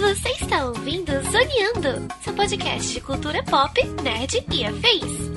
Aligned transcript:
Você 0.00 0.28
está 0.40 0.64
ouvindo 0.66 1.10
Zoneando, 1.32 2.14
seu 2.22 2.32
podcast 2.32 2.92
de 2.92 3.00
cultura 3.00 3.42
pop, 3.42 3.82
nerd 4.04 4.46
e 4.52 4.64
afins. 4.64 5.34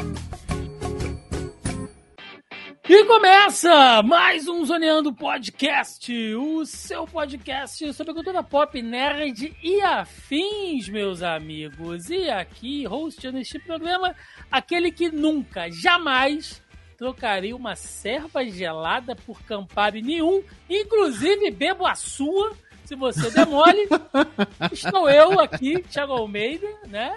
E 2.87 3.03
começa 3.05 4.03
mais 4.03 4.47
um 4.47 4.63
Zoneando 4.63 5.11
Podcast, 5.11 6.13
o 6.35 6.67
seu 6.67 7.07
podcast 7.07 7.93
sobre 7.93 8.13
cultura 8.13 8.43
pop, 8.43 8.79
nerd 8.79 9.57
e 9.63 9.81
afins, 9.81 10.87
meus 10.87 11.23
amigos. 11.23 12.11
E 12.11 12.29
aqui, 12.29 12.87
hosteando 12.87 13.39
este 13.39 13.57
programa, 13.57 14.15
aquele 14.51 14.91
que 14.91 15.09
nunca, 15.09 15.71
jamais 15.71 16.61
trocaria 16.97 17.55
uma 17.55 17.75
serva 17.75 18.43
gelada 18.43 19.15
por 19.15 19.41
Campari 19.43 20.01
nenhum, 20.01 20.43
inclusive 20.69 21.51
bebo 21.51 21.85
a 21.85 21.93
sua, 21.93 22.53
se 22.85 22.95
você 22.95 23.29
demole. 23.29 23.87
Estou 24.71 25.07
eu 25.09 25.39
aqui, 25.39 25.83
Thiago 25.83 26.13
Almeida, 26.13 26.67
né? 26.87 27.15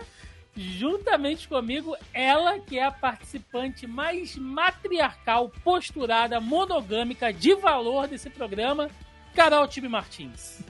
Juntamente 0.55 1.49
comigo, 1.49 1.97
ela 2.13 2.59
que 2.59 2.79
é 2.79 2.85
a 2.85 2.91
participante 2.91 3.87
mais 3.87 4.37
matriarcal, 4.37 5.51
posturada, 5.65 6.41
monogâmica, 6.41 7.33
de 7.33 7.55
valor 7.55 8.07
desse 8.07 8.29
programa, 8.29 8.91
Carol 9.35 9.67
Tibe 9.67 9.89
Martins. 9.89 10.61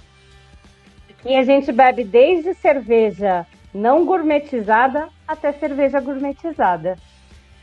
E 1.25 1.35
a 1.35 1.43
gente 1.43 1.73
bebe 1.73 2.05
desde 2.05 2.55
cerveja 2.55 3.47
não 3.75 4.05
gourmetizada 4.05 5.09
até 5.27 5.53
cerveja 5.53 6.01
gourmetizada. 6.01 6.97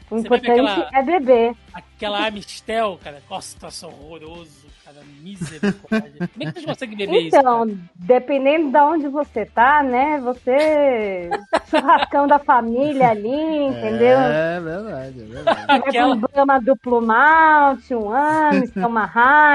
O 0.09 0.15
Você 0.15 0.25
importante 0.27 0.51
aquela- 0.51 0.89
é 0.93 1.03
beber. 1.03 1.53
Aquela 1.73 2.27
Amistel, 2.27 2.99
cara, 3.03 3.21
nossa, 3.29 3.57
é 3.85 3.87
horroroso, 3.87 4.67
cara, 4.85 4.97
misericórdia. 5.21 6.13
Como 6.33 6.43
é 6.43 6.45
que 6.45 6.51
vocês 6.53 6.65
conseguem 6.65 6.97
beber 6.97 7.27
isso? 7.27 7.35
Então, 7.37 7.77
dependendo 7.95 8.71
de 8.71 8.77
onde 8.77 9.07
você 9.09 9.45
tá, 9.45 9.83
né? 9.83 10.17
Você. 10.19 11.29
Churrascão 11.69 12.25
da 12.27 12.39
família 12.39 13.09
ali, 13.09 13.27
entendeu? 13.27 14.17
É 14.17 14.59
verdade, 14.61 15.21
é 15.21 15.25
verdade. 15.25 15.67
Vai 15.67 15.77
Aquela- 15.77 16.13
um 16.15 16.19
Brahma 16.19 16.59
duplo 16.61 17.01
malte, 17.01 17.93
um 17.93 18.09
Amstel, 18.13 18.87
uma 18.87 19.05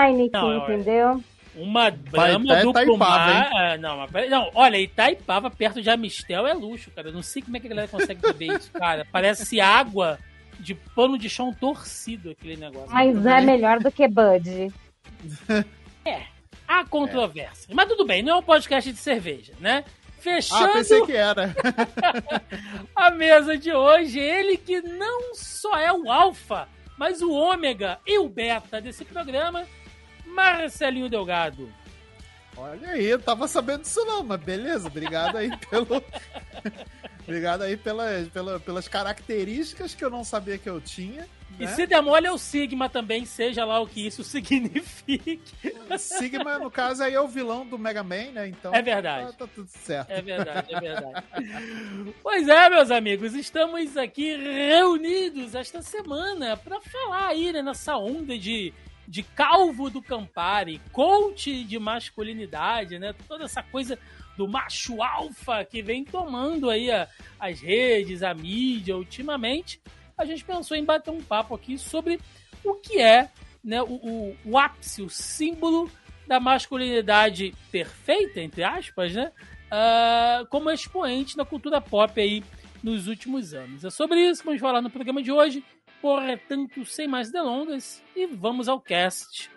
Heineken, 0.07 0.31
Não, 0.41 0.53
é- 0.53 0.57
entendeu? 0.75 1.25
Uma 1.55 1.91
do 1.91 1.99
Itaipava, 2.45 2.85
Plumar. 2.87 3.51
Ah, 3.55 3.77
Não, 3.79 4.07
não, 4.31 4.51
olha, 4.55 4.79
Itaipava 4.79 5.51
perto 5.51 5.83
de 5.83 5.91
Amistel 5.91 6.47
é 6.47 6.55
luxo, 6.55 6.91
cara. 6.91 7.09
Eu 7.09 7.13
não 7.13 7.23
sei 7.23 7.43
como 7.43 7.57
é 7.57 7.61
que 7.61 7.67
a 7.67 7.71
galera 7.71 7.89
consegue 7.89 8.23
beber 8.23 8.57
isso, 8.57 8.71
cara. 8.73 9.07
Parece 9.13 9.61
água 9.61 10.19
de 10.63 10.75
pano 10.75 11.19
de 11.19 11.29
chão 11.29 11.53
torcido 11.53 12.31
aquele 12.31 12.57
negócio. 12.57 12.91
Mas 12.91 13.27
é 13.27 13.41
melhor 13.41 13.81
do 13.81 13.91
que 13.91 14.07
Bud. 14.07 14.73
Há 16.67 16.85
controvérsia. 16.87 17.75
Mas 17.75 17.89
tudo 17.89 18.07
bem, 18.07 18.23
não 18.23 18.33
é 18.33 18.37
um 18.37 18.43
podcast 18.43 18.91
de 18.91 18.99
cerveja, 18.99 19.53
né? 19.61 19.85
Ah, 19.87 20.23
Fechando 20.23 20.73
pensei 20.73 21.05
que 21.05 21.13
era. 21.13 21.55
a 22.95 23.11
mesa 23.11 23.59
de 23.59 23.73
hoje, 23.73 24.21
ele 24.21 24.57
que 24.57 24.81
não 24.81 25.35
só 25.35 25.77
é 25.77 25.93
o 25.93 26.11
alfa, 26.11 26.69
mas 26.97 27.21
o 27.21 27.33
ômega 27.33 27.99
e 28.07 28.19
o 28.19 28.29
beta 28.29 28.81
desse 28.81 29.05
programa, 29.05 29.67
Marcelinho 30.25 31.11
Delgado. 31.11 31.69
Olha 32.57 32.91
aí, 32.91 33.05
eu 33.05 33.19
tava 33.19 33.49
sabendo 33.49 33.83
disso 33.83 34.05
não, 34.05 34.23
mas 34.23 34.41
beleza, 34.41 34.87
obrigado 34.87 35.37
aí 35.37 35.51
pelo. 35.69 36.03
Obrigado 37.23 37.63
aí 37.63 37.77
pelas, 37.77 38.29
pela, 38.29 38.61
pelas 38.61 38.89
características 38.89 39.95
que 39.95 40.05
eu 40.05 40.11
não 40.11 40.25
sabia 40.25 40.59
que 40.59 40.69
eu 40.69 40.81
tinha. 40.81 41.27
E 41.59 41.65
né? 41.65 41.75
se 41.75 41.87
demole 41.87 42.27
é 42.27 42.33
o 42.33 42.39
Sigma 42.39 42.89
também, 42.89 43.25
seja 43.25 43.65
lá 43.65 43.81
o 43.81 43.87
que 43.87 44.07
isso 44.07 44.25
signifique. 44.25 45.41
Sigma, 45.99 46.59
no 46.59 46.71
caso, 46.71 47.03
aí 47.03 47.15
é 47.15 47.21
o 47.21 47.29
vilão 47.29 47.67
do 47.67 47.79
Mega 47.79 48.03
Man, 48.03 48.33
né? 48.33 48.49
Então. 48.49 48.75
É 48.75 48.83
verdade. 48.83 49.33
Tá, 49.33 49.47
tá 49.47 49.53
tudo 49.55 49.69
certo. 49.69 50.11
É 50.11 50.23
verdade, 50.23 50.75
é 50.75 50.81
verdade. 50.81 51.25
pois 52.23 52.49
é, 52.49 52.71
meus 52.71 52.91
amigos, 52.91 53.35
estamos 53.35 53.97
aqui 53.97 54.37
reunidos 54.37 55.55
esta 55.55 55.83
semana 55.83 56.57
para 56.57 56.81
falar 56.81 57.29
aí, 57.29 57.53
né, 57.53 57.63
nessa 57.63 57.97
onda 57.97 58.39
de, 58.39 58.73
de 59.07 59.23
calvo 59.23 59.91
do 59.91 60.03
Campari, 60.03 60.81
coach 60.91 61.65
de 61.65 61.79
masculinidade, 61.79 62.99
né? 62.99 63.15
Toda 63.29 63.45
essa 63.45 63.63
coisa 63.63 63.99
do 64.37 64.49
macho 64.49 65.03
alfa 65.03 65.65
que 65.65 65.83
vem 65.83 66.05
tomando 66.05 66.71
aí 66.71 66.91
a- 66.91 67.09
as 67.39 67.61
redes, 67.61 68.23
a 68.23 68.33
mídia 68.35 68.97
ultimamente. 68.97 69.81
A 70.17 70.25
gente 70.25 70.45
pensou 70.45 70.77
em 70.77 70.85
bater 70.85 71.11
um 71.11 71.23
papo 71.23 71.55
aqui 71.55 71.77
sobre 71.79 72.21
o 72.65 72.75
que 72.75 73.01
é 73.01 73.31
né, 73.65 73.83
o, 73.83 73.87
o, 73.95 74.37
o 74.45 74.59
ápice, 74.59 75.03
o 75.03 75.09
símbolo 75.11 75.91
da 76.27 76.41
masculinidade 76.41 77.55
perfeita, 77.71 78.41
entre 78.41 78.63
aspas, 78.65 79.13
né? 79.15 79.33
ah, 79.71 80.45
como 80.51 80.71
expoente 80.71 81.37
na 81.37 81.45
cultura 81.45 81.81
pop 81.81 82.21
aí 82.21 82.43
nos 82.83 83.07
últimos 83.07 83.55
anos. 83.55 83.85
É 83.85 83.91
sobre 83.91 84.21
isso 84.21 84.41
que 84.43 84.47
vamos 84.47 84.61
falar 84.61 84.83
no 84.83 84.91
programa 84.91 85.23
de 85.23 85.33
hoje. 85.33 85.65
Portanto, 86.01 86.85
sem 86.85 87.07
mais 87.07 87.31
delongas, 87.31 88.03
e 88.17 88.27
vamos 88.27 88.69
ao 88.69 88.81
cast. 88.81 89.49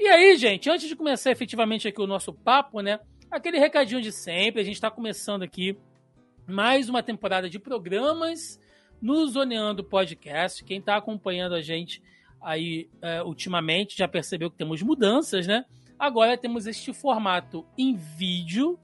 E 0.00 0.06
aí, 0.06 0.36
gente, 0.36 0.70
antes 0.70 0.86
de 0.86 0.94
começar 0.94 1.32
efetivamente 1.32 1.88
aqui 1.88 2.00
o 2.00 2.06
nosso 2.06 2.32
papo, 2.32 2.80
né? 2.80 3.00
Aquele 3.28 3.58
recadinho 3.58 4.00
de 4.00 4.12
sempre, 4.12 4.60
a 4.60 4.64
gente 4.64 4.76
está 4.76 4.88
começando 4.92 5.42
aqui 5.42 5.76
mais 6.46 6.88
uma 6.88 7.02
temporada 7.02 7.50
de 7.50 7.58
programas 7.58 8.60
no 9.02 9.26
Zoneando 9.26 9.82
Podcast. 9.82 10.62
Quem 10.62 10.78
está 10.78 10.96
acompanhando 10.96 11.56
a 11.56 11.60
gente 11.60 12.00
aí 12.40 12.88
é, 13.02 13.24
ultimamente 13.24 13.98
já 13.98 14.06
percebeu 14.06 14.48
que 14.48 14.56
temos 14.56 14.80
mudanças, 14.82 15.48
né? 15.48 15.64
Agora 15.98 16.38
temos 16.38 16.68
este 16.68 16.92
formato 16.92 17.66
em 17.76 17.96
vídeo 17.96 18.78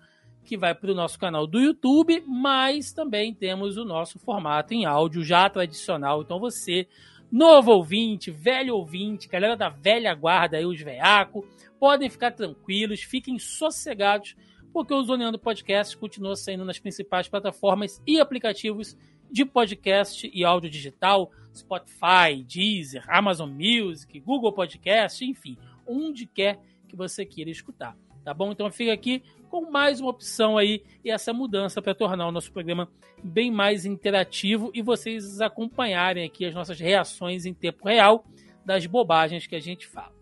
que 0.44 0.56
vai 0.56 0.74
para 0.74 0.90
o 0.90 0.96
nosso 0.96 1.16
canal 1.16 1.46
do 1.46 1.60
YouTube, 1.60 2.24
mas 2.26 2.92
também 2.92 3.32
temos 3.32 3.76
o 3.76 3.84
nosso 3.84 4.18
formato 4.18 4.74
em 4.74 4.84
áudio 4.84 5.22
já 5.22 5.48
tradicional. 5.48 6.22
Então 6.22 6.40
você, 6.40 6.88
novo 7.34 7.72
ouvinte, 7.72 8.30
velho 8.30 8.76
ouvinte, 8.76 9.26
galera 9.26 9.56
da 9.56 9.68
velha 9.68 10.14
guarda 10.14 10.56
aí, 10.56 10.64
os 10.64 10.80
veaco, 10.80 11.44
podem 11.80 12.08
ficar 12.08 12.30
tranquilos, 12.30 13.02
fiquem 13.02 13.40
sossegados, 13.40 14.36
porque 14.72 14.94
o 14.94 15.02
Zoneando 15.02 15.36
Podcast 15.36 15.96
continua 15.96 16.36
saindo 16.36 16.64
nas 16.64 16.78
principais 16.78 17.26
plataformas 17.26 18.00
e 18.06 18.20
aplicativos 18.20 18.96
de 19.28 19.44
podcast 19.44 20.30
e 20.32 20.44
áudio 20.44 20.70
digital, 20.70 21.32
Spotify, 21.52 22.40
Deezer, 22.46 23.04
Amazon 23.08 23.50
Music, 23.50 24.20
Google 24.20 24.52
Podcast, 24.52 25.24
enfim, 25.24 25.58
onde 25.84 26.26
quer 26.26 26.60
que 26.86 26.94
você 26.94 27.26
queira 27.26 27.50
escutar, 27.50 27.96
tá 28.22 28.32
bom? 28.32 28.52
Então 28.52 28.70
fica 28.70 28.92
aqui 28.92 29.24
com 29.54 29.70
mais 29.70 30.00
uma 30.00 30.10
opção 30.10 30.58
aí 30.58 30.82
e 31.04 31.12
essa 31.12 31.32
mudança 31.32 31.80
para 31.80 31.94
tornar 31.94 32.26
o 32.26 32.32
nosso 32.32 32.50
programa 32.50 32.90
bem 33.22 33.52
mais 33.52 33.86
interativo 33.86 34.68
e 34.74 34.82
vocês 34.82 35.40
acompanharem 35.40 36.24
aqui 36.26 36.44
as 36.44 36.52
nossas 36.52 36.80
reações 36.80 37.46
em 37.46 37.54
tempo 37.54 37.86
real 37.86 38.26
das 38.64 38.84
bobagens 38.84 39.46
que 39.46 39.54
a 39.54 39.60
gente 39.60 39.86
fala. 39.86 40.12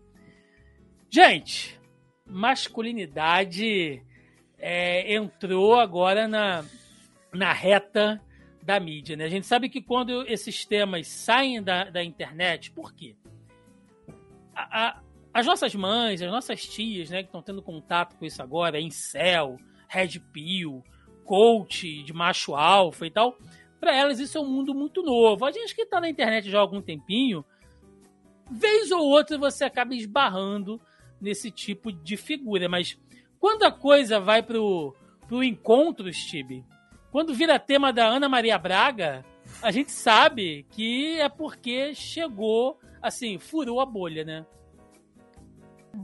Gente, 1.09 1.79
masculinidade 2.27 4.03
é, 4.59 5.15
entrou 5.15 5.79
agora 5.79 6.27
na, 6.27 6.63
na 7.33 7.51
reta 7.53 8.21
da 8.61 8.79
mídia. 8.79 9.17
Né? 9.17 9.25
A 9.25 9.29
gente 9.29 9.47
sabe 9.47 9.67
que 9.67 9.81
quando 9.81 10.27
esses 10.27 10.63
temas 10.63 11.07
saem 11.07 11.59
da, 11.59 11.85
da 11.85 12.03
internet, 12.03 12.69
por 12.69 12.93
quê? 12.93 13.15
A- 14.53 14.89
a- 14.89 15.01
as 15.33 15.45
nossas 15.45 15.73
mães, 15.73 16.21
as 16.21 16.31
nossas 16.31 16.63
tias, 16.65 17.09
né, 17.09 17.23
que 17.23 17.29
estão 17.29 17.41
tendo 17.41 17.61
contato 17.61 18.15
com 18.15 18.25
isso 18.25 18.41
agora, 18.41 18.79
incel, 18.79 19.57
red 19.87 20.19
pill, 20.31 20.83
coach 21.25 22.03
de 22.03 22.13
macho 22.13 22.53
alfa 22.53 23.05
e 23.07 23.11
tal, 23.11 23.37
para 23.79 23.95
elas 23.95 24.19
isso 24.19 24.37
é 24.37 24.41
um 24.41 24.47
mundo 24.47 24.73
muito 24.73 25.01
novo. 25.01 25.45
A 25.45 25.51
gente 25.51 25.73
que 25.73 25.81
está 25.81 25.99
na 25.99 26.09
internet 26.09 26.49
já 26.49 26.59
há 26.59 26.61
algum 26.61 26.81
tempinho, 26.81 27.43
vez 28.49 28.91
ou 28.91 29.01
outra 29.01 29.37
você 29.37 29.63
acaba 29.63 29.95
esbarrando 29.95 30.79
nesse 31.19 31.49
tipo 31.49 31.91
de 31.91 32.15
figura, 32.15 32.69
mas 32.69 32.99
quando 33.39 33.63
a 33.63 33.71
coisa 33.71 34.19
vai 34.19 34.43
pro, 34.43 34.95
pro 35.27 35.43
encontro, 35.43 36.13
Steve, 36.13 36.63
quando 37.11 37.33
vira 37.33 37.59
tema 37.59 37.91
da 37.91 38.05
Ana 38.05 38.29
Maria 38.29 38.57
Braga, 38.57 39.25
a 39.61 39.71
gente 39.71 39.91
sabe 39.91 40.65
que 40.71 41.19
é 41.19 41.29
porque 41.29 41.93
chegou, 41.93 42.79
assim, 43.01 43.37
furou 43.37 43.79
a 43.79 43.85
bolha, 43.85 44.23
né? 44.23 44.45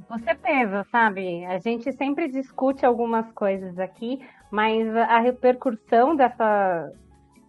Com 0.08 0.20
certeza, 0.20 0.86
sabe? 0.92 1.46
A 1.46 1.58
gente 1.58 1.92
sempre 1.94 2.28
discute 2.28 2.86
algumas 2.86 3.32
coisas 3.32 3.80
aqui, 3.80 4.20
mas 4.52 4.88
a 4.96 5.20
repercussão 5.20 6.16
dessa, 6.16 6.92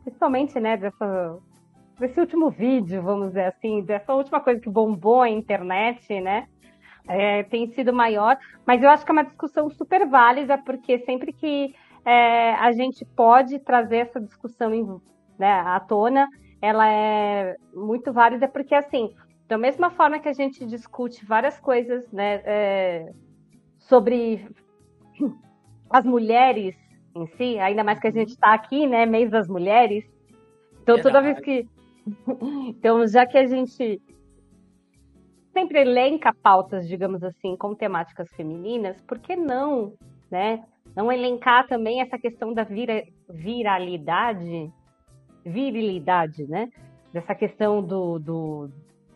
principalmente, 0.03 0.59
né, 0.59 0.77
dessa, 0.79 1.39
desse 1.99 2.19
último 2.19 2.51
vídeo, 2.51 3.03
vamos 3.03 3.29
dizer 3.29 3.45
assim, 3.45 3.83
dessa 3.83 4.15
última 4.15 4.41
coisa 4.41 4.59
que 4.59 4.71
bombou 4.71 5.21
a 5.21 5.29
internet, 5.29 6.19
né, 6.19 6.47
é, 7.07 7.43
tem 7.43 7.67
sido 7.73 7.93
maior. 7.93 8.39
Mas 8.67 8.83
eu 8.83 8.89
acho 8.89 9.05
que 9.05 9.11
é 9.11 9.15
uma 9.15 9.25
discussão 9.25 9.69
super 9.69 10.09
válida, 10.09 10.57
porque 10.57 10.99
sempre 11.01 11.35
que 11.35 11.75
é, 12.07 12.55
a 12.55 12.73
gente 12.73 13.05
pode 13.05 13.59
trazer 13.59 13.99
essa 13.99 14.21
discussão 14.21 14.75
em, 14.75 14.87
né, 15.39 15.61
à 15.61 15.79
tona, 15.79 16.27
ela 16.63 16.91
é 16.91 17.57
muito 17.75 18.13
válida 18.15 18.49
porque, 18.49 18.75
assim, 18.75 19.15
da 19.50 19.58
mesma 19.58 19.91
forma 19.91 20.20
que 20.20 20.29
a 20.29 20.32
gente 20.32 20.64
discute 20.64 21.26
várias 21.26 21.58
coisas, 21.58 22.08
né, 22.12 22.41
é, 22.44 23.12
sobre 23.81 24.49
as 25.91 26.05
mulheres 26.05 26.76
em 27.17 27.26
si, 27.26 27.58
ainda 27.58 27.82
mais 27.82 27.99
que 27.99 28.06
a 28.06 28.12
gente 28.12 28.29
está 28.29 28.55
aqui, 28.55 28.87
né, 28.87 29.05
mês 29.05 29.29
das 29.29 29.49
mulheres, 29.49 30.08
então 30.81 31.02
toda 31.02 31.20
vez 31.20 31.41
que 31.41 31.67
então, 32.69 33.05
já 33.08 33.26
que 33.26 33.37
a 33.37 33.44
gente 33.44 34.00
sempre 35.52 35.81
elenca 35.81 36.32
pautas, 36.32 36.87
digamos 36.87 37.25
assim, 37.25 37.56
com 37.56 37.75
temáticas 37.75 38.29
femininas, 38.37 39.00
por 39.02 39.19
que 39.19 39.35
não, 39.35 39.94
né? 40.31 40.64
Não 40.94 41.11
elencar 41.11 41.67
também 41.67 42.00
essa 42.00 42.17
questão 42.19 42.55
da 42.55 42.62
vira, 42.62 43.05
viralidade, 43.29 44.73
virilidade, 45.44 46.47
né? 46.47 46.70
Dessa 47.12 47.35
questão 47.35 47.82
do, 47.82 48.19
do, 48.19 48.70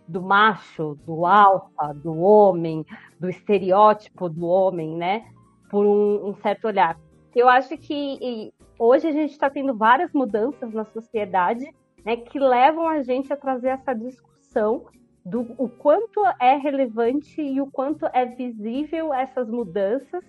do 0.06 0.23
macho, 0.23 0.99
do 1.06 1.27
alfa, 1.27 1.93
do 1.95 2.19
homem, 2.19 2.85
do 3.19 3.29
estereótipo 3.29 4.29
do 4.29 4.47
homem, 4.47 4.97
né? 4.97 5.27
Por 5.71 5.85
um, 5.87 6.29
um 6.29 6.35
certo 6.37 6.67
olhar. 6.67 6.99
Eu 7.35 7.49
acho 7.49 7.77
que 7.79 8.53
hoje 8.79 9.09
a 9.09 9.12
gente 9.12 9.33
está 9.33 9.51
tendo 9.51 9.77
várias 9.77 10.12
mudanças 10.12 10.73
na 10.73 10.85
sociedade 10.85 11.67
né, 12.05 12.17
que 12.17 12.39
levam 12.39 12.87
a 12.87 13.03
gente 13.03 13.33
a 13.33 13.37
trazer 13.37 13.69
essa 13.69 13.95
discussão 13.95 14.85
do 15.25 15.55
o 15.56 15.69
quanto 15.69 16.21
é 16.39 16.55
relevante 16.56 17.41
e 17.41 17.61
o 17.61 17.67
quanto 17.67 18.06
é 18.12 18.27
visível 18.27 19.12
essas 19.12 19.49
mudanças 19.49 20.23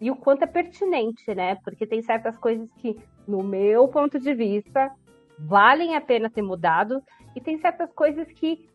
e 0.00 0.10
o 0.10 0.16
quanto 0.16 0.44
é 0.44 0.46
pertinente, 0.46 1.34
né? 1.34 1.56
Porque 1.56 1.86
tem 1.86 2.00
certas 2.00 2.38
coisas 2.38 2.66
que, 2.78 2.96
no 3.28 3.42
meu 3.42 3.86
ponto 3.86 4.18
de 4.18 4.32
vista, 4.32 4.90
valem 5.38 5.94
a 5.94 6.00
pena 6.00 6.30
ter 6.30 6.40
mudado 6.40 7.02
e 7.36 7.40
tem 7.40 7.58
certas 7.58 7.92
coisas 7.92 8.26
que 8.32 8.66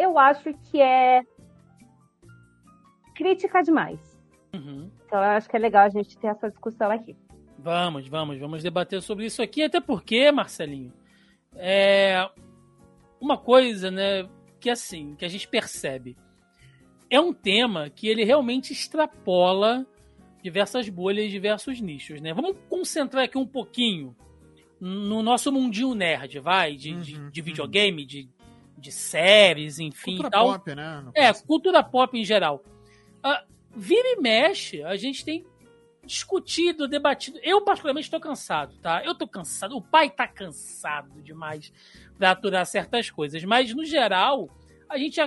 eu 0.00 0.18
acho 0.18 0.52
que 0.54 0.80
é 0.80 1.22
crítica 3.14 3.62
demais. 3.62 3.98
Uhum. 4.54 4.90
Então 5.06 5.18
eu 5.18 5.30
acho 5.30 5.48
que 5.48 5.56
é 5.56 5.58
legal 5.58 5.84
a 5.84 5.88
gente 5.90 6.16
ter 6.18 6.28
essa 6.28 6.48
discussão 6.48 6.90
aqui. 6.90 7.16
Vamos, 7.58 8.08
vamos, 8.08 8.38
vamos 8.38 8.62
debater 8.62 9.02
sobre 9.02 9.26
isso 9.26 9.42
aqui, 9.42 9.62
até 9.62 9.80
porque, 9.80 10.32
Marcelinho, 10.32 10.92
é 11.54 12.26
uma 13.20 13.36
coisa, 13.36 13.90
né, 13.90 14.26
que 14.58 14.70
assim, 14.70 15.14
que 15.14 15.24
a 15.24 15.28
gente 15.28 15.46
percebe. 15.46 16.16
É 17.10 17.20
um 17.20 17.32
tema 17.32 17.90
que 17.90 18.08
ele 18.08 18.24
realmente 18.24 18.72
extrapola 18.72 19.86
diversas 20.42 20.88
bolhas, 20.88 21.30
diversos 21.30 21.80
nichos, 21.80 22.20
né? 22.20 22.32
Vamos 22.32 22.56
concentrar 22.68 23.24
aqui 23.24 23.36
um 23.36 23.46
pouquinho 23.46 24.16
no 24.80 25.22
nosso 25.22 25.52
mundinho 25.52 25.94
nerd, 25.94 26.38
vai, 26.38 26.74
de, 26.74 26.94
uhum, 26.94 27.00
de, 27.00 27.30
de, 27.30 27.42
videogame, 27.42 28.02
uhum. 28.02 28.08
de, 28.08 28.28
de 28.80 28.90
séries, 28.90 29.78
enfim. 29.78 30.12
Cultura 30.12 30.30
tal. 30.30 30.46
pop, 30.46 30.74
né? 30.74 31.04
É, 31.14 31.32
cultura 31.32 31.82
pop 31.82 32.18
em 32.18 32.24
geral. 32.24 32.64
Uh, 33.24 33.46
vira 33.76 34.08
e 34.08 34.20
mexe, 34.20 34.82
a 34.82 34.96
gente 34.96 35.24
tem 35.24 35.44
discutido, 36.04 36.88
debatido. 36.88 37.38
Eu, 37.42 37.60
particularmente, 37.62 38.06
estou 38.06 38.20
cansado, 38.20 38.76
tá? 38.78 39.04
Eu 39.04 39.12
estou 39.12 39.28
cansado. 39.28 39.76
O 39.76 39.82
pai 39.82 40.06
está 40.06 40.26
cansado 40.26 41.22
demais 41.22 41.72
para 42.18 42.32
aturar 42.32 42.66
certas 42.66 43.10
coisas. 43.10 43.44
Mas, 43.44 43.74
no 43.74 43.84
geral, 43.84 44.48
a 44.88 44.98
gente. 44.98 45.20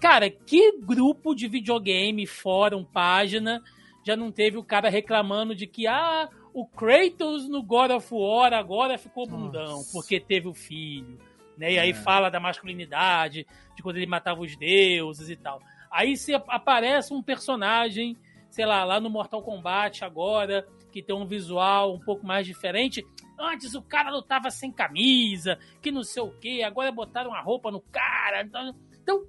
Cara, 0.00 0.28
que 0.28 0.78
grupo 0.78 1.34
de 1.34 1.46
videogame, 1.46 2.26
fórum, 2.26 2.84
página, 2.84 3.62
já 4.04 4.16
não 4.16 4.30
teve 4.32 4.56
o 4.56 4.64
cara 4.64 4.88
reclamando 4.88 5.54
de 5.54 5.66
que, 5.66 5.86
ah, 5.86 6.28
o 6.52 6.66
Kratos 6.66 7.48
no 7.48 7.62
God 7.62 7.92
of 7.92 8.08
War 8.12 8.52
agora 8.52 8.98
ficou 8.98 9.26
bundão, 9.26 9.76
Nossa. 9.76 9.92
porque 9.92 10.18
teve 10.18 10.48
o 10.48 10.54
filho. 10.54 11.18
Né? 11.60 11.74
E 11.74 11.78
aí 11.78 11.90
é. 11.90 11.94
fala 11.94 12.30
da 12.30 12.40
masculinidade, 12.40 13.46
de 13.76 13.82
quando 13.82 13.98
ele 13.98 14.06
matava 14.06 14.40
os 14.40 14.56
deuses 14.56 15.28
e 15.28 15.36
tal. 15.36 15.60
Aí 15.90 16.16
se 16.16 16.34
aparece 16.34 17.12
um 17.12 17.22
personagem, 17.22 18.16
sei 18.48 18.64
lá, 18.64 18.82
lá 18.82 18.98
no 18.98 19.10
Mortal 19.10 19.42
Kombat 19.42 20.02
agora, 20.02 20.66
que 20.90 21.02
tem 21.02 21.14
um 21.14 21.26
visual 21.26 21.94
um 21.94 22.00
pouco 22.00 22.26
mais 22.26 22.46
diferente. 22.46 23.06
Antes 23.38 23.74
o 23.74 23.82
cara 23.82 24.10
lutava 24.10 24.50
sem 24.50 24.72
camisa, 24.72 25.58
que 25.82 25.90
não 25.90 26.02
sei 26.02 26.22
o 26.22 26.30
que, 26.30 26.62
agora 26.62 26.90
botaram 26.90 27.34
a 27.34 27.42
roupa 27.42 27.70
no 27.70 27.82
cara. 27.82 28.40
Então, 28.42 28.74
então, 29.02 29.26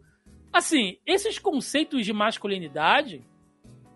assim, 0.54 1.00
esses 1.06 1.38
conceitos 1.38 2.06
de 2.06 2.14
masculinidade, 2.14 3.26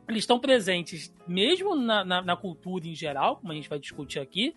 eles 0.09 0.23
estão 0.23 0.39
presentes 0.39 1.13
mesmo 1.25 1.73
na, 1.73 2.03
na, 2.03 2.21
na, 2.21 2.35
cultura 2.35 2.85
em 2.85 2.95
geral, 2.95 3.37
como 3.37 3.53
a 3.53 3.55
gente 3.55 3.69
vai 3.69 3.79
discutir 3.79 4.19
aqui, 4.19 4.53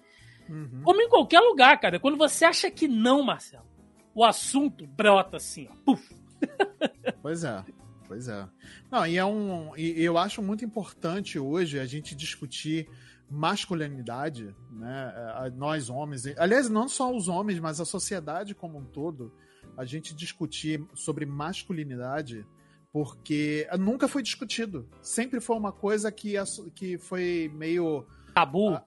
uhum. 0.49 0.83
como 0.85 1.01
em 1.01 1.09
qualquer 1.09 1.41
lugar, 1.41 1.79
cara. 1.81 2.01
Quando 2.01 2.17
você 2.17 2.45
acha 2.45 2.71
que 2.71 2.89
não, 2.89 3.23
Marcelo, 3.23 3.67
o 4.15 4.25
assunto 4.25 4.87
brota 4.87 5.37
assim, 5.37 5.69
ó, 5.71 5.75
puf. 5.85 6.17
Pois 7.23 7.45
é. 7.45 7.65
Pois 8.07 8.27
é. 8.27 8.49
Não, 8.91 9.07
e 9.07 9.19
é 9.19 9.25
um. 9.25 9.77
E 9.77 10.03
eu 10.03 10.17
acho 10.17 10.41
muito 10.41 10.65
importante 10.65 11.39
hoje 11.39 11.79
a 11.79 11.85
gente 11.85 12.15
discutir 12.15 12.89
masculinidade, 13.31 14.55
né? 14.71 15.13
É, 15.15 15.51
nós 15.51 15.91
homens, 15.91 16.27
aliás, 16.39 16.71
não 16.71 16.89
só 16.89 17.15
os 17.15 17.29
homens, 17.29 17.61
mas 17.61 17.81
a 17.81 17.85
sociedade 17.85 18.55
como 18.55 18.79
um 18.79 18.85
todo, 18.85 19.31
a 19.77 19.85
gente 19.85 20.15
discutir 20.15 20.83
sobre 20.95 21.27
masculinidade, 21.27 22.47
porque 22.91 23.69
nunca 23.79 24.09
foi 24.09 24.23
discutido. 24.23 24.89
Sempre 25.03 25.39
foi 25.39 25.57
uma 25.57 25.73
coisa 25.73 26.11
que, 26.11 26.35
que 26.75 26.97
foi 26.97 27.51
meio 27.55 28.07
tabu? 28.35 28.81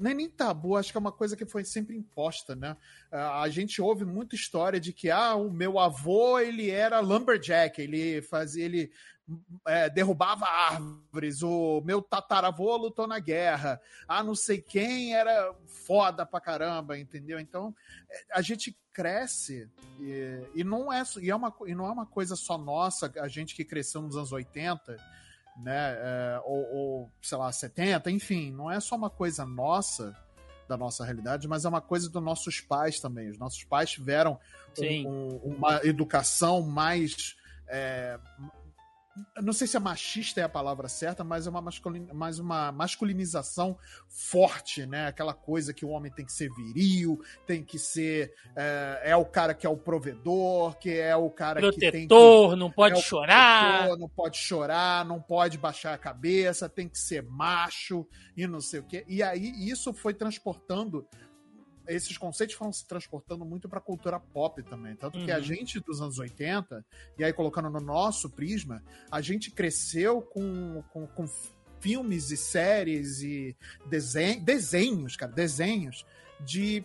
Não 0.00 0.10
é 0.10 0.14
nem 0.14 0.28
tabu, 0.28 0.76
acho 0.76 0.90
que 0.90 0.96
é 0.96 1.00
uma 1.00 1.12
coisa 1.12 1.36
que 1.36 1.46
foi 1.46 1.64
sempre 1.64 1.96
imposta, 1.96 2.54
né? 2.54 2.76
A 3.10 3.48
gente 3.48 3.80
ouve 3.80 4.04
muita 4.04 4.34
história 4.34 4.80
de 4.80 4.92
que 4.92 5.10
ah, 5.10 5.34
o 5.34 5.50
meu 5.50 5.78
avô 5.78 6.38
ele 6.38 6.70
era 6.70 7.00
lumberjack, 7.00 7.80
ele 7.80 8.22
fazia, 8.22 8.64
ele 8.64 8.92
é, 9.66 9.88
derrubava 9.88 10.46
árvores, 10.46 11.42
o 11.42 11.80
meu 11.84 12.02
tataravô 12.02 12.76
lutou 12.76 13.06
na 13.06 13.18
guerra, 13.18 13.80
ah, 14.06 14.22
não 14.22 14.34
sei 14.34 14.60
quem 14.60 15.14
era 15.14 15.54
foda 15.66 16.26
pra 16.26 16.40
caramba, 16.40 16.98
entendeu? 16.98 17.38
Então 17.38 17.74
é, 18.10 18.24
a 18.32 18.42
gente 18.42 18.76
cresce 18.92 19.70
e, 20.00 20.42
e 20.54 20.64
não 20.64 20.92
é 20.92 21.02
e, 21.20 21.30
é 21.30 21.36
uma, 21.36 21.54
e 21.66 21.74
não 21.74 21.86
é 21.86 21.90
uma 21.90 22.06
coisa 22.06 22.36
só 22.36 22.58
nossa, 22.58 23.12
a 23.16 23.28
gente 23.28 23.54
que 23.54 23.64
cresceu 23.64 24.02
nos 24.02 24.16
anos 24.16 24.32
80 24.32 24.96
né? 25.56 25.94
É, 25.98 26.40
ou, 26.44 26.74
ou, 26.74 27.12
sei 27.20 27.38
lá, 27.38 27.50
70, 27.52 28.10
enfim, 28.10 28.50
não 28.52 28.70
é 28.70 28.80
só 28.80 28.96
uma 28.96 29.10
coisa 29.10 29.44
nossa, 29.44 30.16
da 30.68 30.76
nossa 30.76 31.04
realidade, 31.04 31.46
mas 31.48 31.64
é 31.64 31.68
uma 31.68 31.80
coisa 31.80 32.08
dos 32.08 32.22
nossos 32.22 32.60
pais 32.60 33.00
também. 33.00 33.28
Os 33.28 33.38
nossos 33.38 33.62
pais 33.64 33.90
tiveram 33.90 34.38
um, 34.78 35.08
um, 35.08 35.36
uma 35.56 35.80
educação 35.84 36.62
mais. 36.62 37.36
É, 37.68 38.18
não 39.42 39.52
sei 39.52 39.66
se 39.66 39.76
é 39.76 39.80
machista 39.80 40.40
é 40.40 40.44
a 40.44 40.48
palavra 40.48 40.88
certa, 40.88 41.22
mas 41.22 41.46
é 41.46 41.50
uma, 41.50 41.60
masculin, 41.60 42.06
mais 42.14 42.38
uma 42.38 42.72
masculinização 42.72 43.76
forte, 44.08 44.86
né? 44.86 45.06
Aquela 45.06 45.34
coisa 45.34 45.74
que 45.74 45.84
o 45.84 45.90
homem 45.90 46.10
tem 46.10 46.24
que 46.24 46.32
ser 46.32 46.50
viril, 46.54 47.22
tem 47.46 47.62
que 47.62 47.78
ser. 47.78 48.32
É, 48.56 49.10
é 49.10 49.16
o 49.16 49.24
cara 49.24 49.52
que 49.52 49.66
é 49.66 49.70
o 49.70 49.76
provedor, 49.76 50.78
que 50.78 50.98
é 50.98 51.14
o 51.14 51.28
cara 51.28 51.60
protetor, 51.60 51.80
que 51.80 51.92
tem. 51.92 52.08
Protetor, 52.08 52.56
não 52.56 52.70
pode 52.70 52.98
é 52.98 53.02
chorar. 53.02 53.76
Protetor, 53.76 53.98
não 53.98 54.08
pode 54.08 54.38
chorar, 54.38 55.04
não 55.04 55.20
pode 55.20 55.58
baixar 55.58 55.92
a 55.92 55.98
cabeça, 55.98 56.68
tem 56.68 56.88
que 56.88 56.98
ser 56.98 57.22
macho 57.22 58.06
e 58.36 58.46
não 58.46 58.60
sei 58.60 58.80
o 58.80 58.84
quê. 58.84 59.04
E 59.06 59.22
aí 59.22 59.52
isso 59.68 59.92
foi 59.92 60.14
transportando 60.14 61.06
esses 61.88 62.16
conceitos 62.16 62.54
foram 62.54 62.72
se 62.72 62.86
transportando 62.86 63.44
muito 63.44 63.68
para 63.68 63.78
a 63.78 63.82
cultura 63.82 64.18
pop 64.18 64.62
também. 64.62 64.94
Tanto 64.96 65.18
uhum. 65.18 65.24
que 65.24 65.32
a 65.32 65.36
uhum. 65.36 65.42
gente 65.42 65.80
dos 65.80 66.00
anos 66.00 66.18
80, 66.18 66.84
e 67.18 67.24
aí 67.24 67.32
colocando 67.32 67.70
no 67.70 67.80
nosso 67.80 68.30
prisma, 68.30 68.82
a 69.10 69.20
gente 69.20 69.50
cresceu 69.50 70.22
com, 70.22 70.82
com, 70.92 71.06
com 71.06 71.26
filmes 71.80 72.30
e 72.30 72.36
séries 72.36 73.22
e 73.22 73.56
desenho, 73.86 74.40
desenhos, 74.40 75.16
cara, 75.16 75.32
desenhos 75.32 76.06
de, 76.44 76.84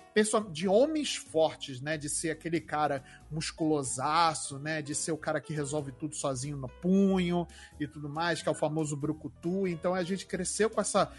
de 0.51 0.67
homens 0.67 1.15
fortes, 1.15 1.81
né? 1.81 1.97
De 1.97 2.09
ser 2.09 2.31
aquele 2.31 2.59
cara 2.59 3.03
musculosaço, 3.29 4.59
né? 4.59 4.81
De 4.81 4.93
ser 4.93 5.11
o 5.11 5.17
cara 5.17 5.41
que 5.41 5.53
resolve 5.53 5.91
tudo 5.91 6.15
sozinho 6.15 6.57
no 6.57 6.67
punho 6.67 7.47
e 7.79 7.87
tudo 7.87 8.09
mais, 8.09 8.41
que 8.41 8.49
é 8.49 8.51
o 8.51 8.55
famoso 8.55 8.95
brucutu. 8.95 9.67
Então 9.67 9.93
a 9.93 10.03
gente 10.03 10.25
cresceu 10.25 10.69
com 10.69 10.79
essa 10.79 11.11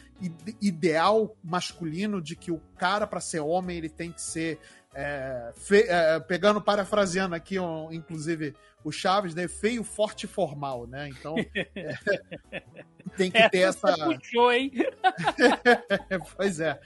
ideal 0.61 1.37
masculino 1.42 2.21
de 2.21 2.37
que 2.37 2.50
o 2.50 2.61
cara, 2.76 3.07
para 3.07 3.21
ser 3.21 3.40
homem, 3.40 3.76
ele 3.78 3.88
tem 3.88 4.12
que 4.12 4.23
ser. 4.23 4.59
É, 4.95 5.52
é, 5.71 6.21
pegando, 6.21 6.61
parafraseando 6.61 7.35
aqui, 7.35 7.59
um, 7.59 7.92
inclusive, 7.92 8.57
o 8.83 8.90
Chaves, 8.90 9.35
né? 9.35 9.47
Feio, 9.47 9.85
forte 9.85 10.25
e 10.25 10.28
formal, 10.28 10.87
né? 10.87 11.09
Então. 11.09 11.35
É, 12.50 12.62
tem 13.16 13.30
que 13.30 13.49
ter 13.49 13.61
essa. 13.61 13.92
Puxou, 14.04 14.52
hein? 14.52 14.73
pois 16.37 16.61
é. 16.61 16.78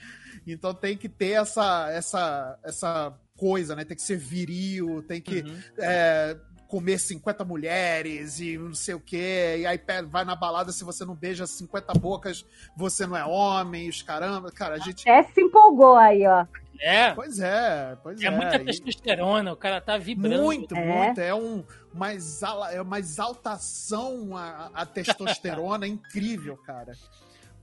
Então 0.51 0.73
tem 0.73 0.97
que 0.97 1.07
ter 1.07 1.31
essa, 1.31 1.89
essa, 1.91 2.59
essa 2.63 3.13
coisa, 3.37 3.75
né? 3.75 3.85
Tem 3.85 3.95
que 3.95 4.03
ser 4.03 4.17
viril, 4.17 5.03
tem 5.07 5.21
que 5.21 5.41
uhum. 5.41 5.59
é, 5.77 6.37
comer 6.67 6.97
50 6.97 7.45
mulheres 7.45 8.39
e 8.39 8.57
não 8.57 8.73
sei 8.73 8.95
o 8.95 8.99
quê. 8.99 9.57
E 9.59 9.65
aí 9.65 9.79
vai 10.07 10.25
na 10.25 10.35
balada, 10.35 10.71
se 10.71 10.83
você 10.83 11.05
não 11.05 11.15
beija 11.15 11.45
50 11.45 11.93
bocas, 11.93 12.45
você 12.75 13.05
não 13.05 13.15
é 13.15 13.23
homem, 13.23 13.87
os 13.89 14.01
caramba. 14.01 14.51
Cara, 14.51 14.75
a 14.75 14.79
gente. 14.79 15.07
É 15.07 15.21
se 15.23 15.41
empolgou 15.41 15.95
aí, 15.95 16.25
ó. 16.25 16.45
É. 16.79 17.11
Pois 17.11 17.39
é, 17.39 17.95
pois 18.01 18.21
é. 18.21 18.25
É 18.25 18.31
muita 18.31 18.59
testosterona, 18.59 19.53
o 19.53 19.55
cara 19.55 19.79
tá 19.79 19.97
vibrando. 19.97 20.41
Muito, 20.41 20.75
É. 20.75 21.05
muito. 21.05 21.19
É, 21.21 21.33
um, 21.33 21.63
uma, 21.93 22.13
exala, 22.13 22.71
é 22.71 22.81
uma 22.81 22.99
exaltação 22.99 24.35
a, 24.35 24.71
a 24.73 24.85
testosterona 24.85 25.87
incrível, 25.87 26.57
cara. 26.57 26.93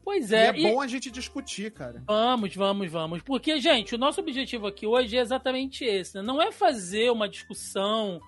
Pois 0.03 0.31
E 0.31 0.35
é. 0.35 0.47
é 0.47 0.59
e- 0.59 0.63
bom 0.63 0.81
a 0.81 0.87
gente 0.87 1.11
discutir, 1.11 1.71
cara. 1.73 2.03
Vamos, 2.07 2.55
vamos, 2.55 2.91
vamos. 2.91 3.23
Porque, 3.23 3.61
gente, 3.61 3.95
o 3.95 3.99
nosso 3.99 4.21
objetivo 4.21 4.67
aqui 4.67 4.87
hoje 4.87 5.17
é 5.17 5.21
exatamente 5.21 5.85
esse. 5.85 6.17
né? 6.17 6.23
Não 6.23 6.41
é 6.41 6.51
fazer 6.51 7.11
uma 7.11 7.29
discussão 7.29 8.21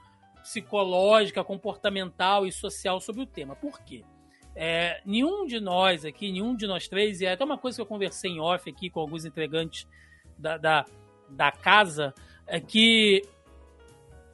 psicológica, 0.43 1.43
comportamental 1.45 2.47
e 2.47 2.53
social 2.53 3.01
sobre 3.01 3.23
o 3.23 3.27
tema. 3.27 3.55
Por 3.57 3.81
quê? 3.81 4.05
É, 4.55 5.01
nenhum 5.07 5.47
de 5.47 5.59
nós 5.61 6.05
aqui, 6.05 6.31
nenhum 6.31 6.55
de 6.55 6.67
nós 6.67 6.87
três, 6.87 7.21
e 7.21 7.27
é 7.27 7.33
até 7.33 7.45
uma 7.45 7.57
coisa 7.57 7.77
que 7.77 7.83
eu 7.83 7.87
conversei 7.87 8.33
em 8.33 8.41
off 8.41 8.69
aqui 8.69 8.91
com 8.91 9.01
alguns 9.01 9.25
entregantes 9.25 9.87
da, 10.37 10.59
da, 10.59 10.85
da 11.31 11.51
casa, 11.51 12.13
é 12.47 12.61
que 12.61 13.23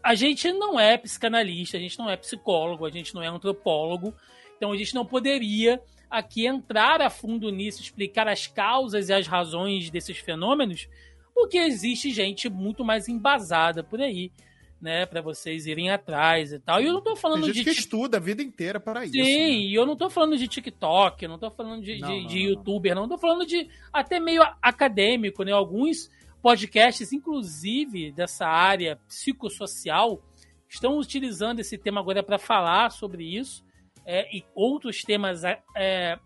a 0.02 0.14
gente 0.16 0.50
não 0.52 0.80
é 0.80 0.97
psicanalista, 0.99 1.76
a 1.76 1.80
gente 1.80 1.99
não 1.99 2.11
é 2.11 2.16
psicólogo, 2.16 2.85
a 2.85 2.90
gente 2.90 3.14
não 3.14 3.23
é 3.23 3.28
antropólogo, 3.28 4.12
então 4.57 4.73
a 4.73 4.76
gente 4.76 4.95
não 4.95 5.04
poderia 5.07 5.80
aqui 6.11 6.47
entrar 6.47 7.00
a 7.00 7.11
fundo 7.11 7.50
nisso, 7.50 7.83
explicar 7.83 8.29
as 8.29 8.47
causas 8.47 9.09
e 9.09 9.12
as 9.12 9.27
razões 9.27 9.91
desses 9.91 10.19
fenômenos, 10.19 10.88
porque 11.35 11.59
existe 11.59 12.11
gente 12.11 12.49
muito 12.49 12.85
mais 12.85 13.09
embasada 13.09 13.85
por 13.85 14.00
aí, 14.00 14.33
né, 14.81 15.07
para 15.07 15.21
vocês 15.21 15.67
irem 15.67 15.91
atrás 15.91 16.53
e 16.53 16.59
tal. 16.59 16.81
E 16.81 16.87
eu 16.87 16.93
não 16.93 17.00
tô 17.00 17.12
Tem 17.12 17.23
falando 17.23 17.47
gente 17.47 17.57
de 17.57 17.65
que 17.65 17.71
estuda 17.71 18.17
a 18.17 18.21
vida 18.21 18.43
inteira 18.43 18.79
para 18.81 19.05
isso. 19.05 19.12
Sim, 19.12 19.23
né? 19.23 19.50
e 19.50 19.75
eu 19.75 19.85
não 19.85 19.97
tô 19.97 20.09
falando 20.09 20.37
de 20.37 20.49
TikTok, 20.49 21.23
eu 21.23 21.29
não 21.29 21.38
tô 21.38 21.50
falando 21.50 21.83
de, 21.83 21.99
Não, 21.99 22.09
de, 22.09 22.21
não, 22.21 22.27
de 22.27 22.35
não. 22.37 22.50
youtuber, 22.50 22.95
não. 22.95 23.03
Eu 23.03 23.09
tô 23.09 23.19
falando 23.19 23.45
de 23.47 23.69
até 23.93 24.21
meio 24.21 24.43
acadêmico, 24.62 25.43
né? 25.43 25.53
Alguns 25.53 26.11
podcasts, 26.41 27.12
inclusive 27.12 28.12
dessa 28.12 28.47
área 28.47 28.97
psicossocial, 29.09 30.23
estão 30.69 30.99
utilizando 30.99 31.61
esse 31.61 31.77
tema 31.77 32.00
agora 32.00 32.23
para 32.23 32.38
falar 32.38 32.91
sobre 32.91 33.25
isso 33.25 33.65
é, 34.09 34.35
e 34.35 34.43
outros 34.55 35.03
temas 35.03 35.45
é, 35.45 36.19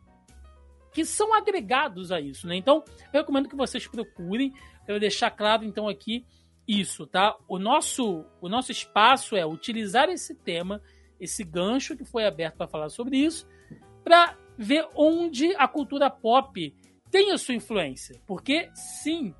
que 0.92 1.04
são 1.04 1.34
agregados 1.34 2.12
a 2.12 2.20
isso, 2.20 2.46
né? 2.46 2.54
Então, 2.54 2.84
eu 3.12 3.20
recomendo 3.20 3.48
que 3.48 3.56
vocês 3.56 3.88
procurem. 3.88 4.54
Quero 4.86 5.00
deixar 5.00 5.32
claro, 5.32 5.64
então, 5.64 5.88
aqui 5.88 6.24
isso, 6.66 7.08
tá? 7.08 7.36
O 7.48 7.58
nosso, 7.58 8.24
o 8.40 8.48
nosso 8.48 8.70
espaço 8.70 9.34
é 9.34 9.44
utilizar 9.44 10.08
esse 10.08 10.32
tema, 10.32 10.80
esse 11.18 11.42
gancho 11.42 11.96
que 11.96 12.04
foi 12.04 12.24
aberto 12.24 12.56
para 12.56 12.68
falar 12.68 12.88
sobre 12.88 13.16
isso, 13.16 13.48
para 14.04 14.38
ver 14.56 14.86
onde 14.94 15.52
a 15.56 15.66
cultura 15.66 16.08
pop 16.08 16.72
tem 17.10 17.32
a 17.32 17.38
sua 17.38 17.56
influência. 17.56 18.14
Porque, 18.28 18.70
sim, 18.74 19.34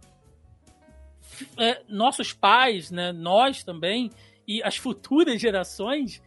é, 1.57 1.81
nossos 1.89 2.33
pais, 2.33 2.91
né, 2.91 3.13
nós 3.13 3.63
também, 3.63 4.11
e 4.49 4.61
as 4.65 4.77
futuras 4.77 5.39
gerações, 5.41 6.21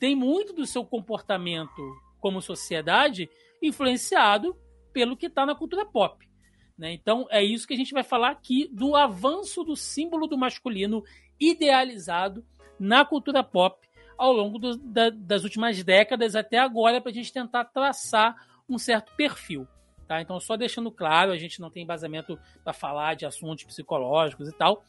têm 0.00 0.16
muito 0.16 0.52
do 0.54 0.66
seu 0.66 0.84
comportamento 0.84 1.80
como 2.18 2.40
sociedade 2.42 3.30
influenciado 3.62 4.56
pelo 4.92 5.16
que 5.16 5.26
está 5.26 5.44
na 5.46 5.54
cultura 5.54 5.84
pop. 5.84 6.28
Né? 6.76 6.94
Então, 6.94 7.26
é 7.30 7.44
isso 7.44 7.68
que 7.68 7.74
a 7.74 7.76
gente 7.76 7.92
vai 7.92 8.02
falar 8.02 8.30
aqui 8.30 8.66
do 8.72 8.96
avanço 8.96 9.62
do 9.62 9.76
símbolo 9.76 10.26
do 10.26 10.38
masculino 10.38 11.04
idealizado 11.38 12.44
na 12.78 13.04
cultura 13.04 13.44
pop 13.44 13.86
ao 14.16 14.32
longo 14.32 14.58
do, 14.58 14.76
da, 14.76 15.10
das 15.10 15.44
últimas 15.44 15.82
décadas 15.84 16.34
até 16.34 16.58
agora, 16.58 17.00
para 17.00 17.10
a 17.10 17.14
gente 17.14 17.32
tentar 17.32 17.66
traçar 17.66 18.34
um 18.68 18.78
certo 18.78 19.14
perfil. 19.14 19.66
Tá? 20.08 20.20
Então, 20.20 20.40
só 20.40 20.56
deixando 20.56 20.90
claro, 20.90 21.30
a 21.32 21.38
gente 21.38 21.60
não 21.60 21.70
tem 21.70 21.84
embasamento 21.84 22.38
para 22.64 22.72
falar 22.72 23.14
de 23.14 23.26
assuntos 23.26 23.64
psicológicos 23.64 24.48
e 24.48 24.52
tal. 24.52 24.82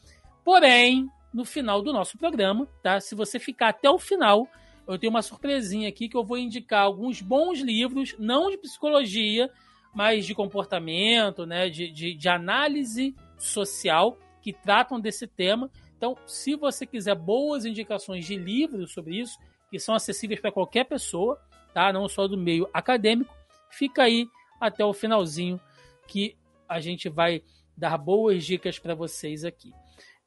Porém, 0.43 1.09
no 1.33 1.45
final 1.45 1.81
do 1.81 1.93
nosso 1.93 2.17
programa, 2.17 2.67
tá? 2.81 2.99
se 2.99 3.13
você 3.15 3.39
ficar 3.39 3.69
até 3.69 3.89
o 3.89 3.99
final, 3.99 4.47
eu 4.93 4.99
tenho 4.99 5.11
uma 5.11 5.21
surpresinha 5.21 5.89
aqui 5.89 6.07
que 6.09 6.17
eu 6.17 6.23
vou 6.23 6.37
indicar 6.37 6.83
alguns 6.83 7.21
bons 7.21 7.59
livros, 7.59 8.15
não 8.17 8.49
de 8.49 8.57
psicologia, 8.57 9.49
mas 9.93 10.25
de 10.25 10.33
comportamento, 10.33 11.45
né, 11.45 11.69
de, 11.69 11.89
de, 11.91 12.13
de, 12.13 12.29
análise 12.29 13.15
social 13.37 14.17
que 14.41 14.53
tratam 14.53 14.99
desse 14.99 15.27
tema. 15.27 15.69
Então, 15.97 16.15
se 16.25 16.55
você 16.55 16.85
quiser 16.85 17.15
boas 17.15 17.65
indicações 17.65 18.25
de 18.25 18.35
livros 18.35 18.91
sobre 18.91 19.19
isso, 19.19 19.37
que 19.69 19.79
são 19.79 19.93
acessíveis 19.93 20.39
para 20.39 20.51
qualquer 20.51 20.85
pessoa, 20.85 21.39
tá? 21.73 21.91
não 21.93 22.07
só 22.09 22.27
do 22.27 22.37
meio 22.37 22.69
acadêmico, 22.73 23.33
fica 23.69 24.03
aí 24.03 24.27
até 24.59 24.83
o 24.83 24.93
finalzinho 24.93 25.59
que 26.07 26.35
a 26.67 26.79
gente 26.79 27.09
vai 27.09 27.43
dar 27.75 27.97
boas 27.97 28.45
dicas 28.45 28.79
para 28.79 28.95
vocês 28.95 29.43
aqui. 29.43 29.71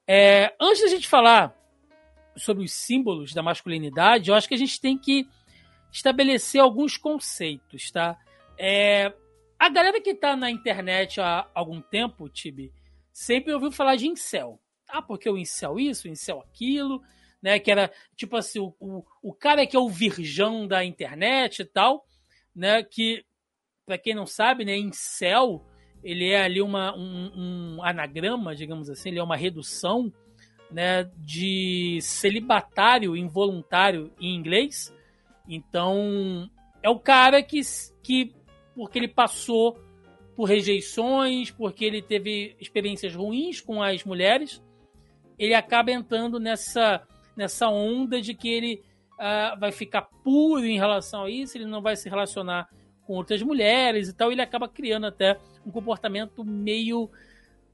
É, 0.07 0.55
antes 0.61 0.83
da 0.83 0.89
gente 0.89 1.09
falar 1.09 1.55
sobre 2.37 2.65
os 2.65 2.73
símbolos 2.73 3.33
da 3.33 3.43
masculinidade, 3.43 4.31
eu 4.31 4.35
acho 4.35 4.49
que 4.49 4.55
a 4.55 4.59
gente 4.59 4.81
tem 4.81 4.99
que 4.99 5.27
estabelecer 5.93 6.61
alguns 6.61 6.97
conceitos, 6.97 7.91
tá? 7.91 8.19
É, 8.59 9.13
a 9.59 9.69
galera 9.69 10.01
que 10.01 10.15
tá 10.15 10.37
na 10.37 10.51
internet 10.51 11.21
há 11.21 11.49
algum 11.55 11.81
tempo, 11.81 12.29
Tibi, 12.29 12.73
sempre 13.13 13.53
ouviu 13.53 13.71
falar 13.71 13.97
de 13.97 14.09
incel. 14.09 14.61
Ah, 14.89 15.01
porque 15.01 15.31
o 15.31 15.39
incel 15.39 15.79
isso, 15.79 16.07
o 16.07 16.11
incel 16.11 16.41
aquilo, 16.41 17.01
né? 17.41 17.59
Que 17.59 17.71
era 17.71 17.93
tipo 18.17 18.37
assim, 18.37 18.59
o, 18.59 18.75
o, 18.81 19.05
o 19.23 19.33
cara 19.33 19.67
que 19.67 19.77
é 19.77 19.79
o 19.79 19.89
virgão 19.89 20.67
da 20.67 20.85
internet 20.85 21.61
e 21.61 21.65
tal, 21.65 22.05
né? 22.55 22.83
Que, 22.83 23.25
para 23.87 23.99
quem 23.99 24.15
não 24.15 24.27
sabe, 24.27 24.65
né, 24.65 24.77
incel, 24.77 25.65
ele 26.03 26.31
é 26.31 26.43
ali 26.43 26.61
uma, 26.61 26.97
um, 26.97 27.77
um 27.77 27.83
anagrama, 27.83 28.55
digamos 28.55 28.89
assim, 28.91 29.11
ele 29.11 29.19
é 29.19 29.23
uma 29.23 29.37
redução 29.37 30.13
né, 30.71 31.11
de 31.19 31.99
celibatário 32.03 33.17
involuntário 33.17 34.13
em 34.21 34.35
inglês. 34.35 34.95
Então, 35.49 36.51
é 36.83 36.89
o 36.89 36.99
cara 36.99 37.43
que, 37.43 37.61
que 38.03 38.35
porque 38.75 38.99
ele 38.99 39.09
passou 39.09 39.79
por 40.35 40.45
rejeições, 40.45 41.51
porque 41.51 41.85
ele 41.85 42.03
teve 42.03 42.57
experiências 42.61 43.15
ruins 43.15 43.61
com 43.61 43.83
as 43.83 44.05
mulheres, 44.05 44.63
ele 45.39 45.55
acaba 45.55 45.93
entrando 45.93 46.41
nessa, 46.41 47.07
nessa 47.37 47.69
onda 47.69 48.21
de 48.21 48.35
que 48.35 48.49
ele 48.49 48.83
uh, 49.15 49.59
vai 49.59 49.71
ficar 49.71 50.03
puro 50.25 50.65
em 50.65 50.77
relação 50.77 51.25
a 51.25 51.31
isso, 51.31 51.57
ele 51.57 51.67
não 51.67 51.81
vai 51.81 51.97
se 51.97 52.09
relacionar 52.09 52.69
com 53.07 53.15
outras 53.15 53.43
mulheres 53.43 54.09
e 54.09 54.13
tal, 54.13 54.33
ele 54.33 54.43
acaba 54.43 54.69
criando 54.69 55.07
até 55.07 55.39
um 55.65 55.71
comportamento 55.71 56.45
meio 56.45 57.11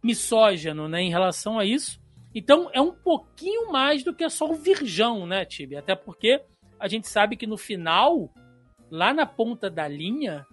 misógino 0.03 0.89
né, 0.89 1.03
em 1.03 1.11
relação 1.11 1.59
a 1.59 1.65
isso. 1.65 2.01
Então 2.35 2.71
é 2.73 2.81
um 2.81 2.93
pouquinho 2.93 3.73
mais 3.73 4.05
do 4.05 4.15
que 4.15 4.29
só 4.31 4.49
o 4.51 4.55
virgão, 4.55 5.27
né, 5.27 5.45
Tibi? 5.45 5.77
Até 5.77 5.95
porque 5.95 6.41
a 6.79 6.87
gente 6.89 7.09
sabe 7.09 7.37
que 7.37 7.47
no 7.47 7.57
final, 7.57 8.31
lá 8.91 9.13
na 9.13 9.27
ponta 9.27 9.69
da 9.69 9.89
linha, 9.89 10.47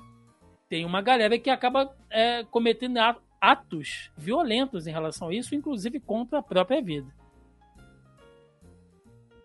tem 0.67 0.85
uma 0.85 1.01
galera 1.01 1.37
que 1.37 1.49
acaba 1.49 1.95
é, 2.09 2.43
cometendo 2.45 2.97
atos 3.39 4.11
violentos 4.17 4.87
em 4.87 4.91
relação 4.91 5.29
a 5.29 5.33
isso, 5.33 5.53
inclusive 5.55 5.99
contra 5.99 6.39
a 6.39 6.43
própria 6.43 6.81
vida. 6.81 7.07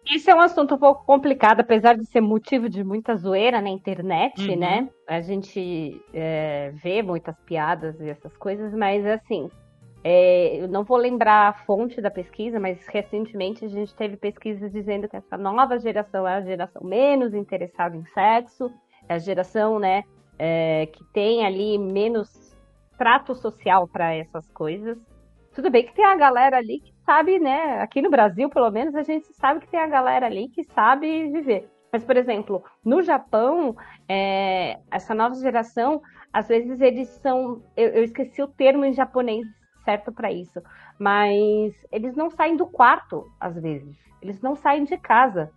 Isso 0.05 0.29
é 0.29 0.35
um 0.35 0.41
assunto 0.41 0.75
um 0.75 0.79
pouco 0.79 1.05
complicado, 1.07 1.61
apesar 1.61 1.97
de 1.97 2.05
ser 2.07 2.21
motivo 2.21 2.69
de 2.69 2.83
muita 2.83 3.15
zoeira 3.15 3.61
na 3.61 3.69
internet, 3.71 4.49
Uhum. 4.49 4.57
né? 4.59 4.89
A 5.07 5.21
gente 5.21 6.03
é, 6.12 6.71
vê 6.75 7.03
muitas 7.03 7.39
piadas 7.47 8.01
e 8.01 8.09
essas 8.09 8.37
coisas, 8.37 8.75
mas 8.75 9.07
assim, 9.07 9.49
é, 10.04 10.56
eu 10.61 10.68
não 10.68 10.82
vou 10.82 10.97
lembrar 10.97 11.49
a 11.49 11.52
fonte 11.52 12.00
da 12.00 12.11
pesquisa, 12.11 12.59
mas 12.59 12.85
recentemente 12.88 13.64
a 13.64 13.68
gente 13.68 13.94
teve 13.94 14.16
pesquisas 14.16 14.73
dizendo 14.73 15.09
que 15.09 15.16
essa 15.16 15.37
nova 15.38 15.78
geração 15.78 16.26
é 16.26 16.35
a 16.35 16.40
geração 16.40 16.82
menos 16.85 17.35
interessada 17.35 17.97
em 17.97 18.04
sexo, 18.06 18.73
é 19.09 19.14
a 19.14 19.18
geração, 19.18 19.78
né, 19.78 20.02
é, 20.38 20.87
que 20.87 21.04
tem 21.12 21.47
ali 21.47 21.78
menos 21.78 22.56
trato 22.99 23.35
social 23.35 23.87
para 23.87 24.12
essas 24.14 24.47
coisas. 24.52 24.99
Tudo 25.54 25.71
bem 25.71 25.85
que 25.85 25.94
tem 25.94 26.04
a 26.04 26.16
galera 26.16 26.56
ali 26.56 26.80
que 26.80 26.92
sabe, 27.04 27.38
né? 27.38 27.80
Aqui 27.80 28.00
no 28.00 28.11
Brasil, 28.11 28.49
pelo 28.49 28.71
menos, 28.71 28.94
a 28.94 29.02
gente 29.02 29.26
sabe 29.35 29.61
que 29.61 29.68
tem 29.68 29.80
a 29.80 29.87
galera 29.87 30.26
ali 30.26 30.49
que 30.49 30.64
sabe 30.64 31.30
viver. 31.30 31.68
Mas, 31.92 32.02
por 32.02 32.16
exemplo, 32.16 32.64
no 32.82 33.02
Japão, 33.02 33.76
é, 34.09 34.78
essa 34.90 35.14
nova 35.14 35.35
geração, 35.35 36.00
às 36.32 36.49
vezes 36.49 36.80
eles 36.80 37.09
são. 37.21 37.62
Eu, 37.76 37.88
eu 37.90 38.04
esqueci 38.04 38.42
o 38.42 38.49
termo 38.49 38.85
em 38.85 38.94
japonês 38.94 39.47
certo 39.85 40.12
para 40.12 40.33
isso, 40.33 40.62
mas 40.99 41.75
eles 41.91 42.15
não 42.15 42.31
saem 42.31 42.57
do 42.57 42.67
quarto, 42.67 43.31
às 43.41 43.55
vezes. 43.55 43.97
Eles 44.21 44.41
não 44.41 44.55
saem 44.55 44.85
de 44.85 44.97
casa 44.97 45.51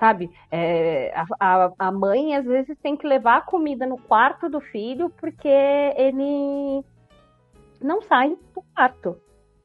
sabe? 0.00 0.30
É, 0.50 1.12
a, 1.38 1.70
a, 1.78 1.92
mãe 1.92 2.34
às 2.34 2.46
vezes 2.46 2.74
tem 2.78 2.96
que 2.96 3.06
levar 3.06 3.36
a 3.36 3.42
comida 3.42 3.86
no 3.86 3.98
quarto 3.98 4.48
do 4.48 4.58
filho 4.58 5.10
porque 5.10 5.46
ele 5.46 6.82
não 7.82 8.00
sai 8.00 8.30
do 8.30 8.62
quarto. 8.74 9.20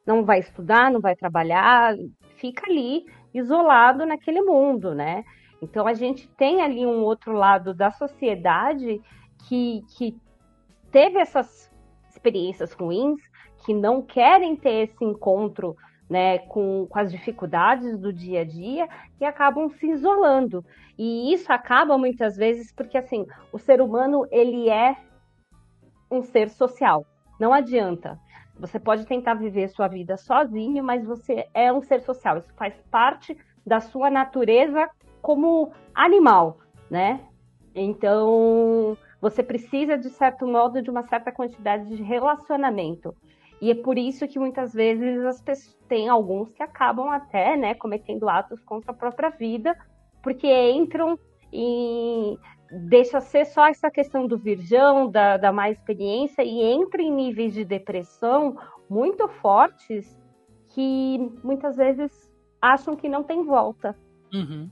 Não 0.06 0.26
vai 0.26 0.40
estudar, 0.40 0.92
não 0.92 1.00
vai 1.00 1.16
trabalhar, 1.16 1.96
fica 2.36 2.70
ali 2.70 3.06
isolado 3.34 4.06
naquele 4.06 4.42
mundo, 4.42 4.94
né? 4.94 5.24
Então 5.62 5.88
a 5.88 5.94
gente 5.94 6.28
tem 6.36 6.62
ali 6.62 6.86
um 6.86 7.02
outro 7.02 7.32
lado 7.32 7.74
da 7.74 7.90
sociedade 7.92 9.02
que, 9.48 9.84
que 9.98 10.16
teve 10.92 11.18
essas 11.18 11.72
experiências 12.10 12.74
ruins, 12.74 13.20
que 13.66 13.74
não 13.74 14.02
querem 14.02 14.56
ter 14.56 14.84
esse 14.84 15.04
encontro 15.04 15.76
né, 16.10 16.38
com, 16.40 16.86
com 16.88 17.00
as 17.00 17.12
dificuldades 17.12 17.98
do 17.98 18.14
dia 18.14 18.42
a 18.42 18.44
dia 18.46 18.88
e 19.20 19.26
acabam 19.26 19.70
se 19.70 19.88
isolando. 19.88 20.64
E 20.98 21.34
isso 21.34 21.52
acaba 21.52 21.98
muitas 21.98 22.38
vezes 22.38 22.72
porque 22.72 22.98
assim, 22.98 23.26
o 23.52 23.58
ser 23.58 23.82
humano 23.82 24.28
ele 24.32 24.70
é 24.70 24.96
um 26.10 26.22
ser 26.22 26.50
social. 26.50 27.06
Não 27.40 27.52
adianta. 27.52 28.20
Você 28.58 28.80
pode 28.80 29.06
tentar 29.06 29.34
viver 29.34 29.68
sua 29.68 29.88
vida 29.88 30.16
sozinho, 30.16 30.84
mas 30.84 31.04
você 31.04 31.48
é 31.54 31.74
um 31.74 31.82
ser 31.82 32.02
social. 32.02 32.38
Isso 32.38 32.54
faz 32.56 32.74
parte 32.90 33.38
da 33.66 33.82
sua 33.82 34.10
natureza 34.10 34.90
como 35.22 35.72
animal, 35.94 36.60
né? 36.90 37.20
Então, 37.74 38.98
você 39.20 39.44
precisa, 39.44 39.98
de 39.98 40.10
certo 40.10 40.48
modo, 40.48 40.82
de 40.82 40.90
uma 40.90 41.04
certa 41.04 41.32
quantidade 41.32 41.94
de 41.94 42.02
relacionamento. 42.02 43.14
E 43.66 43.72
é 43.72 43.74
por 43.74 43.98
isso 43.98 44.28
que 44.28 44.38
muitas 44.38 44.76
vezes 44.76 45.26
as 45.26 45.42
pessoas, 45.42 45.76
tem 45.90 46.08
alguns 46.08 46.52
que 46.52 46.62
acabam 46.62 47.10
até, 47.10 47.58
né, 47.58 47.74
cometendo 47.74 48.30
atos 48.30 48.62
contra 48.62 48.92
a 48.92 48.94
própria 48.94 49.32
vida, 49.32 49.76
porque 50.22 50.48
entram 50.70 51.18
em 51.52 52.38
deixa 52.88 53.20
ser 53.20 53.44
só 53.46 53.66
essa 53.66 53.90
questão 53.90 54.28
do 54.28 54.38
virgão, 54.38 55.10
da, 55.10 55.38
da 55.38 55.52
má 55.52 55.72
experiência, 55.72 56.44
e 56.44 56.62
entra 56.62 57.02
em 57.02 57.12
níveis 57.12 57.56
de 57.56 57.66
depressão 57.66 58.56
muito 58.88 59.28
fortes 59.28 60.16
que 60.76 61.18
muitas 61.44 61.76
vezes 61.76 62.32
acham 62.62 62.96
que 62.96 63.10
não 63.10 63.24
tem 63.24 63.44
volta. 63.44 63.98
Uhum. 64.32 64.70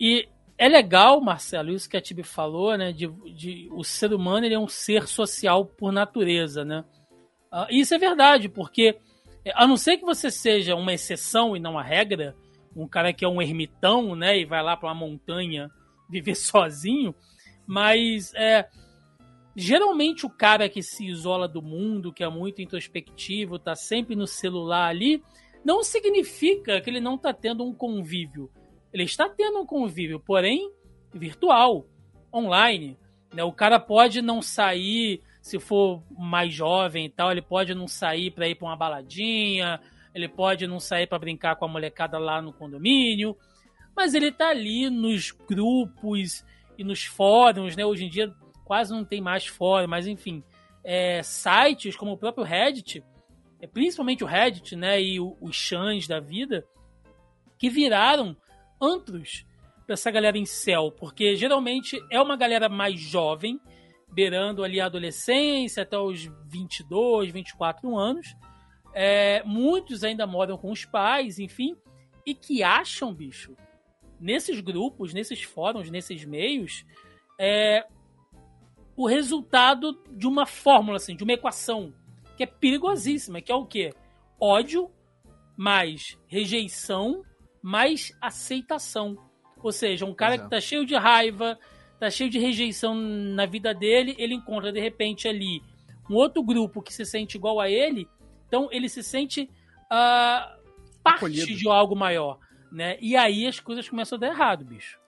E 0.00 0.28
é 0.56 0.68
legal, 0.68 1.20
Marcelo, 1.20 1.70
isso 1.70 1.88
que 1.88 1.96
a 1.96 2.00
Tibi 2.00 2.24
falou, 2.24 2.76
né? 2.76 2.90
De, 2.90 3.06
de, 3.32 3.68
o 3.70 3.84
ser 3.84 4.12
humano 4.12 4.44
ele 4.44 4.54
é 4.54 4.58
um 4.58 4.66
ser 4.66 5.06
social 5.06 5.64
por 5.64 5.92
natureza, 5.92 6.64
né? 6.64 6.84
Uh, 7.52 7.66
isso 7.70 7.94
é 7.94 7.98
verdade, 7.98 8.48
porque 8.48 8.98
a 9.54 9.66
não 9.66 9.76
ser 9.76 9.96
que 9.96 10.04
você 10.04 10.30
seja 10.30 10.74
uma 10.74 10.92
exceção 10.92 11.56
e 11.56 11.60
não 11.60 11.78
a 11.78 11.82
regra, 11.82 12.36
um 12.76 12.86
cara 12.86 13.12
que 13.12 13.24
é 13.24 13.28
um 13.28 13.40
ermitão, 13.40 14.14
né, 14.14 14.38
e 14.38 14.44
vai 14.44 14.62
lá 14.62 14.76
para 14.76 14.88
uma 14.88 14.94
montanha 14.94 15.70
viver 16.08 16.34
sozinho, 16.34 17.14
mas 17.66 18.32
é, 18.34 18.68
geralmente 19.56 20.24
o 20.24 20.30
cara 20.30 20.68
que 20.68 20.82
se 20.82 21.06
isola 21.06 21.48
do 21.48 21.60
mundo, 21.60 22.12
que 22.12 22.22
é 22.22 22.28
muito 22.28 22.62
introspectivo, 22.62 23.58
tá 23.58 23.74
sempre 23.74 24.14
no 24.14 24.26
celular 24.26 24.88
ali, 24.88 25.22
não 25.64 25.82
significa 25.82 26.80
que 26.80 26.88
ele 26.88 27.00
não 27.00 27.16
está 27.16 27.32
tendo 27.32 27.64
um 27.64 27.74
convívio. 27.74 28.50
Ele 28.92 29.02
está 29.02 29.28
tendo 29.28 29.58
um 29.58 29.66
convívio, 29.66 30.20
porém 30.20 30.72
virtual, 31.12 31.86
online. 32.32 32.96
Né? 33.34 33.42
O 33.42 33.52
cara 33.52 33.78
pode 33.78 34.22
não 34.22 34.40
sair, 34.40 35.22
se 35.48 35.58
for 35.58 36.02
mais 36.10 36.52
jovem 36.52 37.06
e 37.06 37.08
tal, 37.08 37.32
ele 37.32 37.40
pode 37.40 37.74
não 37.74 37.88
sair 37.88 38.30
para 38.30 38.46
ir 38.46 38.54
para 38.54 38.68
uma 38.68 38.76
baladinha, 38.76 39.80
ele 40.14 40.28
pode 40.28 40.66
não 40.66 40.78
sair 40.78 41.06
para 41.06 41.18
brincar 41.18 41.56
com 41.56 41.64
a 41.64 41.68
molecada 41.68 42.18
lá 42.18 42.42
no 42.42 42.52
condomínio, 42.52 43.34
mas 43.96 44.12
ele 44.14 44.30
tá 44.30 44.50
ali 44.50 44.90
nos 44.90 45.30
grupos 45.30 46.44
e 46.76 46.84
nos 46.84 47.04
fóruns, 47.04 47.74
né? 47.74 47.84
Hoje 47.84 48.04
em 48.04 48.10
dia 48.10 48.32
quase 48.64 48.92
não 48.92 49.04
tem 49.04 49.22
mais 49.22 49.46
fórum, 49.46 49.88
mas 49.88 50.06
enfim, 50.06 50.44
é, 50.84 51.22
sites 51.22 51.96
como 51.96 52.12
o 52.12 52.18
próprio 52.18 52.44
Reddit, 52.44 53.02
é, 53.58 53.66
principalmente 53.66 54.22
o 54.22 54.26
Reddit, 54.26 54.76
né, 54.76 55.00
e 55.00 55.18
o, 55.18 55.34
os 55.40 55.56
chans 55.56 56.06
da 56.06 56.20
vida, 56.20 56.66
que 57.58 57.70
viraram 57.70 58.36
antros 58.80 59.46
para 59.86 59.94
essa 59.94 60.10
galera 60.10 60.36
em 60.36 60.44
céu, 60.44 60.92
porque 60.92 61.34
geralmente 61.34 61.98
é 62.10 62.20
uma 62.20 62.36
galera 62.36 62.68
mais 62.68 63.00
jovem, 63.00 63.58
beirando 64.12 64.64
ali 64.64 64.80
a 64.80 64.86
adolescência, 64.86 65.82
até 65.82 65.98
os 65.98 66.30
22, 66.46 67.30
24 67.30 67.96
anos. 67.96 68.36
É, 68.94 69.42
muitos 69.44 70.02
ainda 70.02 70.26
moram 70.26 70.56
com 70.56 70.70
os 70.70 70.84
pais, 70.84 71.38
enfim, 71.38 71.76
e 72.26 72.34
que 72.34 72.62
acham, 72.62 73.14
bicho, 73.14 73.54
nesses 74.18 74.60
grupos, 74.60 75.14
nesses 75.14 75.42
fóruns, 75.42 75.90
nesses 75.90 76.24
meios, 76.24 76.84
é, 77.38 77.86
o 78.96 79.06
resultado 79.06 80.02
de 80.10 80.26
uma 80.26 80.46
fórmula, 80.46 80.96
assim, 80.96 81.14
de 81.14 81.22
uma 81.22 81.32
equação 81.32 81.92
que 82.36 82.42
é 82.42 82.46
perigosíssima, 82.46 83.40
que 83.40 83.52
é 83.52 83.54
o 83.54 83.66
quê? 83.66 83.94
Ódio 84.40 84.90
mais 85.56 86.16
rejeição 86.26 87.24
mais 87.62 88.16
aceitação. 88.20 89.16
Ou 89.62 89.72
seja, 89.72 90.06
um 90.06 90.14
cara 90.14 90.34
Exato. 90.34 90.48
que 90.48 90.56
tá 90.56 90.60
cheio 90.60 90.86
de 90.86 90.94
raiva, 90.94 91.58
tá 91.98 92.10
cheio 92.10 92.30
de 92.30 92.38
rejeição 92.38 92.94
na 92.94 93.46
vida 93.46 93.74
dele, 93.74 94.14
ele 94.18 94.34
encontra 94.34 94.72
de 94.72 94.80
repente 94.80 95.26
ali 95.26 95.62
um 96.08 96.14
outro 96.14 96.42
grupo 96.42 96.82
que 96.82 96.92
se 96.92 97.04
sente 97.04 97.36
igual 97.36 97.60
a 97.60 97.68
ele, 97.68 98.08
então 98.46 98.68
ele 98.70 98.88
se 98.88 99.02
sente 99.02 99.42
uh, 99.84 100.58
parte 101.02 101.18
Acolhido. 101.18 101.54
de 101.54 101.68
algo 101.68 101.94
maior, 101.94 102.38
né? 102.72 102.96
E 103.00 103.16
aí 103.16 103.46
as 103.46 103.60
coisas 103.60 103.88
começam 103.88 104.16
a 104.16 104.20
dar 104.20 104.28
errado, 104.28 104.64
bicho. 104.64 104.98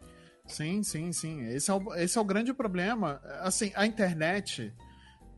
Sim, 0.46 0.82
sim, 0.82 1.12
sim. 1.12 1.44
Esse 1.46 1.70
é 1.70 1.74
o, 1.74 1.94
esse 1.94 2.18
é 2.18 2.20
o 2.20 2.24
grande 2.24 2.52
problema. 2.52 3.20
Assim, 3.40 3.72
a 3.74 3.86
internet 3.86 4.74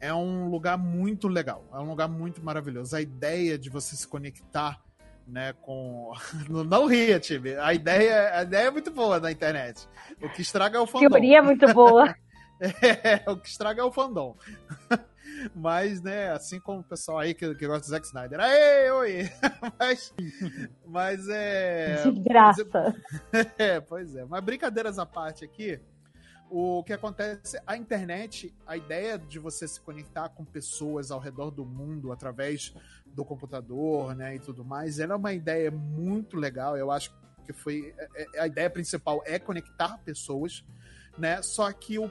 é 0.00 0.12
um 0.12 0.48
lugar 0.48 0.78
muito 0.78 1.28
legal, 1.28 1.68
é 1.72 1.78
um 1.78 1.88
lugar 1.88 2.08
muito 2.08 2.42
maravilhoso. 2.42 2.96
A 2.96 3.00
ideia 3.00 3.58
de 3.58 3.68
você 3.68 3.94
se 3.94 4.08
conectar 4.08 4.82
né, 5.32 5.54
com... 5.62 6.12
Não 6.48 6.86
ria, 6.86 7.18
time. 7.18 7.56
A 7.56 7.72
ideia, 7.72 8.38
a 8.38 8.42
ideia 8.42 8.66
é 8.68 8.70
muito 8.70 8.90
boa 8.90 9.18
na 9.18 9.32
internet. 9.32 9.88
O 10.20 10.28
que 10.28 10.42
estraga 10.42 10.76
é 10.76 10.80
o 10.80 10.86
fandom. 10.86 11.08
Teoria 11.08 11.38
é 11.38 11.42
muito 11.42 11.66
boa. 11.72 12.14
é, 12.60 13.28
o 13.28 13.36
que 13.36 13.48
estraga 13.48 13.80
é 13.80 13.84
o 13.84 13.90
fandom. 13.90 14.36
Mas, 15.56 16.02
né, 16.02 16.30
assim 16.30 16.60
como 16.60 16.80
o 16.80 16.84
pessoal 16.84 17.18
aí 17.18 17.32
que, 17.32 17.54
que 17.54 17.66
gosta 17.66 17.86
do 17.86 17.90
Zack 17.90 18.06
Snyder. 18.06 18.38
Aê, 18.38 18.90
oi! 18.92 19.30
mas, 19.78 20.14
mas 20.86 21.28
é... 21.28 22.02
De 22.02 22.20
graça. 22.20 22.64
É, 23.58 23.80
pois 23.80 24.14
é. 24.14 24.24
Mas 24.26 24.44
brincadeiras 24.44 24.98
à 24.98 25.06
parte 25.06 25.44
aqui, 25.44 25.80
o 26.54 26.84
que 26.84 26.92
acontece, 26.92 27.58
a 27.66 27.78
internet, 27.78 28.54
a 28.66 28.76
ideia 28.76 29.18
de 29.18 29.38
você 29.38 29.66
se 29.66 29.80
conectar 29.80 30.28
com 30.28 30.44
pessoas 30.44 31.10
ao 31.10 31.18
redor 31.18 31.50
do 31.50 31.64
mundo 31.64 32.12
através 32.12 32.74
do 33.06 33.24
computador, 33.24 34.14
né, 34.14 34.36
e 34.36 34.38
tudo 34.38 34.62
mais, 34.62 34.98
ela 34.98 35.14
é 35.14 35.16
uma 35.16 35.32
ideia 35.32 35.70
muito 35.70 36.36
legal. 36.36 36.76
Eu 36.76 36.90
acho 36.90 37.10
que 37.46 37.54
foi 37.54 37.94
é, 37.96 38.22
é, 38.34 38.40
a 38.40 38.46
ideia 38.46 38.68
principal 38.68 39.22
é 39.24 39.38
conectar 39.38 39.96
pessoas, 40.04 40.62
né? 41.16 41.40
Só 41.40 41.72
que 41.72 41.98
o, 41.98 42.10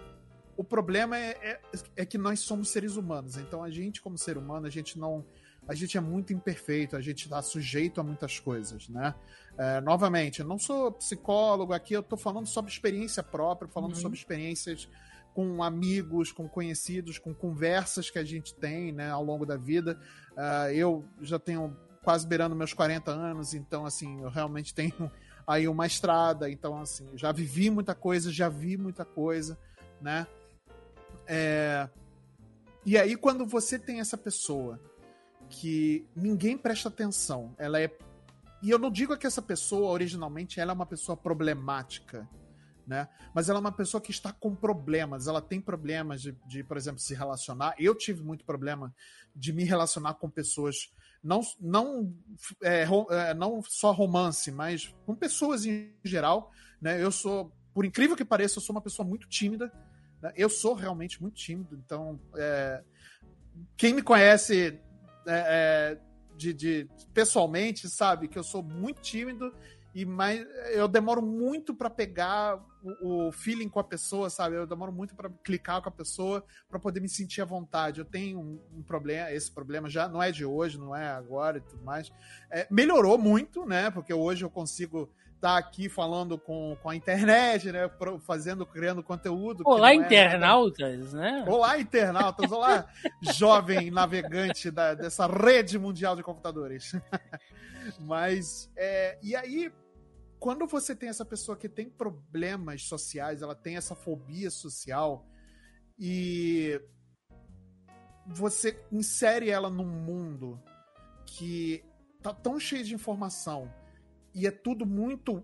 o 0.58 0.64
problema 0.64 1.20
é, 1.20 1.30
é, 1.44 1.62
é 1.98 2.06
que 2.06 2.18
nós 2.18 2.40
somos 2.40 2.70
seres 2.70 2.96
humanos. 2.96 3.38
Então 3.38 3.64
a 3.64 3.70
gente 3.70 4.02
como 4.02 4.18
ser 4.18 4.40
humano, 4.40 4.66
a 4.66 4.72
gente 4.72 4.98
não 4.98 5.24
a 5.72 5.74
gente 5.74 5.98
é 5.98 6.02
muito 6.02 6.34
imperfeito, 6.34 6.98
a 6.98 7.02
gente 7.02 7.24
está 7.24 7.42
sujeito 7.42 8.02
a 8.02 8.04
muitas 8.04 8.38
coisas, 8.38 8.90
né? 8.90 9.16
É, 9.58 9.80
novamente, 9.80 10.42
eu 10.42 10.46
não 10.46 10.60
sou 10.60 10.92
psicólogo 10.92 11.72
aqui, 11.72 11.94
eu 11.94 12.02
estou 12.02 12.18
falando 12.18 12.46
sobre 12.46 12.70
experiência 12.70 13.24
própria, 13.24 13.70
falando 13.70 13.94
uhum. 13.94 14.02
sobre 14.02 14.18
experiências 14.18 14.90
com 15.34 15.64
amigos, 15.64 16.30
com 16.30 16.46
conhecidos, 16.50 17.18
com 17.18 17.34
conversas 17.34 18.10
que 18.10 18.20
a 18.20 18.24
gente 18.26 18.54
tem 18.54 18.92
né, 18.92 19.10
ao 19.12 19.24
longo 19.24 19.46
da 19.46 19.56
vida. 19.56 19.98
Uh, 20.34 20.74
eu 20.74 21.06
já 21.22 21.40
tenho 21.40 21.74
quase 22.04 22.28
beirando 22.28 22.54
meus 22.54 22.74
40 22.74 23.10
anos, 23.10 23.54
então, 23.54 23.86
assim, 23.86 24.22
eu 24.24 24.30
realmente 24.30 24.74
tenho 24.74 25.10
aí 25.48 25.70
uma 25.70 25.88
estrada, 25.88 26.50
então, 26.50 26.82
assim, 26.82 27.08
já 27.16 27.32
vivi 27.32 27.70
muita 27.70 27.96
coisa, 27.96 28.30
já 28.30 28.50
vi 28.50 28.76
muita 28.76 29.06
coisa, 29.06 29.58
né? 30.02 30.28
É... 31.26 31.88
E 32.86 32.98
aí, 32.98 33.16
quando 33.16 33.46
você 33.46 33.80
tem 33.80 34.02
essa 34.02 34.18
pessoa 34.18 34.78
que 35.52 36.08
ninguém 36.16 36.58
presta 36.58 36.88
atenção. 36.88 37.54
Ela 37.58 37.80
é. 37.80 37.96
E 38.64 38.70
eu 38.70 38.80
não 38.80 38.90
digo 38.90 39.18
que 39.18 39.28
essa 39.28 39.42
pessoa, 39.42 39.92
originalmente, 39.92 40.60
ela 40.60 40.72
é 40.72 40.74
uma 40.74 40.86
pessoa 40.86 41.18
problemática. 41.18 42.28
Né? 42.88 43.08
Mas 43.34 43.48
ela 43.48 43.60
é 43.60 43.62
uma 43.62 43.72
pessoa 43.72 44.02
que 44.02 44.12
está 44.12 44.32
com 44.32 44.56
problemas. 44.56 45.28
Ela 45.28 45.42
tem 45.42 45.62
problemas 45.62 46.22
de, 46.22 46.32
de, 46.48 46.64
por 46.64 46.78
exemplo, 46.78 47.00
se 47.00 47.14
relacionar. 47.14 47.76
Eu 47.78 47.94
tive 47.94 48.24
muito 48.24 48.46
problema 48.46 48.94
de 49.36 49.54
me 49.54 49.64
relacionar 49.64 50.16
com 50.16 50.30
pessoas, 50.30 50.92
não, 51.24 51.42
não, 51.60 52.14
é, 52.64 52.86
é, 53.10 53.34
não 53.34 53.62
só 53.64 53.92
romance, 53.92 54.52
mas 54.52 54.94
com 55.06 55.16
pessoas 55.16 55.66
em 55.66 55.94
geral. 56.04 56.52
Né? 56.82 57.02
Eu 57.02 57.12
sou, 57.12 57.52
por 57.74 57.86
incrível 57.86 58.16
que 58.16 58.26
pareça, 58.26 58.58
eu 58.58 58.62
sou 58.62 58.76
uma 58.76 58.82
pessoa 58.82 59.08
muito 59.08 59.28
tímida. 59.28 59.72
Né? 60.22 60.34
Eu 60.36 60.50
sou 60.50 60.74
realmente 60.74 61.22
muito 61.22 61.36
tímido. 61.36 61.76
Então, 61.76 62.20
é, 62.36 62.84
quem 63.78 63.94
me 63.94 64.02
conhece 64.02 64.80
é, 65.28 65.98
é, 65.98 65.98
de, 66.36 66.54
de, 66.54 66.90
pessoalmente, 67.14 67.90
sabe, 67.90 68.28
que 68.28 68.38
eu 68.38 68.44
sou 68.44 68.64
muito 68.64 69.02
tímido 69.02 69.54
e 69.94 70.06
mais 70.06 70.46
eu 70.72 70.88
demoro 70.88 71.22
muito 71.22 71.76
para 71.76 71.90
pegar 71.90 72.58
o, 72.82 73.28
o 73.28 73.32
feeling 73.32 73.68
com 73.68 73.80
a 73.80 73.84
pessoa, 73.84 74.30
sabe? 74.30 74.56
Eu 74.56 74.66
demoro 74.66 74.92
muito 74.92 75.14
para 75.14 75.30
clicar 75.44 75.82
com 75.82 75.90
a 75.90 75.92
pessoa 75.92 76.46
para 76.70 76.80
poder 76.80 77.02
me 77.02 77.10
sentir 77.10 77.42
à 77.42 77.46
vontade. 77.46 78.00
Eu 78.00 78.06
tenho 78.06 78.40
um, 78.40 78.60
um, 78.78 78.82
problema, 78.82 79.32
esse 79.32 79.52
problema 79.52 79.90
já 79.90 80.08
não 80.08 80.24
é 80.24 80.32
de 80.32 80.46
hoje, 80.46 80.80
não 80.80 80.96
é 80.96 81.10
agora 81.10 81.58
e 81.58 81.62
tudo 81.62 81.84
mais. 81.84 82.12
É, 82.50 82.66
melhorou 82.72 83.18
muito, 83.18 83.66
né? 83.66 83.92
Porque 83.92 84.14
hoje 84.14 84.46
eu 84.46 84.50
consigo 84.50 85.12
tá 85.42 85.58
aqui 85.58 85.90
falando 85.90 86.38
com, 86.38 86.78
com 86.84 86.90
a 86.90 86.96
internet, 86.96 87.72
né? 87.72 87.90
Fazendo, 88.22 88.64
criando 88.64 89.02
conteúdo. 89.02 89.64
Olá, 89.66 89.92
é, 89.92 89.96
internautas, 89.96 91.14
né? 91.14 91.44
Olá, 91.48 91.80
internautas. 91.80 92.52
Olá, 92.52 92.88
jovem 93.34 93.90
navegante 93.90 94.70
da, 94.70 94.94
dessa 94.94 95.26
rede 95.26 95.80
mundial 95.80 96.16
de 96.16 96.22
computadores. 96.22 96.94
Mas, 98.00 98.72
é, 98.76 99.18
e 99.24 99.36
aí, 99.36 99.74
quando 100.40 100.68
você 100.68 100.96
tem 100.96 101.10
essa 101.10 101.26
pessoa 101.26 101.58
que 101.58 101.68
tem 101.68 101.90
problemas 101.90 102.84
sociais, 102.84 103.42
ela 103.42 103.56
tem 103.56 103.78
essa 103.78 103.96
fobia 103.96 104.52
social 104.52 105.26
e 105.98 106.80
você 108.28 108.80
insere 108.92 109.50
ela 109.50 109.72
num 109.72 109.90
mundo 109.90 110.62
que 111.26 111.84
tá 112.22 112.32
tão 112.32 112.60
cheio 112.60 112.84
de 112.84 112.94
informação 112.94 113.81
e 114.34 114.48
é 114.48 114.52
tudo 114.52 114.86
muito 114.86 115.44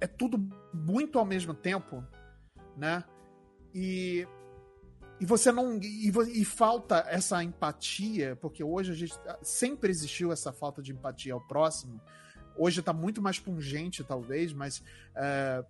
é 0.00 0.06
tudo 0.06 0.38
muito 0.72 1.18
ao 1.18 1.24
mesmo 1.24 1.54
tempo, 1.54 2.04
né? 2.76 3.04
E 3.74 4.26
e 5.18 5.24
você 5.24 5.50
não 5.50 5.78
e, 5.82 6.10
e 6.34 6.44
falta 6.44 7.04
essa 7.08 7.42
empatia, 7.42 8.36
porque 8.36 8.62
hoje 8.62 8.92
a 8.92 8.94
gente 8.94 9.14
sempre 9.42 9.90
existiu 9.90 10.30
essa 10.30 10.52
falta 10.52 10.82
de 10.82 10.92
empatia 10.92 11.32
ao 11.32 11.40
próximo 11.40 12.00
Hoje 12.58 12.80
está 12.80 12.92
muito 12.92 13.20
mais 13.20 13.38
pungente, 13.38 14.02
talvez, 14.02 14.52
mas 14.52 14.82
é, 15.14 15.64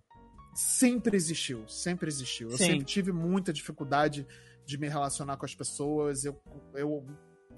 sempre 0.55 1.17
existiu, 1.17 1.67
sempre 1.67 2.07
existiu. 2.07 2.49
Eu 2.49 2.57
Sim. 2.57 2.65
sempre 2.65 2.85
tive 2.85 3.11
muita 3.11 3.51
dificuldade 3.51 4.25
de 4.65 4.77
me 4.77 4.87
relacionar 4.87 5.35
com 5.37 5.45
as 5.45 5.53
pessoas. 5.53 6.23
Eu, 6.23 6.41
eu 6.73 7.05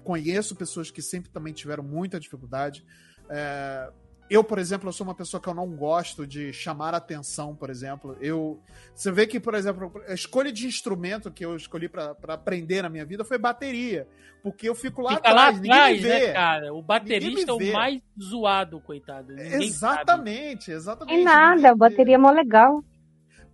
conheço 0.02 0.56
pessoas 0.56 0.90
que 0.90 1.00
sempre 1.00 1.30
também 1.30 1.52
tiveram 1.52 1.84
muita 1.84 2.18
dificuldade. 2.18 2.84
É, 3.28 3.92
eu, 4.30 4.44
por 4.44 4.60
exemplo, 4.60 4.88
eu 4.88 4.92
sou 4.92 5.04
uma 5.04 5.14
pessoa 5.14 5.40
que 5.40 5.48
eu 5.48 5.54
não 5.54 5.68
gosto 5.74 6.24
de 6.24 6.52
chamar 6.52 6.94
atenção, 6.94 7.56
por 7.56 7.68
exemplo. 7.68 8.16
Eu, 8.20 8.60
você 8.94 9.10
vê 9.10 9.26
que, 9.26 9.40
por 9.40 9.54
exemplo, 9.54 9.92
a 10.06 10.14
escolha 10.14 10.52
de 10.52 10.68
instrumento 10.68 11.32
que 11.32 11.44
eu 11.44 11.56
escolhi 11.56 11.88
para 11.88 12.14
aprender 12.28 12.82
na 12.82 12.88
minha 12.88 13.04
vida 13.04 13.24
foi 13.24 13.38
bateria, 13.38 14.06
porque 14.40 14.68
eu 14.68 14.74
fico 14.76 15.02
lá 15.02 15.16
Fica 15.16 15.30
atrás, 15.30 15.60
lá 15.66 15.74
atrás, 15.74 16.02
né, 16.02 16.32
cara? 16.32 16.72
O 16.72 16.80
baterista 16.80 17.50
é 17.50 17.54
o 17.54 17.72
mais 17.72 18.00
zoado, 18.22 18.80
coitado. 18.80 19.34
Ninguém 19.34 19.64
exatamente, 19.64 20.66
sabe. 20.66 20.76
exatamente. 20.76 21.20
É 21.20 21.24
nada, 21.24 21.70
a 21.72 21.74
bateria 21.74 22.14
é 22.14 22.18
mó 22.18 22.30
legal. 22.30 22.84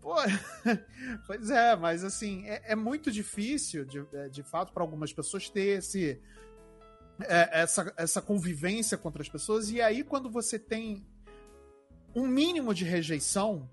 Pô, 0.02 0.14
pois 1.26 1.50
é, 1.50 1.74
mas 1.74 2.04
assim, 2.04 2.46
é, 2.46 2.72
é 2.72 2.76
muito 2.76 3.10
difícil, 3.10 3.86
de, 3.86 4.04
de 4.30 4.42
fato, 4.42 4.74
para 4.74 4.82
algumas 4.82 5.10
pessoas 5.10 5.48
ter 5.48 5.78
esse 5.78 6.20
é, 7.20 7.62
essa, 7.62 7.92
essa 7.96 8.22
convivência 8.22 8.96
contra 8.98 9.22
as 9.22 9.28
pessoas. 9.28 9.70
E 9.70 9.80
aí, 9.80 10.04
quando 10.04 10.30
você 10.30 10.58
tem 10.58 11.06
um 12.14 12.26
mínimo 12.26 12.72
de 12.74 12.84
rejeição 12.84 13.68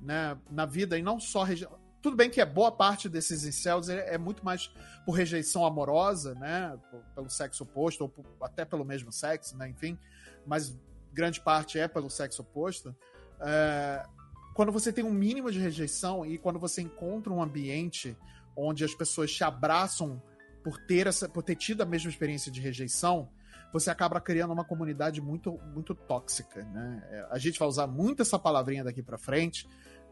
né, 0.00 0.38
na 0.50 0.66
vida, 0.66 0.98
e 0.98 1.02
não 1.02 1.18
só 1.18 1.42
rejeição. 1.42 1.78
Tudo 2.00 2.16
bem 2.16 2.30
que 2.30 2.40
é 2.40 2.46
boa 2.46 2.70
parte 2.70 3.08
desses 3.08 3.44
incels 3.44 3.88
é, 3.88 4.14
é 4.14 4.18
muito 4.18 4.44
mais 4.44 4.70
por 5.04 5.12
rejeição 5.12 5.66
amorosa, 5.66 6.34
né? 6.36 6.78
Pelo 7.14 7.28
sexo 7.28 7.64
oposto, 7.64 8.04
ou 8.04 8.12
até 8.40 8.64
pelo 8.64 8.84
mesmo 8.84 9.10
sexo, 9.10 9.56
né? 9.56 9.68
Enfim. 9.68 9.98
Mas 10.46 10.78
grande 11.12 11.40
parte 11.40 11.78
é 11.78 11.88
pelo 11.88 12.08
sexo 12.08 12.42
oposto. 12.42 12.94
É, 13.40 14.06
quando 14.54 14.70
você 14.70 14.92
tem 14.92 15.04
um 15.04 15.12
mínimo 15.12 15.50
de 15.50 15.58
rejeição 15.58 16.24
e 16.24 16.38
quando 16.38 16.58
você 16.58 16.82
encontra 16.82 17.32
um 17.32 17.42
ambiente 17.42 18.16
onde 18.56 18.84
as 18.84 18.94
pessoas 18.94 19.32
te 19.32 19.42
abraçam 19.42 20.22
por 20.68 20.76
ter 20.76 21.06
essa, 21.06 21.26
por 21.26 21.42
ter 21.42 21.56
tido 21.56 21.80
a 21.80 21.86
mesma 21.86 22.10
experiência 22.10 22.52
de 22.52 22.60
rejeição, 22.60 23.30
você 23.72 23.88
acaba 23.88 24.20
criando 24.20 24.52
uma 24.52 24.66
comunidade 24.66 25.18
muito, 25.18 25.58
muito 25.72 25.94
tóxica, 25.94 26.62
né? 26.62 27.02
É, 27.10 27.26
a 27.30 27.38
gente 27.38 27.58
vai 27.58 27.66
usar 27.66 27.86
muito 27.86 28.20
essa 28.20 28.38
palavrinha 28.38 28.84
daqui 28.84 29.02
para 29.02 29.16
frente, 29.16 29.66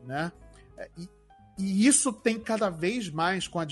né? 0.06 0.32
É, 0.78 0.88
e, 0.96 1.08
e, 1.58 1.86
isso 1.86 2.10
tem 2.10 2.40
cada 2.40 2.70
vez 2.70 3.10
mais 3.10 3.46
com, 3.46 3.60
a, 3.60 3.66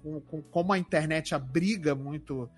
com, 0.00 0.20
com 0.20 0.42
como 0.42 0.72
a 0.72 0.78
internet 0.78 1.34
abriga 1.34 1.92
muito 1.96 2.48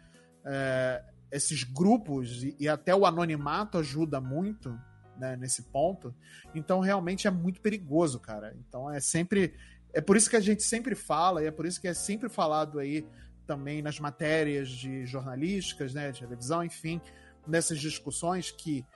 é, 0.45 1.03
esses 1.33 1.65
grupos 1.65 2.43
e, 2.43 2.55
e, 2.61 2.69
até 2.69 2.95
o 2.95 3.07
anonimato 3.07 3.79
ajuda 3.79 4.21
muito 4.21 4.79
né, 5.17 5.39
nesse 5.39 5.63
ponto. 5.63 6.15
Então 6.55 6.81
realmente 6.81 7.27
é 7.27 7.31
muito 7.31 7.63
perigoso, 7.63 8.21
cara. 8.21 8.55
Então 8.59 8.91
é 8.91 9.01
sempre 9.01 9.55
é 9.95 10.03
por 10.03 10.19
isso 10.19 10.29
que 10.29 10.37
a 10.37 10.41
gente 10.41 10.63
sempre 10.63 10.95
fala 10.95 11.43
e 11.43 11.47
é 11.47 11.51
por 11.51 11.65
isso 11.65 11.81
que 11.81 11.89
é 11.89 11.95
sempre 11.95 12.29
falado 12.29 12.79
aí 12.79 13.07
também 13.51 13.83
nas 13.83 13.99
matérias 13.99 14.69
de 14.69 15.05
jornalísticas, 15.07 15.93
né, 15.93 16.13
de 16.13 16.21
televisão, 16.21 16.63
enfim, 16.63 17.01
nessas 17.45 17.81
discussões 17.81 18.53
que 18.53 18.87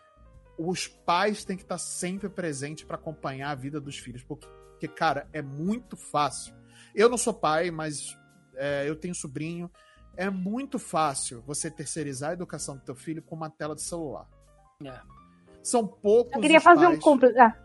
os 0.56 0.86
pais 0.86 1.44
têm 1.44 1.56
que 1.56 1.64
estar 1.64 1.76
sempre 1.76 2.28
presentes 2.28 2.84
para 2.84 2.94
acompanhar 2.94 3.50
a 3.50 3.54
vida 3.56 3.80
dos 3.80 3.98
filhos, 3.98 4.22
porque, 4.22 4.46
porque, 4.46 4.86
cara, 4.86 5.28
é 5.32 5.42
muito 5.42 5.96
fácil. 5.96 6.54
Eu 6.94 7.08
não 7.08 7.18
sou 7.18 7.34
pai, 7.34 7.72
mas 7.72 8.16
é, 8.54 8.88
eu 8.88 8.94
tenho 8.94 9.12
sobrinho. 9.12 9.68
É 10.16 10.30
muito 10.30 10.78
fácil 10.78 11.42
você 11.42 11.68
terceirizar 11.68 12.30
a 12.30 12.34
educação 12.34 12.76
do 12.76 12.84
teu 12.84 12.94
filho 12.94 13.24
com 13.24 13.34
uma 13.34 13.50
tela 13.50 13.74
de 13.74 13.82
celular. 13.82 14.28
É. 14.84 15.00
São 15.64 15.84
poucos. 15.84 16.32
Eu 16.32 16.40
queria 16.40 16.60
fazer 16.60 16.84
pais... 16.84 16.96
um 16.96 17.00
complemento. 17.00 17.40
Ah, 17.40 17.56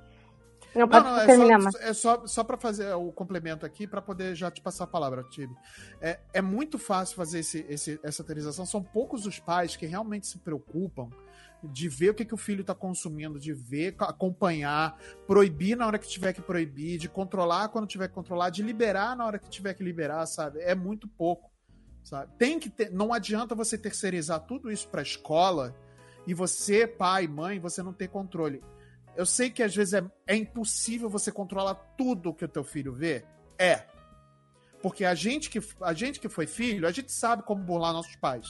não, 0.75 0.87
pode 0.87 1.05
não, 1.05 1.15
não, 1.15 1.25
terminar, 1.25 1.59
é 1.59 1.71
só, 1.71 1.79
é 1.79 1.93
só, 1.93 2.27
só 2.27 2.43
para 2.43 2.57
fazer 2.57 2.93
o 2.93 3.11
complemento 3.11 3.65
aqui, 3.65 3.87
para 3.87 4.01
poder 4.01 4.35
já 4.35 4.51
te 4.51 4.61
passar 4.61 4.83
a 4.83 4.87
palavra, 4.87 5.23
Tibi. 5.23 5.55
É, 5.99 6.19
é 6.33 6.41
muito 6.41 6.77
fácil 6.77 7.15
fazer 7.15 7.39
esse, 7.39 7.65
esse, 7.67 7.99
essa 8.03 8.21
atualização. 8.21 8.65
São 8.65 8.83
poucos 8.83 9.25
os 9.25 9.39
pais 9.39 9.75
que 9.75 9.85
realmente 9.85 10.27
se 10.27 10.37
preocupam 10.37 11.09
de 11.63 11.89
ver 11.89 12.11
o 12.11 12.13
que, 12.13 12.23
que 12.23 12.33
o 12.33 12.37
filho 12.37 12.61
está 12.61 12.73
consumindo, 12.73 13.39
de 13.39 13.53
ver, 13.53 13.95
acompanhar, 13.99 14.97
proibir 15.27 15.75
na 15.75 15.85
hora 15.85 15.99
que 15.99 16.07
tiver 16.07 16.33
que 16.33 16.41
proibir, 16.41 16.97
de 16.97 17.09
controlar 17.09 17.69
quando 17.69 17.87
tiver 17.87 18.07
que 18.07 18.13
controlar, 18.13 18.49
de 18.49 18.63
liberar 18.63 19.15
na 19.15 19.25
hora 19.25 19.39
que 19.39 19.49
tiver 19.49 19.73
que 19.73 19.83
liberar, 19.83 20.25
sabe? 20.25 20.59
É 20.61 20.73
muito 20.73 21.07
pouco, 21.07 21.51
sabe? 22.03 22.31
Tem 22.37 22.59
que 22.59 22.69
ter, 22.69 22.91
não 22.91 23.11
adianta 23.11 23.55
você 23.55 23.77
terceirizar 23.77 24.39
tudo 24.41 24.71
isso 24.71 24.87
para 24.87 25.01
a 25.01 25.03
escola 25.03 25.75
e 26.25 26.33
você, 26.33 26.87
pai, 26.87 27.27
mãe, 27.27 27.59
você 27.59 27.83
não 27.83 27.91
ter 27.91 28.07
controle. 28.07 28.63
Eu 29.15 29.25
sei 29.25 29.49
que 29.49 29.63
às 29.63 29.75
vezes 29.75 29.93
é, 29.93 30.03
é 30.27 30.35
impossível 30.35 31.09
você 31.09 31.31
controlar 31.31 31.75
tudo 31.97 32.33
que 32.33 32.45
o 32.45 32.47
teu 32.47 32.63
filho 32.63 32.93
vê. 32.93 33.23
É. 33.57 33.83
Porque 34.81 35.03
a 35.03 35.13
gente, 35.13 35.49
que, 35.49 35.59
a 35.81 35.93
gente 35.93 36.19
que 36.19 36.29
foi 36.29 36.47
filho, 36.47 36.87
a 36.87 36.91
gente 36.91 37.11
sabe 37.11 37.43
como 37.43 37.63
burlar 37.63 37.91
nossos 37.91 38.15
pais. 38.15 38.47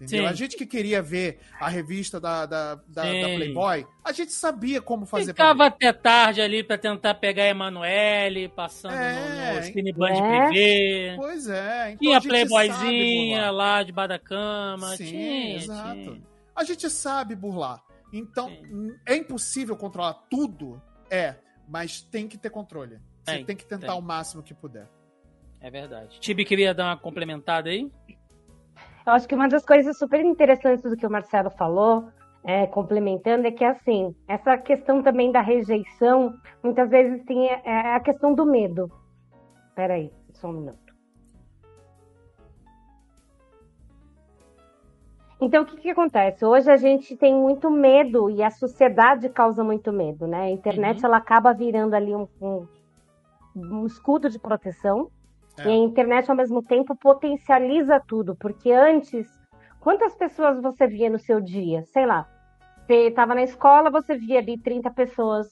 Entendeu? 0.00 0.26
Sim. 0.26 0.26
A 0.26 0.32
gente 0.32 0.56
que 0.56 0.64
queria 0.64 1.02
ver 1.02 1.40
a 1.58 1.68
revista 1.68 2.20
da, 2.20 2.46
da, 2.46 2.76
da, 2.76 3.02
da 3.02 3.28
Playboy, 3.34 3.84
a 4.04 4.12
gente 4.12 4.30
sabia 4.30 4.80
como 4.80 5.04
fazer. 5.04 5.32
Ficava 5.32 5.66
até 5.66 5.92
tarde 5.92 6.40
ali 6.40 6.62
para 6.62 6.78
tentar 6.78 7.14
pegar 7.14 7.42
a 7.42 7.48
Emanuele, 7.48 8.48
passando 8.48 8.94
é, 8.94 9.54
no, 9.54 9.56
no 9.56 9.62
Cineband 9.64 10.12
é. 10.12 10.48
PV. 10.48 11.16
Pois 11.16 11.48
é. 11.48 11.90
Então 11.90 11.98
tinha 11.98 12.18
a 12.18 12.20
Playboyzinha 12.20 13.50
lá 13.50 13.82
debaixo 13.82 14.08
da 14.10 14.18
cama. 14.20 14.96
Sim, 14.96 15.06
tinha, 15.06 15.56
exato. 15.56 15.94
Tinha. 15.94 16.22
A 16.54 16.62
gente 16.62 16.88
sabe 16.88 17.34
burlar. 17.34 17.82
Então, 18.12 18.48
Sim. 18.48 18.94
é 19.06 19.16
impossível 19.16 19.76
controlar 19.76 20.14
tudo? 20.30 20.80
É, 21.10 21.36
mas 21.68 22.00
tem 22.00 22.26
que 22.26 22.38
ter 22.38 22.50
controle. 22.50 22.98
Você 23.24 23.36
tem, 23.36 23.44
tem 23.44 23.56
que 23.56 23.66
tentar 23.66 23.92
tem. 23.92 23.98
o 23.98 24.02
máximo 24.02 24.42
que 24.42 24.54
puder. 24.54 24.88
É 25.60 25.70
verdade. 25.70 26.18
Tibi 26.20 26.44
queria 26.44 26.72
dar 26.72 26.86
uma 26.86 26.96
complementada 26.96 27.68
aí? 27.68 27.90
Eu 29.06 29.12
acho 29.12 29.26
que 29.26 29.34
uma 29.34 29.48
das 29.48 29.64
coisas 29.64 29.98
super 29.98 30.24
interessantes 30.24 30.82
do 30.82 30.96
que 30.96 31.06
o 31.06 31.10
Marcelo 31.10 31.50
falou, 31.50 32.10
é, 32.44 32.66
complementando, 32.66 33.46
é 33.46 33.50
que 33.50 33.64
assim, 33.64 34.14
essa 34.26 34.56
questão 34.58 35.02
também 35.02 35.32
da 35.32 35.40
rejeição, 35.40 36.34
muitas 36.62 36.88
vezes 36.90 37.24
tem 37.24 37.48
é, 37.48 37.62
é 37.64 37.94
a 37.94 38.00
questão 38.00 38.34
do 38.34 38.44
medo. 38.44 38.90
Peraí, 39.74 40.10
só 40.34 40.48
um 40.48 40.52
minuto. 40.52 40.87
Então, 45.40 45.62
o 45.62 45.66
que, 45.66 45.76
que 45.76 45.90
acontece? 45.90 46.44
Hoje 46.44 46.70
a 46.70 46.76
gente 46.76 47.16
tem 47.16 47.32
muito 47.32 47.70
medo 47.70 48.28
e 48.28 48.42
a 48.42 48.50
sociedade 48.50 49.28
causa 49.28 49.62
muito 49.62 49.92
medo, 49.92 50.26
né? 50.26 50.42
A 50.42 50.50
internet 50.50 51.00
uhum. 51.00 51.06
ela 51.06 51.16
acaba 51.18 51.52
virando 51.54 51.94
ali 51.94 52.14
um, 52.14 52.26
um, 52.40 52.66
um 53.54 53.86
escudo 53.86 54.28
de 54.28 54.38
proteção 54.38 55.10
é. 55.58 55.68
e 55.68 55.70
a 55.70 55.74
internet 55.74 56.28
ao 56.28 56.36
mesmo 56.36 56.60
tempo 56.60 56.96
potencializa 56.96 58.00
tudo, 58.00 58.34
porque 58.34 58.72
antes, 58.72 59.28
quantas 59.78 60.14
pessoas 60.16 60.60
você 60.60 60.88
via 60.88 61.08
no 61.08 61.20
seu 61.20 61.40
dia? 61.40 61.84
Sei 61.84 62.04
lá, 62.04 62.28
você 62.84 63.08
estava 63.08 63.32
na 63.34 63.42
escola, 63.42 63.90
você 63.90 64.16
via 64.16 64.40
ali 64.40 64.58
30 64.58 64.90
pessoas, 64.90 65.46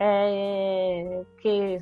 é, 0.00 1.22
que 1.40 1.78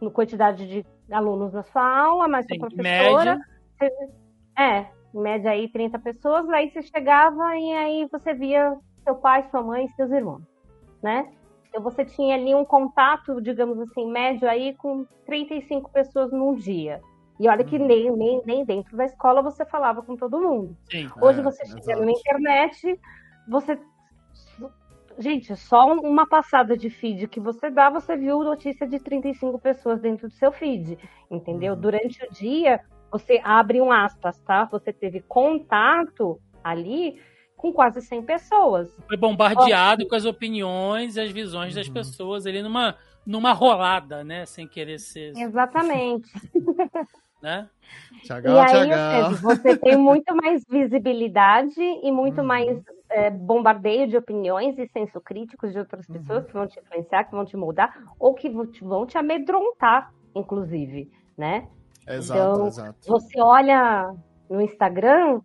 no 0.00 0.10
quantidade 0.10 0.66
de 0.66 0.84
alunos 1.08 1.52
na 1.52 1.62
sua 1.62 1.86
aula, 1.86 2.26
mais 2.26 2.46
sua 2.46 2.58
professora. 2.58 3.38
Média. 3.80 4.00
É, 4.58 4.99
em 5.14 5.20
média 5.20 5.50
aí 5.50 5.68
30 5.68 5.98
pessoas, 5.98 6.48
aí 6.50 6.70
você 6.70 6.82
chegava 6.82 7.56
e 7.56 7.72
aí 7.72 8.08
você 8.10 8.34
via 8.34 8.76
seu 9.04 9.14
pai, 9.14 9.48
sua 9.50 9.62
mãe 9.62 9.86
e 9.86 9.92
seus 9.92 10.10
irmãos, 10.10 10.42
né? 11.02 11.32
Então 11.68 11.82
você 11.82 12.04
tinha 12.04 12.34
ali 12.34 12.54
um 12.54 12.64
contato, 12.64 13.40
digamos 13.40 13.78
assim, 13.80 14.10
médio 14.10 14.48
aí 14.48 14.74
com 14.74 15.06
35 15.26 15.90
pessoas 15.90 16.32
num 16.32 16.54
dia. 16.54 17.00
E 17.38 17.48
olha 17.48 17.64
que 17.64 17.78
nem, 17.78 18.10
nem, 18.14 18.42
nem 18.44 18.64
dentro 18.64 18.96
da 18.96 19.04
escola 19.06 19.40
você 19.40 19.64
falava 19.64 20.02
com 20.02 20.14
todo 20.16 20.40
mundo. 20.40 20.76
Sim. 20.90 21.08
Hoje 21.20 21.40
É, 21.40 21.42
você 21.42 21.64
chega 21.64 21.80
exato. 21.80 22.04
na 22.04 22.12
internet, 22.12 23.00
você. 23.48 23.78
Gente, 25.18 25.54
só 25.56 25.92
uma 25.94 26.26
passada 26.26 26.76
de 26.76 26.90
feed 26.90 27.28
que 27.28 27.40
você 27.40 27.70
dá, 27.70 27.88
você 27.88 28.16
viu 28.16 28.42
notícia 28.42 28.86
de 28.86 28.98
35 28.98 29.58
pessoas 29.58 30.00
dentro 30.00 30.28
do 30.28 30.34
seu 30.34 30.52
feed. 30.52 30.98
Entendeu? 31.30 31.74
Uhum. 31.74 31.80
Durante 31.80 32.24
o 32.24 32.30
dia, 32.32 32.80
você 33.10 33.40
abre 33.44 33.80
um 33.80 33.90
aspas, 33.90 34.38
tá? 34.44 34.64
Você 34.66 34.92
teve 34.92 35.20
contato 35.22 36.40
ali 36.62 37.20
com 37.56 37.72
quase 37.72 38.00
100 38.00 38.22
pessoas. 38.22 38.88
Foi 39.06 39.16
bombardeado 39.16 40.06
com 40.08 40.14
as 40.14 40.24
opiniões 40.24 41.16
e 41.16 41.20
as 41.20 41.30
visões 41.30 41.74
das 41.74 41.88
Uhum. 41.88 41.94
pessoas 41.94 42.46
ali 42.46 42.62
numa, 42.62 42.96
numa 43.26 43.52
rolada, 43.52 44.24
né? 44.24 44.46
Sem 44.46 44.66
querer 44.66 44.98
ser, 44.98 45.32
Exatamente. 45.36 46.30
né? 47.42 47.68
Tiagão, 48.22 48.54
E 48.54 48.58
aí, 48.58 48.90
seja, 48.90 49.40
você 49.40 49.76
tem 49.76 49.96
muito 49.98 50.34
mais 50.36 50.62
visibilidade 50.68 51.80
e 51.80 52.10
muito 52.12 52.40
Uhum. 52.40 52.46
mais 52.46 52.82
é, 53.10 53.30
bombardeio 53.30 54.06
de 54.06 54.16
opiniões 54.16 54.78
e 54.78 54.86
senso 54.88 55.20
crítico 55.20 55.68
de 55.68 55.78
outras 55.78 56.06
Uhum. 56.08 56.14
pessoas 56.18 56.46
que 56.46 56.52
vão 56.52 56.66
te 56.66 56.78
influenciar, 56.80 57.24
que 57.24 57.32
vão 57.32 57.44
te 57.44 57.56
moldar, 57.56 57.92
ou 58.18 58.34
que 58.34 58.48
vão 58.82 59.06
te 59.06 59.18
amedrontar, 59.18 60.10
inclusive, 60.34 61.10
né? 61.36 61.68
Exato, 62.14 62.40
Então, 62.54 62.66
exato. 62.66 62.98
Você 63.06 63.40
olha 63.40 64.14
no 64.48 64.60
Instagram, 64.60 65.40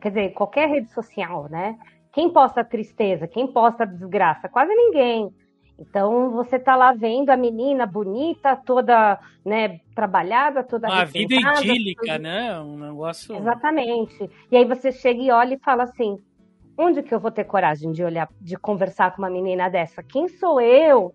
quer 0.00 0.08
dizer, 0.08 0.30
qualquer 0.32 0.68
rede 0.68 0.90
social, 0.92 1.48
né? 1.50 1.78
Quem 2.12 2.30
posta 2.32 2.64
tristeza, 2.64 3.28
quem 3.28 3.46
posta 3.46 3.86
desgraça? 3.86 4.48
Quase 4.48 4.74
ninguém. 4.74 5.30
Então 5.78 6.30
você 6.32 6.58
tá 6.58 6.74
lá 6.74 6.92
vendo 6.92 7.30
a 7.30 7.36
menina 7.36 7.86
bonita, 7.86 8.56
toda, 8.56 9.18
né, 9.44 9.78
trabalhada, 9.94 10.64
toda 10.64 10.88
Uma 10.88 11.04
vida 11.04 11.36
idílica, 11.36 12.02
toda- 12.06 12.18
né? 12.18 12.60
Um 12.60 12.76
negócio. 12.78 13.36
Exatamente. 13.36 14.28
E 14.50 14.56
aí 14.56 14.64
você 14.64 14.90
chega 14.90 15.20
e 15.22 15.30
olha 15.30 15.54
e 15.54 15.58
fala 15.60 15.84
assim: 15.84 16.16
onde 16.76 17.02
que 17.02 17.14
eu 17.14 17.20
vou 17.20 17.30
ter 17.30 17.44
coragem 17.44 17.92
de 17.92 18.02
olhar, 18.02 18.28
de 18.40 18.56
conversar 18.56 19.14
com 19.14 19.22
uma 19.22 19.30
menina 19.30 19.68
dessa? 19.68 20.02
Quem 20.02 20.26
sou 20.28 20.60
eu 20.60 21.14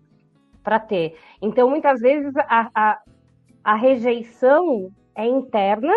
para 0.62 0.78
ter? 0.80 1.18
Então, 1.42 1.68
muitas 1.68 2.00
vezes 2.00 2.34
a, 2.36 2.70
a, 2.74 2.98
a 3.64 3.74
rejeição 3.74 4.92
é 5.16 5.26
interna 5.26 5.92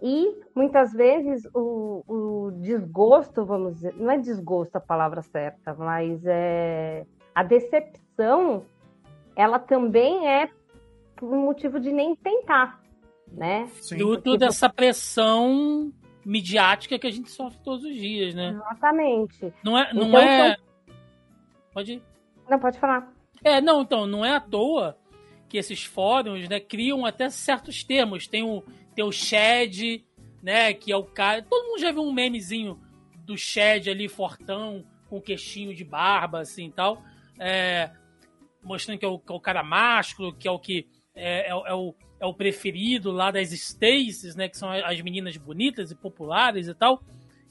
e 0.00 0.38
muitas 0.54 0.92
vezes 0.92 1.48
o, 1.52 2.04
o 2.06 2.50
desgosto, 2.60 3.44
vamos 3.44 3.74
dizer, 3.74 3.94
não 3.96 4.10
é 4.10 4.18
desgosto 4.18 4.76
a 4.76 4.80
palavra 4.80 5.22
certa, 5.22 5.74
mas 5.74 6.24
é 6.24 7.04
a 7.34 7.42
decepção, 7.42 8.64
ela 9.34 9.58
também 9.58 10.28
é 10.28 10.48
por 11.16 11.32
um 11.32 11.44
motivo 11.44 11.80
de 11.80 11.90
nem 11.90 12.14
tentar, 12.14 12.80
né? 13.32 13.66
Sim. 13.80 13.96
Fruto 13.98 14.22
Porque 14.22 14.38
dessa 14.38 14.68
pressão 14.68 15.92
midiática 16.24 16.98
que 16.98 17.06
a 17.06 17.10
gente 17.10 17.30
sofre 17.30 17.58
todos 17.64 17.84
os 17.84 17.94
dias, 17.94 18.34
né? 18.34 18.50
Exatamente. 18.50 19.52
Não 19.64 19.78
é. 19.78 19.92
Não 19.92 20.08
Então, 20.08 20.20
é... 20.20 20.56
Pode 21.72 21.92
ir. 21.94 22.02
Não 22.48 22.58
pode 22.58 22.78
falar. 22.78 23.12
É, 23.42 23.60
não, 23.60 23.82
então, 23.82 24.06
não 24.06 24.24
é 24.24 24.36
à 24.36 24.40
toa 24.40 24.96
que 25.54 25.58
esses 25.58 25.84
fóruns, 25.84 26.48
né, 26.48 26.58
criam 26.58 27.06
até 27.06 27.30
certos 27.30 27.84
termos. 27.84 28.26
Tem 28.26 28.42
o, 28.42 28.64
tem 28.92 29.04
o 29.04 29.12
Shed, 29.12 30.04
né, 30.42 30.74
que 30.74 30.90
é 30.90 30.96
o 30.96 31.04
cara... 31.04 31.42
Todo 31.42 31.68
mundo 31.68 31.80
já 31.80 31.92
viu 31.92 32.02
um 32.02 32.12
memezinho 32.12 32.76
do 33.24 33.38
Shed 33.38 33.88
ali, 33.88 34.08
fortão, 34.08 34.84
com 35.08 35.20
queixinho 35.20 35.72
de 35.72 35.84
barba, 35.84 36.40
assim, 36.40 36.66
e 36.66 36.72
tal. 36.72 37.04
É, 37.38 37.88
mostrando 38.64 38.98
que 38.98 39.04
é, 39.04 39.08
o, 39.08 39.16
que 39.16 39.30
é 39.30 39.34
o 39.36 39.38
cara 39.38 39.62
másculo, 39.62 40.34
que 40.34 40.48
é 40.48 40.50
o 40.50 40.58
que... 40.58 40.88
É, 41.14 41.42
é, 41.42 41.50
é 41.50 41.72
o, 41.72 41.94
é 42.18 42.26
o 42.26 42.34
preferido 42.34 43.12
lá 43.12 43.30
das 43.30 43.50
Stacies, 43.50 44.34
né, 44.34 44.48
que 44.48 44.58
são 44.58 44.68
as 44.68 45.00
meninas 45.02 45.36
bonitas 45.36 45.92
e 45.92 45.94
populares 45.94 46.66
e 46.66 46.74
tal. 46.74 47.00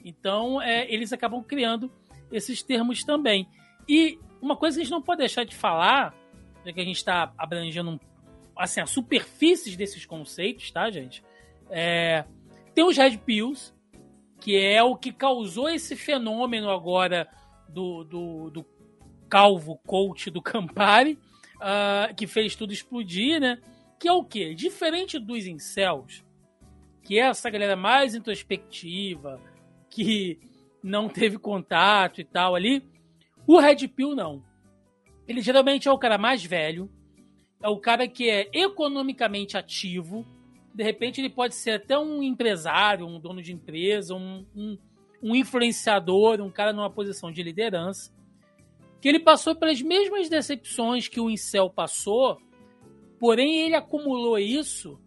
Então, 0.03 0.61
é, 0.61 0.93
eles 0.93 1.13
acabam 1.13 1.41
criando 1.41 1.89
esses 2.29 2.61
termos 2.61 3.01
também. 3.05 3.47
E 3.87 4.19
uma 4.41 4.57
coisa 4.57 4.75
que 4.75 4.81
a 4.81 4.83
gente 4.83 4.91
não 4.91 5.01
pode 5.01 5.19
deixar 5.19 5.45
de 5.45 5.55
falar, 5.55 6.13
já 6.65 6.73
que 6.73 6.79
a 6.79 6.85
gente 6.85 6.97
está 6.97 7.33
abrangendo 7.37 7.99
assim, 8.55 8.81
as 8.81 8.89
superfícies 8.89 9.75
desses 9.75 10.05
conceitos, 10.05 10.71
tá, 10.71 10.89
gente? 10.89 11.23
É, 11.69 12.25
tem 12.73 12.83
os 12.83 12.97
Red 12.97 13.17
Pills, 13.17 13.73
que 14.39 14.57
é 14.57 14.81
o 14.83 14.95
que 14.95 15.11
causou 15.11 15.69
esse 15.69 15.95
fenômeno 15.95 16.69
agora 16.69 17.27
do, 17.67 18.03
do, 18.03 18.49
do 18.49 18.65
calvo 19.29 19.77
coach 19.85 20.29
do 20.29 20.41
Campari, 20.41 21.17
ah, 21.59 22.09
que 22.15 22.27
fez 22.27 22.55
tudo 22.55 22.73
explodir, 22.73 23.39
né? 23.39 23.59
Que 23.99 24.07
é 24.07 24.11
o 24.11 24.23
quê? 24.23 24.53
Diferente 24.53 25.17
dos 25.17 25.47
incels, 25.47 26.23
que 27.01 27.17
é 27.17 27.23
essa 27.23 27.49
galera 27.49 27.75
mais 27.75 28.15
introspectiva, 28.15 29.39
que 29.89 30.39
não 30.83 31.07
teve 31.07 31.37
contato 31.37 32.19
e 32.19 32.23
tal 32.23 32.53
ali, 32.53 32.83
o 33.47 33.59
Red 33.59 33.87
Pill 33.87 34.13
não. 34.13 34.43
Ele 35.27 35.41
geralmente 35.41 35.87
é 35.87 35.91
o 35.91 35.97
cara 35.97 36.17
mais 36.17 36.43
velho, 36.43 36.89
é 37.61 37.69
o 37.69 37.79
cara 37.79 38.07
que 38.07 38.29
é 38.29 38.49
economicamente 38.53 39.57
ativo, 39.57 40.25
de 40.73 40.83
repente 40.83 41.21
ele 41.21 41.29
pode 41.29 41.55
ser 41.55 41.71
até 41.71 41.97
um 41.97 42.21
empresário, 42.21 43.05
um 43.07 43.19
dono 43.19 43.41
de 43.41 43.53
empresa, 43.53 44.15
um, 44.15 44.45
um, 44.55 44.77
um 45.21 45.35
influenciador, 45.35 46.41
um 46.41 46.51
cara 46.51 46.73
numa 46.73 46.89
posição 46.89 47.31
de 47.31 47.41
liderança, 47.41 48.11
que 48.99 49.07
ele 49.07 49.19
passou 49.19 49.55
pelas 49.55 49.81
mesmas 49.81 50.29
decepções 50.29 51.07
que 51.07 51.19
o 51.19 51.29
Incel 51.29 51.69
passou, 51.69 52.37
porém 53.19 53.61
ele 53.61 53.75
acumulou 53.75 54.37
isso 54.37 54.99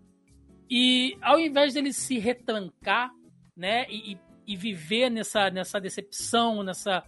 e 0.71 1.17
ao 1.23 1.39
invés 1.39 1.75
dele 1.75 1.93
se 1.93 2.19
retrancar, 2.19 3.11
né, 3.57 3.87
e, 3.89 4.19
e- 4.47 4.57
viver 4.57 5.11
nessa, 5.11 5.51
nessa 5.51 5.81
decepção, 5.81 6.63
nessa, 6.63 7.03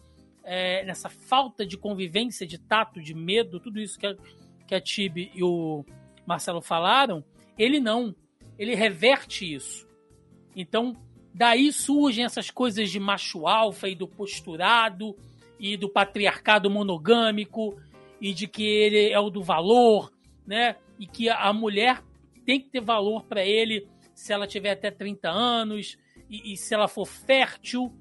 é, 0.51 0.83
nessa 0.85 1.11
falta 1.11 1.67
de 1.67 1.77
convivência, 1.77 2.47
de 2.47 2.59
tato, 2.59 3.03
de 3.03 3.15
medo, 3.15 3.61
tudo 3.61 3.79
isso 3.79 3.99
que 3.99 4.07
a, 4.07 4.17
que 4.67 4.75
a 4.75 4.81
Tibi 4.81 5.31
e 5.35 5.43
o 5.43 5.85
Marcelo 6.27 6.63
falaram, 6.63 7.23
ele 7.59 7.79
não. 7.79 8.15
Ele 8.59 8.75
reverte 8.75 9.55
isso. 9.55 9.87
Então, 10.57 10.97
daí 11.35 11.71
surgem 11.71 12.25
essas 12.25 12.51
coisas 12.51 12.91
de 12.91 12.99
macho 12.99 13.47
alfa 13.47 13.89
e 13.89 13.95
do 13.95 14.09
posturado 14.09 15.15
e 15.61 15.77
do 15.77 15.89
patriarcado 15.89 16.71
monogâmico 16.71 17.79
e 18.19 18.33
de 18.33 18.49
que 18.49 18.65
ele 18.65 19.11
é 19.13 19.21
o 19.21 19.29
do 19.29 19.43
valor, 19.43 20.11
né? 20.47 20.77
E 20.99 21.07
que 21.07 21.29
a 21.29 21.53
mulher 21.53 22.03
tem 22.47 22.59
que 22.59 22.71
ter 22.71 22.81
valor 22.81 23.25
para 23.25 23.45
ele 23.45 23.87
se 24.15 24.33
ela 24.33 24.47
tiver 24.47 24.71
até 24.71 24.91
30 24.91 25.29
anos 25.29 25.99
e, 26.31 26.55
e 26.55 26.57
se 26.57 26.75
ela 26.75 26.89
for 26.89 27.07
fértil, 27.07 27.93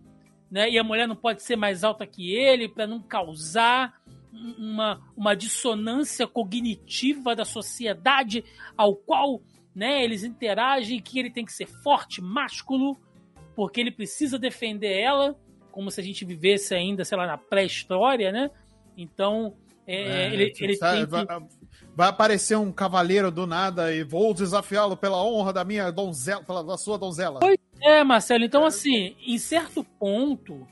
né? 0.50 0.70
E 0.70 0.78
a 0.78 0.84
mulher 0.84 1.08
não 1.08 1.16
pode 1.16 1.44
ser 1.44 1.56
mais 1.56 1.84
alta 1.84 2.06
que 2.06 2.34
ele 2.34 2.68
para 2.68 2.88
não 2.88 3.02
causar 3.02 4.02
uma, 4.32 5.02
uma 5.16 5.36
dissonância 5.36 6.28
cognitiva 6.28 7.36
da 7.36 7.46
sociedade 7.46 8.44
ao 8.76 8.96
qual 8.96 9.42
né, 9.76 10.04
eles 10.04 10.24
interagem, 10.24 11.02
que 11.02 11.20
ele 11.20 11.30
tem 11.30 11.46
que 11.46 11.54
ser 11.54 11.68
forte, 11.68 12.22
másculo, 12.22 12.98
porque 13.56 13.80
ele 13.80 13.92
precisa 13.92 14.40
defender 14.40 15.00
ela, 15.00 15.36
como 15.72 15.92
se 15.92 16.02
a 16.02 16.04
gente 16.04 16.26
vivesse 16.26 16.74
ainda, 16.74 17.06
sei 17.06 17.18
lá, 17.18 17.28
na 17.28 17.38
pré-história, 17.38 18.32
né? 18.32 18.50
Então, 18.96 19.56
é, 19.86 19.96
É, 19.96 20.34
ele, 20.34 20.54
ele 20.60 20.76
sabe, 20.76 20.98
tem 20.98 21.06
vai, 21.06 21.26
que... 21.26 21.48
vai 21.96 22.10
aparecer 22.10 22.58
um 22.58 22.72
cavaleiro 22.72 23.32
do 23.32 23.46
nada 23.46 23.94
e 23.94 24.04
vou 24.04 24.34
desafiá-lo 24.34 24.98
pela 24.98 25.24
honra 25.24 25.54
da 25.54 25.64
minha 25.64 25.92
donzela, 25.92 26.44
pela, 26.44 26.64
da 26.64 26.78
sua 26.78 26.98
donzela. 26.98 27.40
É, 27.82 28.04
Marcelo, 28.04 28.44
então 28.44 28.66
assim, 28.66 29.16
em 29.26 29.38
certo 29.38 29.84
ponto, 29.84 30.68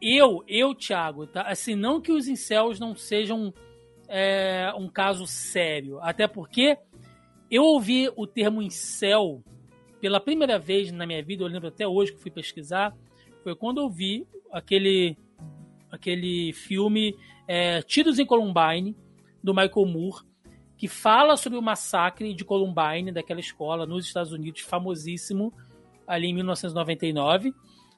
eu, 0.00 0.44
eu, 0.46 0.74
Thiago, 0.74 1.26
tá? 1.26 1.42
Assim, 1.42 1.74
não 1.74 2.00
que 2.00 2.12
os 2.12 2.28
incels 2.28 2.78
não 2.78 2.96
sejam 2.96 3.52
é, 4.08 4.72
um 4.76 4.88
caso 4.88 5.26
sério, 5.26 5.98
até 6.00 6.26
porque 6.26 6.78
eu 7.50 7.64
ouvi 7.64 8.08
o 8.16 8.26
termo 8.26 8.62
incel 8.62 9.42
pela 10.00 10.20
primeira 10.20 10.58
vez 10.58 10.92
na 10.92 11.06
minha 11.06 11.22
vida, 11.22 11.42
eu 11.42 11.48
lembro 11.48 11.68
até 11.68 11.86
hoje 11.86 12.12
que 12.12 12.20
fui 12.20 12.30
pesquisar, 12.30 12.96
foi 13.42 13.56
quando 13.56 13.80
eu 13.80 13.90
vi 13.90 14.26
aquele, 14.52 15.16
aquele 15.90 16.52
filme 16.52 17.16
é, 17.46 17.82
Tiros 17.82 18.18
em 18.18 18.26
Columbine, 18.26 18.96
do 19.42 19.54
Michael 19.54 19.86
Moore, 19.86 20.24
que 20.76 20.86
fala 20.86 21.36
sobre 21.36 21.58
o 21.58 21.62
massacre 21.62 22.32
de 22.32 22.44
Columbine, 22.44 23.10
daquela 23.10 23.40
escola 23.40 23.84
nos 23.84 24.06
Estados 24.06 24.32
Unidos, 24.32 24.60
famosíssimo, 24.60 25.52
ali 26.08 26.28
em 26.28 26.34
1999, 26.34 27.54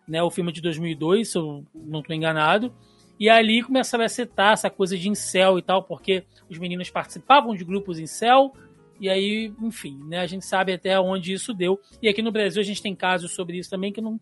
né, 0.07 0.23
o 0.23 0.31
filme 0.31 0.53
de 0.53 0.61
2002, 0.61 1.31
se 1.31 1.39
eu 1.39 1.65
não 1.75 2.01
estou 2.01 2.15
enganado, 2.15 2.75
e 3.19 3.29
ali 3.31 3.63
começaram 3.63 4.05
a 4.05 4.09
citar 4.09 4.55
essa 4.55 4.69
coisa 4.69 4.99
de 4.99 5.09
incel 5.09 5.59
e 5.59 5.63
tal, 5.63 5.83
porque 5.85 6.25
os 6.49 6.59
meninos 6.59 6.91
participavam 6.91 7.55
de 7.55 7.65
grupos 7.65 7.99
incel, 7.99 8.53
e 8.99 9.09
aí, 9.09 9.53
enfim, 9.63 9.99
né, 10.09 10.19
a 10.19 10.27
gente 10.27 10.45
sabe 10.45 10.73
até 10.73 10.99
onde 11.01 11.33
isso 11.33 11.55
deu. 11.55 11.81
E 12.03 12.09
aqui 12.09 12.21
no 12.21 12.33
Brasil 12.33 12.61
a 12.61 12.65
gente 12.65 12.83
tem 12.83 12.95
casos 12.95 13.33
sobre 13.33 13.57
isso 13.57 13.71
também 13.71 13.93
que 13.93 14.01
não, 14.01 14.21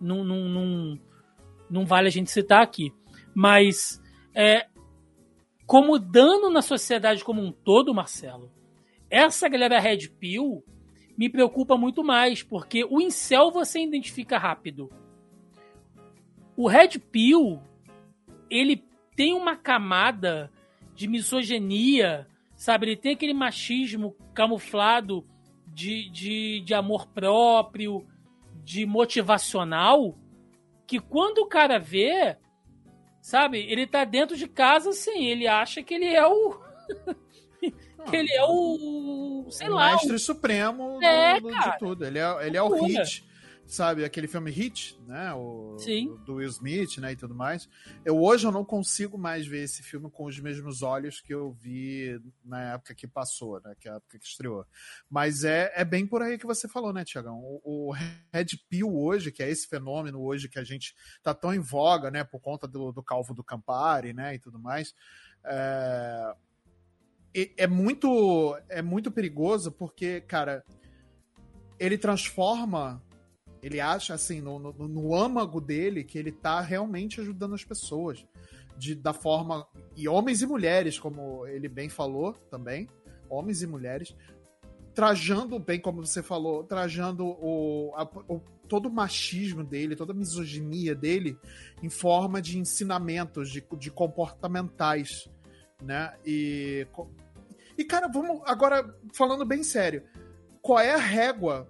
não, 0.00 0.24
não, 0.24 0.48
não, 0.48 0.98
não 1.68 1.84
vale 1.84 2.08
a 2.08 2.10
gente 2.10 2.30
citar 2.30 2.62
aqui. 2.62 2.90
Mas 3.34 4.00
é, 4.34 4.66
como 5.66 5.98
dano 5.98 6.48
na 6.48 6.62
sociedade 6.62 7.22
como 7.22 7.42
um 7.42 7.52
todo, 7.52 7.92
Marcelo, 7.92 8.50
essa 9.10 9.48
galera 9.48 9.78
Red 9.78 10.08
Pill 10.18 10.64
me 11.16 11.28
preocupa 11.28 11.76
muito 11.76 12.02
mais, 12.02 12.42
porque 12.42 12.84
o 12.84 13.00
incel 13.00 13.50
você 13.50 13.80
identifica 13.80 14.38
rápido. 14.38 14.90
O 16.56 16.68
Red 16.68 16.98
Pill, 17.10 17.60
ele 18.50 18.84
tem 19.16 19.34
uma 19.34 19.56
camada 19.56 20.50
de 20.94 21.08
misoginia, 21.08 22.26
sabe? 22.54 22.86
Ele 22.86 22.96
tem 22.96 23.12
aquele 23.12 23.34
machismo 23.34 24.16
camuflado 24.32 25.24
de, 25.66 26.08
de, 26.10 26.60
de 26.60 26.74
amor 26.74 27.06
próprio, 27.08 28.06
de 28.62 28.86
motivacional, 28.86 30.16
que 30.86 30.98
quando 31.00 31.38
o 31.38 31.46
cara 31.46 31.78
vê, 31.78 32.36
sabe, 33.20 33.58
ele 33.58 33.86
tá 33.86 34.04
dentro 34.04 34.36
de 34.36 34.48
casa 34.48 34.90
assim, 34.90 35.24
ele 35.26 35.46
acha 35.46 35.82
que 35.82 35.94
ele 35.94 36.06
é 36.06 36.26
o. 36.26 36.60
que 38.04 38.16
ele 38.16 38.32
é 38.32 38.44
o. 38.44 39.46
sei 39.50 39.68
o 39.68 39.74
lá. 39.74 39.92
mestre 39.92 40.18
supremo 40.18 41.02
É, 41.02 41.40
do- 41.40 41.48
de 41.50 41.78
tudo. 41.78 42.04
Ele 42.04 42.18
é, 42.18 42.46
ele 42.46 42.56
é 42.56 42.62
o 42.62 42.84
hit. 42.84 43.24
Sabe, 43.66 44.04
aquele 44.04 44.28
filme 44.28 44.50
Hit, 44.50 45.00
né? 45.06 45.32
O, 45.32 45.78
Sim. 45.78 46.10
o 46.10 46.18
do 46.18 46.34
Will 46.34 46.50
Smith, 46.50 46.98
né? 46.98 47.12
E 47.12 47.16
tudo 47.16 47.34
mais. 47.34 47.66
Eu 48.04 48.22
hoje 48.22 48.46
eu 48.46 48.52
não 48.52 48.62
consigo 48.62 49.16
mais 49.16 49.46
ver 49.46 49.62
esse 49.62 49.82
filme 49.82 50.10
com 50.10 50.26
os 50.26 50.38
mesmos 50.38 50.82
olhos 50.82 51.18
que 51.18 51.32
eu 51.32 51.50
vi 51.50 52.20
na 52.44 52.74
época 52.74 52.94
que 52.94 53.06
passou, 53.08 53.62
né? 53.64 53.74
Que 53.80 53.88
é 53.88 53.92
a 53.92 53.94
época 53.94 54.18
que 54.18 54.26
estreou. 54.26 54.66
Mas 55.08 55.44
é, 55.44 55.72
é 55.74 55.82
bem 55.82 56.06
por 56.06 56.20
aí 56.20 56.36
que 56.36 56.44
você 56.44 56.68
falou, 56.68 56.92
né, 56.92 57.06
Tiagão? 57.06 57.38
O, 57.40 57.88
o 57.88 57.92
Red 58.30 58.48
Pill 58.68 58.94
hoje, 58.94 59.32
que 59.32 59.42
é 59.42 59.48
esse 59.48 59.66
fenômeno 59.66 60.20
hoje 60.22 60.46
que 60.46 60.58
a 60.58 60.64
gente 60.64 60.94
tá 61.22 61.32
tão 61.32 61.54
em 61.54 61.58
voga, 61.58 62.10
né? 62.10 62.22
Por 62.22 62.40
conta 62.40 62.68
do, 62.68 62.92
do 62.92 63.02
calvo 63.02 63.32
do 63.32 63.42
Campari, 63.42 64.12
né? 64.12 64.34
E 64.34 64.38
tudo 64.38 64.58
mais. 64.58 64.94
É, 65.42 66.34
é 67.56 67.66
muito 67.66 68.56
é 68.68 68.80
muito 68.82 69.10
perigoso 69.10 69.72
porque, 69.72 70.20
cara, 70.20 70.64
ele 71.78 71.98
transforma, 71.98 73.02
ele 73.62 73.80
acha 73.80 74.14
assim, 74.14 74.40
no, 74.40 74.58
no, 74.58 74.72
no 74.88 75.14
âmago 75.14 75.60
dele 75.60 76.04
que 76.04 76.18
ele 76.18 76.30
tá 76.32 76.60
realmente 76.60 77.20
ajudando 77.20 77.54
as 77.54 77.64
pessoas. 77.64 78.24
De, 78.76 78.92
da 78.96 79.12
forma. 79.12 79.64
E 79.96 80.08
homens 80.08 80.42
e 80.42 80.46
mulheres, 80.46 80.98
como 80.98 81.46
ele 81.46 81.68
bem 81.68 81.88
falou 81.88 82.32
também. 82.50 82.88
Homens 83.30 83.62
e 83.62 83.68
mulheres. 83.68 84.16
Trajando, 84.92 85.60
bem 85.60 85.78
como 85.80 86.04
você 86.04 86.22
falou, 86.24 86.64
trajando 86.64 87.24
o, 87.24 87.92
a- 87.94 88.08
o- 88.28 88.40
todo 88.68 88.86
o 88.88 88.92
machismo 88.92 89.62
dele, 89.62 89.94
toda 89.94 90.12
a 90.12 90.16
misoginia 90.16 90.92
dele 90.92 91.38
em 91.84 91.88
forma 91.88 92.42
de 92.42 92.58
ensinamentos, 92.58 93.48
de, 93.48 93.64
de 93.78 93.90
comportamentais, 93.92 95.28
né? 95.80 96.14
E, 96.26 96.86
e, 97.76 97.84
cara, 97.84 98.08
vamos 98.08 98.40
agora 98.44 98.96
falando 99.12 99.44
bem 99.44 99.62
sério. 99.62 100.02
Qual 100.62 100.78
é 100.78 100.92
a 100.92 100.98
régua 100.98 101.68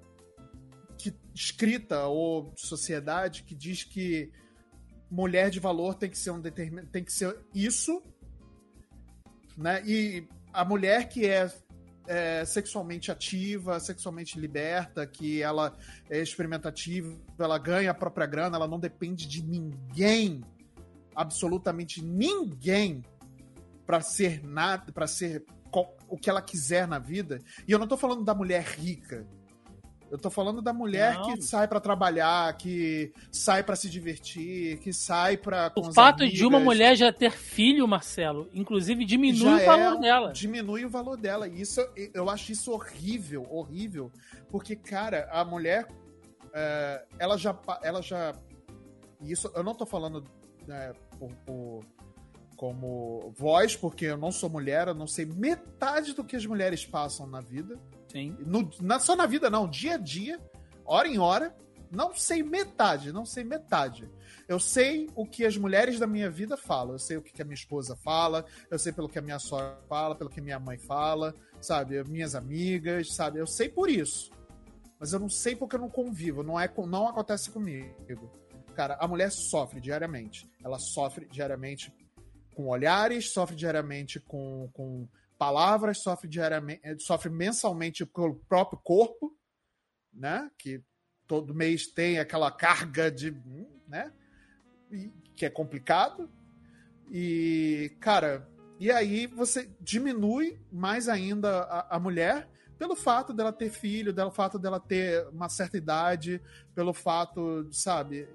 que, 0.99 1.15
escrita 1.35 2.07
ou 2.07 2.53
de 2.53 2.67
sociedade 2.67 3.43
que 3.43 3.55
diz 3.55 3.85
que 3.85 4.31
mulher 5.11 5.51
de 5.51 5.61
valor 5.61 5.95
tem 5.95 6.11
que 6.11 6.19
ser 6.19 6.31
um 6.31 6.41
determin... 6.41 6.85
tem 6.87 7.05
que 7.05 7.13
ser 7.13 7.39
isso, 7.55 8.03
né? 9.57 9.83
E 9.87 10.27
a 10.53 10.65
mulher 10.65 11.09
que 11.09 11.27
é, 11.27 11.51
é 12.07 12.45
sexualmente 12.45 13.11
ativa, 13.11 13.79
sexualmente 13.81 14.39
liberta, 14.39 15.07
que 15.07 15.43
ela 15.43 15.77
é 16.11 16.21
experimentativa, 16.21 17.17
ela 17.39 17.59
ganha 17.59 17.91
a 17.91 17.95
própria 17.95 18.27
grana, 18.27 18.57
ela 18.57 18.69
não 18.69 18.79
depende 18.79 19.27
de 19.27 19.43
ninguém, 19.43 20.43
absolutamente 21.15 22.03
ninguém, 22.03 23.03
para 23.87 24.01
ser 24.01 24.43
nada, 24.45 24.93
para 24.93 25.07
ser 25.07 25.45
o 26.15 26.17
que 26.17 26.31
ela 26.31 26.41
quiser 26.41 26.87
na 26.87 26.99
vida. 26.99 27.41
E 27.67 27.73
eu 27.73 27.79
não 27.79 27.89
tô 27.89 27.97
falando 27.97 28.23
da 28.25 28.35
mulher 28.35 28.63
rica. 28.63 29.27
Eu 30.11 30.17
tô 30.19 30.31
falando 30.31 30.63
da 30.63 30.73
mulher 30.73 31.15
Não. 31.15 31.35
que 31.35 31.43
sai 31.43 31.67
para 31.67 31.81
trabalhar, 31.81 32.57
que 32.57 33.13
sai 33.33 33.65
para 33.65 33.75
se 33.75 33.91
divertir, 33.91 34.79
que 34.79 34.93
sai 34.93 35.37
para 35.37 35.73
O 35.75 35.93
fato 35.93 36.29
de 36.29 36.47
uma 36.47 36.61
mulher 36.61 36.95
já 36.95 37.13
ter 37.13 37.33
filho, 37.33 37.89
Marcelo, 37.89 38.49
inclusive 38.55 39.05
diminui 39.05 39.63
o 39.63 39.67
valor 39.67 39.99
dela. 39.99 40.33
Diminui 40.33 40.85
o 40.85 40.89
valor 40.89 41.17
dela. 41.17 41.49
E 41.49 41.61
isso, 41.61 41.81
eu 42.13 42.31
acho 42.31 42.53
isso 42.53 42.71
horrível, 42.71 43.45
horrível. 43.51 44.13
Porque, 44.51 44.77
cara, 44.77 45.29
a 45.33 45.45
mulher, 45.45 45.89
é, 46.53 47.05
ela 47.19 47.37
já. 47.37 47.59
Ela 47.83 48.01
já 48.01 48.33
isso 49.21 49.51
eu 49.57 49.65
não 49.65 49.75
tô 49.75 49.85
falando 49.87 50.23
né, 50.69 50.93
por- 51.19 51.35
por- 51.47 51.81
como 52.65 53.31
voz, 53.37 53.77
porque 53.77 54.07
eu 54.07 54.17
não 54.17 54.33
sou 54.33 54.49
mulher, 54.49 54.89
eu 54.89 54.95
não 54.95 55.07
sei 55.07 55.27
metade 55.27 56.15
do 56.15 56.25
que 56.25 56.35
as 56.35 56.47
mulheres 56.47 56.87
passam 56.87 57.27
na 57.27 57.41
vida. 57.41 57.79
Sim. 58.11 58.35
No, 58.47 58.71
na- 58.81 58.99
só 58.99 59.15
na 59.15 59.27
vida, 59.27 59.51
não, 59.51 59.69
dia 59.69 59.95
a 59.95 59.99
dia, 59.99 60.41
hora 60.85 61.07
em 61.07 61.19
hora. 61.19 61.55
Não 61.91 62.15
sei 62.15 62.43
metade, 62.43 63.13
não 63.13 63.27
sei 63.27 63.45
metade. 63.45 64.11
Eu 64.49 64.59
sei 64.59 65.09
o 65.15 65.27
que 65.27 65.45
as 65.45 65.57
mulheres 65.59 65.99
da 65.99 66.07
minha 66.07 66.29
vida 66.31 66.57
falam. 66.57 66.95
Eu 66.95 66.99
sei 66.99 67.19
o 67.19 67.23
que 67.23 67.41
a 67.41 67.45
minha 67.45 67.55
esposa 67.55 67.95
fala, 67.97 68.47
eu 68.71 68.79
sei 68.79 68.93
pelo 68.93 69.09
que 69.11 69.19
a 69.19 69.23
minha 69.23 69.39
sogra 69.39 69.79
fala, 69.89 70.15
pelo 70.17 70.31
que 70.31 70.41
minha 70.41 70.59
mãe 70.59 70.79
fala, 70.79 71.35
sabe? 71.61 72.03
Minhas 72.05 72.35
amigas, 72.35 73.13
sabe? 73.15 73.39
Eu 73.39 73.47
sei 73.47 73.69
por 73.69 73.91
isso. 73.91 74.33
Mas 74.99 75.13
eu 75.13 75.21
não 75.21 75.29
sei 75.29 75.55
porque 75.55 75.77
eu 75.77 75.81
não 75.81 75.91
convivo, 75.91 76.43
não, 76.43 76.59
é, 76.59 76.69
não 76.89 77.07
acontece 77.09 77.51
comigo. 77.51 77.95
Cara, 78.75 78.97
a 78.99 79.07
mulher 79.07 79.31
sofre 79.31 79.81
diariamente. 79.81 80.51
Ela 80.65 80.79
sofre 80.79 81.27
diariamente 81.27 81.93
com 82.55 82.69
olhares, 82.69 83.33
sofre 83.33 83.57
diariamente 83.57 84.21
com, 84.21 84.71
com 84.73 85.09
palavras, 85.39 86.03
sofre 86.03 86.29
diariamente, 86.29 86.81
eh, 86.85 86.97
sofre 86.99 87.31
mensalmente 87.31 88.07
pelo 88.07 88.37
próprio 88.49 88.79
corpo, 88.83 89.37
né? 90.13 90.51
Que 90.59 90.83
todo 91.27 91.55
mês 91.55 91.87
tem 91.87 92.19
aquela 92.19 92.51
carga 92.51 93.11
de, 93.11 93.31
hum, 93.31 93.67
né? 93.89 94.13
E- 94.91 95.13
que 95.37 95.45
é 95.45 95.51
complicado. 95.51 96.31
E, 97.11 97.97
cara, 98.01 98.49
e 98.79 98.91
aí 98.91 99.27
você 99.27 99.71
diminui 99.81 100.61
mais 100.71 101.09
ainda 101.09 101.63
a, 101.63 101.97
a 101.97 102.01
mulher 102.01 102.49
pelo 102.79 102.97
fato 102.97 103.33
dela 103.33 103.53
ter 103.53 103.71
filho, 103.71 104.15
pelo 104.15 104.31
fato 104.31 104.59
dela 104.59 104.81
ter 104.81 105.27
uma 105.29 105.49
certa 105.49 105.77
idade, 105.77 106.41
pelo 106.75 106.93
fato, 106.93 107.69
sabe? 107.73 108.29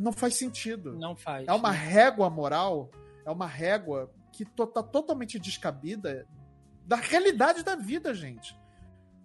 Não 0.00 0.12
faz 0.12 0.34
sentido. 0.34 0.94
Não 0.96 1.14
faz. 1.14 1.46
É 1.46 1.52
uma 1.52 1.70
régua 1.70 2.28
moral, 2.30 2.90
é 3.24 3.30
uma 3.30 3.46
régua 3.46 4.10
que 4.32 4.44
to, 4.44 4.66
tá 4.66 4.82
totalmente 4.82 5.38
descabida 5.38 6.26
da 6.86 6.96
realidade 6.96 7.62
da 7.62 7.76
vida, 7.76 8.14
gente. 8.14 8.58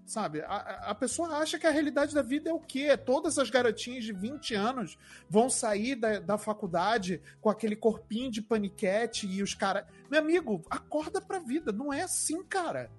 Sabe? 0.06 0.42
A- 0.42 0.84
A, 0.92 0.94
pessoa 0.96 1.30
acha 1.38 1.58
que 1.58 1.66
a 1.66 1.72
realidade 1.72 2.14
da 2.14 2.22
vida 2.22 2.50
é 2.52 2.54
o 2.54 2.60
quê? 2.60 2.96
Todas 2.96 3.40
as 3.40 3.50
garotinhas 3.50 4.04
de 4.04 4.14
20 4.14 4.54
anos 4.54 4.98
vão 5.28 5.50
sair 5.50 5.96
da, 5.96 6.20
da 6.20 6.38
faculdade 6.38 7.20
com 7.42 7.50
aquele 7.50 7.76
corpinho 7.76 8.30
de 8.30 8.40
paniquete 8.40 9.26
e 9.26 9.42
os 9.42 9.56
caras. 9.56 9.84
Meu 10.12 10.20
amigo, 10.20 10.64
acorda 10.70 11.20
pra 11.20 11.40
vida. 11.40 11.72
Não 11.72 11.92
é 11.92 12.02
assim, 12.04 12.44
cara. 12.44 12.92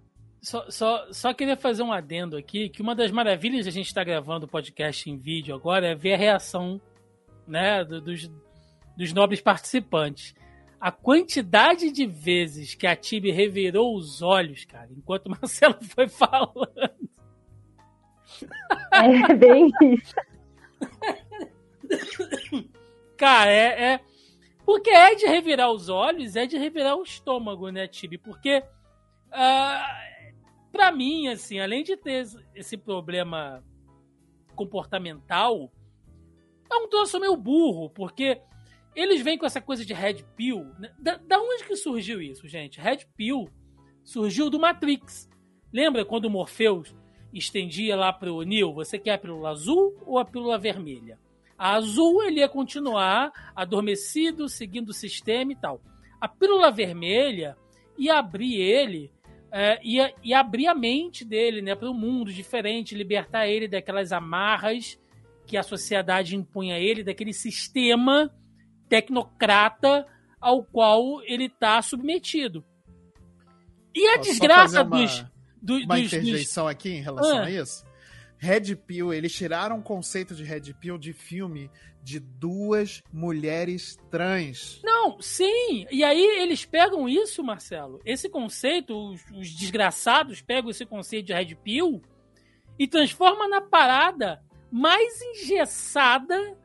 Só, 0.43 0.69
só, 0.69 1.07
só 1.12 1.33
queria 1.33 1.57
fazer 1.57 1.83
um 1.85 1.93
adendo 1.93 2.37
aqui, 2.37 2.69
que 2.69 2.83
uma 2.83 2.95
das 2.95 3.12
maravilhas 3.12 3.62
de 3.65 3.69
a 3.69 3.73
gente 3.73 3.87
estar 3.87 4.03
gravando 4.05 4.47
o 4.47 4.49
podcast 4.49 5.09
em 5.09 5.17
vídeo 5.17 5.55
agora 5.55 5.89
é 5.93 5.95
ver 5.95 6.15
a 6.15 6.19
reação 6.19 6.81
né, 7.46 7.85
do- 7.85 8.00
dos, 8.00 8.30
dos 8.96 9.12
nobres 9.12 9.40
participantes. 9.40 10.35
A 10.80 10.92
quantidade 10.92 11.90
de 11.90 12.06
vezes 12.06 12.74
que 12.74 12.87
a 12.87 12.94
Tibi 12.94 13.30
revirou 13.30 13.96
os 13.96 14.20
olhos, 14.22 14.64
cara, 14.64 14.88
enquanto 14.90 15.26
o 15.26 15.30
Marcelo 15.40 15.76
foi 15.82 16.09
falando. 16.09 16.68
É 18.92 19.35
bem 19.35 19.70
isso. 19.82 20.14
Cara, 23.16 23.50
é, 23.50 23.92
é- 23.94 24.00
Porque 24.64 24.90
é 24.90 25.14
de 25.14 25.26
revirar 25.26 25.70
os 25.70 25.88
olhos, 25.88 26.37
é 26.37 26.44
de 26.46 26.59
revirar 26.59 26.96
o 26.96 27.02
estômago, 27.02 27.70
né, 27.70 27.87
Tibi? 27.87 28.18
Porque. 28.18 28.62
ah, 29.32 29.87
pra 30.72 30.92
mim, 30.92 31.28
assim, 31.28 31.59
além 31.59 31.82
de 31.82 31.96
ter 31.96 32.26
esse 32.54 32.76
problema 32.76 33.64
comportamental, 34.54 35.70
é 36.70 36.76
um 36.76 36.88
troço 36.88 37.20
meio 37.20 37.37
burro, 37.37 37.90
porque 37.90 38.40
eles 38.94 39.20
vêm 39.20 39.37
com 39.37 39.44
essa 39.46 39.61
coisa 39.61 39.85
de 39.85 39.92
Red 39.92 40.24
Pill. 40.37 40.64
né? 40.79 40.90
Da, 40.98 41.16
da 41.16 41.38
onde 41.38 41.64
que 41.64 41.76
surgiu 41.76 42.20
isso, 42.20 42.48
gente? 42.48 42.81
Red 42.81 43.00
Pill 43.16 43.48
surgiu 44.02 44.48
do 44.48 44.59
Matrix. 44.59 45.29
Lembra 45.72 46.05
quando 46.05 46.24
o 46.24 46.31
Morpheus 46.31 46.94
estendia 47.33 47.95
lá 47.95 48.12
pro 48.12 48.41
Neo, 48.43 48.72
você 48.72 48.99
quer 48.99 49.14
a 49.14 49.18
pílula 49.18 49.51
azul 49.51 49.95
ou 50.07 50.18
a 50.18 50.24
pílula 50.24 50.57
vermelha? 50.57 51.18
A 51.59 51.74
azul 51.74 52.22
ele 52.22 52.41
ia 52.41 52.49
continuar 52.49 53.53
adormecido, 53.55 54.49
seguindo 54.49 54.91
o 54.91 54.95
sistema 54.95 55.53
e 55.53 55.57
tal. 55.57 55.80
A 56.20 56.28
pílula 56.28 56.70
vermelha 56.70 57.57
ia 57.99 58.18
abrir 58.18 58.55
ele, 58.57 59.12
é, 59.51 59.78
ia, 59.82 60.14
ia 60.22 60.41
abrir 60.41 60.66
a 60.66 60.74
mente 60.74 61.24
dele 61.24 61.61
né, 61.61 61.74
para 61.74 61.91
um 61.91 61.95
mundo 61.95 62.32
diferente, 62.32 62.95
libertar 62.95 63.47
ele 63.47 63.68
daquelas 63.68 64.12
amarras 64.12 64.99
que 65.47 65.57
a 65.57 65.62
sociedade 65.62 66.36
impunha 66.36 66.74
a 66.74 66.80
ele, 66.80 67.05
daquele 67.05 67.32
sistema 67.32 68.34
tecnocrata 68.88 70.07
ao 70.40 70.64
qual 70.64 71.22
ele 71.22 71.47
está 71.47 71.80
submetido. 71.80 72.64
E 73.94 74.07
a 74.09 74.18
Posso 74.18 74.30
desgraça 74.30 74.82
uma, 74.82 74.99
dos, 74.99 75.24
do, 75.62 75.76
uma 75.78 75.97
dos, 75.97 76.12
interjeição 76.12 76.64
dos... 76.64 76.72
aqui 76.72 76.90
em 76.90 77.01
relação 77.01 77.38
ah. 77.38 77.44
a 77.44 77.51
isso? 77.51 77.86
Red 78.38 78.76
Pill, 78.76 79.14
eles 79.14 79.32
tiraram 79.32 79.78
o 79.78 79.82
conceito 79.82 80.34
de 80.34 80.44
Red 80.44 80.74
Pill 80.78 80.99
de 80.99 81.12
filme 81.12 81.70
de 82.03 82.20
duas 82.20 83.03
mulheres 83.12 83.97
trans. 84.11 84.80
Não, 84.84 85.20
sim. 85.20 85.86
E 85.90 86.05
aí 86.05 86.22
eles 86.40 86.64
pegam 86.64 87.09
isso, 87.09 87.42
Marcelo, 87.42 87.99
esse 88.05 88.28
conceito, 88.28 88.94
os, 88.94 89.20
os 89.32 89.51
desgraçados 89.51 90.40
pegam 90.42 90.70
esse 90.70 90.84
conceito 90.84 91.26
de 91.26 91.32
Red 91.32 91.57
Pill 91.57 92.03
e 92.78 92.86
transforma 92.86 93.49
na 93.49 93.61
parada 93.61 94.42
mais 94.71 95.21
engessada, 95.23 96.59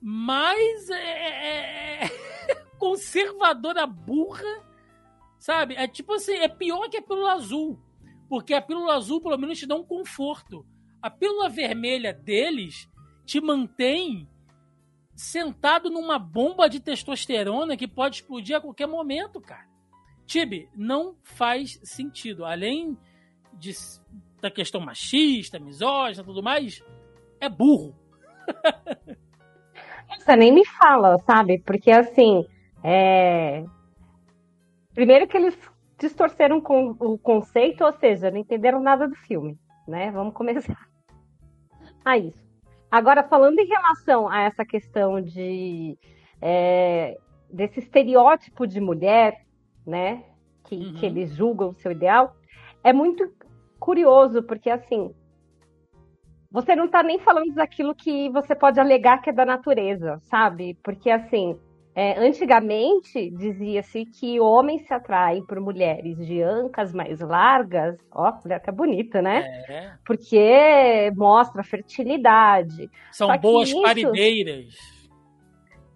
mais 0.00 0.90
é, 0.90 0.94
é, 0.94 2.04
é 2.04 2.54
conservadora 2.78 3.86
burra, 3.86 4.64
sabe? 5.38 5.74
É 5.74 5.86
tipo 5.86 6.14
assim, 6.14 6.34
é 6.34 6.48
pior 6.48 6.88
que 6.88 6.96
a 6.96 7.02
pílula 7.02 7.32
azul. 7.32 7.78
Porque 8.28 8.54
a 8.54 8.62
pílula 8.62 8.94
azul, 8.94 9.20
pelo 9.20 9.36
menos, 9.36 9.58
te 9.58 9.66
dá 9.66 9.74
um 9.74 9.84
conforto. 9.84 10.66
A 11.00 11.10
pílula 11.10 11.48
vermelha 11.48 12.12
deles 12.12 12.88
te 13.24 13.40
mantém 13.40 14.28
sentado 15.14 15.90
numa 15.90 16.18
bomba 16.18 16.68
de 16.68 16.80
testosterona 16.80 17.76
que 17.76 17.86
pode 17.86 18.16
explodir 18.16 18.56
a 18.56 18.60
qualquer 18.60 18.86
momento, 18.86 19.40
cara. 19.40 19.68
Tibe, 20.26 20.68
não 20.74 21.16
faz 21.22 21.78
sentido. 21.82 22.44
Além 22.44 22.96
de, 23.52 23.72
da 24.40 24.50
questão 24.50 24.80
machista, 24.80 25.58
misógina, 25.58 26.24
tudo 26.24 26.42
mais, 26.42 26.82
é 27.42 27.48
burro. 27.48 27.94
Você 30.16 30.36
nem 30.36 30.52
me 30.52 30.64
fala, 30.64 31.18
sabe? 31.20 31.58
Porque 31.58 31.90
assim, 31.90 32.46
é... 32.82 33.64
primeiro 34.94 35.26
que 35.26 35.36
eles 35.36 35.58
distorceram 35.98 36.58
o 36.58 37.18
conceito, 37.18 37.84
ou 37.84 37.92
seja, 37.92 38.30
não 38.30 38.38
entenderam 38.38 38.80
nada 38.80 39.08
do 39.08 39.14
filme, 39.14 39.58
né? 39.86 40.10
Vamos 40.10 40.34
começar 40.34 40.88
a 42.04 42.16
isso. 42.18 42.40
Agora, 42.90 43.22
falando 43.22 43.58
em 43.58 43.66
relação 43.66 44.28
a 44.28 44.42
essa 44.42 44.64
questão 44.64 45.20
de 45.20 45.98
é, 46.40 47.16
desse 47.50 47.80
estereótipo 47.80 48.66
de 48.66 48.80
mulher, 48.80 49.46
né, 49.86 50.24
que, 50.64 50.76
uhum. 50.76 50.94
que 50.94 51.06
eles 51.06 51.34
julgam 51.34 51.70
o 51.70 51.74
seu 51.74 51.90
ideal, 51.90 52.36
é 52.84 52.92
muito 52.92 53.32
curioso, 53.80 54.42
porque 54.42 54.68
assim, 54.68 55.14
você 56.52 56.76
não 56.76 56.84
está 56.84 57.02
nem 57.02 57.18
falando 57.18 57.54
daquilo 57.54 57.94
que 57.94 58.28
você 58.28 58.54
pode 58.54 58.78
alegar 58.78 59.22
que 59.22 59.30
é 59.30 59.32
da 59.32 59.46
natureza, 59.46 60.20
sabe? 60.24 60.76
Porque 60.82 61.10
assim, 61.10 61.58
é, 61.94 62.18
antigamente 62.18 63.30
dizia-se 63.30 64.04
que 64.04 64.38
homens 64.38 64.86
se 64.86 64.92
atraem 64.92 65.44
por 65.44 65.58
mulheres 65.60 66.16
de 66.18 66.42
ancas 66.42 66.92
mais 66.92 67.20
largas, 67.20 67.96
ó, 68.10 68.32
mulher 68.44 68.60
que 68.60 68.68
é 68.68 68.72
bonita, 68.72 69.22
né? 69.22 69.64
É. 69.68 69.92
Porque 70.04 71.10
mostra 71.16 71.64
fertilidade. 71.64 72.90
São 73.10 73.28
Só 73.28 73.38
boas 73.38 73.68
isso... 73.70 73.82
parideiras. 73.82 74.74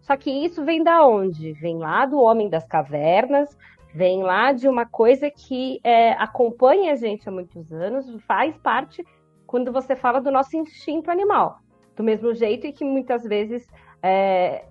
Só 0.01 0.17
que 0.17 0.31
isso 0.31 0.65
vem 0.65 0.83
da 0.83 1.05
onde? 1.07 1.53
Vem 1.55 1.79
lá 1.79 2.07
do 2.07 2.19
homem 2.19 2.49
das 2.49 2.67
cavernas, 2.67 3.57
vem 3.93 4.23
lá 4.23 4.53
de 4.53 4.69
uma 4.69 4.87
coisa 4.87 5.31
que 5.31 5.81
é, 5.83 6.13
acompanha 6.13 6.93
a 6.93 6.97
gente 6.97 7.29
há 7.29 7.33
muitos 7.33 7.73
anos, 7.73 8.07
faz 8.27 8.57
parte 8.59 9.05
quando 9.47 9.73
você 9.73 9.95
fala 9.95 10.21
do 10.21 10.31
nosso 10.31 10.57
instinto 10.57 11.11
animal. 11.11 11.61
Do 11.95 12.03
mesmo 12.03 12.35
jeito 12.35 12.71
que 12.73 12.85
muitas 12.85 13.23
vezes 13.25 13.67
é, 14.03 14.67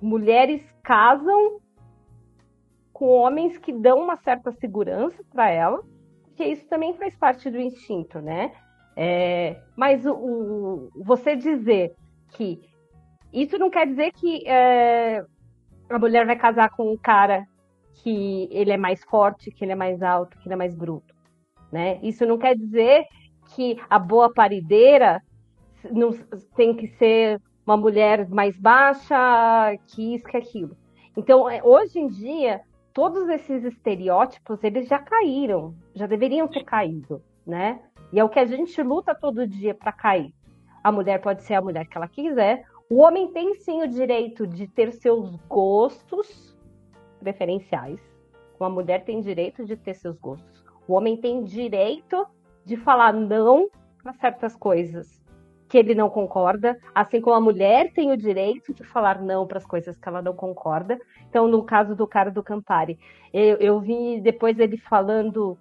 mulheres 0.00 0.64
casam 0.82 1.60
com 2.92 3.06
homens 3.08 3.58
que 3.58 3.72
dão 3.72 3.98
uma 3.98 4.16
certa 4.16 4.52
segurança 4.52 5.22
para 5.30 5.50
ela, 5.50 5.82
porque 6.22 6.44
isso 6.44 6.66
também 6.68 6.94
faz 6.94 7.16
parte 7.16 7.50
do 7.50 7.58
instinto, 7.58 8.20
né? 8.20 8.52
É, 8.96 9.60
mas 9.76 10.06
o, 10.06 10.12
o, 10.12 10.90
você 11.02 11.34
dizer 11.34 11.94
que 12.30 12.60
isso 13.32 13.58
não 13.58 13.68
quer 13.68 13.86
dizer 13.86 14.12
que 14.12 14.46
é, 14.48 15.24
a 15.90 15.98
mulher 15.98 16.24
vai 16.24 16.36
casar 16.36 16.70
com 16.70 16.92
um 16.92 16.96
cara 16.96 17.44
que 17.94 18.48
ele 18.50 18.70
é 18.70 18.76
mais 18.76 19.02
forte, 19.04 19.50
que 19.50 19.64
ele 19.64 19.72
é 19.72 19.76
mais 19.76 20.02
alto, 20.02 20.38
que 20.38 20.46
ele 20.46 20.54
é 20.54 20.56
mais 20.56 20.74
bruto, 20.74 21.14
né? 21.72 21.98
Isso 22.02 22.24
não 22.24 22.38
quer 22.38 22.56
dizer 22.56 23.04
que 23.50 23.80
a 23.88 23.98
boa 23.98 24.32
parideira 24.32 25.22
não 25.90 26.10
tem 26.56 26.74
que 26.74 26.88
ser 26.88 27.40
uma 27.66 27.76
mulher 27.76 28.28
mais 28.28 28.58
baixa, 28.58 29.76
que 29.86 30.14
isso, 30.14 30.26
que 30.26 30.36
aquilo. 30.36 30.76
Então, 31.16 31.48
é, 31.48 31.62
hoje 31.62 31.98
em 31.98 32.08
dia, 32.08 32.60
todos 32.92 33.28
esses 33.28 33.64
estereótipos, 33.64 34.62
eles 34.62 34.88
já 34.88 34.98
caíram, 34.98 35.74
já 35.94 36.06
deveriam 36.06 36.46
ter 36.48 36.64
caído, 36.64 37.22
né? 37.46 37.80
E 38.12 38.20
é 38.20 38.24
o 38.24 38.28
que 38.28 38.38
a 38.38 38.44
gente 38.44 38.80
luta 38.82 39.14
todo 39.14 39.46
dia 39.46 39.74
para 39.74 39.92
cair. 39.92 40.32
A 40.82 40.92
mulher 40.92 41.20
pode 41.20 41.42
ser 41.42 41.54
a 41.54 41.62
mulher 41.62 41.86
que 41.86 41.96
ela 41.96 42.08
quiser. 42.08 42.64
O 42.90 43.00
homem 43.00 43.32
tem 43.32 43.54
sim 43.54 43.82
o 43.82 43.88
direito 43.88 44.46
de 44.46 44.68
ter 44.68 44.92
seus 44.92 45.34
gostos 45.48 46.56
preferenciais. 47.18 47.98
A 48.60 48.68
mulher 48.68 49.04
tem 49.04 49.20
direito 49.20 49.64
de 49.64 49.76
ter 49.76 49.94
seus 49.94 50.16
gostos. 50.18 50.64
O 50.86 50.94
homem 50.94 51.16
tem 51.16 51.42
direito 51.42 52.26
de 52.64 52.76
falar 52.76 53.12
não 53.12 53.68
para 54.02 54.12
certas 54.14 54.56
coisas 54.56 55.22
que 55.68 55.78
ele 55.78 55.94
não 55.94 56.08
concorda, 56.08 56.78
assim 56.94 57.20
como 57.20 57.34
a 57.34 57.40
mulher 57.40 57.92
tem 57.92 58.12
o 58.12 58.16
direito 58.16 58.72
de 58.72 58.84
falar 58.84 59.20
não 59.20 59.46
para 59.46 59.58
as 59.58 59.66
coisas 59.66 59.98
que 59.98 60.08
ela 60.08 60.22
não 60.22 60.34
concorda. 60.34 60.98
Então, 61.28 61.48
no 61.48 61.64
caso 61.64 61.96
do 61.96 62.06
cara 62.06 62.30
do 62.30 62.42
Campari, 62.42 62.98
eu, 63.32 63.56
eu 63.56 63.80
vi 63.80 64.20
depois 64.20 64.58
ele 64.58 64.76
falando 64.76 65.58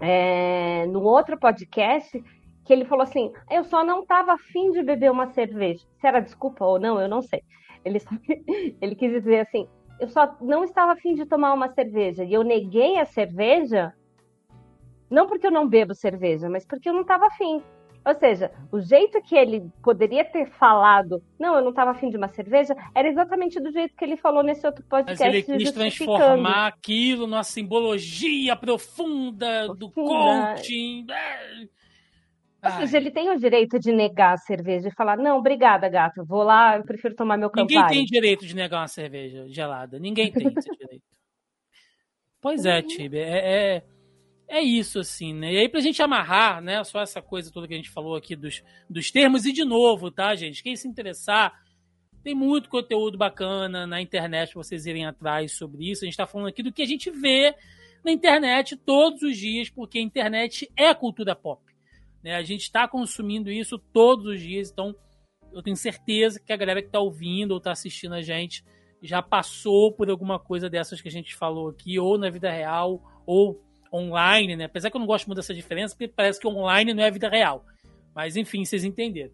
é, 0.00 0.86
no 0.86 1.02
outro 1.02 1.38
podcast 1.38 2.22
que 2.64 2.72
ele 2.72 2.84
falou 2.84 3.02
assim: 3.02 3.32
eu 3.50 3.64
só 3.64 3.84
não 3.84 4.00
estava 4.00 4.32
afim 4.32 4.70
de 4.70 4.82
beber 4.82 5.10
uma 5.10 5.26
cerveja. 5.28 5.84
Se 6.00 6.06
era 6.06 6.20
desculpa 6.20 6.64
ou 6.64 6.78
não, 6.78 7.00
eu 7.00 7.08
não 7.08 7.20
sei. 7.20 7.42
Ele, 7.84 7.98
ele 8.80 8.94
quis 8.94 9.10
dizer 9.10 9.40
assim: 9.40 9.68
eu 9.98 10.08
só 10.08 10.36
não 10.40 10.64
estava 10.64 10.92
afim 10.92 11.14
de 11.14 11.26
tomar 11.26 11.52
uma 11.52 11.68
cerveja 11.68 12.24
e 12.24 12.32
eu 12.32 12.44
neguei 12.44 12.98
a 12.98 13.04
cerveja, 13.04 13.92
não 15.10 15.26
porque 15.26 15.46
eu 15.46 15.50
não 15.50 15.68
bebo 15.68 15.94
cerveja, 15.94 16.48
mas 16.48 16.64
porque 16.64 16.88
eu 16.88 16.92
não 16.92 17.02
estava 17.02 17.26
afim. 17.26 17.62
Ou 18.04 18.14
seja, 18.14 18.50
o 18.72 18.80
jeito 18.80 19.20
que 19.20 19.36
ele 19.36 19.70
poderia 19.82 20.24
ter 20.24 20.46
falado, 20.52 21.22
não, 21.38 21.56
eu 21.56 21.62
não 21.62 21.70
estava 21.70 21.90
afim 21.90 22.08
de 22.08 22.16
uma 22.16 22.28
cerveja, 22.28 22.74
era 22.94 23.08
exatamente 23.08 23.60
do 23.60 23.70
jeito 23.70 23.94
que 23.94 24.04
ele 24.04 24.16
falou 24.16 24.42
nesse 24.42 24.66
outro 24.66 24.82
podcast. 24.84 25.22
Mas 25.22 25.34
ele 25.34 25.42
quis 25.42 25.72
transformar 25.72 26.68
aquilo 26.68 27.26
numa 27.26 27.42
simbologia 27.42 28.56
profunda, 28.56 29.66
profunda. 29.66 29.74
do 29.74 29.90
coaching. 29.90 31.06
Ou 32.64 32.70
seja, 32.72 32.96
ele 32.96 33.10
tem 33.10 33.30
o 33.30 33.38
direito 33.38 33.78
de 33.78 33.92
negar 33.92 34.32
a 34.32 34.38
cerveja 34.38 34.88
e 34.88 34.94
falar: 34.94 35.16
não, 35.16 35.38
obrigada, 35.38 35.88
gato, 35.88 36.24
vou 36.24 36.42
lá, 36.42 36.76
eu 36.76 36.84
prefiro 36.84 37.14
tomar 37.14 37.36
meu 37.36 37.50
Campari. 37.50 37.74
Ninguém 37.74 37.88
tem 37.88 38.04
direito 38.04 38.46
de 38.46 38.54
negar 38.54 38.80
uma 38.80 38.88
cerveja 38.88 39.46
gelada. 39.48 39.98
Ninguém 39.98 40.32
tem 40.32 40.48
esse 40.48 40.70
direito. 40.76 41.04
Pois 42.40 42.64
é, 42.64 42.82
Tibe. 42.82 43.18
É, 43.18 43.76
é, 43.76 43.84
é 44.48 44.62
isso, 44.62 44.98
assim, 44.98 45.34
né? 45.34 45.52
E 45.52 45.58
aí, 45.58 45.68
pra 45.68 45.80
gente 45.80 46.02
amarrar, 46.02 46.62
né, 46.62 46.82
só 46.82 47.00
essa 47.00 47.20
coisa 47.20 47.52
toda 47.52 47.68
que 47.68 47.74
a 47.74 47.76
gente 47.76 47.90
falou 47.90 48.16
aqui 48.16 48.34
dos, 48.34 48.62
dos 48.88 49.10
termos, 49.10 49.44
e 49.44 49.52
de 49.52 49.64
novo, 49.64 50.10
tá, 50.10 50.34
gente? 50.34 50.62
Quem 50.62 50.74
se 50.74 50.88
interessar, 50.88 51.62
tem 52.22 52.34
muito 52.34 52.68
conteúdo 52.68 53.18
bacana 53.18 53.86
na 53.86 54.00
internet 54.00 54.52
pra 54.52 54.62
vocês 54.62 54.86
irem 54.86 55.06
atrás 55.06 55.52
sobre 55.52 55.90
isso. 55.90 56.04
A 56.04 56.06
gente 56.06 56.16
tá 56.16 56.26
falando 56.26 56.48
aqui 56.48 56.62
do 56.62 56.72
que 56.72 56.82
a 56.82 56.86
gente 56.86 57.10
vê 57.10 57.54
na 58.04 58.10
internet 58.10 58.76
todos 58.76 59.22
os 59.22 59.36
dias, 59.36 59.68
porque 59.68 59.98
a 59.98 60.02
internet 60.02 60.70
é 60.76 60.92
cultura 60.94 61.36
pop. 61.36 61.62
Né? 62.22 62.34
A 62.34 62.42
gente 62.42 62.62
está 62.62 62.88
consumindo 62.88 63.50
isso 63.50 63.78
todos 63.78 64.26
os 64.26 64.40
dias, 64.40 64.70
então 64.70 64.94
eu 65.52 65.62
tenho 65.62 65.76
certeza 65.76 66.40
que 66.40 66.52
a 66.52 66.56
galera 66.56 66.82
que 66.82 66.88
está 66.88 67.00
ouvindo 67.00 67.52
ou 67.52 67.58
está 67.58 67.72
assistindo 67.72 68.14
a 68.14 68.22
gente 68.22 68.64
já 69.02 69.22
passou 69.22 69.92
por 69.92 70.10
alguma 70.10 70.38
coisa 70.38 70.68
dessas 70.68 71.00
que 71.00 71.08
a 71.08 71.12
gente 71.12 71.34
falou 71.34 71.68
aqui, 71.68 71.98
ou 71.98 72.18
na 72.18 72.30
vida 72.30 72.50
real, 72.50 73.00
ou 73.24 73.62
online, 73.92 74.56
né? 74.56 74.64
Apesar 74.64 74.90
que 74.90 74.96
eu 74.96 75.00
não 75.00 75.06
gosto 75.06 75.26
muito 75.26 75.38
dessa 75.38 75.54
diferença, 75.54 75.94
porque 75.94 76.08
parece 76.08 76.40
que 76.40 76.46
online 76.46 76.94
não 76.94 77.02
é 77.02 77.10
vida 77.10 77.28
real. 77.28 77.64
Mas 78.14 78.36
enfim, 78.36 78.64
vocês 78.64 78.84
entenderam. 78.84 79.32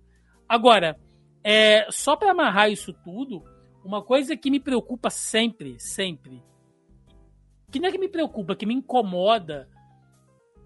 Agora, 0.49 0.99
é, 1.43 1.87
só 1.91 2.17
para 2.17 2.31
amarrar 2.31 2.71
isso 2.71 2.93
tudo, 2.93 3.43
uma 3.85 4.03
coisa 4.03 4.37
que 4.37 4.51
me 4.51 4.61
preocupa 4.61 5.11
sempre, 5.11 5.79
sempre, 5.79 6.43
que 7.71 7.81
não 7.81 7.89
é 7.89 7.93
que 7.93 7.99
me 7.99 8.09
preocupa, 8.09 8.55
que 8.55 8.67
me 8.67 8.75
incomoda, 8.75 9.69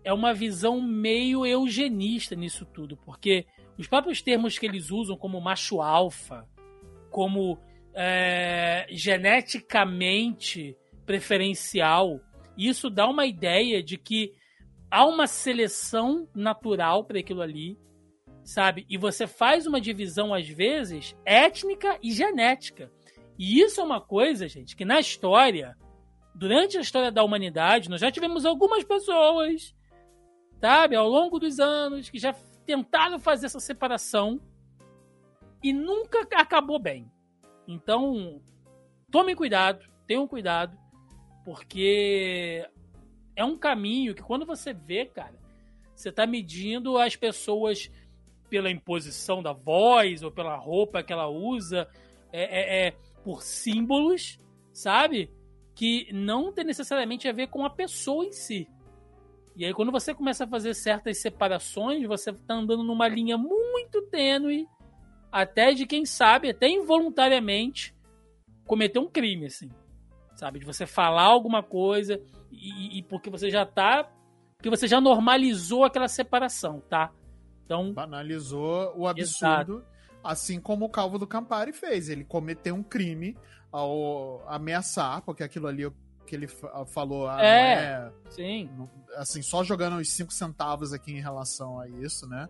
é 0.04 0.12
uma 0.12 0.32
visão 0.32 0.80
meio 0.80 1.44
eugenista 1.44 2.36
nisso 2.36 2.64
tudo, 2.66 2.96
porque 2.98 3.46
os 3.76 3.86
próprios 3.86 4.22
termos 4.22 4.58
que 4.58 4.66
eles 4.66 4.90
usam, 4.90 5.16
como 5.16 5.40
macho 5.40 5.80
alfa, 5.80 6.46
como 7.10 7.58
é, 7.94 8.86
geneticamente 8.90 10.76
preferencial, 11.04 12.20
isso 12.66 12.90
dá 12.90 13.06
uma 13.08 13.24
ideia 13.26 13.82
de 13.82 13.96
que 13.96 14.34
há 14.90 15.06
uma 15.06 15.26
seleção 15.26 16.28
natural 16.34 17.04
para 17.04 17.20
aquilo 17.20 17.42
ali, 17.42 17.78
sabe? 18.42 18.84
E 18.88 18.96
você 18.96 19.26
faz 19.26 19.66
uma 19.66 19.80
divisão, 19.80 20.34
às 20.34 20.48
vezes, 20.48 21.14
étnica 21.24 21.98
e 22.02 22.12
genética. 22.12 22.90
E 23.38 23.60
isso 23.60 23.80
é 23.80 23.84
uma 23.84 24.00
coisa, 24.00 24.48
gente, 24.48 24.74
que 24.74 24.84
na 24.84 24.98
história, 24.98 25.76
durante 26.34 26.76
a 26.76 26.80
história 26.80 27.12
da 27.12 27.22
humanidade, 27.22 27.88
nós 27.88 28.00
já 28.00 28.10
tivemos 28.10 28.44
algumas 28.44 28.82
pessoas, 28.82 29.74
sabe, 30.60 30.96
ao 30.96 31.08
longo 31.08 31.38
dos 31.38 31.60
anos, 31.60 32.10
que 32.10 32.18
já 32.18 32.32
tentaram 32.66 33.18
fazer 33.18 33.46
essa 33.46 33.60
separação 33.60 34.40
e 35.62 35.72
nunca 35.72 36.26
acabou 36.34 36.80
bem. 36.80 37.10
Então, 37.66 38.42
tomem 39.10 39.36
cuidado, 39.36 39.86
tenham 40.06 40.26
cuidado, 40.26 40.76
porque 41.48 42.62
é 43.34 43.42
um 43.42 43.56
caminho 43.56 44.14
que 44.14 44.22
quando 44.22 44.44
você 44.44 44.74
vê, 44.74 45.06
cara, 45.06 45.32
você 45.96 46.10
está 46.10 46.26
medindo 46.26 46.98
as 46.98 47.16
pessoas 47.16 47.90
pela 48.50 48.70
imposição 48.70 49.42
da 49.42 49.54
voz 49.54 50.22
ou 50.22 50.30
pela 50.30 50.56
roupa 50.56 51.02
que 51.02 51.10
ela 51.10 51.26
usa, 51.26 51.88
é, 52.30 52.42
é, 52.42 52.88
é 52.88 52.96
por 53.24 53.42
símbolos, 53.42 54.38
sabe? 54.74 55.32
Que 55.74 56.12
não 56.12 56.52
tem 56.52 56.66
necessariamente 56.66 57.26
a 57.26 57.32
ver 57.32 57.46
com 57.46 57.64
a 57.64 57.70
pessoa 57.70 58.26
em 58.26 58.32
si. 58.32 58.68
E 59.56 59.64
aí, 59.64 59.72
quando 59.72 59.90
você 59.90 60.14
começa 60.14 60.44
a 60.44 60.48
fazer 60.48 60.74
certas 60.74 61.16
separações, 61.16 62.06
você 62.06 62.28
está 62.28 62.56
andando 62.56 62.84
numa 62.84 63.08
linha 63.08 63.38
muito 63.38 64.02
tênue, 64.10 64.68
até 65.32 65.72
de 65.72 65.86
quem 65.86 66.04
sabe, 66.04 66.50
até 66.50 66.68
involuntariamente, 66.68 67.96
cometer 68.66 68.98
um 68.98 69.08
crime, 69.08 69.46
assim. 69.46 69.70
Sabe? 70.38 70.60
De 70.60 70.64
você 70.64 70.86
falar 70.86 71.24
alguma 71.24 71.64
coisa 71.64 72.20
e, 72.50 72.98
e 72.98 73.02
porque 73.02 73.28
você 73.28 73.50
já 73.50 73.66
tá. 73.66 74.08
Porque 74.56 74.70
você 74.70 74.86
já 74.86 75.00
normalizou 75.00 75.84
aquela 75.84 76.06
separação, 76.06 76.80
tá? 76.88 77.10
Então. 77.64 77.92
Banalizou 77.92 78.94
o 78.96 79.08
absurdo. 79.08 79.78
Exato. 79.78 79.84
Assim 80.22 80.60
como 80.60 80.84
o 80.84 80.88
Calvo 80.88 81.18
do 81.18 81.26
Campari 81.26 81.72
fez. 81.72 82.08
Ele 82.08 82.24
cometeu 82.24 82.74
um 82.74 82.82
crime 82.84 83.36
ao 83.72 84.44
ameaçar, 84.48 85.22
porque 85.22 85.42
aquilo 85.42 85.66
ali 85.66 85.90
que 86.24 86.36
ele 86.36 86.46
falou 86.92 87.26
ah, 87.26 87.42
é, 87.42 87.72
é, 87.72 88.12
sim. 88.28 88.68
assim 89.16 89.40
só 89.40 89.64
jogando 89.64 89.96
os 89.96 90.10
cinco 90.10 90.30
centavos 90.30 90.92
aqui 90.92 91.10
em 91.10 91.22
relação 91.22 91.80
a 91.80 91.88
isso 91.88 92.26
né 92.28 92.46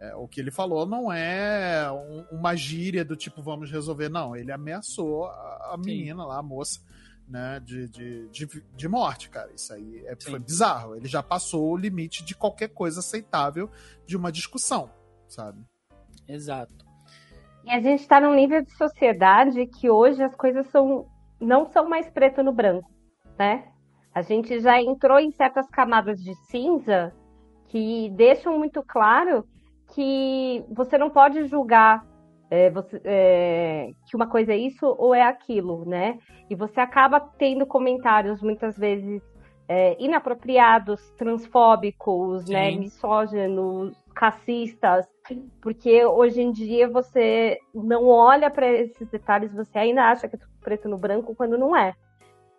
é, 0.00 0.16
o 0.16 0.26
que 0.26 0.40
ele 0.40 0.50
falou 0.50 0.84
não 0.84 1.12
é 1.12 1.88
um, 1.92 2.38
uma 2.38 2.56
gíria 2.56 3.04
do 3.04 3.14
tipo 3.14 3.40
vamos 3.40 3.70
resolver 3.70 4.08
não 4.08 4.34
ele 4.34 4.50
ameaçou 4.50 5.26
a, 5.26 5.74
a 5.74 5.76
menina 5.78 6.24
lá 6.24 6.38
a 6.38 6.42
moça 6.42 6.80
né 7.30 7.60
de, 7.60 7.88
de, 7.88 8.28
de, 8.28 8.64
de, 8.74 8.88
morte 8.88 9.30
cara. 9.30 9.50
Isso 9.54 9.72
aí 9.72 10.04
é, 10.06 10.16
foi 10.20 10.38
bizarro. 10.38 10.96
Ele 10.96 11.06
já 11.06 11.22
passou 11.22 11.70
o 11.70 11.76
limite 11.76 12.24
de 12.24 12.34
qualquer 12.34 12.68
coisa 12.68 13.00
aceitável 13.00 13.70
de 14.04 14.16
uma 14.16 14.32
discussão 14.32 14.90
sabe? 15.30 15.64
Exato. 16.28 16.74
E 17.64 17.70
a 17.70 17.80
gente 17.80 18.00
está 18.00 18.20
num 18.20 18.34
nível 18.34 18.62
de 18.62 18.72
sociedade 18.76 19.66
que 19.66 19.88
hoje 19.88 20.22
as 20.22 20.34
coisas 20.34 20.66
são 20.68 21.06
não 21.40 21.64
são 21.64 21.88
mais 21.88 22.08
preto 22.10 22.42
no 22.42 22.52
branco, 22.52 22.90
né? 23.38 23.68
A 24.14 24.20
gente 24.20 24.60
já 24.60 24.80
entrou 24.80 25.18
em 25.18 25.30
certas 25.30 25.66
camadas 25.70 26.22
de 26.22 26.34
cinza 26.50 27.14
que 27.68 28.10
deixam 28.10 28.58
muito 28.58 28.82
claro 28.82 29.46
que 29.94 30.62
você 30.70 30.98
não 30.98 31.08
pode 31.08 31.46
julgar 31.46 32.04
é, 32.50 32.68
você, 32.68 33.00
é, 33.04 33.92
que 34.06 34.16
uma 34.16 34.26
coisa 34.26 34.52
é 34.52 34.56
isso 34.56 34.84
ou 34.98 35.14
é 35.14 35.22
aquilo, 35.22 35.84
né? 35.84 36.18
E 36.50 36.54
você 36.54 36.80
acaba 36.80 37.20
tendo 37.20 37.64
comentários 37.64 38.42
muitas 38.42 38.76
vezes 38.76 39.22
é, 39.68 39.96
inapropriados, 40.02 41.00
transfóbicos, 41.12 42.44
né, 42.46 42.72
misóginos, 42.72 43.94
racistas, 44.16 45.06
porque 45.62 46.04
hoje 46.04 46.42
em 46.42 46.50
dia 46.50 46.88
você 46.88 47.56
não 47.72 48.08
olha 48.08 48.50
para 48.50 48.66
esses 48.66 49.08
detalhes, 49.08 49.54
você 49.54 49.78
ainda 49.78 50.02
acha 50.10 50.26
que 50.28 50.34
é 50.34 50.38
tudo 50.40 50.50
preto 50.60 50.88
no 50.88 50.98
branco 50.98 51.36
quando 51.36 51.56
não 51.56 51.76
é, 51.76 51.94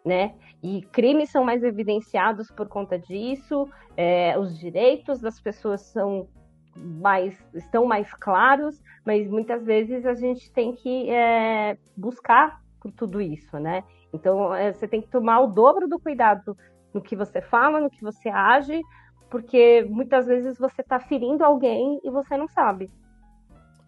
né? 0.05 0.33
E 0.63 0.83
crimes 0.83 1.29
são 1.29 1.43
mais 1.43 1.63
evidenciados 1.63 2.49
por 2.49 2.69
conta 2.69 2.97
disso, 2.97 3.67
é, 3.97 4.39
os 4.39 4.57
direitos 4.57 5.19
das 5.19 5.37
pessoas 5.37 5.81
são 5.81 6.29
mais 6.75 7.37
estão 7.53 7.85
mais 7.85 8.13
claros, 8.13 8.81
mas 9.05 9.29
muitas 9.29 9.65
vezes 9.65 10.05
a 10.05 10.13
gente 10.13 10.51
tem 10.51 10.73
que 10.73 11.09
é, 11.09 11.77
buscar 11.95 12.61
por 12.79 12.91
tudo 12.91 13.21
isso, 13.21 13.57
né? 13.59 13.83
Então 14.13 14.53
é, 14.53 14.73
você 14.73 14.87
tem 14.87 15.01
que 15.01 15.09
tomar 15.09 15.41
o 15.41 15.47
dobro 15.47 15.87
do 15.87 15.99
cuidado 15.99 16.57
no 16.93 17.01
que 17.01 17.15
você 17.15 17.41
fala, 17.41 17.79
no 17.79 17.89
que 17.89 18.01
você 18.01 18.29
age, 18.29 18.81
porque 19.29 19.85
muitas 19.89 20.25
vezes 20.25 20.57
você 20.57 20.81
está 20.81 20.99
ferindo 20.99 21.43
alguém 21.43 21.99
e 22.03 22.09
você 22.09 22.35
não 22.35 22.47
sabe. 22.47 22.89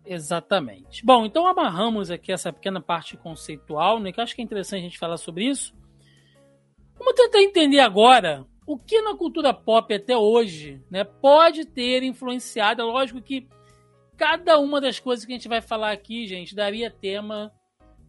Exatamente. 0.05 1.05
Bom, 1.05 1.25
então 1.25 1.47
amarramos 1.47 2.11
aqui 2.11 2.31
essa 2.31 2.51
pequena 2.51 2.81
parte 2.81 3.15
conceitual, 3.17 3.99
né, 3.99 4.11
que 4.11 4.19
eu 4.19 4.23
acho 4.23 4.36
que 4.36 4.41
é 4.41 4.45
interessante 4.45 4.79
a 4.81 4.84
gente 4.84 4.99
falar 4.99 5.17
sobre 5.17 5.45
isso. 5.45 5.73
Vamos 6.97 7.13
tentar 7.13 7.41
entender 7.41 7.79
agora 7.79 8.45
o 8.66 8.78
que 8.78 9.01
na 9.01 9.16
cultura 9.16 9.53
pop 9.53 9.93
até 9.93 10.16
hoje 10.18 10.82
né, 10.89 11.03
pode 11.03 11.66
ter 11.66 12.03
influenciado. 12.03 12.82
É 12.82 12.86
lógico 12.86 13.22
que 13.22 13.47
cada 14.18 14.59
uma 14.59 14.80
das 14.80 14.99
coisas 14.99 15.26
que 15.26 15.34
a 15.34 15.36
gente 15.36 15.47
vai 15.47 15.61
falar 15.61 15.91
aqui, 15.91 16.28
gente, 16.28 16.55
daria 16.55 16.89
tema 16.89 17.51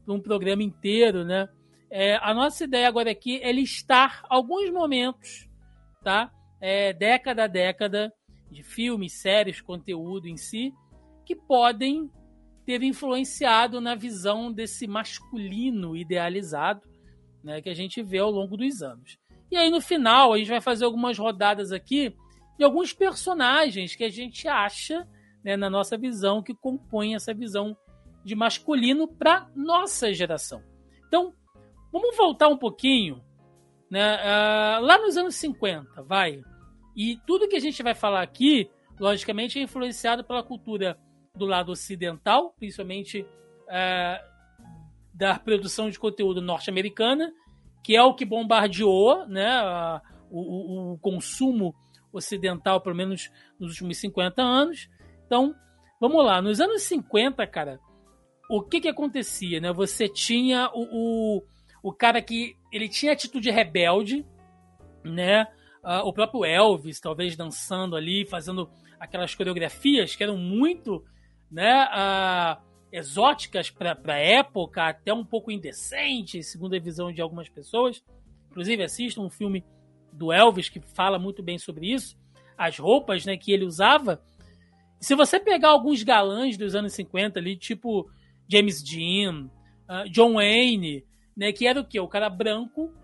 para 0.05 0.15
um 0.15 0.21
programa 0.21 0.63
inteiro, 0.63 1.25
né? 1.25 1.49
É, 1.91 2.17
a 2.17 2.35
nossa 2.35 2.65
ideia 2.65 2.89
agora 2.89 3.11
aqui 3.11 3.41
é 3.43 3.53
listar 3.53 4.25
alguns 4.29 4.71
momentos, 4.71 5.49
tá? 6.03 6.31
É, 6.61 6.93
década 6.93 7.45
a 7.45 7.47
década, 7.47 8.13
de 8.51 8.63
filmes, 8.63 9.13
séries, 9.21 9.61
conteúdo 9.61 10.29
em 10.29 10.37
si, 10.37 10.73
que 11.25 11.35
podem 11.35 12.11
ter 12.65 12.83
influenciado 12.83 13.81
na 13.81 13.95
visão 13.95 14.53
desse 14.53 14.87
masculino 14.87 15.97
idealizado 15.97 16.83
né, 17.45 17.61
que 17.61 17.69
a 17.69 17.75
gente 17.75 18.03
vê 18.03 18.19
ao 18.19 18.31
longo 18.31 18.57
dos 18.57 18.83
anos. 18.83 19.19
E 19.51 19.57
aí 19.57 19.71
no 19.71 19.81
final 19.81 20.33
a 20.33 20.39
gente 20.39 20.51
vai 20.51 20.61
fazer 20.61 20.85
algumas 20.85 21.19
rodadas 21.19 21.73
aqui 21.73 22.15
de 22.59 22.65
alguns 22.65 22.93
personagens 22.93 23.95
que 23.95 24.05
a 24.05 24.11
gente 24.11 24.47
acha, 24.49 25.09
né, 25.45 25.57
na 25.57 25.69
nossa 25.69 25.97
visão, 25.97 26.43
que 26.43 26.55
compõem 26.55 27.15
essa 27.15 27.35
visão 27.35 27.77
de 28.25 28.35
masculino 28.35 29.09
para 29.09 29.49
nossa 29.55 30.13
geração. 30.15 30.63
Então, 31.07 31.35
Vamos 31.95 32.17
voltar 32.17 32.49
um 32.49 32.59
pouquinho, 32.59 33.23
né? 33.89 34.17
Uh, 34.17 34.83
lá 34.85 34.99
nos 34.99 35.17
anos 35.17 35.37
50, 35.37 36.03
vai. 36.03 36.43
E 36.97 37.17
tudo 37.25 37.47
que 37.47 37.55
a 37.55 37.61
gente 37.61 37.85
vai 37.85 37.95
falar 37.95 38.21
aqui, 38.21 38.69
logicamente, 38.99 39.61
é 39.61 39.63
influenciado 39.63 40.25
pela 40.25 40.43
cultura 40.43 40.99
do 41.37 41.47
lado 41.47 41.71
ocidental, 41.71 42.53
principalmente 42.59 43.21
uh, 43.21 44.29
da 45.15 45.39
produção 45.39 45.89
de 45.89 45.97
conteúdo 45.97 46.43
norte-americana, 46.43 47.33
que 47.85 47.95
é 47.95 48.03
o 48.03 48.15
que 48.15 48.25
bombardeou 48.25 49.27
né, 49.29 49.63
uh, 49.63 50.01
o, 50.31 50.95
o, 50.95 50.99
consumo 50.99 51.75
ocidental, 52.13 52.81
pelo 52.81 52.97
menos 52.97 53.31
nos 53.61 53.73
últimos 53.73 53.99
50 53.99 54.43
anos. 54.43 54.89
Então, 55.27 55.55
vamos 56.01 56.25
lá. 56.25 56.43
Nos 56.43 56.61
anos 56.61 56.83
50, 56.83 57.47
cara, 57.47 57.79
o 58.51 58.63
que 58.63 58.81
que 58.81 58.89
acontecia? 58.89 59.61
Né? 59.61 59.73
Você 59.73 60.09
tinha 60.09 60.71
o, 60.73 61.39
o 61.39 61.43
o 61.85 61.93
cara 61.93 62.23
que 62.23 62.57
ele 62.73 62.89
tinha 62.89 63.13
atitude 63.13 63.51
rebelde, 63.51 64.27
né? 65.05 65.47
Uh, 65.85 66.09
o 66.09 66.15
próprio 66.15 66.43
Elvis, 66.43 66.99
talvez 66.99 67.37
dançando 67.37 67.95
ali, 67.95 68.25
fazendo 68.25 68.71
aquelas 68.99 69.35
coreografias 69.35 70.17
que 70.17 70.25
eram 70.25 70.39
muito, 70.39 71.05
né? 71.51 71.85
Uh, 71.85 72.63
exóticas 72.95 73.71
para 73.71 73.97
a 74.07 74.19
época, 74.19 74.89
até 74.89 75.13
um 75.13 75.25
pouco 75.25 75.51
indecentes, 75.51 76.47
segundo 76.47 76.77
a 76.77 76.79
visão 76.79 77.13
de 77.13 77.21
algumas 77.21 77.49
pessoas. 77.49 78.03
Inclusive, 78.51 78.85
assistam 78.85 79.23
um 79.23 79.31
filme 79.31 79.65
do 80.13 80.33
Elvis 80.33 80.69
que 80.69 80.81
fala 80.81 81.19
muito 81.19 81.43
bem 81.43 81.59
sobre 81.59 81.93
isso. 81.93 82.17
As 82.57 82.79
roupas 82.79 83.27
né, 83.27 83.37
que 83.37 83.51
ele 83.51 83.65
usava. 83.65 84.23
Se 85.01 85.17
você 85.17 85.41
pegar 85.41 85.71
alguns 85.71 86.05
galãs 86.05 86.57
dos 86.57 86.77
anos 86.77 86.93
50 86.95 87.41
ali, 87.41 87.57
tipo 87.57 88.09
James 88.49 88.81
Dean, 88.81 89.51
uh, 89.89 90.09
John 90.09 90.35
Wayne, 90.35 91.05
né? 91.37 91.53
Que 91.53 91.67
era 91.67 91.81
o 91.81 91.85
quê? 91.85 91.99
O 91.99 92.07
cara 92.07 92.31
branco, 92.31 92.95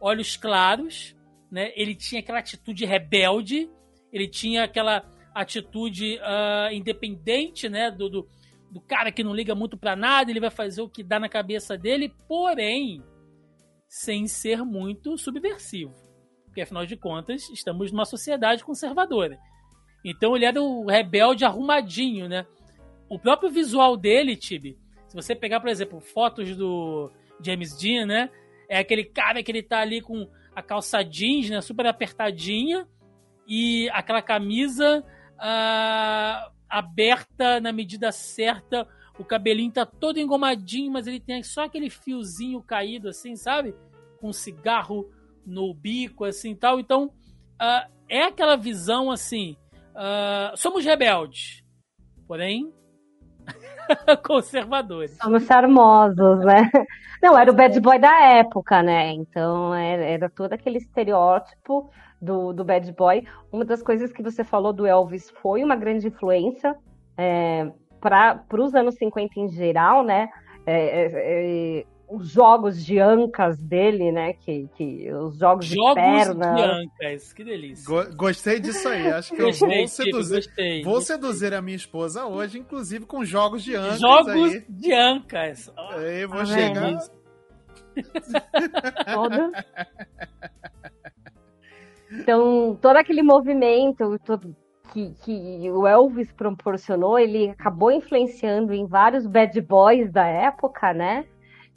olhos 0.00 0.36
claros, 0.36 1.16
né? 1.50 1.72
Ele 1.74 1.96
tinha 1.96 2.20
aquela 2.20 2.38
atitude 2.38 2.84
rebelde, 2.84 3.68
ele 4.12 4.28
tinha 4.28 4.62
aquela 4.62 5.04
atitude 5.34 6.18
uh, 6.18 6.72
independente, 6.72 7.68
né? 7.68 7.90
Do, 7.90 8.08
do, 8.08 8.28
do, 8.70 8.80
cara 8.80 9.10
que 9.10 9.24
não 9.24 9.34
liga 9.34 9.54
muito 9.54 9.76
para 9.76 9.96
nada, 9.96 10.30
ele 10.30 10.40
vai 10.40 10.50
fazer 10.50 10.82
o 10.82 10.88
que 10.88 11.02
dá 11.02 11.18
na 11.18 11.28
cabeça 11.28 11.76
dele, 11.76 12.14
porém, 12.28 13.02
sem 13.88 14.26
ser 14.26 14.62
muito 14.64 15.18
subversivo. 15.18 15.94
Porque, 16.44 16.62
afinal 16.62 16.86
de 16.86 16.96
contas, 16.96 17.48
estamos 17.50 17.92
numa 17.92 18.04
sociedade 18.04 18.64
conservadora. 18.64 19.38
Então 20.04 20.34
ele 20.34 20.44
era 20.44 20.60
o 20.60 20.86
rebelde 20.86 21.44
arrumadinho, 21.44 22.28
né? 22.28 22.46
O 23.08 23.18
próprio 23.18 23.50
visual 23.50 23.96
dele, 23.96 24.36
Tibi, 24.36 24.78
se 25.08 25.14
você 25.14 25.34
pegar, 25.34 25.60
por 25.60 25.68
exemplo, 25.68 26.00
fotos 26.00 26.56
do, 26.56 27.10
James 27.42 27.76
Dean, 27.76 28.06
né? 28.06 28.30
É 28.68 28.78
aquele 28.78 29.04
cara 29.04 29.42
que 29.42 29.50
ele 29.50 29.62
tá 29.62 29.80
ali 29.80 30.00
com 30.00 30.28
a 30.54 30.62
calça 30.62 31.02
jeans, 31.02 31.50
né? 31.50 31.60
Super 31.60 31.86
apertadinha 31.86 32.86
e 33.46 33.88
aquela 33.90 34.22
camisa 34.22 35.04
uh, 35.36 36.52
aberta 36.70 37.60
na 37.60 37.72
medida 37.72 38.12
certa, 38.12 38.86
o 39.18 39.24
cabelinho 39.24 39.72
tá 39.72 39.84
todo 39.84 40.18
engomadinho, 40.18 40.90
mas 40.90 41.06
ele 41.06 41.20
tem 41.20 41.42
só 41.42 41.64
aquele 41.64 41.90
fiozinho 41.90 42.62
caído, 42.62 43.08
assim, 43.08 43.36
sabe? 43.36 43.74
Com 44.20 44.28
um 44.28 44.32
cigarro 44.32 45.10
no 45.44 45.74
bico, 45.74 46.24
assim 46.24 46.54
tal. 46.54 46.78
Então, 46.78 47.06
uh, 47.60 47.90
é 48.08 48.22
aquela 48.22 48.56
visão 48.56 49.10
assim: 49.10 49.56
uh, 49.90 50.56
somos 50.56 50.84
rebeldes, 50.84 51.62
porém 52.26 52.72
conservadores. 54.26 55.16
Somos 55.16 55.44
charmosos, 55.44 56.38
né? 56.44 56.70
Não, 57.22 57.38
era 57.38 57.50
o 57.50 57.54
bad 57.54 57.78
boy 57.80 57.98
da 57.98 58.20
época, 58.38 58.82
né? 58.82 59.12
Então 59.12 59.74
era, 59.74 60.04
era 60.04 60.30
todo 60.30 60.52
aquele 60.52 60.78
estereótipo 60.78 61.90
do, 62.20 62.52
do 62.52 62.64
bad 62.64 62.92
boy. 62.92 63.24
Uma 63.50 63.64
das 63.64 63.82
coisas 63.82 64.12
que 64.12 64.22
você 64.22 64.44
falou 64.44 64.72
do 64.72 64.86
Elvis 64.86 65.30
foi 65.42 65.64
uma 65.64 65.76
grande 65.76 66.08
influência 66.08 66.76
é, 67.16 67.70
para 68.00 68.44
os 68.58 68.74
anos 68.74 68.96
50 68.96 69.40
em 69.40 69.48
geral, 69.48 70.04
né? 70.04 70.28
É, 70.66 70.74
é, 70.74 71.78
é, 71.78 71.84
os 72.08 72.28
jogos 72.28 72.84
de 72.84 72.98
ancas 72.98 73.56
dele, 73.58 74.10
né? 74.10 74.32
Que, 74.32 74.68
que 74.74 75.12
os 75.12 75.38
jogos, 75.38 75.66
jogos 75.66 75.94
de 75.94 75.94
perna. 75.94 76.54
de 76.54 76.62
ancas, 76.62 77.32
que 77.32 77.44
delícia. 77.44 77.84
Go 77.86 78.16
gostei 78.16 78.58
disso 78.58 78.88
aí. 78.88 79.06
Acho 79.08 79.32
que 79.34 79.42
gostei, 79.42 79.68
eu 79.68 79.78
vou 79.78 79.88
seduzir. 79.88 80.34
Gostei, 80.34 80.82
vou 80.82 80.94
gostei. 80.94 81.16
seduzir 81.16 81.54
a 81.54 81.62
minha 81.62 81.76
esposa 81.76 82.26
hoje, 82.26 82.58
inclusive 82.58 83.06
com 83.06 83.24
jogos 83.24 83.62
de 83.62 83.76
ancas. 83.76 84.00
Jogos 84.00 84.28
aí. 84.28 84.64
de 84.68 84.92
ancas. 84.92 85.72
Aí 85.76 86.26
vou 86.26 86.40
ah, 86.40 86.46
chegar. 86.46 86.98
então, 92.10 92.76
todo 92.80 92.96
aquele 92.96 93.22
movimento, 93.22 94.18
todo, 94.24 94.56
que, 94.92 95.14
que 95.22 95.70
o 95.70 95.86
Elvis 95.86 96.32
proporcionou, 96.32 97.18
ele 97.18 97.50
acabou 97.50 97.92
influenciando 97.92 98.72
em 98.72 98.86
vários 98.86 99.26
bad 99.26 99.60
boys 99.60 100.10
da 100.10 100.26
época, 100.26 100.92
né? 100.92 101.24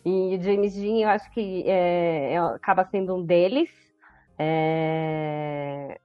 E 0.06 0.36
o 0.36 0.42
James 0.42 0.74
Dean, 0.76 1.04
eu 1.04 1.10
acho 1.10 1.32
que 1.32 1.64
é, 1.66 2.34
é, 2.34 2.38
acaba 2.38 2.84
sendo 2.86 3.16
um 3.16 3.24
deles. 3.24 3.70
É, 4.38 6.00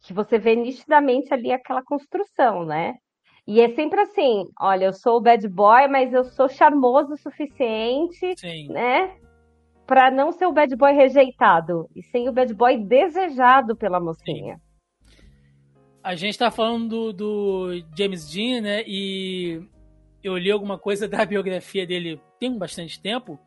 que 0.00 0.14
você 0.14 0.38
vê 0.38 0.56
nitidamente 0.56 1.32
ali 1.34 1.52
aquela 1.52 1.82
construção, 1.82 2.64
né? 2.64 2.96
E 3.46 3.60
é 3.60 3.74
sempre 3.74 4.00
assim, 4.00 4.48
olha, 4.60 4.86
eu 4.86 4.92
sou 4.92 5.16
o 5.16 5.20
bad 5.20 5.46
boy, 5.48 5.88
mas 5.88 6.12
eu 6.12 6.24
sou 6.24 6.48
charmoso 6.48 7.14
o 7.14 7.18
suficiente, 7.18 8.34
Sim. 8.38 8.68
né? 8.68 9.16
Para 9.90 10.08
não 10.08 10.30
ser 10.30 10.46
o 10.46 10.52
bad 10.52 10.76
boy 10.76 10.92
rejeitado, 10.92 11.90
e 11.96 12.02
sem 12.04 12.28
o 12.28 12.32
bad 12.32 12.54
boy 12.54 12.78
desejado 12.78 13.74
pela 13.74 13.98
mocinha. 13.98 14.54
Sim 14.54 14.70
a 16.02 16.14
gente 16.14 16.38
tá 16.38 16.50
falando 16.50 17.12
do, 17.12 17.12
do, 17.12 17.84
James 17.96 18.30
Dean, 18.30 18.60
né? 18.62 18.82
E 18.86 19.62
eu 20.22 20.36
li 20.36 20.50
alguma 20.50 20.78
coisa 20.78 21.06
da 21.08 21.24
biografia 21.24 21.86
dele 21.86 22.20
tem 22.38 22.56
bastante 22.56 23.00
tempo 23.00 23.38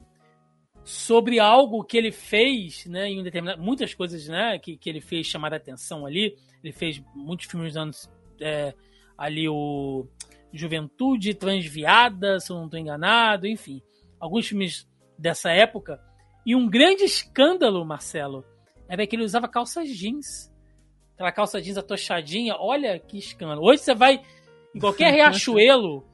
sobre 0.83 1.39
algo 1.39 1.83
que 1.83 1.97
ele 1.97 2.11
fez, 2.11 2.85
né? 2.85 3.09
Em 3.09 3.21
um 3.21 3.23
determinado, 3.23 3.61
muitas 3.61 3.93
coisas, 3.93 4.27
né? 4.27 4.59
Que, 4.59 4.77
que 4.77 4.89
ele 4.89 5.01
fez 5.01 5.27
chamar 5.27 5.53
a 5.53 5.57
atenção 5.57 6.05
ali. 6.05 6.35
Ele 6.63 6.73
fez 6.73 7.01
muitos 7.15 7.47
filmes 7.47 7.69
nos 7.69 7.77
anos 7.77 8.11
é, 8.39 8.73
ali 9.17 9.47
o 9.49 10.05
Juventude 10.51 11.33
Transviada, 11.33 12.39
se 12.39 12.51
eu 12.51 12.57
não 12.57 12.65
estou 12.65 12.79
enganado, 12.79 13.47
enfim, 13.47 13.81
alguns 14.19 14.47
filmes 14.47 14.87
dessa 15.17 15.51
época. 15.51 15.99
E 16.45 16.55
um 16.55 16.69
grande 16.69 17.03
escândalo, 17.03 17.85
Marcelo, 17.85 18.43
era 18.87 19.05
que 19.07 19.15
ele 19.15 19.23
usava 19.23 19.47
calças 19.47 19.89
jeans 19.89 20.53
aquela 21.13 21.31
calça 21.31 21.61
jeans 21.61 21.77
atochadinha, 21.77 22.55
olha 22.59 22.99
que 22.99 23.17
escândalo. 23.17 23.63
Hoje 23.63 23.83
você 23.83 23.95
vai 23.95 24.21
em 24.75 24.79
qualquer 24.79 25.11
Riachuelo, 25.13 26.05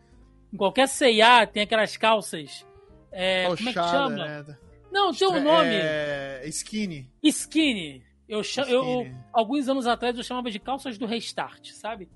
em 0.54 0.58
qualquer 0.58 0.88
C&A, 0.88 1.48
tem 1.48 1.64
aquelas 1.64 1.98
calças. 1.98 2.66
É, 3.12 3.46
como 3.46 3.70
é 3.70 3.74
que 3.74 3.80
chama? 3.80 4.10
Né? 4.10 4.58
Não, 4.92 5.12
tem 5.12 5.28
um 5.28 5.44
nome. 5.44 5.70
É... 5.72 6.42
Skinny. 6.46 7.10
Skinny. 7.24 8.04
Eu, 8.28 8.42
Skinny. 8.42 8.72
eu 8.72 9.08
alguns 9.34 9.68
anos 9.68 9.88
atrás 9.88 10.16
eu 10.16 10.24
chamava 10.24 10.52
de 10.52 10.60
calças 10.60 10.98
do 10.98 11.06
Restart, 11.06 11.72
sabe? 11.72 12.08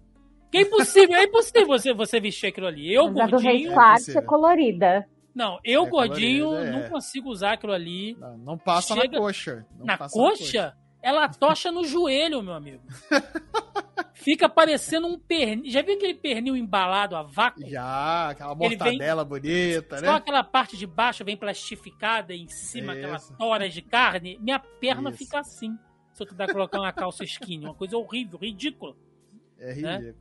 Que 0.52 0.60
é 0.60 0.62
impossível, 0.62 1.16
é 1.16 1.24
impossível 1.24 1.66
você, 1.66 1.94
você 1.94 2.20
vestir 2.20 2.48
aquilo 2.48 2.68
ali. 2.68 2.94
Eu, 2.94 3.12
Mas 3.12 3.32
gordinho. 3.32 3.72
A 3.72 3.76
do 3.76 3.82
Restart 3.82 4.16
é, 4.16 4.20
é 4.20 4.22
colorida. 4.22 5.10
Não, 5.34 5.60
eu, 5.64 5.86
é 5.86 5.90
gordinho, 5.90 6.56
é. 6.56 6.72
não 6.72 6.90
consigo 6.90 7.30
usar 7.30 7.54
aquilo 7.54 7.74
ali. 7.74 8.16
Não, 8.20 8.38
não 8.38 8.58
passa 8.58 8.94
Chega... 8.94 9.14
na 9.14 9.20
coxa. 9.20 9.66
Na, 9.80 9.98
coxa? 9.98 10.18
na 10.18 10.28
coxa? 10.28 10.78
ela 11.04 11.28
tocha 11.28 11.70
no 11.70 11.84
joelho, 11.84 12.42
meu 12.42 12.54
amigo. 12.54 12.82
Fica 14.16 14.48
parecendo 14.48 15.06
um 15.06 15.20
pernil. 15.20 15.70
Já 15.70 15.82
viu 15.82 15.96
aquele 15.96 16.14
pernil 16.14 16.56
embalado 16.56 17.14
a 17.14 17.24
vácuo? 17.24 17.68
Já, 17.68 18.30
aquela 18.30 18.56
mortadela 18.56 19.26
vem, 19.26 19.30
bonita, 19.30 20.00
né? 20.00 20.08
Só 20.08 20.14
aquela 20.16 20.44
parte 20.46 20.78
de 20.78 20.88
baixo 20.88 21.26
vem 21.26 21.36
plastificada 21.36 22.34
em 22.34 22.48
cima, 22.48 22.94
Isso. 22.94 23.02
aquelas 23.02 23.30
toras 23.32 23.74
de 23.74 23.82
carne. 23.82 24.40
Minha 24.40 24.60
perna 24.60 25.10
Isso. 25.10 25.18
fica 25.18 25.40
assim. 25.40 25.78
Se 26.14 26.24
eu 26.24 26.28
tentar 26.28 26.48
colocar 26.48 26.80
uma 26.80 26.94
calça 26.94 27.26
skinny. 27.26 27.66
Uma 27.66 27.74
coisa 27.74 27.98
horrível, 27.98 28.40
ridícula. 28.40 28.96
É 29.60 29.76
né? 29.76 29.98
ridículo. 29.98 30.00
Né? 30.00 30.14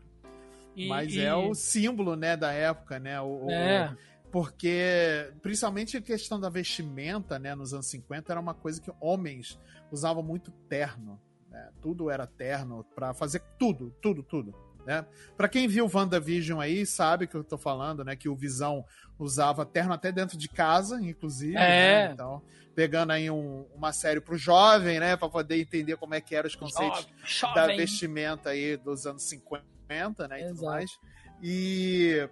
E, 0.75 0.89
Mas 0.89 1.15
e... 1.15 1.21
é 1.21 1.35
o 1.35 1.55
símbolo, 1.55 2.17
né, 2.17 2.37
da 2.37 2.51
época, 2.51 2.99
né? 2.99 3.21
O, 3.21 3.49
é. 3.51 3.89
O 3.89 3.97
porque 4.33 5.31
principalmente 5.43 5.99
a 5.99 6.01
questão 6.01 6.41
da 6.41 6.49
vestimenta, 6.49 7.39
né, 7.39 7.55
nos 7.55 7.75
anos 7.75 7.87
50 7.87 8.33
era 8.33 8.41
uma 8.41 8.55
coisa 8.55 8.81
que 8.81 8.91
homens 8.99 9.61
usavam 9.91 10.23
muito 10.23 10.51
terno, 10.71 11.21
né? 11.51 11.69
Tudo 11.83 12.11
era 12.11 12.27
terno 12.27 12.83
para 12.95 13.13
fazer 13.13 13.43
tudo, 13.59 13.95
tudo, 14.01 14.23
tudo, 14.23 14.55
né? 14.87 15.05
Para 15.37 15.51
quem 15.51 15.69
viu 15.69 15.87
WandaVision 15.93 16.59
aí, 16.61 16.87
sabe 16.87 17.27
que 17.27 17.35
eu 17.35 17.45
tô 17.45 17.59
falando, 17.59 18.03
né, 18.03 18.17
que 18.17 18.27
o 18.27 18.35
Visão 18.35 18.87
usava 19.19 19.67
terno 19.67 19.93
até 19.93 20.11
dentro 20.11 20.39
de 20.39 20.49
casa, 20.49 20.99
inclusive, 20.99 21.55
é. 21.57 22.09
né? 22.09 22.13
Então, 22.15 22.43
pegando 22.75 23.13
aí 23.13 23.31
um, 23.31 23.67
uma 23.75 23.93
série 23.93 24.19
pro 24.19 24.39
jovem, 24.39 24.99
né, 24.99 25.15
para 25.15 25.29
poder 25.29 25.61
entender 25.61 25.99
como 25.99 26.15
é 26.15 26.23
que 26.23 26.35
eram 26.35 26.49
os 26.49 26.57
conceitos 26.57 27.07
jovem. 27.23 27.55
da 27.55 27.67
vestimenta 27.67 28.49
aí 28.49 28.79
dos 28.79 29.07
anos 29.07 29.25
50, 29.25 30.27
né, 30.27 30.41
e 30.41 30.45
Exato. 30.45 30.55
tudo 30.55 30.65
mais. 30.65 30.99
E 31.43 32.27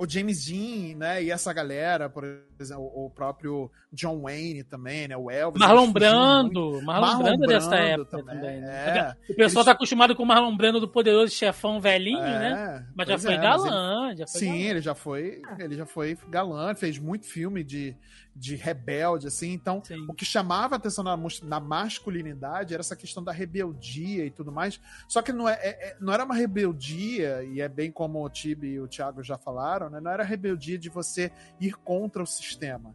o 0.00 0.08
James 0.08 0.46
Dean, 0.46 0.96
né, 0.96 1.22
e 1.22 1.30
essa 1.30 1.52
galera, 1.52 2.08
por 2.08 2.24
exemplo, 2.58 2.84
o 2.84 3.10
próprio 3.10 3.70
John 3.92 4.22
Wayne 4.22 4.64
também, 4.64 5.06
né, 5.06 5.14
o 5.14 5.30
Elvis. 5.30 5.60
Marlon 5.60 5.92
Brando, 5.92 6.80
Marlon, 6.82 7.06
Marlon 7.06 7.22
Brando, 7.22 7.46
dessa 7.46 7.76
época 7.76 8.16
também. 8.16 8.34
também 8.34 8.60
né? 8.62 9.14
é. 9.28 9.32
O 9.32 9.36
pessoal 9.36 9.60
Eles... 9.60 9.64
tá 9.66 9.72
acostumado 9.72 10.16
com 10.16 10.22
o 10.22 10.26
Marlon 10.26 10.56
Brando 10.56 10.80
do 10.80 10.88
poderoso 10.88 11.34
chefão 11.34 11.78
velhinho, 11.78 12.18
é, 12.18 12.38
né? 12.38 12.86
Mas 12.96 13.08
já 13.08 13.18
foi 13.18 13.34
é, 13.34 13.36
galã, 13.36 14.06
ele... 14.08 14.16
já 14.16 14.26
foi 14.26 14.40
Sim, 14.40 14.46
galã. 14.46 14.70
ele 14.70 14.80
já 14.80 14.94
foi, 14.94 15.42
ele 15.58 15.76
já 15.76 15.86
foi 15.86 16.18
galã, 16.30 16.74
fez 16.74 16.98
muito 16.98 17.26
filme 17.26 17.62
de 17.62 17.94
de 18.40 18.56
rebelde, 18.56 19.26
assim. 19.26 19.52
Então, 19.52 19.82
Sim. 19.84 20.06
o 20.08 20.14
que 20.14 20.24
chamava 20.24 20.74
a 20.74 20.78
atenção 20.78 21.04
na, 21.04 21.14
na, 21.42 21.60
masculinidade 21.60 22.72
era 22.72 22.80
essa 22.80 22.96
questão 22.96 23.22
da 23.22 23.30
rebeldia 23.30 24.24
e 24.24 24.30
tudo 24.30 24.50
mais. 24.50 24.80
Só 25.06 25.20
que 25.20 25.30
não, 25.30 25.46
é, 25.46 25.52
é, 25.60 25.68
é 25.88 25.96
não 26.00 26.10
era 26.10 26.24
uma 26.24 26.34
rebeldia, 26.34 27.44
e 27.44 27.60
é 27.60 27.68
bem 27.68 27.92
como 27.92 28.24
o 28.24 28.30
Tibi 28.30 28.68
e 28.68 28.80
o 28.80 28.88
Thiago 28.88 29.22
já 29.22 29.36
falaram, 29.36 29.90
né? 29.90 30.00
Não 30.00 30.10
era 30.10 30.24
rebeldia 30.24 30.78
de 30.78 30.88
você 30.88 31.30
ir 31.60 31.74
contra 31.76 32.22
o 32.22 32.26
sistema. 32.26 32.94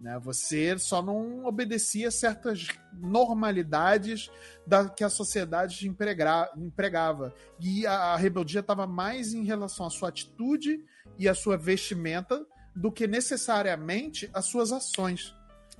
Né? 0.00 0.16
Você 0.20 0.78
só 0.78 1.02
não 1.02 1.44
obedecia 1.44 2.08
certas 2.12 2.68
normalidades 2.92 4.30
da 4.64 4.88
que 4.88 5.02
a 5.02 5.10
sociedade 5.10 5.88
empregra, 5.88 6.48
empregava. 6.56 7.34
E 7.58 7.84
a, 7.84 8.12
a 8.12 8.16
rebeldia 8.16 8.60
estava 8.60 8.86
mais 8.86 9.34
em 9.34 9.42
relação 9.42 9.86
à 9.86 9.90
sua 9.90 10.10
atitude 10.10 10.84
e 11.18 11.28
à 11.28 11.34
sua 11.34 11.56
vestimenta 11.56 12.46
do 12.74 12.90
que 12.90 13.06
necessariamente 13.06 14.28
as 14.32 14.46
suas 14.46 14.72
ações. 14.72 15.34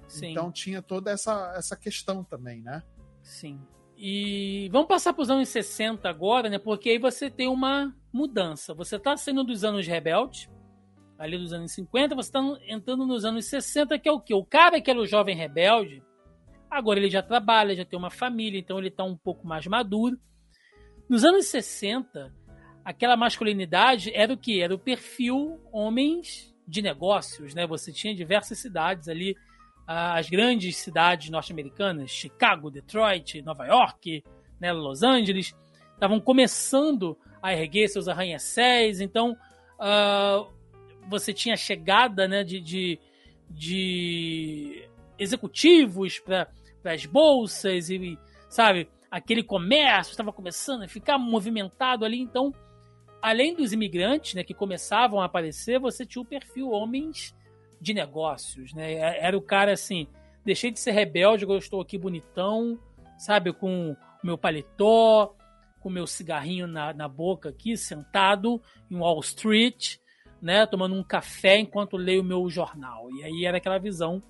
Sim. 0.07 0.31
Então 0.31 0.53
tinha 0.53 0.81
toda 0.81 1.11
essa, 1.11 1.55
essa 1.57 1.77
questão 1.77 2.23
também, 2.23 2.61
né? 2.63 2.83
Sim. 3.23 3.61
E 3.97 4.69
vamos 4.71 4.89
passar 4.89 5.13
para 5.13 5.23
os 5.23 5.31
anos 5.31 5.49
60 5.49 6.09
agora, 6.09 6.49
né? 6.49 6.59
Porque 6.59 6.91
aí 6.91 6.99
você 6.99 7.31
tem 7.31 7.49
uma 7.49 7.95
mudança. 8.13 8.75
Você 8.75 8.97
está 8.97 9.17
saindo 9.17 9.45
dos 9.45 9.65
anos 9.65 9.87
rebeldes, 9.87 10.49
ali 11.19 11.39
dos 11.39 11.53
anos 11.53 11.73
50, 11.73 12.15
você 12.15 12.29
está 12.29 12.41
entrando 12.69 13.07
nos 13.07 13.25
anos 13.25 13.47
60, 13.47 13.99
que 13.99 14.09
é 14.09 14.13
o 14.13 14.21
quê? 14.21 14.35
O 14.35 14.45
cara 14.45 14.81
que 14.81 14.91
era 14.91 15.01
o 15.01 15.07
jovem 15.07 15.37
rebelde, 15.37 16.03
agora 16.71 16.99
ele 16.99 17.11
já 17.11 17.23
trabalha, 17.23 17.75
já 17.75 17.85
tem 17.85 17.99
uma 17.99 18.11
família, 18.11 18.59
então 18.59 18.79
ele 18.79 18.89
está 18.89 19.05
um 19.05 19.17
pouco 19.17 19.47
mais 19.47 19.67
maduro. 19.67 20.19
Nos 21.09 21.25
anos 21.25 21.47
60, 21.47 22.35
aquela 22.85 23.17
masculinidade 23.17 24.13
era 24.15 24.33
o 24.33 24.37
que? 24.37 24.61
Era 24.61 24.75
o 24.75 24.79
perfil 24.79 25.61
homens 25.73 26.54
de 26.67 26.83
negócios, 26.83 27.55
né? 27.55 27.67
Você 27.67 27.93
tinha 27.93 28.15
diversas 28.15 28.59
cidades 28.59 29.09
ali, 29.09 29.37
as 29.87 30.29
grandes 30.31 30.77
cidades 30.77 31.31
norte-americanas, 31.31 32.11
Chicago, 32.11 32.71
Detroit, 32.71 33.43
Nova 33.43 33.67
York, 33.67 34.25
né, 34.59 34.73
Los 34.73 35.03
Angeles, 35.03 35.55
estavam 35.93 36.21
começando 36.21 37.19
a 37.43 37.53
erguer 37.53 37.89
seus 37.89 38.09
arranha-céus, 38.09 39.01
então 39.01 39.37
uh, 39.79 40.51
você 41.09 41.33
tinha 41.35 41.57
chegada 41.57 42.27
né, 42.27 42.43
de, 42.43 42.61
de, 42.61 42.99
de 43.51 44.89
executivos 45.19 46.19
para 46.19 46.49
as 46.85 47.05
bolsas 47.05 47.91
e, 47.91 48.19
sabe, 48.49 48.89
aquele 49.11 49.43
comércio 49.43 50.13
estava 50.13 50.33
começando 50.33 50.83
a 50.83 50.89
ficar 50.89 51.19
movimentado 51.19 52.05
ali, 52.05 52.19
então 52.19 52.55
além 53.25 53.55
dos 53.55 53.73
imigrantes, 53.73 54.35
né, 54.35 54.45
que 54.45 54.53
começavam 54.53 55.19
a 55.19 55.25
aparecer, 55.25 55.81
você 55.81 56.05
tinha 56.05 56.21
o 56.21 56.27
perfil 56.27 56.71
homens 56.71 57.35
de 57.81 57.95
negócios, 57.95 58.75
né? 58.75 58.97
Era 59.19 59.35
o 59.35 59.41
cara 59.41 59.73
assim, 59.73 60.07
deixei 60.45 60.71
de 60.71 60.79
ser 60.79 60.91
rebelde, 60.91 61.45
eu 61.45 61.57
estou 61.57 61.81
aqui 61.81 61.97
bonitão, 61.97 62.79
sabe, 63.17 63.51
com 63.51 63.93
o 63.93 63.97
meu 64.27 64.37
paletó, 64.37 65.35
com 65.81 65.89
o 65.89 65.93
meu 65.93 66.07
cigarrinho 66.07 66.67
na, 66.67 66.93
na 66.93 67.09
boca 67.09 67.49
aqui, 67.49 67.79
sentado 67.79 68.61
em 68.91 68.97
Wall 68.97 69.21
Street, 69.21 69.97
né, 70.43 70.67
tomando 70.67 70.95
um 70.95 71.03
café 71.03 71.57
enquanto 71.59 71.97
leio 71.97 72.21
o 72.21 72.25
meu 72.25 72.51
jornal. 72.51 73.11
E 73.11 73.25
aí 73.25 73.47
era 73.47 73.57
aquela 73.57 73.79
visão 73.79 74.23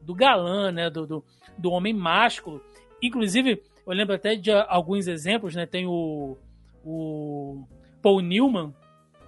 do 0.00 0.14
galã, 0.14 0.70
né, 0.70 0.88
do, 0.88 1.04
do, 1.04 1.24
do 1.58 1.72
homem 1.72 1.92
másculo. 1.92 2.62
Inclusive, 3.02 3.60
eu 3.84 3.92
lembro 3.92 4.14
até 4.14 4.36
de 4.36 4.52
alguns 4.52 5.08
exemplos, 5.08 5.56
né, 5.56 5.66
tem 5.66 5.84
o, 5.84 6.38
o 6.84 7.66
Paul 8.06 8.20
Newman, 8.20 8.72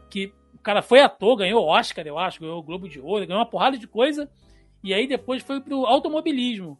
que 0.09 0.33
o 0.55 0.59
cara 0.59 0.83
foi 0.83 1.01
ator, 1.01 1.39
ganhou 1.39 1.66
Oscar, 1.66 2.07
eu 2.07 2.16
acho, 2.16 2.39
ganhou 2.39 2.61
o 2.61 2.62
Globo 2.62 2.89
de 2.89 3.01
Ouro, 3.01 3.26
ganhou 3.26 3.41
uma 3.41 3.51
porrada 3.51 3.76
de 3.76 3.89
coisa, 3.89 4.31
e 4.85 4.95
aí 4.95 5.05
depois 5.05 5.43
foi 5.43 5.61
pro 5.61 5.85
automobilismo. 5.85 6.79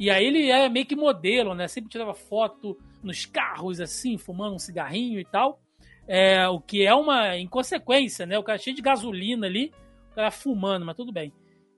E 0.00 0.10
aí 0.10 0.26
ele 0.26 0.50
era 0.50 0.68
meio 0.68 0.84
que 0.84 0.96
modelo, 0.96 1.54
né? 1.54 1.68
Sempre 1.68 1.92
tirava 1.92 2.12
foto 2.12 2.76
nos 3.04 3.24
carros, 3.24 3.80
assim, 3.80 4.18
fumando 4.18 4.56
um 4.56 4.58
cigarrinho 4.58 5.20
e 5.20 5.24
tal. 5.24 5.60
É, 6.08 6.48
o 6.48 6.60
que 6.60 6.84
é 6.84 6.92
uma 6.92 7.36
inconsequência, 7.38 8.26
né? 8.26 8.36
O 8.36 8.42
cara 8.42 8.58
cheio 8.58 8.74
de 8.74 8.82
gasolina 8.82 9.46
ali, 9.46 9.72
o 10.10 10.14
cara 10.16 10.32
fumando, 10.32 10.84
mas 10.84 10.96
tudo 10.96 11.12
bem. 11.12 11.32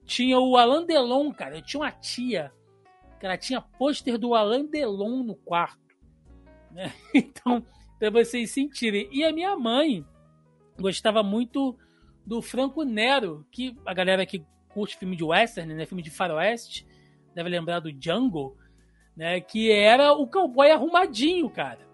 Tinha 0.05 0.39
o 0.39 0.57
Alain 0.57 0.87
Delon, 0.87 1.31
cara. 1.31 1.57
Eu 1.57 1.61
tinha 1.61 1.81
uma 1.81 1.91
tia 1.91 2.51
que 3.19 3.27
ela 3.27 3.37
tinha 3.37 3.61
pôster 3.61 4.17
do 4.17 4.33
Alain 4.33 4.65
Delon 4.65 5.21
no 5.21 5.35
quarto. 5.35 5.95
Né? 6.71 6.91
Então, 7.13 7.63
para 8.01 8.09
vocês 8.09 8.49
sentirem. 8.49 9.07
E 9.11 9.23
a 9.23 9.31
minha 9.31 9.55
mãe 9.55 10.03
gostava 10.79 11.21
muito 11.21 11.77
do 12.25 12.41
Franco 12.41 12.83
Nero, 12.83 13.45
que 13.51 13.77
a 13.85 13.93
galera 13.93 14.25
que 14.25 14.43
curte 14.69 14.97
filme 14.97 15.15
de 15.15 15.23
western, 15.23 15.71
né, 15.75 15.85
filme 15.85 16.01
de 16.01 16.09
faroeste, 16.09 16.83
deve 17.35 17.49
lembrar 17.49 17.79
do 17.79 17.91
Django, 17.91 18.57
né, 19.15 19.39
que 19.39 19.71
era 19.71 20.13
o 20.13 20.25
cowboy 20.25 20.71
arrumadinho, 20.71 21.47
cara. 21.47 21.87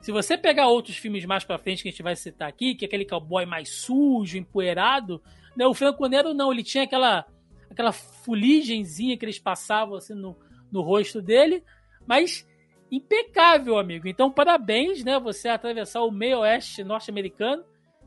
Se 0.00 0.12
você 0.12 0.38
pegar 0.38 0.68
outros 0.68 0.96
filmes 0.96 1.24
mais 1.24 1.42
para 1.42 1.58
frente 1.58 1.82
que 1.82 1.88
a 1.88 1.90
gente 1.90 2.02
vai 2.04 2.14
citar 2.14 2.48
aqui, 2.48 2.76
que 2.76 2.84
é 2.84 2.86
aquele 2.86 3.04
cowboy 3.04 3.44
mais 3.44 3.68
sujo, 3.68 4.38
empoeirado, 4.38 5.20
né, 5.56 5.66
o 5.66 5.74
Franco 5.74 6.06
Nero 6.06 6.34
não, 6.34 6.52
ele 6.52 6.62
tinha 6.62 6.84
aquela 6.84 7.26
aquela 7.68 7.90
fuligenzinha 7.90 9.18
que 9.18 9.24
eles 9.24 9.40
passavam 9.40 9.96
assim 9.96 10.14
no, 10.14 10.38
no 10.70 10.82
rosto 10.82 11.20
dele, 11.20 11.64
mas 12.06 12.46
impecável, 12.90 13.78
amigo. 13.78 14.06
Então, 14.08 14.30
parabéns, 14.30 15.04
né? 15.04 15.18
Você 15.18 15.48
atravessar 15.48 16.02
o 16.02 16.10
meio 16.10 16.40
oeste 16.40 16.84
norte-americano 16.84 17.64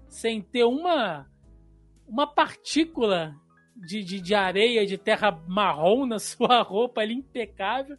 sem 0.07 0.41
ter 0.41 0.63
uma 0.63 1.27
uma 2.07 2.25
partícula 2.25 3.35
de, 3.75 4.03
de, 4.03 4.19
de, 4.19 4.33
areia, 4.33 4.85
de 4.85 4.97
terra 4.97 5.31
marrom 5.47 6.05
na 6.05 6.17
sua 6.19 6.61
roupa 6.61 7.01
ali, 7.01 7.13
impecável. 7.13 7.97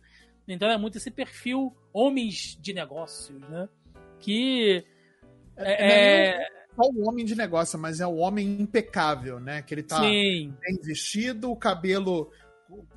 Então 0.49 0.69
é 0.69 0.77
muito 0.77 0.99
esse 0.99 1.11
perfil 1.11 1.75
homens 1.93 2.59
de 2.61 2.73
negócios, 2.73 3.41
né? 3.41 3.69
Que 4.19 4.85
é, 5.57 5.73
é, 5.73 6.27
é 6.29 6.47
só 6.75 6.91
o 6.91 7.09
homem 7.09 7.25
de 7.25 7.37
negócio, 7.37 7.79
mas 7.79 8.01
é 8.01 8.07
o 8.07 8.17
homem 8.17 8.61
impecável, 8.61 9.39
né? 9.39 9.63
Que 9.63 9.75
ele 9.75 9.83
tá 9.83 10.01
Sim. 10.01 10.55
bem 10.61 10.79
vestido, 10.83 11.51
o 11.51 11.57
cabelo 11.57 12.31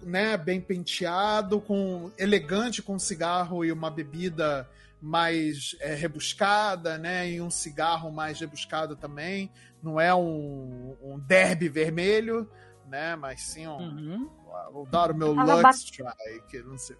né, 0.02 0.38
bem 0.38 0.60
penteado, 0.62 1.60
com 1.62 2.12
elegante 2.18 2.82
com 2.82 2.96
um 2.96 3.00
cigarro 3.00 3.64
e 3.64 3.72
uma 3.72 3.90
bebida 3.90 4.70
mais 5.02 5.76
é, 5.82 5.94
rebuscada, 5.94 6.98
né, 6.98 7.30
e 7.30 7.42
um 7.42 7.50
cigarro 7.50 8.12
mais 8.12 8.40
rebuscado 8.40 8.96
também. 8.96 9.52
Não 9.82 10.00
é 10.00 10.14
um, 10.16 10.96
um 11.02 11.20
derby 11.20 11.68
vermelho, 11.68 12.50
né, 12.88 13.16
mas 13.16 13.42
sim 13.42 13.68
um, 13.68 13.78
uhum. 13.78 14.30
vou 14.72 14.86
dar 14.86 15.12
o 15.12 15.16
meu 15.16 15.34
Lux 15.34 15.62
bat... 15.62 15.76
Strike, 15.76 16.58
não 16.66 16.78
sei. 16.78 16.96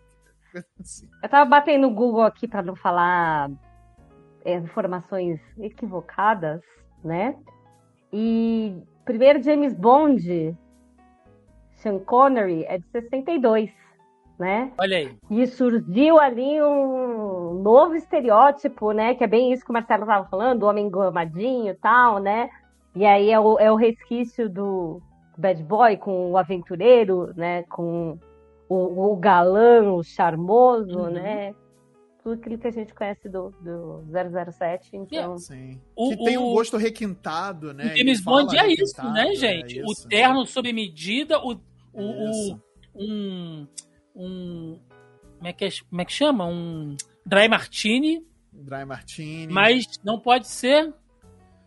Assim. 0.80 1.10
Eu 1.24 1.30
tava 1.30 1.50
batendo 1.50 1.88
no 1.88 1.96
Google 1.96 2.24
aqui 2.24 2.48
para 2.48 2.62
não 2.62 2.76
falar 2.76 3.50
é, 4.44 4.56
informações 4.56 5.40
equivocadas, 5.58 6.62
né? 7.04 7.36
E 8.12 8.84
primeiro 9.06 9.42
James 9.42 9.74
Bond 9.74 10.56
Sean 11.84 12.00
Connery 12.00 12.64
é 12.64 12.78
de 12.78 12.86
62, 12.92 13.70
né? 14.40 14.72
Olha 14.80 14.98
aí. 14.98 15.16
E 15.30 15.46
surgiu 15.46 16.18
ali 16.18 16.62
um 16.62 17.62
novo 17.62 17.96
estereótipo, 17.96 18.94
né? 18.94 19.14
Que 19.14 19.26
é 19.26 19.28
bem 19.28 19.52
isso 19.52 19.64
que 19.64 19.70
o 19.70 19.74
Marcelo 19.74 20.04
estava 20.04 20.28
falando, 20.30 20.64
o 20.64 20.68
homem 20.68 20.88
engomadinho 20.88 21.72
e 21.72 21.76
tal, 21.76 22.20
né? 22.20 22.50
E 22.96 23.06
aí 23.06 23.30
é 23.30 23.40
o, 23.40 23.60
é 23.60 23.72
o 23.72 23.76
resquício 23.76 24.50
do 24.50 25.02
bad 25.38 25.62
boy 25.64 25.98
com 25.98 26.32
o 26.32 26.38
aventureiro, 26.38 27.34
né? 27.36 27.64
Com 27.64 28.18
o, 28.70 29.12
o 29.12 29.16
galã, 29.18 29.92
o 29.92 30.02
charmoso, 30.02 30.98
uhum. 30.98 31.12
né? 31.12 31.54
tudo 32.24 32.36
aquilo 32.36 32.58
que 32.58 32.68
a 32.68 32.72
gente 32.72 32.94
conhece 32.94 33.28
do, 33.28 33.54
do 33.60 34.02
007, 34.10 34.96
então... 34.96 35.38
Sim. 35.38 35.80
O, 35.94 36.10
que 36.12 36.24
tem 36.24 36.38
um 36.38 36.54
gosto 36.54 36.78
requintado, 36.78 37.74
né? 37.74 37.94
O 37.94 37.98
James 37.98 38.22
Bond 38.22 38.58
é 38.58 38.68
isso, 38.68 39.04
né, 39.12 39.36
gente? 39.36 39.80
É 39.80 39.82
isso, 39.82 40.06
o 40.06 40.08
terno 40.08 40.46
sob 40.46 40.72
medida, 40.72 41.38
o, 41.40 41.60
o, 41.94 42.02
o, 42.02 42.60
um, 42.96 43.68
um. 44.16 44.80
Como 45.38 45.48
é, 45.48 45.54
que 45.54 45.66
é, 45.66 45.70
como 45.90 46.02
é 46.02 46.06
que 46.06 46.14
chama? 46.14 46.46
Um 46.46 46.96
dry 47.26 47.48
martini. 47.48 48.26
Dry 48.52 48.86
martini. 48.86 49.52
Mas 49.52 49.86
não 50.04 50.20
pode 50.20 50.48
ser 50.48 50.94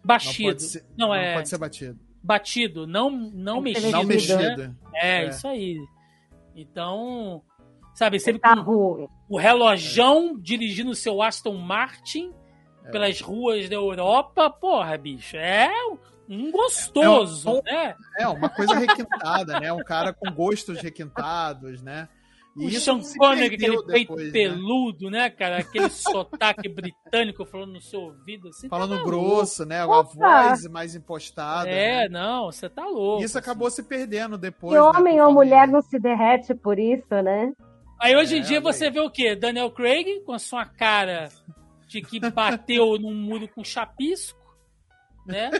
batido. 0.05 0.45
Não, 0.45 0.53
pode 0.53 0.63
ser, 0.63 0.85
não, 0.97 1.15
é, 1.15 1.35
pode 1.35 1.49
ser 1.49 1.59
batido. 1.59 1.99
Batido, 2.23 2.87
não, 2.87 3.11
não 3.11 3.61
mexido. 3.61 3.91
Não 3.91 4.05
mexido. 4.05 4.57
Né? 4.57 4.75
É, 4.95 5.25
é, 5.25 5.29
isso 5.29 5.47
aí. 5.47 5.77
Então, 6.55 7.43
sabe, 7.95 8.19
sempre 8.19 8.41
com 8.41 9.09
o 9.29 9.37
relojão 9.37 10.37
é. 10.37 10.41
dirigindo 10.41 10.91
o 10.91 10.95
seu 10.95 11.21
Aston 11.21 11.57
Martin 11.57 12.33
é. 12.85 12.91
pelas 12.91 13.21
ruas 13.21 13.69
da 13.69 13.75
Europa, 13.75 14.49
porra, 14.49 14.97
bicho, 14.97 15.37
é 15.37 15.71
um 16.29 16.51
gostoso, 16.51 17.49
é, 17.49 17.53
um, 17.53 17.63
né? 17.63 17.97
É, 18.19 18.29
uma 18.29 18.49
coisa 18.49 18.75
requintada, 18.75 19.61
né? 19.61 19.73
Um 19.73 19.85
cara 19.85 20.13
com 20.13 20.31
gostos 20.31 20.81
requintados, 20.81 21.83
né? 21.83 22.09
E 22.59 22.67
o 22.69 22.81
Sean 22.81 23.01
Connery, 23.19 23.55
aquele 23.55 23.77
depois, 23.77 23.93
peito 23.93 24.17
né? 24.17 24.31
peludo, 24.31 25.11
né, 25.11 25.29
cara? 25.29 25.59
Aquele 25.59 25.91
sotaque 25.91 26.69
britânico 26.71 27.45
falando 27.45 27.75
no 27.75 27.81
seu 27.83 28.01
ouvido. 28.01 28.49
Assim, 28.49 28.67
falando 28.67 28.97
tá 28.97 29.05
grosso, 29.05 29.67
né? 29.67 29.85
Uma 29.85 30.03
voz 30.03 30.67
mais 30.69 30.95
impostada. 30.95 31.69
É, 31.69 32.05
né? 32.05 32.09
não, 32.09 32.47
você 32.47 32.67
tá 32.71 32.87
louco. 32.87 33.23
Isso 33.23 33.37
assim. 33.37 33.47
acabou 33.47 33.71
se 33.71 33.83
perdendo 33.83 34.39
depois. 34.39 34.75
E 34.75 34.79
homem 34.79 35.17
né, 35.17 35.25
ou 35.25 35.35
mulher 35.35 35.69
não 35.69 35.83
se 35.83 35.99
derrete 35.99 36.55
por 36.55 36.79
isso, 36.79 37.15
né? 37.23 37.53
Aí 38.01 38.17
hoje 38.17 38.37
em 38.37 38.41
é, 38.41 38.43
dia 38.43 38.61
você 38.61 38.91
vê 38.91 39.01
o 39.01 39.11
quê? 39.11 39.37
Daniel 39.37 39.71
Craig 39.71 40.23
com 40.25 40.33
a 40.33 40.39
sua 40.39 40.65
cara 40.65 41.29
de 41.87 42.01
que 42.01 42.19
bateu 42.31 42.99
num 42.99 43.15
muro 43.15 43.49
com 43.49 43.63
chapisco 43.63 44.36
né? 45.27 45.51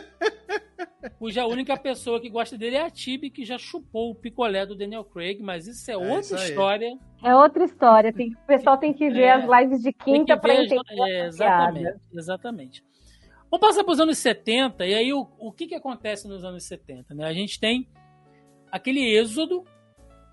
Cuja 1.19 1.45
única 1.45 1.75
pessoa 1.77 2.19
que 2.19 2.29
gosta 2.29 2.57
dele 2.57 2.75
é 2.75 2.83
a 2.83 2.89
Tibi, 2.89 3.29
que 3.29 3.43
já 3.43 3.57
chupou 3.57 4.11
o 4.11 4.15
picolé 4.15 4.65
do 4.65 4.75
Daniel 4.75 5.03
Craig, 5.03 5.41
mas 5.41 5.67
isso 5.67 5.89
é, 5.89 5.93
é 5.93 5.97
outra 5.97 6.19
isso 6.19 6.35
história. 6.35 6.97
É 7.23 7.35
outra 7.35 7.63
história. 7.63 8.13
Tem, 8.13 8.29
o 8.29 8.47
pessoal 8.47 8.77
tem 8.77 8.93
que 8.93 9.09
ver 9.09 9.23
é, 9.23 9.31
as 9.31 9.45
lives 9.45 9.81
de 9.81 9.93
quinta 9.93 10.37
para 10.37 10.55
entender. 10.55 10.83
É, 11.07 11.25
exatamente, 11.27 11.99
exatamente. 12.13 12.83
Vamos 13.49 13.65
passar 13.65 13.83
para 13.83 13.93
os 13.93 13.99
anos 13.99 14.17
70, 14.17 14.85
e 14.85 14.93
aí 14.93 15.13
o, 15.13 15.27
o 15.39 15.51
que, 15.51 15.67
que 15.67 15.75
acontece 15.75 16.27
nos 16.27 16.43
anos 16.43 16.63
70? 16.65 17.15
Né? 17.15 17.25
A 17.25 17.33
gente 17.33 17.59
tem 17.59 17.87
aquele 18.69 19.17
êxodo 19.17 19.63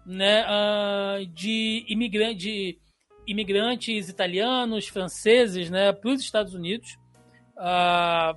né, 0.04 0.44
uh, 0.44 1.26
de, 1.26 1.84
imigrante, 1.88 2.36
de 2.36 2.78
imigrantes 3.26 4.08
italianos, 4.08 4.88
franceses 4.88 5.70
né, 5.70 5.92
para 5.92 6.10
os 6.10 6.20
Estados 6.20 6.54
Unidos. 6.54 6.98
Uh, 7.56 8.36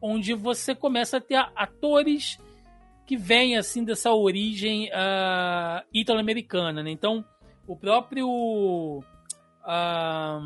onde 0.00 0.34
você 0.34 0.74
começa 0.74 1.16
a 1.16 1.20
ter 1.20 1.36
atores 1.54 2.38
que 3.06 3.16
vêm 3.16 3.56
assim 3.56 3.84
dessa 3.84 4.12
origem 4.12 4.88
uh, 4.88 5.82
italo-americana, 5.92 6.82
né? 6.82 6.90
Então, 6.90 7.24
o 7.66 7.74
próprio 7.74 8.28
uh, 8.98 10.40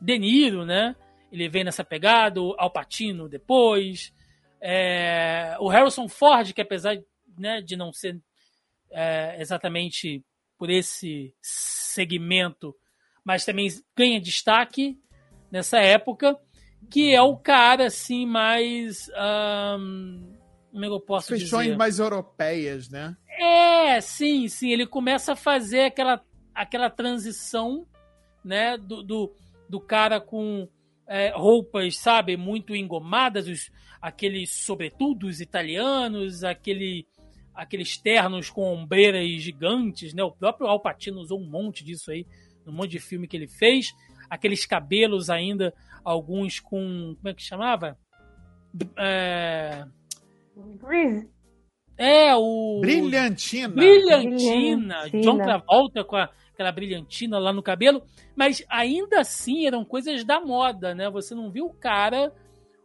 De 0.00 0.18
Niro, 0.18 0.64
né? 0.64 0.96
Ele 1.30 1.48
vem 1.48 1.64
nessa 1.64 1.84
pegada, 1.84 2.40
Al 2.58 2.70
Pacino 2.70 3.28
depois, 3.28 4.12
é, 4.60 5.56
o 5.60 5.68
Harrison 5.68 6.08
Ford, 6.08 6.52
que 6.52 6.60
apesar 6.60 6.96
né, 7.38 7.60
de 7.60 7.76
não 7.76 7.92
ser 7.92 8.20
é, 8.90 9.36
exatamente 9.40 10.24
por 10.58 10.70
esse 10.70 11.34
segmento, 11.40 12.74
mas 13.24 13.44
também 13.44 13.68
ganha 13.96 14.20
destaque 14.20 14.98
nessa 15.50 15.78
época 15.78 16.38
que 16.90 17.14
é 17.14 17.22
o 17.22 17.36
cara 17.36 17.86
assim 17.86 18.26
mais 18.26 19.10
um, 19.78 20.36
como 20.76 20.84
é 20.84 20.88
que 20.88 20.94
eu 20.94 21.00
posso 21.00 21.28
Feições 21.28 21.64
dizer? 21.64 21.76
mais 21.78 21.98
europeias, 21.98 22.90
né? 22.90 23.16
É, 23.38 23.98
sim, 24.00 24.46
sim. 24.46 24.70
Ele 24.70 24.86
começa 24.86 25.32
a 25.32 25.36
fazer 25.36 25.84
aquela, 25.84 26.22
aquela 26.54 26.90
transição, 26.90 27.86
né, 28.44 28.76
do, 28.76 29.02
do, 29.02 29.34
do 29.68 29.80
cara 29.80 30.20
com 30.20 30.68
é, 31.08 31.30
roupas, 31.30 31.96
sabe, 31.96 32.36
muito 32.36 32.74
engomadas, 32.74 33.48
os, 33.48 33.70
aqueles 34.02 34.64
sobretudos 34.64 35.40
italianos, 35.40 36.44
aquele, 36.44 37.06
aqueles 37.54 37.96
ternos 37.96 38.50
com 38.50 38.74
ombreiras 38.74 39.26
gigantes, 39.40 40.12
né? 40.12 40.22
O 40.22 40.32
próprio 40.32 40.66
Al 40.66 40.80
Pacino 40.80 41.20
usou 41.20 41.40
um 41.40 41.48
monte 41.48 41.82
disso 41.84 42.10
aí, 42.10 42.26
um 42.66 42.72
monte 42.72 42.90
de 42.90 43.00
filme 43.00 43.26
que 43.26 43.36
ele 43.36 43.48
fez. 43.48 43.94
Aqueles 44.28 44.66
cabelos 44.66 45.30
ainda, 45.30 45.74
alguns 46.04 46.60
com. 46.60 47.14
Como 47.16 47.28
é 47.28 47.34
que 47.34 47.42
chamava? 47.42 47.98
É... 48.98 49.84
É, 51.98 52.34
o. 52.34 52.80
Brilhantina. 52.80 53.68
Brilhantina. 53.68 55.04
Brilhantina. 55.06 55.22
John 55.22 55.38
Travolta 55.38 56.04
com 56.04 56.16
a, 56.16 56.30
aquela 56.52 56.72
brilhantina 56.72 57.38
lá 57.38 57.52
no 57.52 57.62
cabelo. 57.62 58.02
Mas 58.34 58.64
ainda 58.68 59.20
assim 59.20 59.66
eram 59.66 59.84
coisas 59.84 60.24
da 60.24 60.40
moda, 60.40 60.94
né? 60.94 61.08
Você 61.10 61.34
não 61.34 61.50
viu 61.50 61.66
o 61.66 61.74
cara 61.74 62.32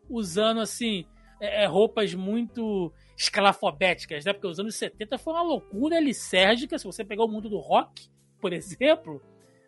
usando 0.10 0.62
assim 0.62 1.06
é, 1.40 1.64
é 1.64 1.66
roupas 1.66 2.14
muito 2.14 2.92
escalafobéticas, 3.18 4.26
né? 4.26 4.34
Porque 4.34 4.48
os 4.48 4.60
anos 4.60 4.76
70 4.76 5.18
foi 5.18 5.34
uma 5.34 5.44
loucura 5.44 6.00
lisérgica, 6.00 6.78
se 6.78 6.86
você 6.86 7.04
pegar 7.04 7.24
o 7.24 7.28
mundo 7.28 7.50
do 7.50 7.60
rock, 7.60 8.10
por 8.40 8.54
exemplo. 8.54 9.22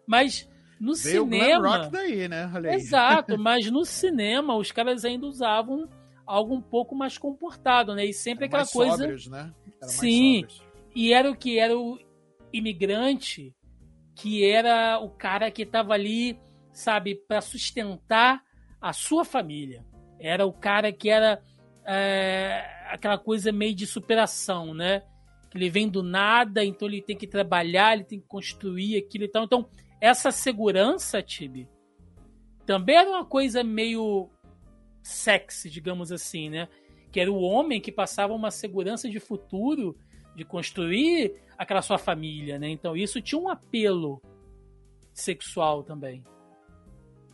Mas 0.07 0.49
no 0.79 0.93
Veio 0.95 1.23
cinema. 1.23 1.77
rock 1.77 1.91
daí, 1.91 2.27
né? 2.27 2.51
Exato, 2.73 3.37
mas 3.39 3.69
no 3.69 3.85
cinema 3.85 4.55
os 4.55 4.71
caras 4.71 5.05
ainda 5.05 5.25
usavam 5.25 5.87
algo 6.25 6.55
um 6.55 6.61
pouco 6.61 6.95
mais 6.95 7.17
comportado, 7.17 7.93
né? 7.95 8.05
E 8.05 8.13
sempre 8.13 8.45
aquela 8.45 8.65
coisa. 8.65 8.97
Sóbrios, 8.97 9.27
né? 9.27 9.53
Sim. 9.81 10.45
E 10.95 11.13
era 11.13 11.29
o 11.29 11.35
que 11.35 11.59
era 11.59 11.77
o 11.77 11.99
imigrante, 12.51 13.53
que 14.15 14.45
era 14.45 14.99
o 14.99 15.09
cara 15.09 15.49
que 15.51 15.63
estava 15.63 15.93
ali, 15.93 16.39
sabe, 16.71 17.15
para 17.15 17.41
sustentar 17.41 18.41
a 18.79 18.93
sua 18.93 19.25
família. 19.25 19.83
Era 20.19 20.45
o 20.45 20.53
cara 20.53 20.91
que 20.91 21.09
era 21.09 21.41
é, 21.85 22.63
aquela 22.89 23.17
coisa 23.17 23.51
meio 23.51 23.75
de 23.75 23.87
superação, 23.87 24.73
né? 24.73 25.03
Que 25.49 25.57
ele 25.57 25.69
vem 25.69 25.89
do 25.89 26.03
nada, 26.03 26.63
então 26.63 26.87
ele 26.87 27.01
tem 27.01 27.17
que 27.17 27.27
trabalhar, 27.27 27.93
ele 27.93 28.03
tem 28.03 28.19
que 28.19 28.27
construir 28.27 28.97
aquilo 28.97 29.25
e 29.25 29.27
tal. 29.27 29.43
Então, 29.43 29.67
essa 30.03 30.31
segurança, 30.31 31.23
Tibi, 31.23 31.65
também 32.65 32.97
era 32.97 33.09
uma 33.09 33.23
coisa 33.23 33.63
meio 33.63 34.29
sexy, 35.01 35.69
digamos 35.69 36.11
assim, 36.11 36.49
né? 36.49 36.67
Que 37.09 37.21
era 37.21 37.31
o 37.31 37.39
homem 37.39 37.79
que 37.79 37.89
passava 37.89 38.33
uma 38.33 38.51
segurança 38.51 39.09
de 39.09 39.17
futuro, 39.21 39.95
de 40.35 40.43
construir 40.43 41.41
aquela 41.57 41.81
sua 41.81 41.97
família, 41.97 42.59
né? 42.59 42.67
Então 42.67 42.97
isso 42.97 43.21
tinha 43.21 43.39
um 43.39 43.47
apelo 43.47 44.21
sexual 45.13 45.83
também. 45.83 46.21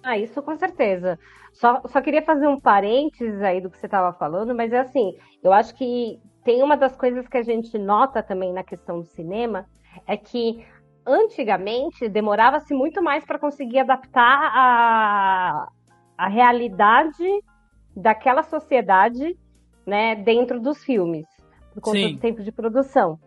Ah, 0.03 0.19
isso 0.19 0.39
com 0.43 0.55
certeza. 0.55 1.17
Só, 1.51 1.81
só 1.87 1.99
queria 2.01 2.21
fazer 2.21 2.45
um 2.45 2.59
parênteses 2.59 3.41
aí 3.41 3.59
do 3.59 3.71
que 3.71 3.79
você 3.79 3.87
estava 3.87 4.15
falando, 4.15 4.53
mas 4.53 4.71
é 4.71 4.81
assim, 4.81 5.17
eu 5.43 5.51
acho 5.51 5.73
que 5.73 6.21
tem 6.43 6.61
uma 6.61 6.77
das 6.77 6.95
coisas 6.95 7.27
que 7.27 7.37
a 7.37 7.43
gente 7.43 7.79
nota 7.79 8.21
também 8.21 8.53
na 8.53 8.63
questão 8.63 8.99
do 8.99 9.07
cinema, 9.07 9.67
é 10.05 10.15
que 10.15 10.63
antigamente 11.05 12.07
demorava-se 12.07 12.73
muito 12.73 13.01
mais 13.01 13.25
para 13.25 13.39
conseguir 13.39 13.79
adaptar 13.79 14.51
a, 14.53 15.69
a 16.17 16.27
realidade 16.27 17.25
daquela 17.95 18.43
sociedade 18.43 19.37
né, 19.85 20.15
dentro 20.15 20.59
dos 20.59 20.83
filmes, 20.83 21.25
por 21.73 21.81
conta 21.81 21.97
Sim. 21.97 22.13
do 22.13 22.19
tempo 22.19 22.43
de 22.43 22.51
produção. 22.51 23.19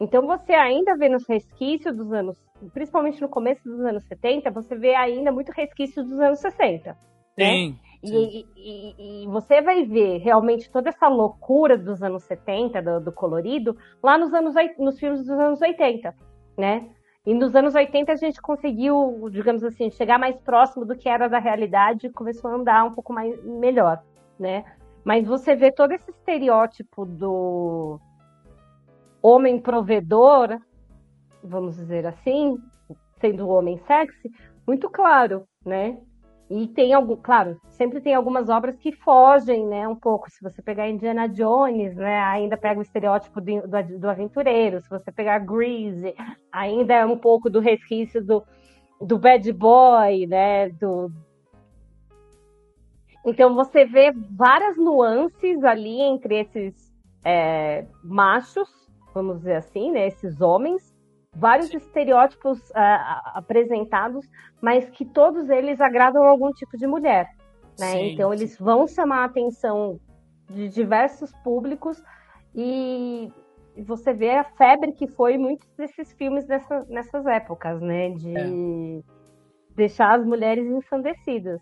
Então 0.00 0.26
você 0.26 0.52
ainda 0.52 0.96
vê 0.96 1.08
nos 1.08 1.26
resquícios 1.28 1.94
dos 1.94 2.12
anos, 2.12 2.36
principalmente 2.72 3.20
no 3.20 3.28
começo 3.28 3.62
dos 3.68 3.80
anos 3.80 4.04
70, 4.04 4.50
você 4.50 4.74
vê 4.74 4.94
ainda 4.94 5.30
muito 5.30 5.52
resquício 5.52 6.02
dos 6.02 6.18
anos 6.18 6.40
60. 6.40 6.96
Sim. 7.38 7.70
Né? 7.70 7.76
E, 8.02 8.46
e, 8.56 9.24
e, 9.24 9.26
você 9.26 9.60
vai 9.60 9.84
ver 9.84 10.18
realmente 10.18 10.70
toda 10.70 10.90
essa 10.90 11.08
loucura 11.08 11.76
dos 11.76 12.02
anos 12.02 12.22
70, 12.24 12.80
do, 12.80 13.00
do, 13.00 13.12
colorido, 13.12 13.76
lá 14.02 14.16
nos 14.16 14.32
anos 14.32 14.54
nos 14.78 14.98
filmes 14.98 15.20
dos 15.20 15.30
anos 15.30 15.60
80, 15.60 16.14
né? 16.56 16.88
E 17.26 17.34
nos 17.34 17.56
anos 17.56 17.74
80 17.74 18.12
a 18.12 18.16
gente 18.16 18.40
conseguiu, 18.40 19.28
digamos 19.32 19.64
assim, 19.64 19.90
chegar 19.90 20.16
mais 20.16 20.40
próximo 20.40 20.86
do 20.86 20.96
que 20.96 21.08
era 21.08 21.28
da 21.28 21.40
realidade 21.40 22.06
e 22.06 22.12
começou 22.12 22.48
a 22.50 22.54
andar 22.54 22.84
um 22.84 22.92
pouco 22.92 23.12
mais 23.12 23.42
melhor, 23.44 24.00
né? 24.38 24.64
Mas 25.04 25.26
você 25.26 25.56
vê 25.56 25.72
todo 25.72 25.90
esse 25.90 26.08
estereótipo 26.08 27.04
do 27.04 27.98
homem 29.20 29.60
provedor, 29.60 30.60
vamos 31.42 31.74
dizer 31.74 32.06
assim, 32.06 32.56
sendo 33.20 33.46
o 33.46 33.50
homem 33.50 33.76
sexy, 33.78 34.30
muito 34.64 34.88
claro, 34.88 35.48
né? 35.64 35.98
E 36.48 36.68
tem 36.68 36.94
algum, 36.94 37.16
claro, 37.16 37.60
sempre 37.70 38.00
tem 38.00 38.14
algumas 38.14 38.48
obras 38.48 38.76
que 38.78 38.92
fogem, 38.92 39.66
né, 39.66 39.88
um 39.88 39.96
pouco. 39.96 40.30
Se 40.30 40.40
você 40.40 40.62
pegar 40.62 40.88
Indiana 40.88 41.28
Jones, 41.28 41.96
né, 41.96 42.20
ainda 42.20 42.56
pega 42.56 42.78
o 42.78 42.82
estereótipo 42.82 43.40
do, 43.40 43.62
do, 43.62 43.98
do 43.98 44.08
aventureiro. 44.08 44.80
Se 44.80 44.88
você 44.88 45.10
pegar 45.10 45.40
Grease, 45.40 46.14
ainda 46.52 46.94
é 46.94 47.04
um 47.04 47.18
pouco 47.18 47.50
do 47.50 47.58
resquício 47.58 48.24
do, 48.24 48.44
do 49.00 49.18
bad 49.18 49.52
boy, 49.52 50.26
né, 50.26 50.68
do... 50.70 51.10
Então 53.24 53.56
você 53.56 53.84
vê 53.84 54.12
várias 54.12 54.76
nuances 54.76 55.64
ali 55.64 56.00
entre 56.00 56.42
esses 56.42 56.94
é, 57.24 57.84
machos, 58.04 58.68
vamos 59.12 59.38
dizer 59.38 59.56
assim, 59.56 59.90
né, 59.90 60.06
esses 60.06 60.40
homens, 60.40 60.95
vários 61.36 61.68
Sim. 61.68 61.76
estereótipos 61.76 62.58
uh, 62.70 63.34
apresentados, 63.34 64.26
mas 64.60 64.88
que 64.90 65.04
todos 65.04 65.48
eles 65.48 65.80
agradam 65.80 66.24
algum 66.24 66.50
tipo 66.52 66.76
de 66.76 66.86
mulher. 66.86 67.28
Né? 67.78 67.92
Sim, 67.92 68.12
então, 68.12 68.32
eles 68.32 68.58
vão 68.58 68.88
chamar 68.88 69.18
a 69.18 69.24
atenção 69.24 70.00
de 70.48 70.68
diversos 70.68 71.32
públicos 71.44 72.02
e 72.54 73.30
você 73.84 74.14
vê 74.14 74.30
a 74.30 74.44
febre 74.44 74.92
que 74.92 75.06
foi 75.06 75.36
muitos 75.36 75.68
desses 75.76 76.12
filmes 76.14 76.46
dessa, 76.46 76.86
nessas 76.88 77.26
épocas, 77.26 77.80
né? 77.82 78.10
De 78.10 78.34
é. 78.34 79.02
deixar 79.74 80.18
as 80.18 80.26
mulheres 80.26 80.66
ensandecidas. 80.66 81.60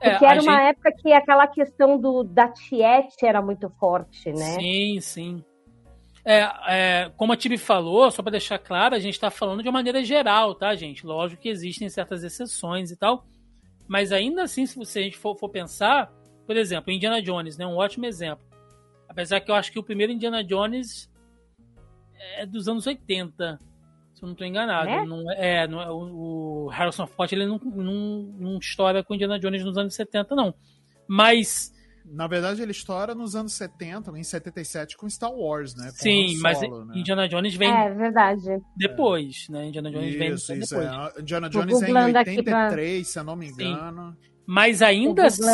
É, 0.00 0.10
Porque 0.10 0.26
era 0.26 0.42
uma 0.42 0.58
gente... 0.58 0.68
época 0.70 0.92
que 0.98 1.12
aquela 1.12 1.46
questão 1.46 1.98
do, 1.98 2.22
da 2.22 2.48
tiete 2.48 3.24
era 3.24 3.40
muito 3.40 3.70
forte, 3.80 4.30
né? 4.30 4.58
Sim, 4.60 5.00
sim. 5.00 5.44
É, 6.28 6.40
é, 6.66 7.12
como 7.16 7.32
a 7.32 7.36
Tibi 7.36 7.56
falou, 7.56 8.10
só 8.10 8.20
para 8.20 8.32
deixar 8.32 8.58
claro, 8.58 8.96
a 8.96 8.98
gente 8.98 9.14
está 9.14 9.30
falando 9.30 9.62
de 9.62 9.68
uma 9.68 9.74
maneira 9.78 10.02
geral, 10.02 10.56
tá, 10.56 10.74
gente? 10.74 11.06
Lógico 11.06 11.40
que 11.40 11.48
existem 11.48 11.88
certas 11.88 12.24
exceções 12.24 12.90
e 12.90 12.96
tal, 12.96 13.24
mas 13.86 14.10
ainda 14.10 14.42
assim, 14.42 14.66
se 14.66 14.76
você, 14.76 14.98
a 14.98 15.02
gente 15.02 15.16
for, 15.16 15.38
for 15.38 15.48
pensar, 15.48 16.12
por 16.44 16.56
exemplo, 16.56 16.92
Indiana 16.92 17.22
Jones, 17.22 17.56
né, 17.56 17.64
um 17.64 17.76
ótimo 17.76 18.06
exemplo. 18.06 18.44
Apesar 19.08 19.40
que 19.40 19.48
eu 19.52 19.54
acho 19.54 19.70
que 19.70 19.78
o 19.78 19.84
primeiro 19.84 20.12
Indiana 20.12 20.42
Jones 20.42 21.08
é 22.34 22.44
dos 22.44 22.66
anos 22.66 22.88
80, 22.88 23.60
se 24.12 24.22
eu 24.22 24.26
não 24.26 24.32
estou 24.32 24.46
enganado. 24.48 24.88
É? 24.88 25.06
Não, 25.06 25.30
é, 25.30 25.68
não, 25.68 25.80
é, 25.80 25.90
o 25.92 26.68
Harrison 26.72 27.06
Ford 27.06 27.32
ele 27.32 27.46
não, 27.46 27.58
não, 27.58 27.94
não 28.36 28.58
estoura 28.58 29.04
com 29.04 29.14
Indiana 29.14 29.38
Jones 29.38 29.64
nos 29.64 29.78
anos 29.78 29.94
70, 29.94 30.34
não. 30.34 30.52
Mas 31.06 31.72
na 32.12 32.26
verdade, 32.26 32.62
ele 32.62 32.70
estoura 32.70 33.14
nos 33.14 33.34
anos 33.34 33.52
70, 33.54 34.16
em 34.18 34.22
77, 34.22 34.96
com 34.96 35.08
Star 35.08 35.32
Wars, 35.32 35.74
né? 35.74 35.90
Com 35.90 35.96
Sim, 35.96 36.38
mas 36.40 36.60
né? 36.60 36.68
Indiana 36.94 37.28
Jones 37.28 37.54
vem. 37.54 37.70
É 37.70 37.92
verdade. 37.92 38.62
Depois, 38.76 39.46
é. 39.48 39.52
né? 39.52 39.66
Indiana 39.66 39.90
Jones 39.90 40.10
isso, 40.10 40.18
vem 40.18 40.32
isso, 40.32 40.74
depois. 40.74 40.86
É. 40.86 41.20
Indiana 41.20 41.50
Jones 41.50 41.82
é 41.82 41.90
em 41.90 42.16
83, 42.16 43.02
pra... 43.02 43.12
se 43.12 43.18
eu 43.18 43.24
não 43.24 43.36
me 43.36 43.48
engano. 43.48 44.12
Sim. 44.12 44.30
Mas 44.46 44.82
ainda 44.82 45.26
assim. 45.26 45.50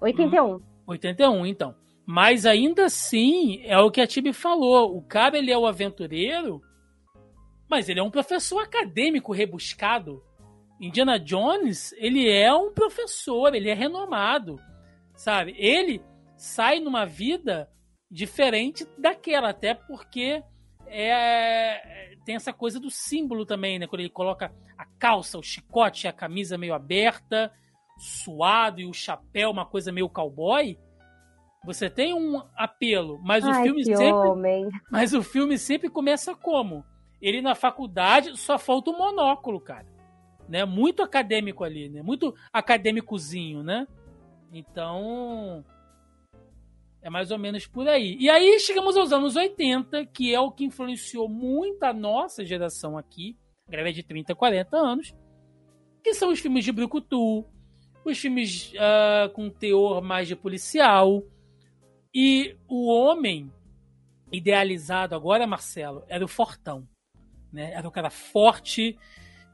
81. 0.00 0.60
81, 0.86 1.46
então. 1.46 1.74
Mas 2.06 2.46
ainda 2.46 2.86
assim, 2.86 3.60
é 3.64 3.78
o 3.78 3.90
que 3.90 4.00
a 4.00 4.06
Tibi 4.06 4.32
falou. 4.32 4.96
O 4.96 5.02
cara, 5.02 5.36
ele 5.36 5.50
é 5.50 5.58
o 5.58 5.66
aventureiro, 5.66 6.62
mas 7.68 7.88
ele 7.88 8.00
é 8.00 8.02
um 8.02 8.10
professor 8.10 8.60
acadêmico 8.60 9.32
rebuscado. 9.32 10.22
Indiana 10.80 11.18
Jones, 11.18 11.92
ele 11.96 12.30
é 12.30 12.52
um 12.52 12.72
professor, 12.72 13.54
ele 13.54 13.70
é 13.70 13.74
renomado, 13.74 14.60
sabe? 15.14 15.54
Ele 15.56 16.02
sai 16.36 16.80
numa 16.80 17.06
vida 17.06 17.70
diferente 18.10 18.86
daquela, 18.98 19.50
até 19.50 19.74
porque 19.74 20.42
é, 20.86 22.14
tem 22.24 22.36
essa 22.36 22.52
coisa 22.52 22.78
do 22.78 22.90
símbolo 22.90 23.46
também, 23.46 23.78
né? 23.78 23.86
Quando 23.86 24.00
ele 24.00 24.10
coloca 24.10 24.52
a 24.76 24.84
calça, 24.98 25.38
o 25.38 25.42
chicote, 25.42 26.06
a 26.06 26.12
camisa 26.12 26.58
meio 26.58 26.74
aberta, 26.74 27.52
suado 27.98 28.80
e 28.80 28.86
o 28.86 28.92
chapéu, 28.92 29.50
uma 29.50 29.64
coisa 29.64 29.90
meio 29.90 30.10
cowboy. 30.10 30.78
Você 31.64 31.88
tem 31.88 32.14
um 32.14 32.40
apelo, 32.54 33.18
mas 33.24 33.44
Ai, 33.44 33.60
o 33.60 33.64
filme 33.64 33.84
sempre, 33.84 34.12
homem. 34.12 34.68
mas 34.90 35.14
o 35.14 35.22
filme 35.22 35.58
sempre 35.58 35.88
começa 35.88 36.34
como? 36.34 36.84
Ele 37.20 37.40
na 37.40 37.54
faculdade 37.54 38.36
só 38.36 38.58
falta 38.58 38.90
o 38.90 38.98
monóculo, 38.98 39.58
cara 39.58 39.95
né? 40.48 40.64
Muito 40.64 41.02
acadêmico 41.02 41.64
ali, 41.64 41.88
né? 41.88 42.02
Muito 42.02 42.34
acadêmicozinho, 42.52 43.62
né? 43.62 43.86
Então, 44.52 45.64
é 47.02 47.10
mais 47.10 47.30
ou 47.30 47.38
menos 47.38 47.66
por 47.66 47.88
aí. 47.88 48.16
E 48.18 48.28
aí 48.28 48.58
chegamos 48.58 48.96
aos 48.96 49.12
anos 49.12 49.36
80, 49.36 50.06
que 50.06 50.34
é 50.34 50.40
o 50.40 50.50
que 50.50 50.64
influenciou 50.64 51.28
muito 51.28 51.82
a 51.84 51.92
nossa 51.92 52.44
geração 52.44 52.98
aqui, 52.98 53.36
a 53.68 53.70
galera 53.70 53.92
de 53.92 54.02
30, 54.02 54.34
40 54.34 54.76
anos, 54.76 55.14
que 56.02 56.14
são 56.14 56.30
os 56.30 56.40
filmes 56.40 56.64
de 56.64 56.72
Brucutu, 56.72 57.44
os 58.04 58.18
filmes 58.18 58.72
uh, 58.72 59.30
com 59.32 59.50
teor 59.50 60.02
mais 60.02 60.28
de 60.28 60.36
policial. 60.36 61.22
E 62.14 62.56
o 62.68 62.88
homem 62.88 63.52
idealizado 64.32 65.14
agora, 65.14 65.46
Marcelo, 65.46 66.04
era 66.08 66.24
o 66.24 66.28
fortão. 66.28 66.88
Né? 67.52 67.72
Era 67.72 67.86
o 67.86 67.90
cara 67.90 68.10
forte, 68.10 68.98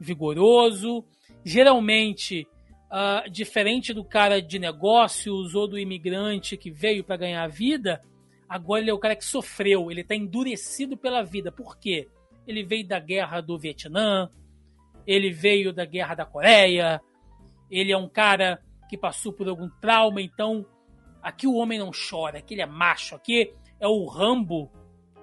vigoroso, 0.03 1.03
geralmente 1.43 2.47
uh, 2.91 3.29
diferente 3.29 3.93
do 3.93 4.03
cara 4.03 4.41
de 4.41 4.59
negócios 4.59 5.55
ou 5.55 5.67
do 5.67 5.79
imigrante 5.79 6.57
que 6.57 6.69
veio 6.69 7.03
para 7.03 7.17
ganhar 7.17 7.43
a 7.43 7.47
vida, 7.47 8.01
agora 8.47 8.81
ele 8.81 8.91
é 8.91 8.93
o 8.93 8.99
cara 8.99 9.15
que 9.15 9.25
sofreu, 9.25 9.89
ele 9.89 10.01
está 10.01 10.15
endurecido 10.15 10.95
pela 10.95 11.23
vida. 11.23 11.51
Por 11.51 11.77
quê? 11.77 12.07
Ele 12.45 12.63
veio 12.63 12.87
da 12.87 12.99
guerra 12.99 13.41
do 13.41 13.57
Vietnã, 13.57 14.29
ele 15.07 15.31
veio 15.31 15.73
da 15.73 15.85
guerra 15.85 16.15
da 16.15 16.25
Coreia, 16.25 17.01
ele 17.71 17.91
é 17.91 17.97
um 17.97 18.07
cara 18.07 18.61
que 18.89 18.97
passou 18.97 19.33
por 19.33 19.47
algum 19.49 19.69
trauma, 19.81 20.21
então 20.21 20.65
aqui 21.21 21.47
o 21.47 21.55
homem 21.55 21.79
não 21.79 21.89
chora, 21.91 22.39
aqui 22.39 22.53
ele 22.53 22.61
é 22.61 22.65
macho, 22.65 23.15
aqui 23.15 23.53
é 23.79 23.87
o 23.87 24.05
Rambo 24.05 24.71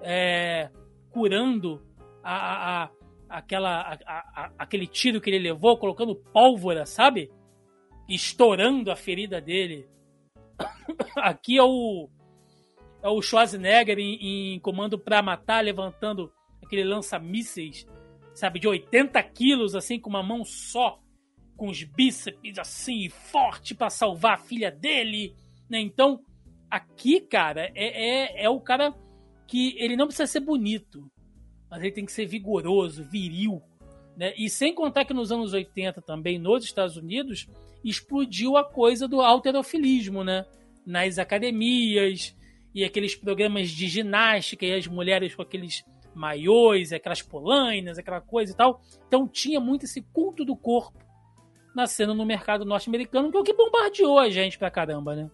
é, 0.01 0.69
curando 1.11 1.81
a, 2.23 2.83
a, 2.83 2.89
aquela, 3.37 3.97
a, 4.05 4.51
aquele 4.57 4.87
tiro 4.87 5.21
que 5.21 5.29
ele 5.29 5.39
levou, 5.39 5.77
colocando 5.77 6.15
pólvora, 6.15 6.85
sabe? 6.85 7.31
Estourando 8.07 8.91
a 8.91 8.95
ferida 8.95 9.39
dele. 9.39 9.87
aqui 11.17 11.57
é 11.57 11.63
o, 11.63 12.09
é 13.01 13.07
o 13.07 13.21
Schwarzenegger 13.21 13.97
em, 13.97 14.55
em 14.55 14.59
comando 14.59 14.99
para 14.99 15.21
matar, 15.21 15.63
levantando 15.63 16.31
aquele 16.61 16.83
lança-mísseis 16.83 17.87
sabe, 18.33 18.59
de 18.59 18.67
80 18.67 19.21
quilos, 19.23 19.75
assim, 19.75 19.99
com 19.99 20.09
uma 20.09 20.23
mão 20.23 20.43
só, 20.43 20.99
com 21.55 21.69
os 21.69 21.83
bíceps 21.83 22.57
assim, 22.57 23.09
forte 23.09 23.75
para 23.75 23.89
salvar 23.89 24.33
a 24.33 24.41
filha 24.41 24.71
dele, 24.71 25.35
né? 25.69 25.79
Então, 25.79 26.19
aqui, 26.69 27.21
cara, 27.21 27.71
é, 27.75 28.39
é, 28.39 28.45
é 28.45 28.49
o 28.49 28.59
cara 28.59 28.93
que 29.47 29.75
ele 29.77 29.95
não 29.95 30.07
precisa 30.07 30.27
ser 30.27 30.39
bonito, 30.39 31.10
mas 31.71 31.81
ele 31.81 31.93
tem 31.93 32.05
que 32.05 32.11
ser 32.11 32.25
vigoroso, 32.25 33.03
viril, 33.05 33.63
né? 34.17 34.33
E 34.37 34.49
sem 34.49 34.75
contar 34.75 35.05
que 35.05 35.13
nos 35.13 35.31
anos 35.31 35.53
80 35.53 36.01
também, 36.01 36.37
nos 36.37 36.65
Estados 36.65 36.97
Unidos, 36.97 37.47
explodiu 37.81 38.57
a 38.57 38.63
coisa 38.63 39.07
do 39.07 39.21
alterofilismo, 39.21 40.21
né? 40.21 40.45
Nas 40.85 41.17
academias 41.17 42.35
e 42.75 42.83
aqueles 42.83 43.15
programas 43.15 43.69
de 43.69 43.87
ginástica 43.87 44.65
e 44.65 44.73
as 44.73 44.85
mulheres 44.85 45.33
com 45.33 45.41
aqueles 45.41 45.85
maiôs, 46.13 46.91
aquelas 46.91 47.21
polainas, 47.21 47.97
aquela 47.97 48.19
coisa 48.19 48.51
e 48.51 48.55
tal. 48.55 48.81
Então 49.07 49.25
tinha 49.25 49.59
muito 49.59 49.85
esse 49.85 50.01
culto 50.01 50.43
do 50.43 50.57
corpo 50.57 50.99
nascendo 51.73 52.13
no 52.13 52.25
mercado 52.25 52.65
norte-americano, 52.65 53.31
que 53.31 53.37
é 53.37 53.39
o 53.39 53.43
que 53.43 53.53
bombardeou 53.53 54.19
a 54.19 54.29
gente 54.29 54.57
pra 54.57 54.69
caramba, 54.69 55.15
né? 55.15 55.31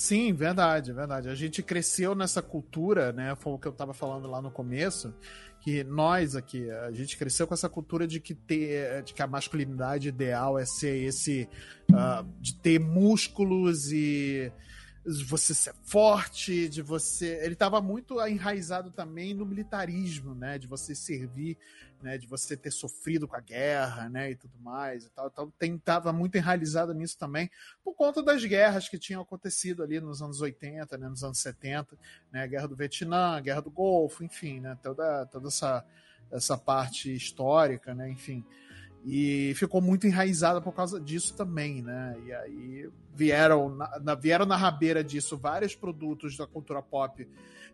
Sim, 0.00 0.32
verdade, 0.32 0.94
verdade. 0.94 1.28
A 1.28 1.34
gente 1.34 1.62
cresceu 1.62 2.14
nessa 2.14 2.40
cultura, 2.40 3.12
né? 3.12 3.34
Foi 3.36 3.52
o 3.52 3.58
que 3.58 3.68
eu 3.68 3.72
estava 3.72 3.92
falando 3.92 4.26
lá 4.26 4.40
no 4.40 4.50
começo, 4.50 5.12
que 5.60 5.84
nós 5.84 6.34
aqui, 6.34 6.70
a 6.70 6.90
gente 6.90 7.18
cresceu 7.18 7.46
com 7.46 7.52
essa 7.52 7.68
cultura 7.68 8.06
de 8.06 8.18
que 8.18 8.34
ter, 8.34 9.02
de 9.02 9.12
que 9.12 9.20
a 9.20 9.26
masculinidade 9.26 10.08
ideal 10.08 10.58
é 10.58 10.64
ser 10.64 11.02
esse, 11.02 11.46
uh, 11.90 12.26
de 12.40 12.54
ter 12.54 12.80
músculos 12.80 13.92
e 13.92 14.50
você 15.04 15.54
ser 15.54 15.74
forte, 15.82 16.68
de 16.68 16.82
você. 16.82 17.40
Ele 17.42 17.54
estava 17.54 17.80
muito 17.80 18.20
enraizado 18.26 18.90
também 18.90 19.32
no 19.32 19.46
militarismo, 19.46 20.34
né? 20.34 20.58
De 20.58 20.66
você 20.66 20.94
servir, 20.94 21.56
né? 22.02 22.18
De 22.18 22.26
você 22.26 22.56
ter 22.56 22.70
sofrido 22.70 23.26
com 23.26 23.34
a 23.34 23.40
guerra, 23.40 24.08
né? 24.10 24.32
E 24.32 24.36
tudo 24.36 24.58
mais 24.60 25.04
e 25.04 25.10
tal. 25.10 25.28
Então 25.28 25.52
estava 25.60 26.12
muito 26.12 26.36
enraizado 26.36 26.92
nisso 26.92 27.18
também, 27.18 27.50
por 27.82 27.94
conta 27.94 28.22
das 28.22 28.44
guerras 28.44 28.88
que 28.88 28.98
tinham 28.98 29.22
acontecido 29.22 29.82
ali 29.82 30.00
nos 30.00 30.20
anos 30.20 30.40
80, 30.40 30.98
né? 30.98 31.08
Nos 31.08 31.24
anos 31.24 31.38
70, 31.38 31.96
né? 32.30 32.42
A 32.42 32.46
guerra 32.46 32.68
do 32.68 32.76
Vietnã, 32.76 33.36
a 33.36 33.40
guerra 33.40 33.62
do 33.62 33.70
Golfo, 33.70 34.22
enfim, 34.22 34.60
né? 34.60 34.76
Toda, 34.82 35.24
toda 35.26 35.48
essa, 35.48 35.84
essa 36.30 36.58
parte 36.58 37.14
histórica, 37.14 37.94
né? 37.94 38.10
Enfim. 38.10 38.44
E 39.04 39.54
ficou 39.54 39.80
muito 39.80 40.06
enraizada 40.06 40.60
por 40.60 40.72
causa 40.72 41.00
disso 41.00 41.34
também, 41.34 41.82
né? 41.82 42.16
E 42.26 42.32
aí 42.32 42.90
vieram 43.14 43.74
na, 43.74 44.14
vieram 44.14 44.46
na 44.46 44.56
rabeira 44.56 45.02
disso 45.02 45.36
vários 45.36 45.74
produtos 45.74 46.36
da 46.36 46.46
cultura 46.46 46.82
pop 46.82 47.26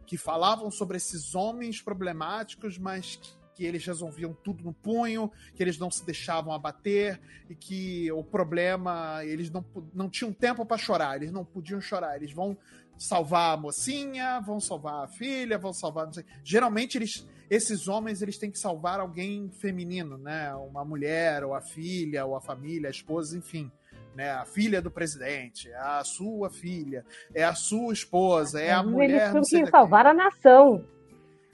que 0.06 0.16
falavam 0.16 0.70
sobre 0.70 0.96
esses 0.96 1.34
homens 1.34 1.82
problemáticos, 1.82 2.78
mas 2.78 3.16
que, 3.16 3.36
que 3.54 3.64
eles 3.64 3.84
resolviam 3.84 4.32
tudo 4.32 4.62
no 4.62 4.72
punho, 4.72 5.30
que 5.54 5.62
eles 5.62 5.78
não 5.78 5.90
se 5.90 6.04
deixavam 6.06 6.52
abater 6.52 7.20
e 7.50 7.54
que 7.56 8.10
o 8.12 8.22
problema, 8.22 9.24
eles 9.24 9.50
não, 9.50 9.64
não 9.92 10.08
tinham 10.08 10.32
tempo 10.32 10.64
para 10.64 10.78
chorar, 10.78 11.16
eles 11.16 11.32
não 11.32 11.44
podiam 11.44 11.80
chorar, 11.80 12.16
eles 12.16 12.32
vão 12.32 12.56
salvar 12.96 13.54
a 13.54 13.56
mocinha, 13.56 14.40
vão 14.40 14.60
salvar 14.60 15.04
a 15.04 15.08
filha, 15.08 15.58
vão 15.58 15.72
salvar. 15.72 16.08
Geralmente 16.44 16.96
eles 16.96 17.26
esses 17.49 17.88
homens 17.88 18.22
eles 18.22 18.38
têm 18.38 18.51
que 18.51 18.59
salvar 18.59 19.01
alguém 19.01 19.51
feminino, 19.51 20.18
né? 20.18 20.55
Uma 20.55 20.84
mulher, 20.84 21.44
ou 21.44 21.55
a 21.55 21.61
filha, 21.61 22.24
ou 22.24 22.36
a 22.36 22.40
família, 22.40 22.88
a 22.88 22.90
esposa, 22.90 23.36
enfim. 23.36 23.70
Né, 24.14 24.30
a 24.30 24.47
filha 24.47 24.80
do 24.80 24.90
presidente, 24.90 25.68
é 25.68 25.76
a 25.76 26.03
sua 26.03 26.49
filha, 26.49 27.05
é 27.34 27.44
a 27.44 27.55
sua 27.55 27.92
esposa, 27.92 28.59
é 28.59 28.72
a 28.72 28.78
Eles 28.78 28.90
mulher. 28.90 29.34
Eles 29.34 29.49
têm 29.51 29.62
que 29.62 29.70
salvar 29.70 30.07
a 30.07 30.14
nação. 30.14 30.82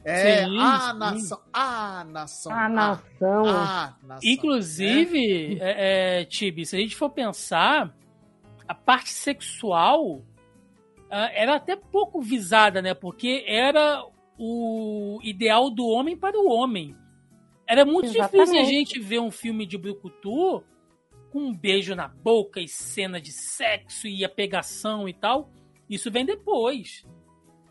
É 0.05 0.45
sim, 0.45 0.59
a 0.61 0.79
sim. 0.79 0.99
nação, 0.99 1.41
a 1.53 2.05
nação, 2.05 2.53
a 2.53 2.69
nação. 2.69 3.47
A, 3.47 3.97
nação 4.03 4.31
Inclusive, 4.31 5.57
né? 5.57 5.61
é, 5.61 6.21
é, 6.21 6.25
Tibi, 6.25 6.65
se 6.65 6.77
a 6.77 6.79
gente 6.79 6.95
for 6.95 7.11
pensar, 7.11 7.93
a 8.67 8.75
parte 8.75 9.11
sexual 9.11 10.19
uh, 10.19 10.25
era 11.11 11.57
até 11.57 11.77
pouco 11.77 12.21
visada, 12.21 12.81
né? 12.81 12.95
Porque 12.95 13.45
era 13.47 14.05
o 14.45 15.21
ideal 15.23 15.71
do 15.71 15.87
homem 15.87 16.17
para 16.17 16.37
o 16.37 16.49
homem. 16.51 16.97
Era 17.65 17.85
muito 17.85 18.07
Exatamente. 18.07 18.47
difícil 18.47 18.61
a 18.61 18.65
gente 18.65 18.99
ver 18.99 19.21
um 19.21 19.31
filme 19.31 19.65
de 19.65 19.79
Brucutu 19.79 20.65
com 21.31 21.39
um 21.39 21.55
beijo 21.55 21.95
na 21.95 22.09
boca 22.09 22.61
e 22.61 22.67
cena 22.67 23.21
de 23.21 23.31
sexo 23.31 24.09
e 24.09 24.25
a 24.25 24.29
pegação 24.29 25.09
e 25.09 25.15
tal. 25.15 25.49
Isso 25.89 26.11
vem 26.11 26.27
depois, 26.27 27.07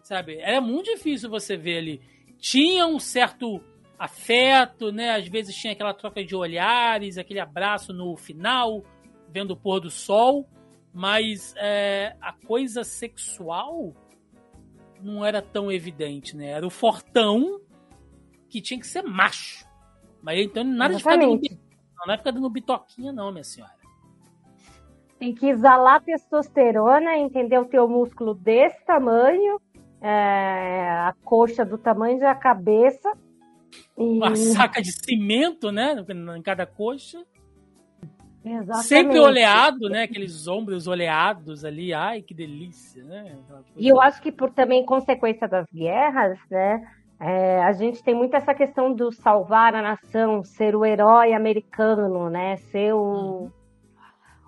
sabe? 0.01 0.37
Era 0.37 0.61
muito 0.61 0.85
difícil 0.95 1.29
você 1.29 1.57
ver 1.57 1.79
ali. 1.79 2.01
Tinha 2.39 2.87
um 2.87 2.99
certo 2.99 3.61
afeto, 3.99 4.93
né? 4.93 5.15
Às 5.15 5.27
vezes 5.27 5.53
tinha 5.53 5.73
aquela 5.73 5.93
troca 5.93 6.23
de 6.23 6.33
olhares, 6.33 7.17
aquele 7.17 7.41
abraço 7.41 7.91
no 7.91 8.15
final, 8.15 8.81
vendo 9.27 9.51
o 9.51 9.57
pôr 9.57 9.81
do 9.81 9.91
sol. 9.91 10.47
Mas 10.93 11.53
é, 11.57 12.15
a 12.21 12.31
coisa 12.31 12.85
sexual 12.85 13.93
não 15.03 15.25
era 15.25 15.41
tão 15.41 15.71
evidente, 15.71 16.35
né? 16.35 16.47
Era 16.47 16.65
o 16.65 16.69
fortão 16.69 17.61
que 18.49 18.61
tinha 18.61 18.79
que 18.79 18.87
ser 18.87 19.01
macho. 19.01 19.65
Mas 20.21 20.39
então 20.39 20.63
nada 20.63 20.93
Exatamente. 20.93 21.41
de 21.41 21.49
ficar 21.49 21.55
dando, 21.55 21.71
não, 21.97 22.05
não 22.07 22.13
é 22.13 22.17
ficar 22.17 22.31
dando 22.31 22.49
bitoquinha, 22.49 23.11
não, 23.11 23.31
minha 23.31 23.43
senhora. 23.43 23.73
Tem 25.17 25.33
que 25.33 25.47
exalar 25.47 26.01
testosterona, 26.01 27.17
entender 27.17 27.57
o 27.59 27.65
teu 27.65 27.87
músculo 27.87 28.33
desse 28.33 28.83
tamanho, 28.85 29.61
é, 30.01 30.89
a 30.89 31.15
coxa 31.23 31.63
do 31.63 31.77
tamanho 31.77 32.19
da 32.19 32.33
cabeça. 32.33 33.11
E... 33.97 34.03
Uma 34.03 34.35
saca 34.35 34.81
de 34.81 34.91
cimento, 34.91 35.71
né? 35.71 35.95
Em 36.35 36.41
cada 36.41 36.65
coxa. 36.65 37.23
Exatamente. 38.43 38.87
Sempre 38.87 39.19
oleado, 39.19 39.87
né? 39.87 40.03
Aqueles 40.03 40.47
ombros 40.47 40.87
oleados 40.87 41.63
ali. 41.63 41.93
Ai, 41.93 42.21
que 42.21 42.33
delícia, 42.33 43.03
né? 43.03 43.37
E 43.77 43.87
eu 43.87 44.01
acho 44.01 44.21
que 44.21 44.31
por 44.31 44.49
também 44.49 44.83
consequência 44.85 45.47
das 45.47 45.65
guerras, 45.71 46.39
né? 46.49 46.81
É, 47.19 47.61
a 47.63 47.71
gente 47.71 48.03
tem 48.03 48.15
muito 48.15 48.35
essa 48.35 48.53
questão 48.53 48.91
do 48.91 49.11
salvar 49.11 49.75
a 49.75 49.81
nação, 49.81 50.43
ser 50.43 50.75
o 50.75 50.83
herói 50.83 51.33
americano, 51.33 52.31
né? 52.31 52.57
Ser 52.57 52.93
o, 52.93 53.51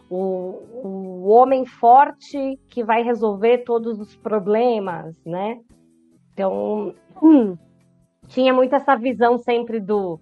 o, 0.10 0.18
o 0.18 1.28
homem 1.30 1.64
forte 1.68 2.60
que 2.70 2.84
vai 2.84 3.04
resolver 3.04 3.60
todos 3.60 4.00
os 4.00 4.16
problemas, 4.16 5.16
né? 5.24 5.60
Então, 6.34 6.96
hum, 7.22 7.56
tinha 8.28 8.52
muito 8.52 8.74
essa 8.74 8.96
visão 8.96 9.38
sempre 9.38 9.80
do 9.80 10.20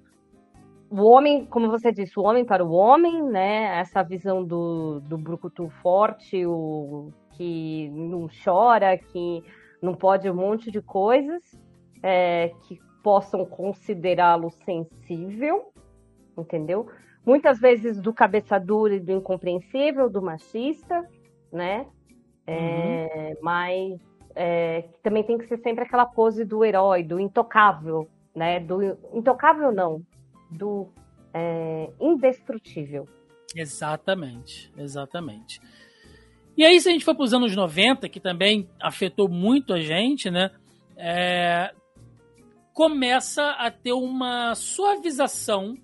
o 0.91 1.05
homem, 1.05 1.45
como 1.45 1.69
você 1.69 1.89
disse, 1.89 2.19
o 2.19 2.23
homem 2.23 2.43
para 2.43 2.65
o 2.65 2.71
homem, 2.73 3.23
né? 3.23 3.79
Essa 3.79 4.03
visão 4.03 4.43
do, 4.43 4.99
do 4.99 5.17
brucutu 5.17 5.69
forte, 5.81 6.45
o 6.45 7.13
que 7.31 7.89
não 7.91 8.27
chora, 8.43 8.97
que 8.97 9.41
não 9.81 9.95
pode 9.95 10.29
um 10.29 10.35
monte 10.35 10.69
de 10.69 10.81
coisas 10.81 11.41
é, 12.03 12.51
que 12.67 12.77
possam 13.01 13.45
considerá-lo 13.45 14.51
sensível, 14.65 15.71
entendeu? 16.37 16.87
Muitas 17.25 17.57
vezes 17.57 18.01
do 18.01 18.13
cabeça 18.13 18.59
dura 18.59 18.95
e 18.95 18.99
do 18.99 19.13
incompreensível, 19.13 20.09
do 20.09 20.21
machista, 20.21 21.07
né? 21.53 21.87
É, 22.45 23.29
uhum. 23.29 23.37
Mas 23.41 24.01
é, 24.35 24.89
também 25.01 25.23
tem 25.23 25.37
que 25.37 25.47
ser 25.47 25.57
sempre 25.59 25.85
aquela 25.85 26.05
pose 26.05 26.43
do 26.43 26.65
herói, 26.65 27.01
do 27.01 27.17
intocável, 27.17 28.09
né? 28.35 28.59
Do 28.59 28.83
intocável 29.13 29.71
não, 29.71 30.01
do 30.51 30.89
é, 31.33 31.89
indestrutível. 31.99 33.07
Exatamente, 33.55 34.71
exatamente. 34.77 35.61
E 36.57 36.65
aí, 36.65 36.79
se 36.79 36.89
a 36.89 36.91
gente 36.91 37.05
for 37.05 37.15
para 37.15 37.23
os 37.23 37.33
anos 37.33 37.55
90, 37.55 38.07
que 38.09 38.19
também 38.19 38.69
afetou 38.79 39.29
muito 39.29 39.73
a 39.73 39.79
gente, 39.79 40.29
né? 40.29 40.51
É, 40.97 41.73
começa 42.73 43.51
a 43.51 43.71
ter 43.71 43.93
uma 43.93 44.53
suavização 44.53 45.77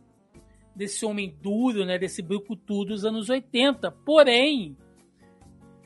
desse 0.76 1.06
homem 1.06 1.36
duro, 1.42 1.86
né? 1.86 1.98
Desse 1.98 2.22
brucutu 2.22 2.86
dos 2.86 3.06
anos 3.06 3.30
80. 3.30 3.90
Porém, 4.06 4.78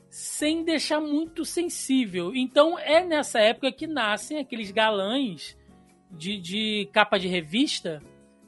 sem 0.09 0.63
deixar 0.63 0.99
muito 0.99 1.45
sensível. 1.45 2.35
Então, 2.35 2.77
é 2.77 3.03
nessa 3.03 3.39
época 3.39 3.71
que 3.71 3.87
nascem 3.87 4.39
aqueles 4.39 4.71
galãs 4.71 5.57
de, 6.11 6.37
de 6.37 6.89
capa 6.91 7.17
de 7.17 7.29
revista, 7.29 8.03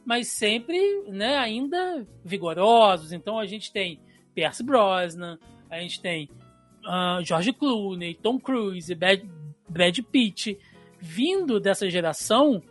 mas 0.05 0.27
sempre 0.27 1.03
né, 1.07 1.37
ainda 1.37 2.05
vigorosos. 2.23 3.11
Então, 3.11 3.39
a 3.39 3.45
gente 3.45 3.71
tem 3.71 3.99
Pierce 4.33 4.63
Brosnan, 4.63 5.39
a 5.69 5.79
gente 5.79 6.01
tem 6.01 6.29
uh, 6.85 7.23
George 7.23 7.53
Clooney, 7.53 8.15
Tom 8.15 8.39
Cruise, 8.39 8.93
Brad, 8.93 9.21
Brad 9.67 9.99
Pitt, 10.11 10.57
vindo 10.99 11.59
dessa 11.59 11.89
geração, 11.89 12.61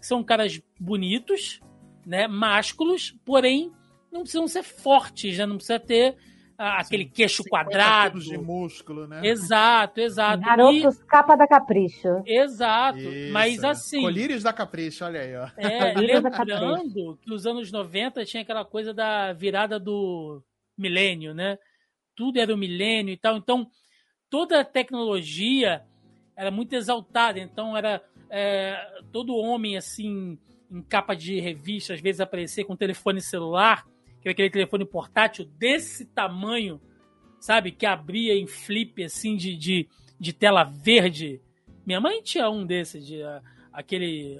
são 0.00 0.22
caras 0.22 0.60
bonitos, 0.78 1.60
né, 2.06 2.26
másculos, 2.26 3.14
porém 3.24 3.72
não 4.10 4.22
precisam 4.22 4.48
ser 4.48 4.62
fortes, 4.62 5.38
né, 5.38 5.46
não 5.46 5.56
precisa 5.56 5.78
ter 5.78 6.16
uh, 6.60 6.80
aquele 6.80 7.06
queixo 7.06 7.42
quadrado. 7.44 8.20
de 8.20 8.36
músculo, 8.36 9.06
né? 9.06 9.20
Exato, 9.24 10.00
exato. 10.00 10.44
Garotos 10.44 10.98
e... 10.98 11.04
capa 11.06 11.34
da 11.34 11.48
capricho. 11.48 12.22
Exato, 12.26 12.98
Isso, 12.98 13.32
mas 13.32 13.64
assim... 13.64 14.02
Colírios 14.02 14.42
da 14.42 14.52
capricho, 14.52 15.04
olha 15.04 15.20
aí, 15.20 15.36
ó. 15.36 15.48
É, 15.56 15.94
lembrando 15.98 17.16
que 17.18 17.32
os 17.32 17.46
anos 17.46 17.72
90 17.72 18.24
tinha 18.24 18.42
aquela 18.42 18.64
coisa 18.64 18.92
da 18.92 19.32
virada 19.32 19.80
do 19.80 20.42
milênio, 20.76 21.34
né? 21.34 21.58
tudo 22.20 22.38
era 22.38 22.54
o 22.54 22.58
milênio 22.58 23.14
e 23.14 23.16
tal. 23.16 23.38
Então, 23.38 23.66
toda 24.28 24.60
a 24.60 24.64
tecnologia 24.64 25.82
era 26.36 26.50
muito 26.50 26.74
exaltada. 26.74 27.38
Então, 27.38 27.74
era 27.74 28.02
é, 28.28 28.76
todo 29.10 29.34
homem, 29.34 29.78
assim, 29.78 30.38
em 30.70 30.82
capa 30.82 31.14
de 31.14 31.40
revista, 31.40 31.94
às 31.94 32.00
vezes 32.02 32.20
aparecer 32.20 32.64
com 32.64 32.76
telefone 32.76 33.22
celular, 33.22 33.86
que 34.20 34.28
era 34.28 34.32
aquele 34.32 34.50
telefone 34.50 34.84
portátil 34.84 35.44
desse 35.58 36.04
tamanho, 36.04 36.80
sabe? 37.38 37.72
Que 37.72 37.86
abria 37.86 38.34
em 38.34 38.46
flip, 38.46 39.02
assim, 39.02 39.36
de, 39.36 39.56
de, 39.56 39.88
de 40.18 40.32
tela 40.32 40.64
verde. 40.64 41.40
Minha 41.86 42.00
mãe 42.00 42.22
tinha 42.22 42.48
um 42.50 42.66
desses, 42.66 43.06
de, 43.06 43.20
aquele. 43.72 44.38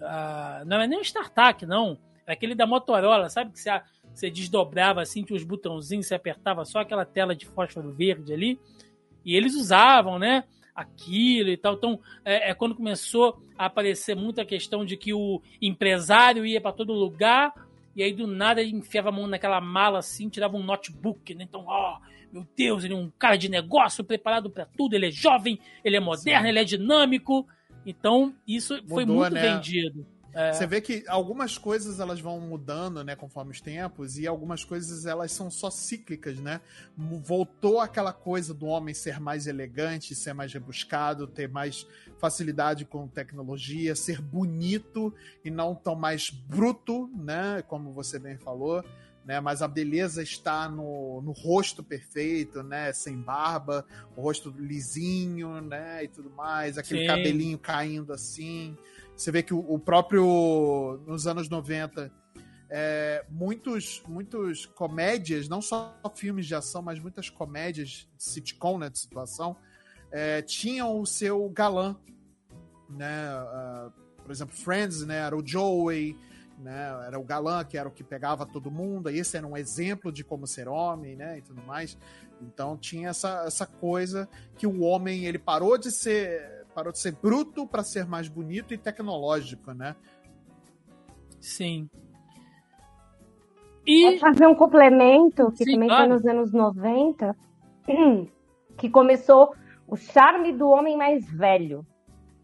Não 0.66 0.76
era 0.76 0.87
nem 0.87 0.99
um 0.99 1.03
StarTAC, 1.03 1.64
não. 1.66 1.99
Era 2.26 2.35
aquele 2.35 2.55
da 2.55 2.66
Motorola, 2.66 3.28
sabe? 3.28 3.53
Que 3.53 3.61
você 3.61 3.70
você 4.14 4.31
desdobrava 4.31 5.01
assim, 5.01 5.22
tinha 5.22 5.37
os 5.37 5.45
botãozinhos, 5.45 6.07
você 6.07 6.14
apertava 6.14 6.64
só 6.64 6.81
aquela 6.81 7.05
tela 7.05 7.35
de 7.35 7.47
fósforo 7.47 7.93
verde 7.93 8.33
ali. 8.33 8.59
E 9.24 9.37
eles 9.37 9.55
usavam, 9.55 10.18
né? 10.18 10.45
Aquilo 10.74 11.51
e 11.51 11.57
tal. 11.57 11.74
Então, 11.74 12.01
é, 12.24 12.51
é 12.51 12.55
quando 12.55 12.74
começou 12.74 13.43
a 13.57 13.66
aparecer 13.66 14.16
muita 14.16 14.45
questão 14.45 14.85
de 14.85 14.97
que 14.97 15.12
o 15.12 15.41
empresário 15.61 16.45
ia 16.45 16.61
para 16.61 16.72
todo 16.72 16.93
lugar 16.93 17.53
e 17.95 18.03
aí 18.03 18.12
do 18.12 18.26
nada 18.26 18.61
ele 18.61 18.76
enfiava 18.76 19.09
a 19.09 19.12
mão 19.12 19.26
naquela 19.26 19.61
mala 19.61 19.99
assim, 19.99 20.28
tirava 20.28 20.57
um 20.57 20.62
notebook, 20.62 21.34
né? 21.34 21.45
Então, 21.45 21.64
ó, 21.66 21.97
oh, 21.97 22.32
meu 22.32 22.47
Deus, 22.57 22.84
ele 22.84 22.95
é 22.95 22.97
um 22.97 23.11
cara 23.18 23.36
de 23.36 23.49
negócio 23.49 24.05
preparado 24.05 24.51
para 24.51 24.64
tudo, 24.64 24.95
ele 24.95 25.09
é 25.09 25.11
jovem, 25.11 25.59
ele 25.84 25.97
é 25.97 26.01
moderno, 26.01 26.45
Sim. 26.45 26.49
ele 26.49 26.59
é 26.59 26.64
dinâmico. 26.64 27.47
Então, 27.84 28.34
isso 28.47 28.74
Mudou, 28.74 28.88
foi 28.88 29.05
muito 29.05 29.34
né? 29.34 29.55
vendido. 29.55 30.07
É. 30.32 30.53
Você 30.53 30.66
vê 30.66 30.80
que 30.80 31.05
algumas 31.09 31.59
coisas 31.59 31.99
elas 31.99 32.20
vão 32.20 32.41
mudando, 32.41 33.03
né, 33.03 33.16
conforme 33.16 33.51
os 33.51 33.61
tempos, 33.61 34.16
e 34.16 34.26
algumas 34.26 34.64
coisas 34.64 35.05
elas 35.05 35.32
são 35.32 35.51
só 35.51 35.70
cíclicas, 35.70 36.38
né? 36.38 36.61
Voltou 36.97 37.80
aquela 37.80 38.12
coisa 38.12 38.55
do 38.55 38.66
homem 38.66 38.95
ser 38.95 39.18
mais 39.18 39.49
elegante, 39.49 40.14
ser 40.14 40.32
mais 40.32 40.53
rebuscado, 40.53 41.26
ter 41.26 41.49
mais 41.49 41.84
facilidade 42.21 42.85
com 42.85 43.09
tecnologia, 43.09 43.97
ser 43.97 44.21
bonito 44.21 45.12
e 45.45 45.51
não 45.51 45.75
tão 45.75 45.97
mais 45.97 46.31
bruto, 46.31 47.11
né, 47.16 47.62
como 47.66 47.93
você 47.93 48.18
bem 48.18 48.37
falou. 48.37 48.85
Né, 49.25 49.39
mas 49.39 49.61
a 49.61 49.68
beleza 49.68 50.23
está 50.23 50.68
no, 50.68 51.21
no 51.21 51.33
rosto 51.33 51.85
perfeito, 51.85 52.62
né? 52.62 52.91
Sem 52.91 53.21
barba, 53.21 53.85
o 54.16 54.23
rosto 54.23 54.53
lisinho, 54.59 55.61
né? 55.61 56.03
E 56.03 56.09
tudo 56.09 56.31
mais, 56.31 56.79
aquele 56.79 57.03
Sim. 57.03 57.07
cabelinho 57.07 57.59
caindo 57.59 58.14
assim. 58.14 58.77
Você 59.14 59.31
vê 59.31 59.43
que 59.43 59.53
o, 59.53 59.59
o 59.59 59.79
próprio. 59.79 60.99
Nos 61.07 61.27
anos 61.27 61.51
90, 61.51 62.11
é, 62.71 63.25
muitos, 63.29 64.01
muitos 64.07 64.64
comédias, 64.64 65.49
não 65.49 65.61
só 65.61 65.93
filmes 66.14 66.47
de 66.47 66.55
ação, 66.55 66.81
mas 66.81 67.01
muitas 67.01 67.29
comédias 67.29 68.09
sitcom, 68.16 68.79
né, 68.79 68.89
de 68.89 68.99
situação, 68.99 69.57
é, 70.11 70.42
tinham 70.42 71.00
o 71.00 71.06
seu 71.06 71.48
galã. 71.50 71.96
Né? 72.88 73.30
Uh, 73.34 73.92
por 74.30 74.30
exemplo, 74.30 74.54
Friends, 74.54 75.04
né, 75.04 75.18
era 75.18 75.36
o 75.36 75.44
Joey, 75.44 76.16
né, 76.58 77.04
era 77.06 77.18
o 77.18 77.24
galã 77.24 77.64
que 77.64 77.76
era 77.76 77.88
o 77.88 77.92
que 77.92 78.04
pegava 78.04 78.46
todo 78.46 78.70
mundo, 78.70 79.11
e 79.11 79.18
esse 79.18 79.36
era 79.36 79.46
um 79.46 79.56
exemplo 79.56 80.12
de 80.12 80.22
como 80.22 80.46
ser 80.46 80.68
homem, 80.68 81.16
né, 81.16 81.38
e 81.38 81.42
tudo 81.42 81.62
mais. 81.62 81.98
Então 82.40 82.76
tinha 82.76 83.08
essa, 83.08 83.44
essa 83.46 83.66
coisa 83.66 84.28
que 84.56 84.66
o 84.66 84.82
homem 84.82 85.24
ele 85.24 85.38
parou 85.38 85.76
de 85.76 85.90
ser 85.90 86.61
parou 86.74 86.92
de 86.92 87.00
ser 87.00 87.12
bruto 87.12 87.66
para 87.66 87.82
ser 87.82 88.06
mais 88.06 88.28
bonito 88.28 88.72
e 88.72 88.78
tecnológico, 88.78 89.72
né? 89.72 89.96
Sim. 91.40 91.90
E 93.84 94.11
Vou 94.11 94.18
fazer 94.18 94.46
um 94.46 94.54
complemento 94.54 95.50
que 95.50 95.64
Sim, 95.64 95.72
também 95.72 95.88
claro. 95.88 96.06
foi 96.06 96.16
nos 96.16 96.26
anos 96.26 96.52
90, 96.52 97.36
que 98.78 98.88
começou 98.88 99.52
o 99.91 99.97
charme 99.97 100.53
do 100.53 100.68
homem 100.68 100.97
mais 100.97 101.28
velho, 101.30 101.84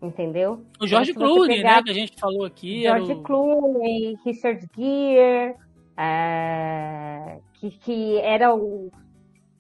entendeu? 0.02 0.64
O 0.80 0.86
George 0.86 1.12
então, 1.12 1.22
Clooney, 1.22 1.56
pegar... 1.58 1.76
né, 1.76 1.82
que 1.84 1.90
a 1.90 1.94
gente 1.94 2.20
falou 2.20 2.44
aqui. 2.44 2.82
George 2.82 3.12
o... 3.12 3.22
Clooney, 3.22 4.16
Richard 4.24 4.66
Gere, 4.76 5.54
é... 5.96 7.38
que, 7.54 7.70
que 7.70 8.18
era 8.18 8.54
o... 8.54 8.90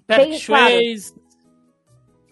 Patrick 0.06 0.38
Swayze. 0.38 1.12
Claro, 1.12 1.26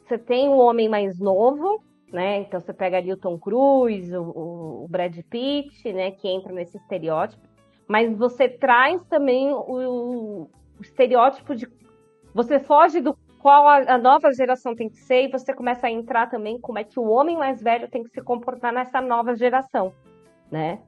você 0.04 0.18
tem 0.18 0.48
um 0.48 0.58
homem 0.58 0.88
mais 0.88 1.18
novo, 1.18 1.82
né? 2.12 2.40
Então 2.40 2.60
você 2.60 2.72
pega 2.72 2.98
ali 2.98 3.12
o 3.12 3.16
Tom 3.16 3.38
Cruise, 3.38 4.14
o, 4.16 4.84
o 4.84 4.86
Brad 4.88 5.16
Pitt, 5.30 5.92
né? 5.92 6.10
Que 6.10 6.28
entra 6.28 6.52
nesse 6.52 6.76
estereótipo. 6.76 7.42
Mas 7.88 8.16
você 8.16 8.48
traz 8.48 9.02
também 9.06 9.50
o, 9.50 10.48
o 10.78 10.82
estereótipo 10.82 11.54
de. 11.54 11.66
Você 12.34 12.60
foge 12.60 13.00
do 13.00 13.16
qual 13.44 13.68
a, 13.68 13.76
a, 13.76 13.98
nova 13.98 14.32
geração 14.32 14.74
tem 14.74 14.88
que 14.88 14.96
ser 14.96 15.24
e 15.24 15.30
você 15.30 15.52
começa 15.52 15.86
a 15.86 15.90
entrar 15.90 16.30
também 16.30 16.58
como 16.58 16.78
é 16.78 16.84
que 16.84 16.98
o 16.98 17.10
homem 17.10 17.36
mais 17.36 17.60
velho 17.62 17.90
tem 17.90 18.02
que 18.02 18.08
se 18.08 18.22
comportar 18.22 18.72
nessa 18.72 19.02
nova 19.02 19.36
geração, 19.36 19.92
né? 20.50 20.80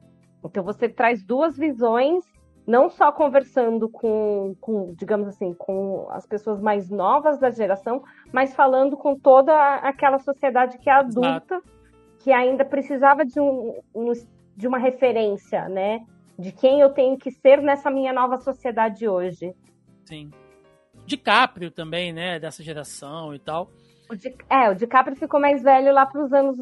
Então 0.43 0.63
você 0.63 0.89
traz 0.89 1.23
duas 1.23 1.55
visões 1.55 2.25
não 2.65 2.89
só 2.89 3.11
conversando 3.11 3.87
com, 3.87 4.55
com, 4.59 4.91
digamos 4.95 5.27
assim, 5.27 5.53
com 5.53 6.07
as 6.09 6.25
pessoas 6.25 6.59
mais 6.59 6.89
novas 6.89 7.37
da 7.37 7.51
geração, 7.51 8.01
mas 8.33 8.55
falando 8.55 8.97
com 8.97 9.15
toda 9.15 9.53
aquela 9.75 10.17
sociedade 10.17 10.79
que 10.79 10.89
é 10.89 10.93
adulta, 10.93 11.61
que 12.17 12.31
ainda 12.31 12.65
precisava 12.65 13.23
de, 13.23 13.39
um, 13.39 13.75
de 14.55 14.67
uma 14.67 14.79
referência, 14.79 15.69
né? 15.69 16.03
De 16.39 16.51
quem 16.51 16.81
eu 16.81 16.89
tenho 16.89 17.19
que 17.19 17.29
ser 17.29 17.61
nessa 17.61 17.91
minha 17.91 18.11
nova 18.11 18.39
sociedade 18.39 19.07
hoje. 19.07 19.53
Sim. 20.05 20.31
DiCaprio 21.07 21.71
também, 21.71 22.13
né? 22.13 22.39
Dessa 22.39 22.61
geração 22.61 23.33
e 23.33 23.39
tal. 23.39 23.69
O 24.09 24.15
Di, 24.15 24.33
é, 24.49 24.69
o 24.69 24.75
DiCaprio 24.75 25.15
ficou 25.15 25.39
mais 25.39 25.63
velho 25.63 25.93
lá 25.93 26.05
para 26.05 26.23
os 26.23 26.31
anos. 26.31 26.57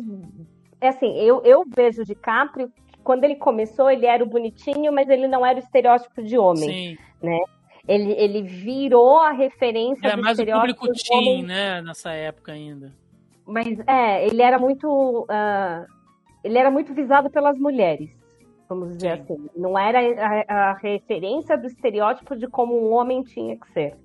É 0.79 0.89
assim, 0.89 1.17
eu, 1.19 1.41
eu 1.43 1.63
vejo 1.75 2.01
o 2.01 2.05
DiCaprio 2.05 2.71
quando 3.03 3.23
ele 3.23 3.35
começou, 3.35 3.89
ele 3.89 4.07
era 4.07 4.23
o 4.23 4.27
bonitinho, 4.27 4.91
mas 4.91 5.07
ele 5.07 5.27
não 5.27 5.45
era 5.45 5.57
o 5.57 5.61
estereótipo 5.61 6.23
de 6.23 6.37
homem, 6.37 6.95
Sim. 6.95 6.97
né? 7.21 7.39
Ele, 7.87 8.13
ele 8.13 8.41
virou 8.41 9.19
a 9.19 9.31
referência 9.31 10.07
era 10.07 10.15
do 10.15 10.23
mais 10.23 10.39
estereótipo 10.39 10.85
o 10.85 10.87
público 10.87 11.03
teen, 11.07 11.43
né? 11.43 11.83
Nessa 11.83 12.11
época 12.11 12.51
ainda. 12.51 12.91
Mas 13.45 13.79
é, 13.85 14.25
ele 14.25 14.41
era 14.41 14.57
muito, 14.57 14.87
uh, 14.89 15.85
ele 16.43 16.57
era 16.57 16.71
muito 16.71 16.95
visado 16.95 17.29
pelas 17.29 17.59
mulheres, 17.59 18.09
vamos 18.67 18.95
dizer 18.95 19.17
Sim. 19.17 19.21
assim. 19.21 19.49
Não 19.55 19.77
era 19.77 19.99
a, 19.99 20.71
a, 20.71 20.73
referência 20.73 21.55
do 21.55 21.67
estereótipo 21.67 22.35
de 22.35 22.47
como 22.47 22.75
um 22.75 22.91
homem 22.91 23.21
tinha 23.21 23.55
que 23.55 23.71
ser, 23.71 23.95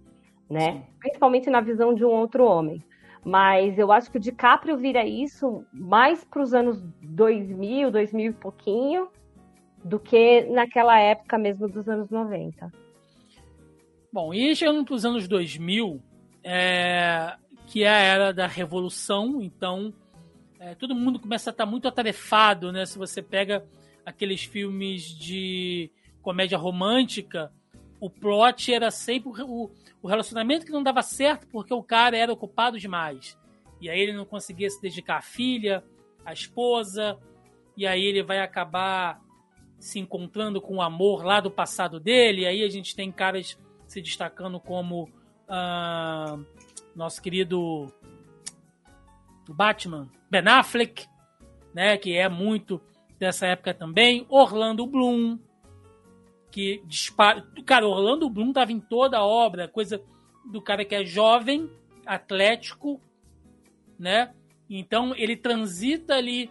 né? 0.51 0.83
Principalmente 0.99 1.49
na 1.49 1.61
visão 1.61 1.95
de 1.95 2.05
um 2.05 2.11
outro 2.11 2.45
homem. 2.45 2.83
Mas 3.25 3.79
eu 3.79 3.93
acho 3.93 4.11
que 4.11 4.17
o 4.17 4.21
DiCaprio 4.21 4.77
vira 4.77 5.07
isso 5.07 5.65
mais 5.73 6.25
para 6.25 6.43
os 6.43 6.53
anos 6.53 6.83
2000, 7.03 7.91
2000 7.91 8.31
e 8.31 8.35
pouquinho, 8.35 9.09
do 9.85 10.01
que 10.01 10.43
naquela 10.51 10.99
época 10.99 11.39
mesmo 11.39 11.69
dos 11.69 11.89
anos 11.89 12.11
90. 12.11 12.73
Bom, 14.13 14.35
e 14.35 14.57
chegando 14.57 14.85
para 14.85 14.95
os 14.95 15.05
anos 15.05 15.29
2000, 15.29 16.03
é, 16.43 17.37
que 17.67 17.85
é 17.85 17.89
a 17.89 17.99
era 17.99 18.33
da 18.33 18.47
revolução, 18.47 19.41
então 19.41 19.95
é, 20.59 20.75
todo 20.75 20.95
mundo 20.95 21.21
começa 21.21 21.51
a 21.51 21.53
estar 21.53 21.65
tá 21.65 21.71
muito 21.71 21.87
atarefado, 21.87 22.73
né? 22.73 22.85
Se 22.85 22.99
você 22.99 23.23
pega 23.23 23.65
aqueles 24.05 24.43
filmes 24.43 25.05
de 25.05 25.91
comédia 26.23 26.59
romântica, 26.59 27.53
o 28.01 28.11
plot 28.11 28.73
era 28.73 28.91
sempre 28.91 29.43
o, 29.43 29.71
o 30.03 30.09
relacionamento 30.09 30.65
que 30.65 30.73
não 30.73 30.83
dava 30.83 31.03
certo 31.03 31.47
porque 31.49 31.75
o 31.75 31.83
cara 31.83 32.17
era 32.17 32.33
ocupado 32.33 32.79
demais. 32.79 33.39
E 33.81 33.89
aí 33.89 33.99
ele 34.01 34.13
não 34.13 34.25
conseguia 34.25 34.69
se 34.69 34.81
dedicar 34.81 35.19
à 35.19 35.23
filha, 35.23 35.83
à 36.25 36.33
esposa, 36.33 37.19
e 37.77 37.87
aí 37.87 38.05
ele 38.05 38.23
vai 38.23 38.41
acabar 38.41 39.21
se 39.79 39.99
encontrando 39.99 40.61
com 40.61 40.77
o 40.77 40.83
amor 40.83 41.25
lá 41.25 41.41
do 41.41 41.51
passado 41.51 41.99
dele. 41.99 42.43
E 42.43 42.47
aí 42.47 42.63
a 42.63 42.69
gente 42.69 42.95
tem 42.95 43.11
caras 43.11 43.59
se 43.87 44.01
destacando 44.01 44.61
como 44.61 45.05
uh, 45.49 46.45
nosso 46.95 47.21
querido 47.23 47.93
Batman, 49.49 50.09
Ben 50.31 50.47
Affleck, 50.47 51.07
né, 51.75 51.97
que 51.97 52.17
é 52.17 52.29
muito 52.29 52.81
dessa 53.19 53.47
época 53.47 53.75
também. 53.75 54.27
Orlando 54.29 54.87
Bloom, 54.87 55.39
que 56.51 56.83
dispara. 56.87 57.47
Cara, 57.65 57.87
Orlando 57.87 58.29
Bloom 58.29 58.53
tava 58.53 58.73
em 58.73 58.81
toda 58.81 59.19
a 59.19 59.25
obra, 59.25 59.69
coisa 59.69 60.03
do 60.45 60.61
cara 60.61 60.85
que 60.85 60.95
é 60.95 61.05
jovem, 61.05 61.71
atlético, 62.05 63.01
né? 63.99 64.35
Então 64.69 65.15
ele 65.17 65.37
transita 65.37 66.15
ali 66.15 66.51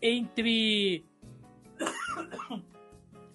entre. 0.00 1.04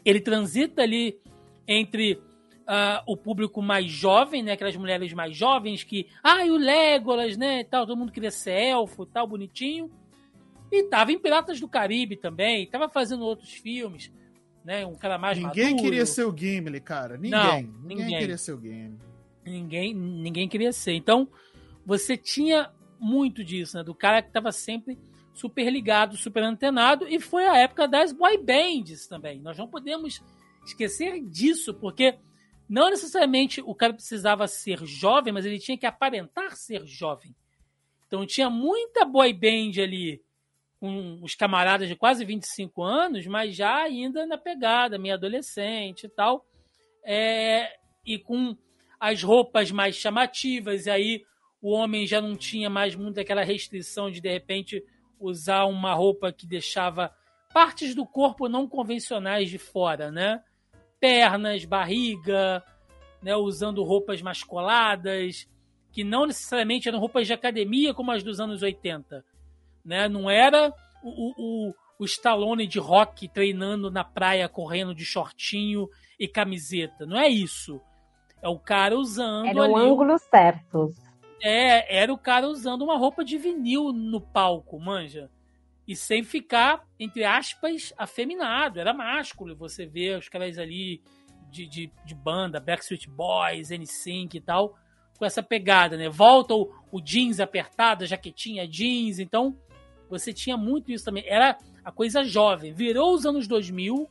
ele 0.05 0.21
transita 0.21 0.81
ali 0.81 1.19
entre 1.67 2.13
uh, 2.13 3.03
o 3.05 3.17
público 3.17 3.61
mais 3.61 3.91
jovem, 3.91 4.43
né? 4.43 4.53
Aquelas 4.53 4.75
mulheres 4.77 5.13
mais 5.13 5.35
jovens 5.35 5.83
que. 5.83 6.07
Ah, 6.23 6.45
e 6.45 6.51
o 6.51 6.57
Legolas, 6.57 7.35
né? 7.37 7.63
Tal, 7.63 7.85
todo 7.85 7.97
mundo 7.97 8.11
queria 8.11 8.31
ser 8.31 8.51
elfo 8.51 9.05
tal, 9.05 9.27
bonitinho. 9.27 9.91
E 10.71 10.83
tava 10.83 11.11
em 11.11 11.19
Piratas 11.19 11.59
do 11.59 11.67
Caribe 11.67 12.17
também, 12.17 12.67
tava 12.67 12.89
fazendo 12.89 13.23
outros 13.23 13.53
filmes 13.53 14.11
né? 14.67 14.85
Um 14.85 14.95
cara 14.95 15.17
mais 15.17 15.37
Ninguém 15.37 15.67
maduro. 15.67 15.83
queria 15.83 16.05
ser 16.05 16.25
o 16.25 16.37
Gimli, 16.37 16.81
cara. 16.81 17.15
Ninguém. 17.15 17.31
Não, 17.31 17.55
ninguém. 17.55 17.97
ninguém. 18.05 18.19
queria 18.19 18.37
ser 18.37 18.51
o 18.51 18.61
Gimli. 18.61 18.99
Ninguém, 19.45 19.93
ninguém 19.93 20.49
queria 20.49 20.73
ser. 20.73 20.91
Então, 20.91 21.29
você 21.85 22.17
tinha 22.17 22.69
muito 22.99 23.45
disso, 23.45 23.77
né? 23.77 23.83
Do 23.83 23.95
cara 23.95 24.21
que 24.21 24.27
estava 24.27 24.51
sempre 24.51 24.99
super 25.33 25.71
ligado, 25.71 26.17
super 26.17 26.43
antenado, 26.43 27.07
e 27.07 27.17
foi 27.17 27.47
a 27.47 27.57
época 27.57 27.87
das 27.87 28.11
boy 28.11 28.37
bands 28.37 29.07
também. 29.07 29.39
Nós 29.39 29.57
não 29.57 29.69
podemos 29.69 30.21
esquecer 30.65 31.21
disso, 31.21 31.73
porque 31.73 32.17
não 32.67 32.89
necessariamente 32.89 33.61
o 33.61 33.73
cara 33.73 33.93
precisava 33.93 34.49
ser 34.49 34.85
jovem, 34.85 35.31
mas 35.31 35.45
ele 35.45 35.59
tinha 35.59 35.77
que 35.77 35.85
aparentar 35.85 36.57
ser 36.57 36.85
jovem. 36.85 37.33
Então 38.05 38.25
tinha 38.25 38.49
muita 38.49 39.05
boy 39.05 39.31
band 39.31 39.81
ali 39.81 40.21
com 40.79 41.19
os 41.21 41.35
camaradas 41.35 41.87
de 41.87 41.95
quase 41.95 42.23
25 42.23 42.83
anos, 42.83 43.25
mas 43.25 43.55
já 43.55 43.77
ainda 43.77 44.25
na 44.25 44.37
pegada, 44.37 44.97
meio 44.97 45.15
adolescente 45.15 46.05
e 46.05 46.09
tal, 46.09 46.45
é, 47.03 47.77
e 48.05 48.19
com 48.19 48.55
as 48.99 49.23
roupas 49.23 49.71
mais 49.71 49.95
chamativas, 49.95 50.85
e 50.85 50.89
aí 50.89 51.23
o 51.61 51.71
homem 51.71 52.05
já 52.05 52.21
não 52.21 52.35
tinha 52.35 52.69
mais 52.69 52.95
muito 52.95 53.19
aquela 53.19 53.43
restrição 53.43 54.11
de 54.11 54.21
de 54.21 54.29
repente 54.29 54.83
usar 55.19 55.65
uma 55.65 55.93
roupa 55.93 56.31
que 56.31 56.45
deixava 56.45 57.11
partes 57.53 57.95
do 57.95 58.05
corpo 58.05 58.47
não 58.47 58.67
convencionais 58.67 59.49
de 59.49 59.57
fora, 59.57 60.11
né? 60.11 60.43
Pernas, 60.99 61.65
barriga, 61.65 62.63
né? 63.21 63.35
usando 63.35 63.83
roupas 63.83 64.21
mascoladas, 64.21 65.47
que 65.91 66.03
não 66.03 66.27
necessariamente 66.27 66.87
eram 66.87 66.99
roupas 66.99 67.25
de 67.25 67.33
academia 67.33 67.93
como 67.93 68.11
as 68.11 68.23
dos 68.23 68.39
anos 68.39 68.61
80 68.61 69.23
né? 69.87 70.07
Não 70.07 70.29
era 70.29 70.71
o, 71.01 71.69
o, 71.69 71.73
o 71.99 72.05
Stallone 72.05 72.67
de 72.67 72.77
rock 72.77 73.27
treinando 73.27 73.89
na 73.89 74.03
praia, 74.03 74.49
correndo 74.49 74.93
de 74.93 75.05
shortinho 75.05 75.87
e 76.19 76.27
camiseta. 76.27 77.05
Não 77.05 77.17
é 77.17 77.27
isso. 77.27 77.81
É 78.41 78.47
o 78.47 78.59
cara 78.59 78.97
usando. 78.97 79.47
Era 79.47 79.67
o 79.67 79.75
ângulo 79.75 80.17
certo. 80.19 80.93
É, 81.41 82.01
era 82.01 82.11
o 82.11 82.17
cara 82.17 82.47
usando 82.47 82.83
uma 82.83 82.97
roupa 82.97 83.23
de 83.23 83.37
vinil 83.37 83.93
no 83.93 84.19
palco, 84.19 84.79
manja. 84.79 85.29
E 85.87 85.95
sem 85.95 86.21
ficar, 86.23 86.83
entre 86.99 87.23
aspas, 87.23 87.93
afeminado. 87.97 88.79
Era 88.79 88.93
másculo. 88.93 89.55
Você 89.55 89.85
vê 89.85 90.15
os 90.15 90.27
caras 90.27 90.57
ali 90.57 91.01
de, 91.49 91.65
de, 91.65 91.91
de 92.05 92.15
banda, 92.15 92.59
Backstreet 92.59 93.07
Boys, 93.07 93.69
NSYNC 93.69 94.35
e 94.35 94.41
tal, 94.41 94.75
com 95.17 95.25
essa 95.25 95.41
pegada, 95.41 95.95
né? 95.95 96.09
Volta 96.09 96.53
o, 96.53 96.69
o 96.91 97.01
jeans 97.01 97.39
apertado, 97.39 98.03
a 98.03 98.07
jaquetinha 98.07 98.67
jeans. 98.67 99.19
Então, 99.19 99.57
você 100.09 100.33
tinha 100.33 100.57
muito 100.57 100.91
isso 100.91 101.05
também. 101.05 101.23
Era 101.27 101.57
a 101.83 101.91
coisa 101.91 102.23
jovem. 102.23 102.73
Virou 102.73 103.13
os 103.13 103.25
anos 103.25 103.47
2000 103.47 104.07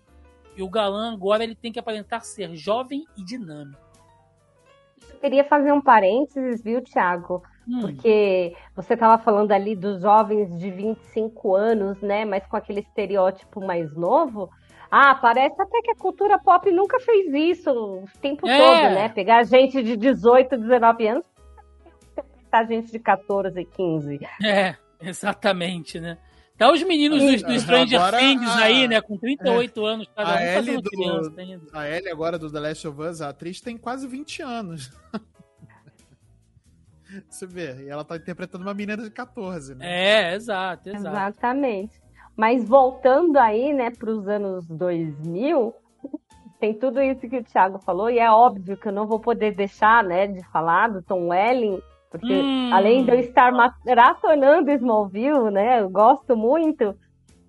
e 0.56 0.62
o 0.62 0.68
galã 0.68 1.12
agora 1.12 1.44
ele 1.44 1.54
tem 1.54 1.70
que 1.72 1.78
aparentar 1.78 2.24
ser 2.24 2.54
jovem 2.56 3.04
e 3.16 3.24
dinâmico. 3.24 3.80
Eu 5.12 5.20
queria 5.20 5.44
fazer 5.44 5.72
um 5.72 5.80
parênteses, 5.80 6.62
viu, 6.62 6.82
Thiago? 6.82 7.42
Hum. 7.68 7.80
Porque 7.80 8.54
você 8.74 8.94
estava 8.94 9.22
falando 9.22 9.52
ali 9.52 9.74
dos 9.74 10.00
jovens 10.00 10.56
de 10.58 10.70
25 10.70 11.54
anos, 11.54 12.00
né? 12.00 12.24
Mas 12.24 12.46
com 12.46 12.56
aquele 12.56 12.80
estereótipo 12.80 13.60
mais 13.64 13.94
novo. 13.94 14.48
Ah, 14.90 15.14
parece 15.16 15.60
até 15.60 15.82
que 15.82 15.90
a 15.90 15.96
cultura 15.96 16.38
pop 16.38 16.70
nunca 16.70 17.00
fez 17.00 17.32
isso 17.34 17.70
o 17.70 18.04
tempo 18.20 18.48
É. 18.48 18.56
todo, 18.56 18.94
né? 18.94 19.08
Pegar 19.08 19.42
gente 19.44 19.82
de 19.82 19.96
18, 19.96 20.56
19 20.56 21.08
anos, 21.08 21.26
a 22.52 22.64
gente 22.64 22.90
de 22.92 22.98
14, 22.98 23.64
15. 23.64 24.20
É, 24.42 24.76
exatamente, 25.10 26.00
né? 26.00 26.18
Tá 26.58 26.72
os 26.72 26.82
meninos 26.82 27.22
do, 27.22 27.46
do 27.48 27.60
Stranger 27.60 28.00
Agora, 28.00 28.18
Things 28.18 28.48
a- 28.48 28.58
aí, 28.64 28.88
né? 28.88 29.00
Com 29.02 29.18
38 29.18 29.84
anos, 29.84 30.08
cada 30.16 30.30
a 30.30 30.34
um 30.36 30.38
Ellie 30.38 30.54
fazendo 30.54 30.82
do- 30.82 30.90
criança 30.90 31.32
ainda. 31.36 31.66
A 31.72 31.88
Ellie 31.90 32.10
agora 32.10 32.38
do 32.38 32.50
The 32.50 32.60
Last 32.60 32.88
of 32.88 33.02
Us, 33.02 33.20
a 33.20 33.28
atriz, 33.28 33.60
tem 33.60 33.76
quase 33.76 34.06
20 34.08 34.40
anos. 34.42 34.90
Você 37.28 37.46
vê, 37.46 37.84
e 37.84 37.88
ela 37.88 38.04
tá 38.04 38.16
interpretando 38.16 38.62
uma 38.62 38.74
menina 38.74 39.02
de 39.02 39.10
14, 39.10 39.74
né? 39.74 39.86
É, 39.86 40.34
exato, 40.34 40.88
exato. 40.88 41.06
Exatamente. 41.08 42.00
Mas 42.36 42.66
voltando 42.68 43.36
aí, 43.38 43.72
né, 43.72 43.90
para 43.90 44.10
os 44.10 44.26
anos 44.26 44.66
2000, 44.66 45.72
tem 46.58 46.74
tudo 46.74 47.00
isso 47.00 47.20
que 47.28 47.38
o 47.38 47.44
Thiago 47.44 47.78
falou, 47.78 48.10
e 48.10 48.18
é 48.18 48.30
óbvio 48.30 48.76
que 48.76 48.88
eu 48.88 48.92
não 48.92 49.06
vou 49.06 49.20
poder 49.20 49.54
deixar, 49.54 50.02
né, 50.02 50.26
de 50.26 50.42
falar 50.50 50.88
do 50.88 51.00
Tom 51.02 51.28
Welling, 51.28 51.80
porque 52.18 52.34
Hum. 52.34 52.70
além 52.72 53.04
de 53.04 53.10
eu 53.10 53.18
estar 53.20 53.52
maratonando 53.52 54.70
Smallville, 54.70 55.50
né, 55.50 55.80
eu 55.80 55.90
gosto 55.90 56.36
muito, 56.36 56.94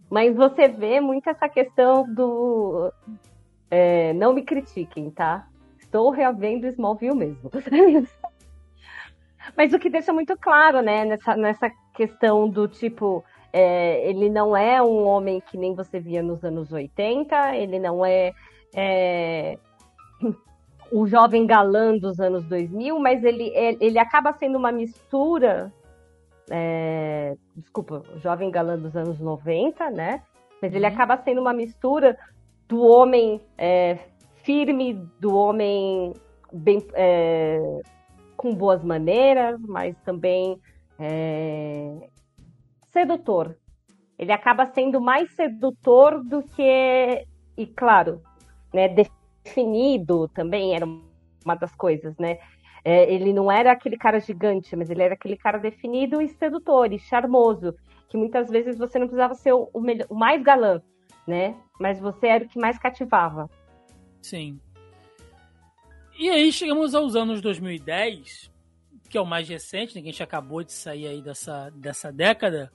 mas 0.10 0.36
você 0.36 0.68
vê 0.68 1.00
muito 1.00 1.30
essa 1.30 1.50
questão 1.50 2.06
do. 2.14 2.92
é, 3.70 4.14
não 4.14 4.34
me 4.34 4.44
critiquem, 4.44 5.10
tá? 5.10 5.48
Estou 5.80 6.10
revendo 6.10 6.68
Smallville 6.68 7.16
mesmo. 7.16 7.50
Mas 9.56 9.72
o 9.74 9.80
que 9.80 9.90
deixa 9.90 10.12
muito 10.12 10.36
claro, 10.38 10.82
né, 10.82 11.06
nessa, 11.06 11.36
nessa 11.38 11.72
questão 11.94 12.50
do 12.50 12.68
tipo, 12.68 13.24
é, 13.54 14.08
ele 14.10 14.30
não 14.30 14.56
é 14.56 14.82
um 14.82 15.06
homem 15.06 15.42
que 15.42 15.58
nem 15.58 15.74
você 15.74 16.00
via 16.00 16.22
nos 16.22 16.44
anos 16.44 16.72
80, 16.72 17.56
ele 17.56 17.80
não 17.80 18.06
é, 18.06 18.34
é, 18.76 19.58
o 20.92 21.08
jovem 21.08 21.46
galã 21.46 21.98
dos 21.98 22.20
anos 22.20 22.46
2000, 22.46 23.00
mas 23.00 23.24
ele, 23.24 23.52
ele 23.80 24.00
acaba 24.00 24.34
sendo 24.34 24.58
uma 24.58 24.72
mistura. 24.72 25.72
é, 26.50 27.36
desculpa, 27.56 28.04
o 28.16 28.20
jovem 28.20 28.50
galã 28.52 28.78
dos 28.80 28.96
anos 28.96 29.20
90, 29.20 29.90
né? 29.92 30.24
Mas 30.62 30.74
ele 30.74 30.86
Uhum. 30.86 30.92
acaba 30.94 31.18
sendo 31.18 31.42
uma 31.42 31.54
mistura 31.54 32.18
do 32.68 32.82
homem 32.84 33.42
é, 33.58 34.00
firme, 34.44 34.94
do 35.20 35.36
homem 35.36 36.14
bem, 36.54 36.86
é, 36.94 37.60
com 38.38 38.56
boas 38.56 38.84
maneiras, 38.84 39.60
mas 39.62 39.96
também 40.06 40.60
é, 41.00 42.10
sedutor. 42.94 43.58
Ele 44.18 44.32
acaba 44.32 44.66
sendo 44.68 45.00
mais 45.02 45.32
sedutor 45.36 46.24
do 46.24 46.44
que, 46.44 47.26
e 47.58 47.68
claro, 47.68 48.22
né, 48.74 48.88
definido 49.48 50.28
também 50.30 50.76
era 50.76 50.86
uma 50.86 51.56
das 51.56 51.74
coisas, 51.76 52.18
né? 52.18 52.38
É, 52.84 53.12
ele 53.12 53.34
não 53.34 53.52
era 53.52 53.72
aquele 53.72 53.98
cara 53.98 54.20
gigante, 54.20 54.76
mas 54.76 54.90
ele 54.90 55.02
era 55.02 55.14
aquele 55.14 55.36
cara 55.36 55.58
definido 55.58 56.22
e 56.22 56.30
sedutor 56.30 56.92
e 56.94 57.00
charmoso, 57.00 57.74
que 58.10 58.18
muitas 58.18 58.50
vezes 58.50 58.78
você 58.78 59.00
não 59.00 59.08
precisava 59.08 59.34
ser 59.34 59.54
o, 59.54 59.70
melhor- 59.80 60.08
o 60.10 60.16
mais 60.16 60.42
galã, 60.42 60.82
né? 61.28 61.56
Mas 61.80 62.00
você 62.00 62.28
era 62.28 62.46
o 62.46 62.48
que 62.48 62.60
mais 62.60 62.78
cativava. 62.78 63.50
Sim. 64.22 64.60
E 66.18 66.30
aí 66.30 66.52
chegamos 66.52 66.96
aos 66.96 67.16
anos 67.16 67.42
2010, 67.42 68.52
que 69.10 69.18
é 69.18 69.22
o 69.22 69.26
mais 69.26 69.48
recente, 69.50 69.96
né, 69.96 70.02
que 70.02 70.08
a 70.08 70.12
gente 70.12 70.24
acabou 70.24 70.64
de 70.64 70.72
sair 70.72 71.08
aí 71.08 71.22
dessa, 71.22 71.70
dessa 71.76 72.12
década, 72.12 72.72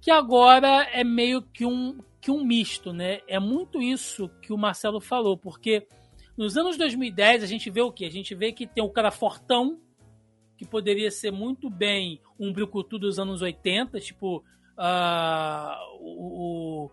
que 0.00 0.10
agora 0.10 0.84
é 0.92 1.02
meio 1.04 1.42
que 1.42 1.64
um, 1.64 1.98
que 2.20 2.30
um 2.30 2.44
misto, 2.44 2.92
né? 2.92 3.20
É 3.26 3.38
muito 3.40 3.80
isso 3.82 4.28
que 4.42 4.52
o 4.52 4.58
Marcelo 4.58 5.00
falou, 5.00 5.36
porque 5.36 5.86
nos 6.36 6.56
anos 6.56 6.76
2010 6.76 7.42
a 7.42 7.46
gente 7.46 7.70
vê 7.70 7.80
o 7.80 7.90
quê? 7.92 8.04
A 8.04 8.10
gente 8.10 8.34
vê 8.34 8.52
que 8.52 8.66
tem 8.66 8.82
o 8.84 8.90
cara 8.90 9.10
fortão, 9.10 9.80
que 10.56 10.66
poderia 10.66 11.10
ser 11.10 11.30
muito 11.30 11.68
bem 11.68 12.20
um 12.38 12.52
brucutu 12.52 12.98
dos 12.98 13.18
anos 13.18 13.42
80, 13.42 13.98
tipo 14.00 14.42
ah, 14.76 15.78
o, 16.00 16.84
o 16.86 16.90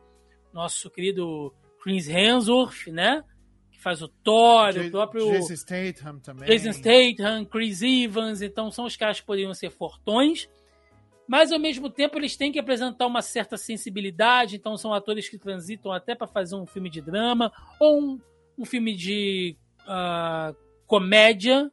nosso 0.53 0.89
querido 0.89 1.53
Chris 1.81 2.07
Hemsworth, 2.07 2.88
né? 2.88 3.23
Que 3.71 3.81
faz 3.81 4.01
o 4.01 4.07
Thor, 4.07 4.71
J- 4.71 4.88
o 4.88 4.91
próprio 4.91 5.30
Jason 5.31 5.55
Statham 5.55 6.19
também. 6.19 6.47
Jason 6.47 6.71
Statham, 6.73 7.45
Chris 7.45 7.81
Evans, 7.81 8.41
então 8.41 8.71
são 8.71 8.85
os 8.85 8.95
caras 8.95 9.19
que 9.19 9.25
poderiam 9.25 9.53
ser 9.53 9.69
fortões, 9.71 10.47
mas 11.28 11.52
ao 11.52 11.60
mesmo 11.60 11.90
tempo 11.90 12.18
eles 12.18 12.36
têm 12.36 12.52
que 12.52 12.60
apresentar 12.60 13.08
uma 13.08 13.22
certa 13.22 13.58
sensibilidade, 13.58 14.56
então 14.56 14.78
são 14.78 14.94
atores 14.94 15.30
que 15.30 15.38
transitam 15.38 15.91
até 15.91 16.14
para 16.16 16.28
fazer 16.28 16.56
um 16.56 16.66
filme 16.66 16.90
de 16.90 17.02
drama 17.02 17.52
ou 17.80 18.02
um, 18.02 18.22
um 18.58 18.66
filme 18.66 18.95
de 18.95 19.56
ah, 19.88 20.54
comédia. 20.86 21.72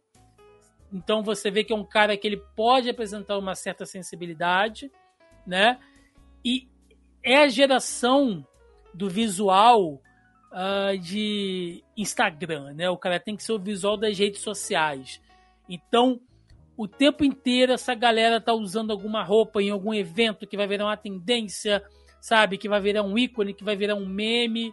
Então 0.93 1.23
você 1.23 1.51
vê 1.51 1.65
que 1.65 1.73
é 1.73 1.77
um 1.77 1.85
cara 1.85 2.17
que 2.17 2.27
ele 2.27 2.43
pode 2.57 2.89
apresentar 2.89 3.39
uma 3.39 3.55
certa 3.55 3.85
sensibilidade, 3.85 4.91
né? 5.47 5.79
E 6.45 6.69
é 7.23 7.39
a 7.39 7.49
geração 7.49 8.47
do 8.95 9.09
visual 9.09 10.01
ah, 10.53 10.93
de 11.01 11.83
Instagram, 11.97 12.73
né? 12.75 12.89
O 12.89 12.97
cara 12.97 13.19
tem 13.19 13.37
que 13.37 13.43
ser 13.43 13.53
o 13.53 13.59
visual 13.59 13.97
das 13.97 14.17
redes 14.17 14.41
sociais. 14.41 15.21
Então, 15.69 16.21
o 16.82 16.89
tempo 16.89 17.23
inteiro 17.24 17.73
essa 17.73 17.94
galera 17.94 18.40
tá 18.40 18.55
usando 18.55 18.90
alguma 18.90 19.23
roupa 19.23 19.61
em 19.62 19.69
algum 19.69 19.93
evento 19.93 20.47
que 20.47 20.57
vai 20.57 20.66
virar 20.66 20.86
uma 20.86 20.97
tendência, 20.97 21.82
sabe? 22.23 22.57
Que 22.57 22.70
vai 22.70 22.81
virar 22.81 23.02
um 23.02 23.19
ícone, 23.19 23.52
que 23.52 23.62
vai 23.62 23.77
virar 23.77 23.97
um 23.97 24.07
meme. 24.07 24.73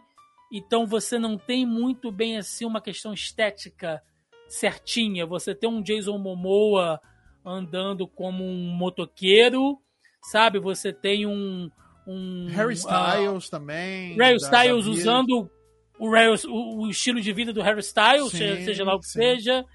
Então 0.50 0.86
você 0.86 1.20
não 1.20 1.38
tem 1.38 1.66
muito 1.66 2.10
bem 2.10 2.38
assim 2.38 2.64
uma 2.66 2.80
questão 2.80 3.14
estética 3.14 4.02
certinha. 4.48 5.26
Você 5.26 5.54
tem 5.54 5.70
um 5.70 5.82
Jason 5.82 6.18
Momoa 6.18 7.02
andando 7.46 8.08
como 8.08 8.42
um 8.42 8.70
motoqueiro, 8.76 9.78
sabe? 10.22 10.60
Você 10.60 10.94
tem 10.94 11.26
um. 11.26 11.70
um 12.08 12.48
Harry 12.52 12.72
ah, 12.88 13.16
Styles 13.18 13.50
também. 13.50 14.16
Harry 14.16 14.38
Styles 14.38 14.86
usando 14.86 15.50
o, 16.00 16.08
o- 16.08 16.86
o 16.86 16.90
estilo 16.90 17.20
de 17.20 17.34
vida 17.34 17.52
do 17.52 17.62
Harry 17.62 17.82
Styles, 17.82 18.32
Sim, 18.32 18.38
seja, 18.38 18.62
seja 18.64 18.84
lá 18.86 18.96
o 18.96 19.00
que 19.00 19.08
sim. 19.08 19.20
seja. 19.20 19.66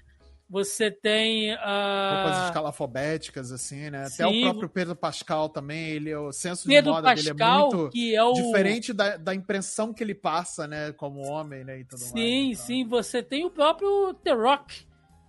Você 0.53 0.91
tem. 0.91 1.49
Roupas 1.49 1.63
ah, 1.63 2.45
escalafobéticas, 2.45 3.51
assim, 3.51 3.89
né? 3.89 4.01
Até 4.01 4.27
Sim. 4.27 4.41
o 4.41 4.51
próprio 4.51 4.69
Pedro 4.69 4.95
Pascal 4.95 5.49
também, 5.49 5.89
ele, 5.89 6.13
o 6.15 6.31
senso 6.31 6.67
Pedro 6.67 6.91
de 6.91 6.95
moda 6.95 7.15
dele 7.15 7.29
é 7.29 7.33
Pascal, 7.33 7.73
muito 7.73 7.89
que 7.89 8.15
é 8.15 8.23
o. 8.23 8.33
diferente 8.33 8.93
da, 8.93 9.17
da 9.17 9.33
impressão 9.33 9.91
que 9.91 10.03
ele 10.03 10.13
passa, 10.13 10.67
né? 10.67 10.91
Como 10.91 11.25
homem, 11.25 11.63
né? 11.63 11.79
E 11.79 11.85
tudo 11.85 12.01
mais. 12.01 12.11
Sim, 12.11 12.51
então. 12.51 12.65
sim. 12.65 12.85
Você 12.85 13.23
tem 13.23 13.43
o 13.45 13.49
próprio 13.49 14.13
The 14.13 14.31
Rock, 14.31 14.85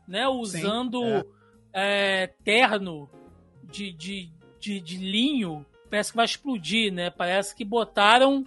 né? 0.07 0.29
Usando 0.29 1.03
é. 1.03 1.25
é, 1.73 2.27
terno 2.45 3.09
de, 3.63 3.95
de, 3.95 4.31
de, 4.61 4.79
de 4.79 4.99
linho. 4.99 5.65
Parece 5.89 6.11
que 6.11 6.17
vai 6.17 6.27
explodir, 6.27 6.93
né? 6.93 7.09
Parece 7.09 7.57
que 7.57 7.65
botaram 7.65 8.45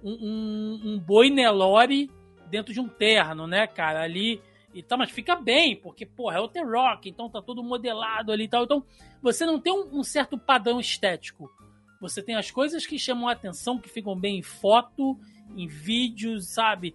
um, 0.00 0.12
um, 0.12 0.80
um 0.92 1.00
boi 1.00 1.28
Nelore 1.28 2.08
dentro 2.48 2.72
de 2.72 2.78
um 2.78 2.86
terno, 2.86 3.48
né, 3.48 3.66
cara? 3.66 4.02
Ali. 4.02 4.40
E 4.72 4.82
tá, 4.82 4.96
mas 4.96 5.10
fica 5.10 5.34
bem, 5.34 5.74
porque, 5.76 6.06
porra, 6.06 6.36
é 6.36 6.40
o 6.40 6.46
The 6.48 6.62
Rock, 6.62 7.08
então 7.08 7.28
tá 7.28 7.42
todo 7.42 7.62
modelado 7.62 8.30
ali 8.30 8.44
e 8.44 8.48
tal. 8.48 8.64
Então, 8.64 8.84
você 9.20 9.44
não 9.44 9.58
tem 9.58 9.72
um, 9.72 9.98
um 9.98 10.02
certo 10.04 10.38
padrão 10.38 10.78
estético. 10.78 11.50
Você 12.00 12.22
tem 12.22 12.36
as 12.36 12.50
coisas 12.50 12.86
que 12.86 12.98
chamam 12.98 13.28
a 13.28 13.32
atenção, 13.32 13.78
que 13.78 13.88
ficam 13.88 14.16
bem 14.18 14.38
em 14.38 14.42
foto, 14.42 15.18
em 15.56 15.66
vídeos, 15.66 16.48
sabe? 16.48 16.94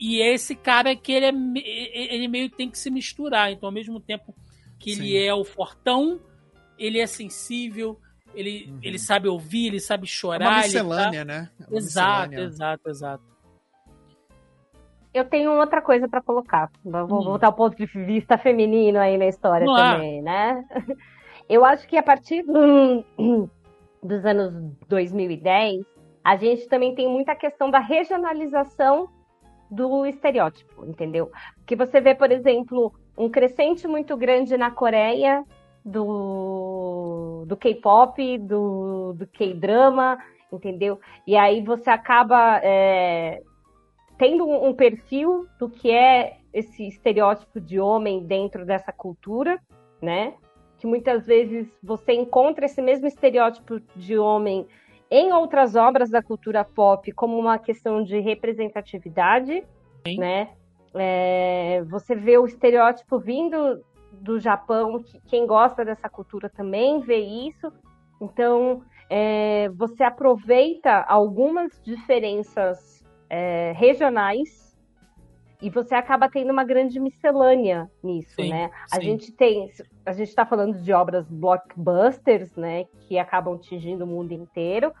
E 0.00 0.20
é 0.22 0.32
esse 0.34 0.56
cara 0.56 0.96
que 0.96 1.12
ele, 1.12 1.26
é, 1.26 2.14
ele 2.14 2.26
meio 2.28 2.48
tem 2.50 2.68
que 2.70 2.78
se 2.78 2.90
misturar. 2.90 3.52
Então, 3.52 3.68
ao 3.68 3.72
mesmo 3.72 4.00
tempo 4.00 4.34
que 4.80 4.90
ele 4.92 5.08
Sim. 5.10 5.16
é 5.18 5.32
o 5.34 5.44
fortão, 5.44 6.18
ele 6.78 6.98
é 6.98 7.06
sensível, 7.06 8.00
ele, 8.34 8.66
Uhum. 8.68 8.78
ele 8.82 8.98
sabe 8.98 9.28
ouvir, 9.28 9.66
ele 9.66 9.78
sabe 9.80 10.04
É 10.04 10.06
chorar. 10.08 10.46
uma 10.48 10.54
ele 10.58 10.62
miscelânea, 10.64 11.24
né? 11.24 11.50
É 11.60 11.62
tá... 11.64 11.70
uma 11.70 11.78
Exato, 11.78 12.28
miscelânea. 12.30 12.48
exato, 12.48 12.88
exato. 12.90 13.24
Eu 15.14 15.24
tenho 15.24 15.52
outra 15.52 15.82
coisa 15.82 16.08
pra 16.08 16.22
colocar. 16.22 16.70
Vou 16.84 17.20
Hum. 17.20 17.24
botar 17.24 17.48
o 17.50 17.52
ponto 17.52 17.76
de 17.76 17.86
vista 17.86 18.38
feminino 18.38 18.98
aí 18.98 19.18
na 19.18 19.26
história 19.26 19.66
lá. 19.66 19.92
também, 19.92 20.22
né? 20.22 20.64
Eu 21.48 21.64
acho 21.64 21.86
que 21.86 21.96
a 21.98 22.02
partir 22.02 22.42
do- 22.42 23.04
dos 24.02 24.24
anos 24.24 24.54
2010, 24.88 25.84
a 26.24 26.36
gente 26.36 26.66
também 26.68 26.94
tem 26.94 27.08
muita 27.08 27.34
questão 27.34 27.70
da 27.70 27.78
regionalização 27.78 29.08
do 29.70 30.06
estereótipo, 30.06 30.84
entendeu? 30.86 31.30
Porque 31.56 31.74
você 31.76 32.00
vê, 32.00 32.14
por 32.14 32.30
exemplo, 32.30 32.92
um 33.16 33.28
crescente 33.28 33.86
muito 33.88 34.16
grande 34.16 34.56
na 34.56 34.70
Coreia 34.70 35.44
do, 35.84 37.44
do 37.46 37.56
K-pop, 37.56 38.38
do, 38.38 39.14
do 39.14 39.26
K-drama, 39.26 40.18
entendeu? 40.52 41.00
E 41.26 41.36
aí 41.36 41.62
você 41.62 41.90
acaba 41.90 42.60
é, 42.62 43.40
tendo 44.22 44.48
um, 44.48 44.72
perfil 44.72 45.48
do 45.58 45.68
que 45.68 45.90
é 45.90 46.36
esse 46.54 46.86
estereótipo 46.86 47.60
de 47.60 47.80
homem 47.80 48.22
dentro 48.24 48.64
dessa 48.64 48.92
cultura, 48.92 49.58
né? 50.00 50.34
Que 50.78 50.86
muitas 50.86 51.26
vezes 51.26 51.66
você 51.82 52.12
encontra 52.12 52.66
esse 52.66 52.80
mesmo 52.80 53.08
estereótipo 53.08 53.80
de 53.96 54.16
homem 54.16 54.64
em 55.10 55.32
outras 55.32 55.74
obras 55.74 56.08
da 56.08 56.22
cultura 56.22 56.64
pop 56.64 57.10
como 57.10 57.36
uma 57.36 57.58
questão 57.58 58.00
de 58.04 58.20
representatividade, 58.20 59.64
Sim. 60.06 60.18
né? 60.18 60.50
É, 60.94 61.82
você 61.90 62.14
vê 62.14 62.38
o 62.38 62.46
estereótipo 62.46 63.18
vindo 63.18 63.84
do 64.12 64.38
Japão, 64.38 65.02
que 65.02 65.20
quem 65.22 65.48
gosta 65.48 65.84
dessa 65.84 66.08
cultura 66.08 66.48
também 66.48 67.00
vê 67.00 67.18
isso. 67.18 67.72
Então, 68.20 68.84
é, 69.10 69.68
você 69.70 70.04
aproveita 70.04 71.04
algumas 71.08 71.72
diferenças 71.82 73.01
é, 73.32 73.72
regionais 73.74 74.76
e 75.62 75.70
você 75.70 75.94
acaba 75.94 76.28
tendo 76.28 76.50
uma 76.52 76.64
grande 76.64 77.00
miscelânea 77.00 77.88
nisso, 78.02 78.34
Sim, 78.34 78.50
né? 78.50 78.70
A 78.90 78.96
sim. 78.96 79.02
gente 79.06 79.32
tem, 79.32 79.70
a 80.04 80.12
gente 80.12 80.28
está 80.28 80.44
falando 80.44 80.76
de 80.82 80.92
obras 80.92 81.26
blockbusters, 81.30 82.54
né, 82.56 82.84
que 83.08 83.16
acabam 83.18 83.54
atingindo 83.54 84.04
o 84.04 84.06
mundo 84.06 84.32
inteiro, 84.32 84.92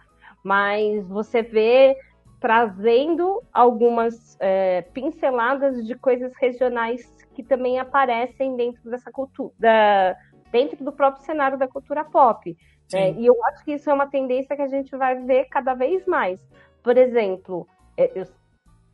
mas 0.42 1.06
você 1.08 1.42
vê 1.42 1.94
trazendo 2.40 3.42
algumas 3.52 4.36
é, 4.40 4.82
pinceladas 4.94 5.84
de 5.86 5.94
coisas 5.96 6.32
regionais 6.40 7.02
que 7.34 7.42
também 7.42 7.78
aparecem 7.78 8.56
dentro 8.56 8.90
dessa 8.90 9.12
cultura, 9.12 9.52
da- 9.58 10.16
dentro 10.50 10.82
do 10.82 10.92
próprio 10.92 11.24
cenário 11.24 11.58
da 11.58 11.68
cultura 11.68 12.04
pop. 12.04 12.56
né? 12.92 13.12
E 13.12 13.26
eu 13.26 13.34
acho 13.46 13.64
que 13.64 13.72
isso 13.72 13.88
é 13.90 13.92
uma 13.92 14.06
tendência 14.06 14.54
que 14.56 14.62
a 14.62 14.68
gente 14.68 14.94
vai 14.96 15.16
ver 15.24 15.46
cada 15.50 15.74
vez 15.74 16.04
mais. 16.06 16.38
Por 16.82 16.96
exemplo, 16.98 17.66
eu 17.96 18.26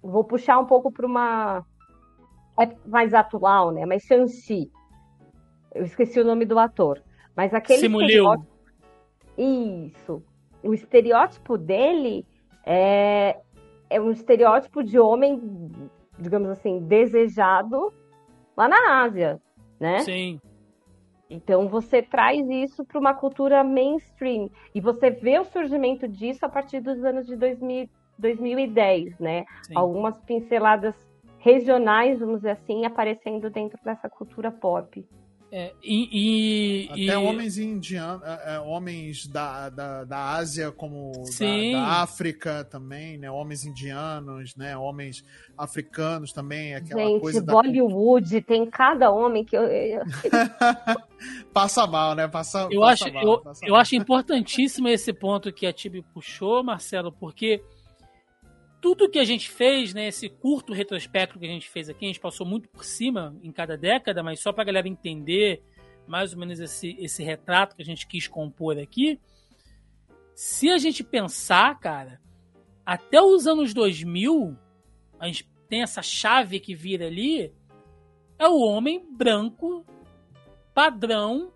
vou 0.03 0.25
puxar 0.25 0.59
um 0.59 0.66
pouco 0.66 0.91
para 0.93 1.07
uma 1.07 1.65
é 2.61 2.75
mais 2.87 3.15
atual, 3.15 3.70
né? 3.70 3.87
Mas 3.87 4.03
Shang-Chi. 4.03 4.70
Eu 5.75 5.85
esqueci 5.85 6.19
o 6.19 6.25
nome 6.25 6.45
do 6.45 6.59
ator. 6.59 7.01
Mas 7.37 7.55
aquele 7.55 7.79
Simu 7.79 8.01
Liu. 8.01 8.09
estereótipo- 8.09 8.49
Isso. 9.37 10.23
O 10.62 10.75
estereótipo 10.75 11.57
dele 11.57 12.27
é, 12.66 13.39
é 13.89 14.01
um 14.01 14.11
estereótipo 14.11 14.83
de 14.83 14.99
homem, 14.99 15.41
digamos 16.19 16.49
assim, 16.49 16.81
desejado 16.81 17.93
lá 18.57 18.69
na 18.69 19.03
Ásia, 19.05 19.41
né? 19.79 20.01
Sim, 20.01 20.41
Então 21.31 21.69
você 21.69 22.03
traz 22.03 22.49
isso 22.49 22.85
para 22.85 22.99
uma 22.99 23.15
cultura 23.15 23.62
mainstream 23.62 24.51
e 24.75 24.81
você 24.81 25.11
vê 25.11 25.39
o 25.39 25.45
surgimento 25.45 26.09
disso 26.09 26.45
a 26.45 26.49
partir 26.49 26.81
dos 26.81 27.05
anos 27.05 27.27
de 27.27 27.37
2000, 27.37 27.89
2010, 28.19 29.19
né? 29.19 29.45
sim. 29.62 29.73
Algumas 29.77 30.19
pinceladas 30.23 30.95
regionais, 31.39 32.19
vamos 32.19 32.36
dizer 32.36 32.51
assim, 32.51 32.85
aparecendo 32.85 33.49
dentro 33.49 33.78
dessa 33.85 34.09
cultura 34.09 34.51
pop. 34.51 35.05
É, 35.51 35.73
e, 35.82 36.82
e- 36.85 36.89
Até 36.90 37.01
e- 37.15 37.16
homens 37.16 37.57
indianos, 37.57 38.23
homens 38.66 39.27
da, 39.27 39.70
da, 39.70 40.05
da 40.05 40.35
Ásia, 40.35 40.70
como 40.70 41.11
da, 41.12 41.24
Sim. 41.24 41.73
da 41.73 42.03
África 42.03 42.65
também, 42.65 43.16
né? 43.16 43.31
Homens 43.31 43.65
indianos, 43.65 44.55
né? 44.57 44.77
Homens 44.77 45.24
africanos 45.57 46.35
também, 46.35 46.74
aquela 46.74 47.03
Gente, 47.03 47.20
coisa 47.23 47.40
da 47.43 47.55
Bollywood 47.55 48.43
tem 48.43 48.66
cada 48.69 49.11
homem 49.11 49.43
que 49.43 49.57
eu, 49.57 49.62
passa 51.53 51.86
mal, 51.86 52.15
né? 52.15 52.28
Passa, 52.28 52.69
Eu 52.70 52.81
passa 52.82 53.05
acho, 53.07 53.15
mal, 53.15 53.24
eu, 53.24 53.39
passa 53.40 53.65
eu 53.66 53.73
mal. 53.73 53.81
acho 53.81 53.97
importantíssimo 53.97 54.89
esse 54.89 55.12
ponto 55.15 55.51
que 55.53 55.66
a 55.66 55.73
Tibi 55.73 56.03
puxou, 56.12 56.62
Marcelo, 56.62 57.11
porque 57.11 57.62
tudo 58.81 59.09
que 59.09 59.19
a 59.19 59.25
gente 59.25 59.51
fez, 59.51 59.93
né, 59.93 60.09
esse 60.09 60.29
curto 60.29 60.73
retrospecto 60.73 61.39
que 61.39 61.47
a 61.47 61.49
gente 61.49 61.69
fez 61.69 61.89
aqui, 61.89 62.05
a 62.05 62.09
gente 62.09 62.21
passou 62.21 62.47
muito 62.47 62.69
por 62.69 62.85
cima 62.85 63.37
em 63.43 63.51
cada 63.51 63.77
década, 63.77 64.23
mas 64.23 64.41
só 64.41 64.53
para 64.53 64.63
a 64.63 64.67
galera 64.67 64.89
entender 64.89 65.63
mais 66.07 66.33
ou 66.33 66.39
menos 66.39 66.59
esse, 66.59 66.97
esse 66.99 67.23
retrato 67.23 67.77
que 67.77 67.83
a 67.83 67.85
gente 67.85 68.07
quis 68.07 68.27
compor 68.27 68.79
aqui. 68.79 69.21
Se 70.35 70.71
a 70.71 70.79
gente 70.79 71.05
pensar, 71.05 71.79
cara, 71.79 72.21
até 72.87 73.21
os 73.21 73.47
anos 73.47 73.75
2000, 73.75 74.57
a 75.19 75.27
gente 75.27 75.49
tem 75.69 75.83
essa 75.83 76.01
chave 76.01 76.61
que 76.61 76.75
vira 76.75 77.07
ali, 77.07 77.53
é 78.39 78.49
o 78.49 78.61
homem 78.61 79.05
branco, 79.15 79.85
padrão, 80.73 81.53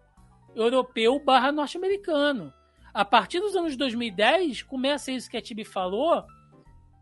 europeu 0.55 1.19
barra 1.19 1.51
norte-americano. 1.53 2.53
A 2.93 3.05
partir 3.05 3.41
dos 3.41 3.57
anos 3.57 3.77
2010, 3.77 4.63
começa 4.65 5.11
isso 5.11 5.31
que 5.31 5.37
a 5.37 5.41
Tibi 5.41 5.65
falou. 5.65 6.25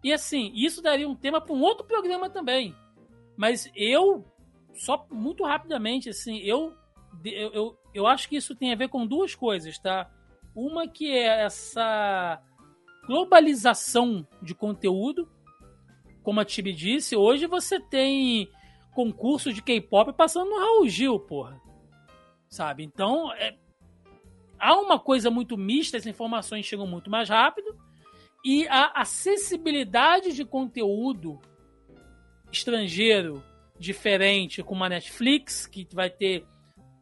E 0.03 0.13
assim, 0.13 0.51
isso 0.55 0.83
daria 0.83 1.09
um 1.09 1.15
tema 1.15 1.41
para 1.41 1.55
um 1.55 1.61
outro 1.61 1.87
programa 1.87 2.31
também. 2.31 2.75
Mas 3.37 3.71
eu, 3.75 4.25
só 4.75 5.07
muito 5.11 5.45
rapidamente, 5.45 6.09
assim, 6.09 6.39
eu, 6.39 6.75
eu, 7.25 7.53
eu, 7.53 7.79
eu 7.95 8.07
acho 8.07 8.29
que 8.29 8.37
isso 8.37 8.55
tem 8.55 8.73
a 8.73 8.77
ver 8.77 8.89
com 8.89 9.07
duas 9.07 9.35
coisas, 9.35 9.79
tá? 9.79 10.11
Uma 10.55 10.89
que 10.89 11.11
é 11.11 11.45
essa 11.45 12.43
globalização 13.07 14.27
de 14.43 14.55
conteúdo, 14.55 15.29
como 16.23 16.41
a 16.41 16.45
Tibi 16.45 16.73
disse, 16.73 17.17
hoje 17.17 17.47
você 17.47 17.79
tem 17.79 18.49
concurso 18.95 19.53
de 19.53 19.63
K-pop 19.63 20.13
passando 20.13 20.51
no 20.51 20.59
Raul 20.59 20.89
Gil, 20.89 21.19
porra. 21.21 21.61
Sabe? 22.49 22.85
Então, 22.85 23.33
é... 23.35 23.57
há 24.59 24.75
uma 24.79 24.99
coisa 24.99 25.31
muito 25.31 25.57
mista, 25.57 25.97
as 25.97 26.07
informações 26.07 26.67
chegam 26.67 26.87
muito 26.87 27.11
mais 27.11 27.29
rápido 27.29 27.90
e 28.45 28.67
a 28.69 29.01
acessibilidade 29.01 30.33
de 30.33 30.45
conteúdo 30.45 31.39
estrangeiro 32.51 33.43
diferente 33.79 34.63
com 34.63 34.75
uma 34.75 34.89
Netflix 34.89 35.67
que 35.67 35.87
vai 35.93 36.11
ter 36.11 36.45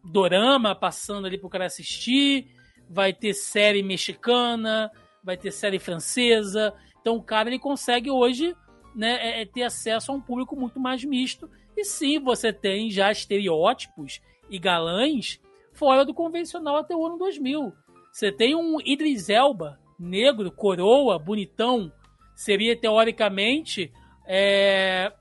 dorama 0.05 0.75
passando 0.75 1.27
ali 1.27 1.39
pro 1.39 1.49
cara 1.49 1.67
assistir, 1.67 2.51
vai 2.89 3.13
ter 3.13 3.35
série 3.35 3.83
mexicana, 3.83 4.91
vai 5.23 5.37
ter 5.37 5.51
série 5.51 5.79
francesa. 5.79 6.75
Então 7.01 7.17
o 7.17 7.23
cara 7.23 7.49
ele 7.49 7.59
consegue 7.59 8.11
hoje 8.11 8.57
né, 8.95 9.19
é, 9.21 9.43
é 9.43 9.47
ter 9.47 9.63
acesso 9.63 10.11
a 10.11 10.15
um 10.15 10.21
público 10.21 10.57
muito 10.57 10.81
mais 10.81 11.05
misto. 11.05 11.51
E 11.77 11.85
sim, 11.85 12.19
você 12.19 12.53
tem 12.53 12.91
já 12.91 13.11
estereótipos 13.13 14.21
e 14.51 14.59
galãs 14.59 15.41
fora 15.73 16.05
do 16.05 16.15
convencional 16.15 16.77
até 16.77 16.97
o 16.97 17.07
ano 17.07 17.19
2000. 17.19 17.73
Você 18.11 18.33
tem 18.33 18.57
um 18.57 18.81
Idris 18.81 19.29
Elba, 19.29 19.79
negro, 19.99 20.51
coroa, 20.53 21.19
bonitão, 21.19 21.93
seria 22.35 22.77
teoricamente 22.77 23.93
é, 24.27 25.13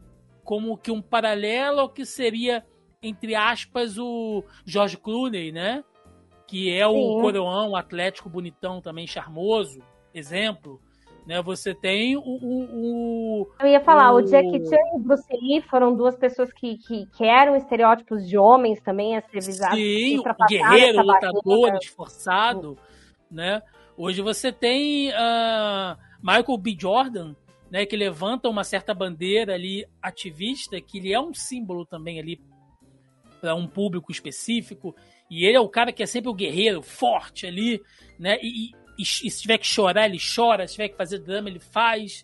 como 0.44 0.78
que 0.78 0.92
um 0.92 1.02
paralelo 1.02 1.80
ao 1.80 1.90
que 1.90 2.06
seria, 2.06 2.64
entre 3.02 3.34
aspas, 3.34 3.98
o 3.98 4.44
George 4.66 4.98
Clooney, 4.98 5.52
né? 5.52 5.84
Que 6.46 6.72
é 6.72 6.86
o 6.86 6.94
Sim. 6.94 7.22
coroão 7.22 7.76
atlético 7.76 8.30
bonitão 8.30 8.80
também 8.82 9.08
charmoso, 9.08 9.82
exemplo. 10.14 10.80
Né, 11.26 11.42
você 11.42 11.76
tem 11.76 12.16
o, 12.16 12.22
o, 12.22 13.42
o 13.42 13.48
Eu 13.60 13.68
ia 13.68 13.82
falar, 13.82 14.14
o, 14.14 14.20
o 14.20 14.26
Jackie 14.26 14.66
Chan 14.66 14.78
e 14.94 14.96
o 14.96 15.00
Bruce 15.00 15.28
Lee 15.30 15.62
foram 15.64 15.94
duas 15.94 16.16
pessoas 16.16 16.54
que, 16.54 16.78
que, 16.78 17.06
que 17.08 17.26
eram 17.26 17.54
estereótipos 17.58 18.26
de 18.26 18.38
homens 18.38 18.80
também 18.80 19.18
a 19.18 19.22
ser 19.22 19.42
visados. 19.42 19.78
Sim, 19.78 20.24
guerreiro, 20.48 21.02
lutador, 21.02 21.76
esforçado, 21.82 22.78
né? 23.30 23.62
Hoje 23.98 24.22
você 24.22 24.52
tem 24.52 25.10
uh, 25.10 25.98
Michael 26.22 26.58
B. 26.60 26.78
Jordan, 26.80 27.36
né, 27.72 27.84
que 27.84 27.98
levanta 27.98 28.48
uma 28.48 28.64
certa 28.64 28.94
bandeira 28.94 29.56
ali 29.56 29.88
ativista, 30.00 30.80
que 30.80 31.00
ele 31.00 31.12
é 31.12 31.20
um 31.20 31.34
símbolo 31.34 31.84
também 31.84 32.20
ali 32.20 32.40
para 33.42 33.56
um 33.56 33.68
público 33.68 34.12
específico, 34.12 34.96
e 35.32 35.46
ele 35.46 35.58
é 35.58 35.60
o 35.60 35.68
cara 35.68 35.92
que 35.92 36.04
é 36.04 36.06
sempre 36.06 36.30
o 36.30 36.34
guerreiro, 36.36 36.84
forte 36.84 37.48
ali, 37.48 37.82
né, 38.20 38.38
e, 38.40 38.68
e, 39.00 39.02
e, 39.02 39.06
se 39.32 39.42
tiver 39.42 39.58
que 39.58 39.66
chorar, 39.66 40.06
ele 40.06 40.20
chora, 40.20 40.68
se 40.68 40.76
tiver 40.76 40.90
que 40.90 40.98
fazer 40.98 41.18
drama, 41.18 41.50
ele 41.50 41.60
faz. 41.60 42.24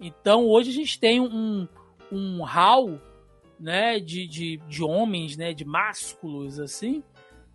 Então 0.00 0.46
hoje 0.46 0.70
a 0.70 0.74
gente 0.74 0.98
tem 0.98 1.20
um, 1.20 1.68
um 2.10 2.42
hall 2.42 2.98
né, 3.58 4.00
de, 4.00 4.26
de, 4.26 4.56
de 4.56 4.82
homens, 4.82 5.36
né, 5.36 5.52
de 5.52 5.66
másculos, 5.66 6.58
assim, 6.58 7.02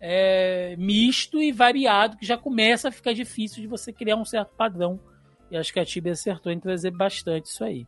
é, 0.00 0.76
misto 0.76 1.40
e 1.42 1.52
variado, 1.52 2.16
que 2.16 2.26
já 2.26 2.36
começa 2.36 2.88
a 2.88 2.92
ficar 2.92 3.12
difícil 3.12 3.62
de 3.62 3.68
você 3.68 3.92
criar 3.92 4.16
um 4.16 4.24
certo 4.24 4.54
padrão 4.56 5.00
e 5.50 5.56
acho 5.56 5.72
que 5.72 5.80
a 5.80 5.84
Tibia 5.84 6.12
acertou 6.12 6.50
em 6.50 6.58
trazer 6.58 6.90
bastante 6.90 7.46
isso 7.46 7.64
aí. 7.64 7.86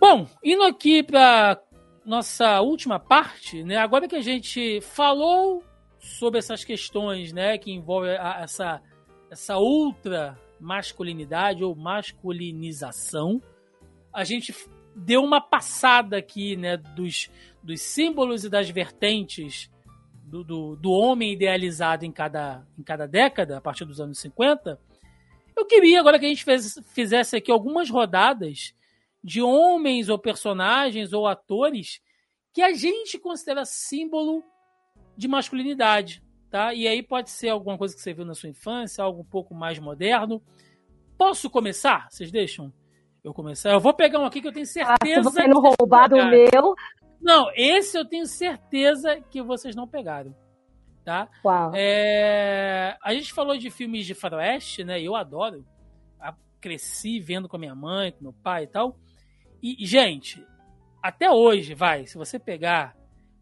Bom, 0.00 0.28
indo 0.42 0.62
aqui 0.62 1.02
para 1.02 1.60
nossa 2.04 2.60
última 2.60 3.00
parte, 3.00 3.64
né? 3.64 3.76
Agora 3.76 4.06
que 4.06 4.14
a 4.14 4.20
gente 4.20 4.80
falou 4.80 5.64
sobre 5.98 6.38
essas 6.38 6.64
questões, 6.64 7.32
né, 7.32 7.58
que 7.58 7.72
envolvem 7.72 8.12
essa 8.12 8.80
essa 9.28 9.58
ultra 9.58 10.38
masculinidade 10.60 11.64
ou 11.64 11.74
masculinização, 11.74 13.42
a 14.12 14.22
gente 14.22 14.54
deu 14.94 15.24
uma 15.24 15.40
passada 15.40 16.16
aqui, 16.16 16.56
né, 16.56 16.76
dos, 16.76 17.28
dos 17.66 17.82
símbolos 17.82 18.44
e 18.44 18.48
das 18.48 18.70
vertentes 18.70 19.68
do, 20.24 20.44
do, 20.44 20.76
do, 20.76 20.90
homem 20.90 21.32
idealizado 21.32 22.04
em 22.04 22.12
cada, 22.12 22.66
em 22.78 22.82
cada 22.82 23.06
década, 23.06 23.58
a 23.58 23.60
partir 23.60 23.84
dos 23.84 24.00
anos 24.00 24.18
50, 24.20 24.80
eu 25.56 25.66
queria 25.66 26.00
agora 26.00 26.18
que 26.18 26.26
a 26.26 26.28
gente 26.28 26.44
fez, 26.44 26.80
fizesse 26.94 27.36
aqui 27.36 27.50
algumas 27.50 27.90
rodadas 27.90 28.74
de 29.22 29.42
homens 29.42 30.08
ou 30.08 30.18
personagens 30.18 31.12
ou 31.12 31.26
atores 31.26 32.00
que 32.52 32.62
a 32.62 32.72
gente 32.72 33.18
considera 33.18 33.64
símbolo 33.64 34.42
de 35.16 35.26
masculinidade, 35.26 36.22
tá? 36.50 36.72
E 36.72 36.86
aí 36.86 37.02
pode 37.02 37.30
ser 37.30 37.48
alguma 37.48 37.76
coisa 37.76 37.94
que 37.94 38.00
você 38.00 38.14
viu 38.14 38.24
na 38.24 38.34
sua 38.34 38.48
infância, 38.48 39.02
algo 39.02 39.22
um 39.22 39.24
pouco 39.24 39.54
mais 39.54 39.78
moderno. 39.78 40.42
Posso 41.18 41.50
começar? 41.50 42.08
Vocês 42.10 42.30
deixam 42.30 42.72
eu 43.24 43.34
começar? 43.34 43.72
Eu 43.72 43.80
vou 43.80 43.92
pegar 43.92 44.20
um 44.20 44.24
aqui 44.24 44.40
que 44.40 44.48
eu 44.48 44.52
tenho 44.52 44.66
certeza. 44.66 44.96
Ah, 45.00 45.06
se 45.06 45.20
você 45.22 45.48
não 45.48 45.60
roubar 45.60 46.08
do 46.08 46.16
meu, 46.16 46.74
não, 47.20 47.50
esse 47.54 47.98
eu 47.98 48.04
tenho 48.04 48.26
certeza 48.26 49.20
que 49.30 49.42
vocês 49.42 49.74
não 49.74 49.86
pegaram. 49.86 50.34
Tá? 51.04 51.28
Uau. 51.44 51.70
É, 51.74 52.96
a 53.00 53.14
gente 53.14 53.32
falou 53.32 53.56
de 53.56 53.70
filmes 53.70 54.06
de 54.06 54.14
faroeste, 54.14 54.82
né? 54.82 55.00
Eu 55.00 55.14
adoro. 55.14 55.64
Cresci 56.60 57.20
vendo 57.20 57.48
com 57.48 57.56
a 57.56 57.60
minha 57.60 57.74
mãe, 57.76 58.10
com 58.10 58.24
meu 58.24 58.32
pai 58.32 58.64
e 58.64 58.66
tal. 58.66 58.98
E, 59.62 59.86
gente, 59.86 60.44
até 61.00 61.30
hoje, 61.30 61.74
vai, 61.74 62.06
se 62.06 62.18
você 62.18 62.38
pegar 62.38 62.96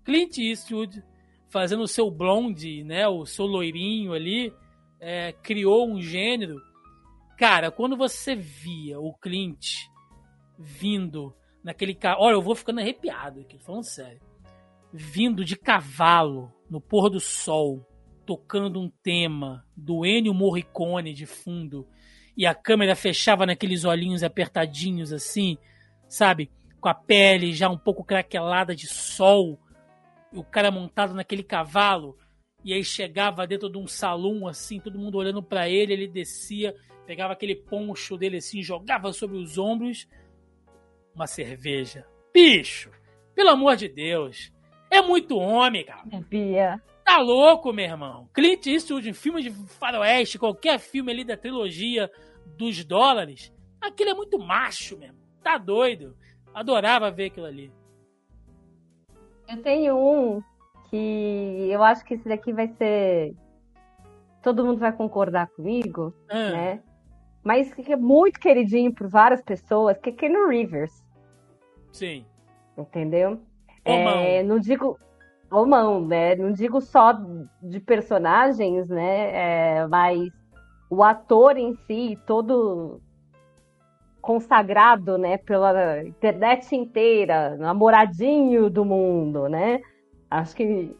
Clint 0.05 0.37
Eastwood 0.37 1.03
fazendo 1.49 1.83
o 1.83 1.89
seu 1.89 2.11
blonde, 2.11 2.85
né? 2.85 3.09
O 3.09 3.25
seu 3.25 3.47
loirinho 3.47 4.13
ali, 4.13 4.53
é, 5.01 5.33
criou 5.33 5.89
um 5.89 6.03
gênero. 6.03 6.61
Cara, 7.39 7.71
quando 7.71 7.97
você 7.97 8.35
via 8.35 9.01
o 9.01 9.15
Clint 9.15 9.87
vindo 10.59 11.35
naquele 11.65 11.95
carro. 11.95 12.23
Olha, 12.23 12.35
eu 12.35 12.43
vou 12.43 12.55
ficando 12.55 12.81
arrepiado 12.81 13.41
aqui, 13.41 13.59
falando 13.59 13.85
sério. 13.85 14.21
Vindo 14.93 15.45
de 15.45 15.57
cavalo 15.57 16.53
no 16.71 16.81
pôr 16.81 17.09
do 17.09 17.19
sol, 17.19 17.85
tocando 18.27 18.81
um 18.81 18.91
tema 19.03 19.65
do 19.75 20.05
Ennio 20.05 20.35
Morricone 20.35 21.15
de 21.15 21.27
fundo, 21.27 21.89
e 22.37 22.47
a 22.47 22.55
câmera 22.55 22.95
fechava 22.95 23.47
naqueles 23.47 23.85
olhinhos 23.85 24.23
apertadinhos 24.23 25.13
assim, 25.13 25.57
sabe? 26.09 26.51
Com 26.81 26.89
a 26.89 26.95
pele 26.95 27.53
já 27.53 27.69
um 27.69 27.79
pouco 27.79 28.05
craquelada 28.05 28.75
de 28.75 28.87
sol, 28.87 29.59
o 30.33 30.45
cara 30.45 30.71
montado 30.71 31.15
naquele 31.15 31.43
cavalo, 31.43 32.17
e 32.65 32.73
aí 32.73 32.83
chegava 32.83 33.47
dentro 33.47 33.71
de 33.71 33.79
um 33.79 33.87
salão 33.87 34.47
assim, 34.47 34.81
todo 34.81 34.99
mundo 34.99 35.19
olhando 35.19 35.43
para 35.43 35.69
ele, 35.69 35.93
ele 35.93 36.09
descia, 36.09 36.75
pegava 37.07 37.33
aquele 37.33 37.55
poncho 37.55 38.17
dele 38.17 38.39
assim, 38.39 38.63
jogava 38.63 39.13
sobre 39.13 39.37
os 39.37 39.59
ombros 39.59 40.09
uma 41.15 41.27
cerveja. 41.27 42.07
Bicho, 42.33 42.91
pelo 43.35 43.51
amor 43.51 43.77
de 43.77 43.89
Deus. 43.89 44.53
É 44.91 45.03
muito 45.03 45.37
homem, 45.37 45.85
cara. 45.85 46.03
Bia. 46.29 46.81
Tá 47.05 47.19
louco, 47.19 47.73
meu 47.73 47.85
irmão. 47.85 48.29
Clint 48.33 48.67
Eastwood 48.67 49.09
em 49.09 49.13
filme 49.13 49.43
de 49.43 49.51
faroeste, 49.51 50.39
qualquer 50.39 50.79
filme 50.79 51.13
ali 51.13 51.25
da 51.25 51.37
trilogia 51.37 52.11
dos 52.57 52.85
dólares, 52.85 53.53
aquilo 53.81 54.11
é 54.11 54.15
muito 54.15 54.39
macho 54.39 54.99
mesmo. 54.99 55.19
Tá 55.43 55.59
doido. 55.59 56.17
Adorava 56.55 57.11
ver 57.11 57.27
aquilo 57.27 57.47
ali. 57.47 57.71
Eu 59.49 59.63
tenho 59.63 59.97
um 59.97 60.43
que 60.89 61.69
eu 61.71 61.83
acho 61.83 62.05
que 62.05 62.15
esse 62.15 62.29
daqui 62.29 62.53
vai 62.53 62.69
ser. 62.69 63.35
Todo 64.43 64.65
mundo 64.65 64.79
vai 64.79 64.93
concordar 64.93 65.49
comigo, 65.49 66.15
ah. 66.29 66.51
né? 66.51 66.83
Mas 67.43 67.73
que 67.75 67.93
é 67.93 67.97
muito 67.97 68.41
queridinho 68.41 68.95
por 68.95 69.09
várias 69.09 69.43
pessoas, 69.43 69.99
que 69.99 70.11
é 70.11 70.13
Ken 70.13 70.49
Rivers. 70.49 71.04
Sim. 71.95 72.27
Entendeu? 72.77 73.41
É, 73.85 74.43
não 74.43 74.59
digo 74.59 74.99
mão, 75.49 76.05
né? 76.05 76.35
Não 76.35 76.51
digo 76.51 76.81
só 76.81 77.13
de 77.63 77.79
personagens, 77.79 78.89
né? 78.89 79.79
É, 79.79 79.87
mas 79.87 80.29
o 80.91 81.05
ator 81.05 81.57
em 81.57 81.73
si, 81.87 82.19
todo 82.27 83.01
consagrado, 84.21 85.19
né, 85.19 85.37
pela 85.37 86.03
internet 86.03 86.75
inteira, 86.75 87.57
namoradinho 87.59 88.69
do 88.69 88.85
mundo, 88.85 89.49
né? 89.49 89.81
Acho 90.31 90.57
que 90.57 90.97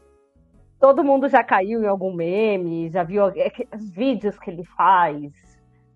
todo 0.79 1.03
mundo 1.03 1.29
já 1.29 1.43
caiu 1.43 1.83
em 1.83 1.87
algum 1.87 2.13
meme, 2.13 2.91
já 2.91 3.03
viu 3.03 3.27
é 3.27 3.51
os 3.75 3.91
vídeos 3.91 4.39
que 4.39 4.51
ele 4.51 4.63
faz, 4.77 5.33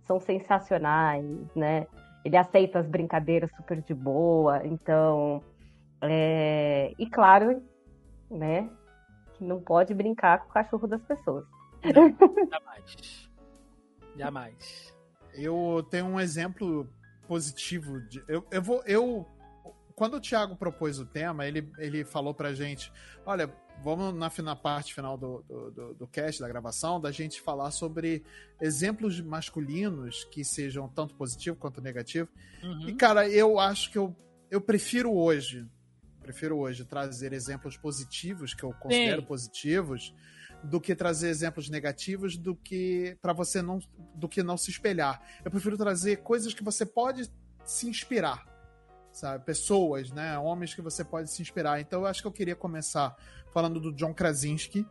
são 0.04 0.18
sensacionais, 0.18 1.54
né? 1.54 1.86
Ele 2.24 2.36
aceita 2.36 2.78
as 2.78 2.86
brincadeiras 2.86 3.50
super 3.56 3.82
de 3.82 3.94
boa, 3.94 4.66
então. 4.66 5.42
É... 6.02 6.94
E 6.98 7.08
claro, 7.08 7.62
né? 8.30 8.68
Que 9.34 9.44
não 9.44 9.60
pode 9.60 9.94
brincar 9.94 10.40
com 10.40 10.50
o 10.50 10.52
cachorro 10.52 10.86
das 10.86 11.02
pessoas. 11.02 11.44
Não, 11.84 12.14
jamais. 12.50 13.30
jamais. 14.16 14.94
Eu 15.34 15.86
tenho 15.90 16.06
um 16.06 16.20
exemplo 16.20 16.88
positivo. 17.26 18.00
De, 18.08 18.22
eu, 18.26 18.44
eu 18.50 18.62
vou. 18.62 18.82
Eu, 18.84 19.26
quando 19.98 20.14
o 20.14 20.20
Thiago 20.20 20.54
propôs 20.54 21.00
o 21.00 21.04
tema, 21.04 21.44
ele, 21.44 21.68
ele 21.76 22.04
falou 22.04 22.32
pra 22.32 22.54
gente: 22.54 22.92
olha, 23.26 23.52
vamos 23.82 24.14
na, 24.14 24.30
na 24.44 24.54
parte 24.54 24.94
final 24.94 25.18
do, 25.18 25.42
do, 25.42 25.70
do, 25.72 25.94
do, 25.94 26.06
cast, 26.06 26.40
da 26.40 26.46
gravação, 26.46 27.00
da 27.00 27.10
gente 27.10 27.40
falar 27.40 27.72
sobre 27.72 28.22
exemplos 28.62 29.20
masculinos 29.20 30.22
que 30.30 30.44
sejam 30.44 30.88
tanto 30.88 31.16
positivo 31.16 31.56
quanto 31.56 31.80
negativo. 31.80 32.28
Uhum. 32.62 32.88
E, 32.88 32.94
cara, 32.94 33.28
eu 33.28 33.58
acho 33.58 33.90
que 33.90 33.98
eu, 33.98 34.14
eu 34.48 34.60
prefiro 34.60 35.12
hoje, 35.12 35.66
prefiro 36.20 36.56
hoje 36.58 36.84
trazer 36.84 37.32
exemplos 37.32 37.76
positivos, 37.76 38.54
que 38.54 38.62
eu 38.62 38.72
considero 38.74 39.22
Sim. 39.22 39.26
positivos, 39.26 40.14
do 40.62 40.80
que 40.80 40.94
trazer 40.94 41.28
exemplos 41.28 41.68
negativos, 41.68 42.36
do 42.36 42.54
que 42.54 43.18
para 43.20 43.32
você 43.32 43.60
não, 43.60 43.80
do 44.14 44.28
que 44.28 44.44
não 44.44 44.56
se 44.56 44.70
espelhar. 44.70 45.20
Eu 45.44 45.50
prefiro 45.50 45.76
trazer 45.76 46.18
coisas 46.18 46.54
que 46.54 46.62
você 46.62 46.86
pode 46.86 47.28
se 47.64 47.88
inspirar 47.88 48.57
sabe? 49.18 49.44
Pessoas, 49.44 50.10
né? 50.10 50.38
Homens 50.38 50.74
que 50.74 50.80
você 50.80 51.04
pode 51.04 51.30
se 51.30 51.42
inspirar. 51.42 51.80
Então 51.80 52.00
eu 52.00 52.06
acho 52.06 52.22
que 52.22 52.28
eu 52.28 52.32
queria 52.32 52.56
começar 52.56 53.16
falando 53.52 53.80
do 53.80 53.92
John 53.92 54.14
Krasinski, 54.14 54.86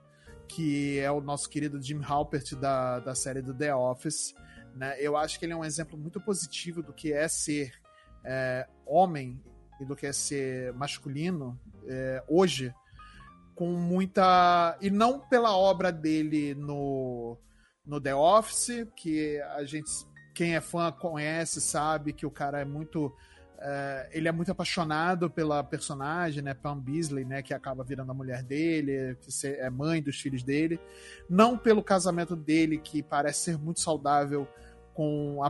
que 0.48 1.00
é 1.00 1.10
o 1.12 1.22
nosso 1.22 1.50
querido 1.50 1.82
Jim 1.82 2.02
Halpert 2.04 2.56
da, 2.56 3.00
da 3.00 3.16
série 3.16 3.42
do 3.42 3.54
The 3.54 3.74
Office. 3.74 4.36
Né? 4.76 4.96
Eu 5.00 5.16
acho 5.16 5.40
que 5.40 5.46
ele 5.46 5.54
é 5.54 5.56
um 5.56 5.66
exemplo 5.66 5.98
muito 5.98 6.20
positivo 6.20 6.84
do 6.84 6.94
que 6.94 7.14
é 7.14 7.28
ser 7.28 7.74
é, 8.24 8.68
homem 8.86 9.42
e 9.80 9.86
do 9.86 9.96
que 9.96 10.06
é 10.06 10.14
ser 10.14 10.74
masculino 10.74 11.60
é, 11.88 12.24
hoje, 12.28 12.74
com 13.56 13.72
muita. 13.72 14.78
E 14.82 14.90
não 14.90 15.20
pela 15.20 15.56
obra 15.56 15.92
dele 15.92 16.54
no, 16.54 17.38
no 17.86 18.02
The 18.02 18.14
Office, 18.16 18.88
que 18.96 19.40
a 19.56 19.64
gente. 19.64 19.90
Quem 20.36 20.56
é 20.56 20.62
fã 20.62 20.92
conhece, 20.92 21.60
sabe 21.60 22.14
que 22.14 22.24
o 22.24 22.30
cara 22.30 22.60
é 22.60 22.66
muito 22.66 23.12
Uh, 23.58 24.06
ele 24.12 24.28
é 24.28 24.32
muito 24.32 24.52
apaixonado 24.52 25.32
pela 25.32 25.64
personagem, 25.64 26.44
né, 26.44 26.54
Pam 26.54 26.78
Beasley, 26.78 27.26
né, 27.26 27.42
que 27.42 27.56
acaba 27.56 27.84
virando 27.84 28.12
a 28.12 28.14
mulher 28.14 28.44
dele, 28.44 29.18
que 29.20 29.48
é 29.48 29.68
mãe 29.68 30.00
dos 30.02 30.20
filhos 30.20 30.44
dele. 30.44 30.80
Não 31.28 31.58
pelo 31.58 31.84
casamento 31.84 32.36
dele, 32.36 32.78
que 32.78 33.02
parece 33.02 33.40
ser 33.40 33.58
muito 33.58 33.80
saudável 33.80 34.48
com 34.94 35.44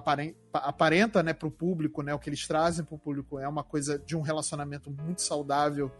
aparenta, 0.53 1.21
né, 1.21 1.33
para 1.33 1.49
o 1.49 1.51
público, 1.51 2.01
né, 2.01 2.13
o 2.13 2.19
que 2.19 2.29
eles 2.29 2.47
trazem 2.47 2.85
para 2.85 2.95
o 2.95 2.99
público 2.99 3.39
é 3.39 3.47
uma 3.47 3.63
coisa 3.63 3.99
de 3.99 4.15
um 4.15 4.21
relacionamento 4.21 4.89
muito 4.89 5.21
saudável 5.21 5.91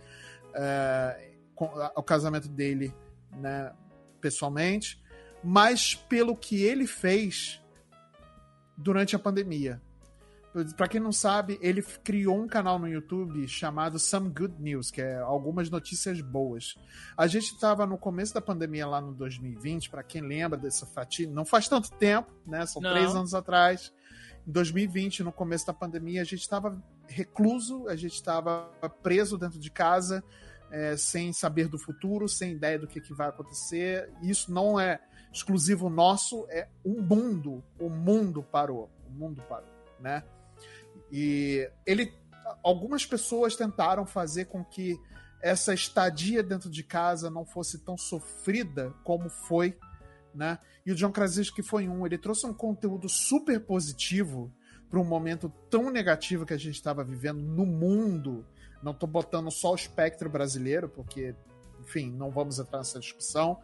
uh, 0.50 1.38
com 1.56 1.66
o 1.96 2.04
casamento 2.04 2.48
dele, 2.48 2.94
né, 3.34 3.74
pessoalmente, 4.22 5.02
mas 5.44 5.94
pelo 5.94 6.38
que 6.38 6.64
ele 6.64 6.88
fez 6.88 7.62
durante 8.78 9.14
a 9.14 9.20
pandemia 9.20 9.82
Pra 10.76 10.88
quem 10.88 11.00
não 11.00 11.12
sabe, 11.12 11.58
ele 11.62 11.82
criou 11.82 12.42
um 12.42 12.48
canal 12.48 12.80
no 12.80 12.88
YouTube 12.88 13.48
chamado 13.48 14.00
Some 14.00 14.30
Good 14.30 14.56
News, 14.60 14.90
que 14.90 15.02
é 15.02 15.18
algumas 15.18 15.70
notícias 15.70 16.22
boas. 16.22 16.76
A 17.16 17.28
gente 17.28 17.54
estava 17.54 17.86
no 17.86 17.98
começo 17.98 18.34
da 18.34 18.42
pandemia 18.42 18.88
lá 18.88 19.00
no 19.02 19.14
2020, 19.14 19.90
para 19.90 20.04
quem 20.04 20.22
lembra 20.22 20.58
dessa 20.58 20.86
fatia, 20.86 21.30
não 21.30 21.46
faz 21.46 21.68
tanto 21.68 21.92
tempo, 21.92 22.32
né? 22.46 22.66
São 22.66 22.82
não. 22.82 22.92
três 22.92 23.16
anos 23.16 23.34
atrás. 23.34 23.94
Em 24.48 24.52
2020, 24.52 25.24
no 25.24 25.32
começo 25.32 25.68
da 25.68 25.74
pandemia, 25.74 26.22
a 26.22 26.26
gente 26.26 26.42
estava 26.42 26.82
recluso, 27.08 27.88
a 27.88 27.96
gente 27.96 28.14
estava 28.14 28.72
preso 29.04 29.38
dentro 29.38 29.60
de 29.60 29.70
casa, 29.70 30.24
é, 30.72 30.96
sem 30.98 31.34
saber 31.34 31.68
do 31.68 31.78
futuro, 31.78 32.28
sem 32.28 32.54
ideia 32.54 32.80
do 32.80 32.88
que, 32.88 33.02
que 33.02 33.14
vai 33.14 33.30
acontecer. 33.30 34.10
Isso 34.22 34.52
não 34.52 34.80
é 34.80 35.00
exclusivo 35.32 35.90
nosso, 35.90 36.46
é 36.50 36.68
o 36.84 37.02
mundo. 37.02 37.64
O 37.80 37.90
mundo 37.90 38.42
parou. 38.42 38.90
O 39.08 39.12
mundo 39.12 39.44
parou, 39.48 39.70
né? 40.00 40.24
E 41.12 41.70
ele, 41.86 42.14
algumas 42.64 43.06
pessoas 43.06 43.56
tentaram 43.56 44.06
fazer 44.06 44.46
com 44.46 44.64
que 44.64 45.00
essa 45.42 45.74
estadia 45.74 46.42
dentro 46.42 46.70
de 46.70 46.84
casa 46.84 47.30
não 47.30 47.46
fosse 47.46 47.80
tão 47.80 47.98
sofrida 47.98 48.94
como 49.04 49.30
foi, 49.30 49.78
né? 50.34 50.60
E 50.86 50.92
o 50.92 50.96
John 50.96 51.12
Krasinski 51.12 51.62
foi 51.62 51.88
um, 51.88 52.06
ele 52.06 52.18
trouxe 52.18 52.46
um 52.46 52.54
conteúdo 52.54 53.08
super 53.10 53.60
positivo 53.60 54.52
para 54.90 55.00
um 55.00 55.04
momento 55.04 55.52
tão 55.70 55.90
negativo 55.90 56.46
que 56.46 56.54
a 56.54 56.58
gente 56.58 56.76
estava 56.76 57.04
vivendo 57.04 57.42
no 57.42 57.66
mundo. 57.66 58.46
Não 58.82 58.92
estou 58.92 59.08
botando 59.08 59.52
só 59.52 59.72
o 59.72 59.76
espectro 59.76 60.30
brasileiro, 60.30 60.88
porque, 60.88 61.36
enfim, 61.82 62.12
não 62.12 62.32
vamos 62.32 62.60
entrar 62.60 62.80
nessa 62.80 63.00
discussão, 63.00 63.60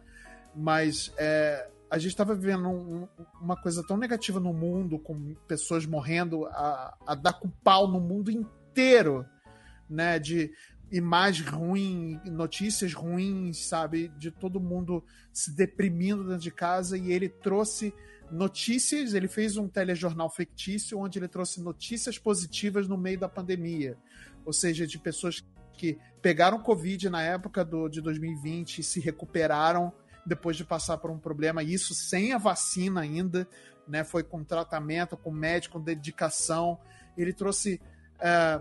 mas 0.54 1.12
é, 1.16 1.68
a 1.90 1.98
gente 1.98 2.10
estava 2.10 2.34
vivendo 2.34 2.68
um, 2.68 3.08
uma 3.40 3.56
coisa 3.56 3.84
tão 3.86 3.96
negativa 3.96 4.40
no 4.40 4.52
mundo, 4.52 4.98
com 4.98 5.34
pessoas 5.46 5.86
morrendo 5.86 6.46
a, 6.46 6.96
a 7.06 7.14
dar 7.14 7.34
com 7.34 7.48
pau 7.48 7.86
no 7.86 8.00
mundo 8.00 8.30
inteiro, 8.30 9.24
né? 9.88 10.18
De 10.18 10.52
imagens 10.90 11.48
ruins, 11.48 12.20
notícias 12.26 12.94
ruins, 12.94 13.66
sabe? 13.66 14.08
De 14.18 14.30
todo 14.30 14.60
mundo 14.60 15.04
se 15.32 15.54
deprimindo 15.54 16.24
dentro 16.24 16.42
de 16.42 16.50
casa 16.50 16.96
e 16.96 17.12
ele 17.12 17.28
trouxe 17.28 17.94
notícias, 18.30 19.14
ele 19.14 19.28
fez 19.28 19.56
um 19.56 19.68
telejornal 19.68 20.30
fictício 20.30 20.98
onde 20.98 21.18
ele 21.18 21.28
trouxe 21.28 21.60
notícias 21.60 22.18
positivas 22.18 22.88
no 22.88 22.96
meio 22.96 23.18
da 23.18 23.28
pandemia. 23.28 23.96
Ou 24.44 24.52
seja, 24.52 24.86
de 24.86 24.98
pessoas 24.98 25.44
que 25.76 25.98
pegaram 26.22 26.60
Covid 26.60 27.08
na 27.10 27.22
época 27.22 27.64
do, 27.64 27.88
de 27.88 28.00
2020 28.00 28.78
e 28.78 28.82
se 28.82 29.00
recuperaram 29.00 29.92
depois 30.24 30.56
de 30.56 30.64
passar 30.64 30.98
por 30.98 31.10
um 31.10 31.18
problema, 31.18 31.62
isso 31.62 31.94
sem 31.94 32.32
a 32.32 32.38
vacina 32.38 33.00
ainda, 33.00 33.46
né? 33.86 34.04
Foi 34.04 34.22
com 34.22 34.42
tratamento, 34.42 35.16
com 35.16 35.30
médico, 35.30 35.78
com 35.78 35.84
dedicação. 35.84 36.78
Ele 37.16 37.32
trouxe 37.32 37.80
é, 38.18 38.60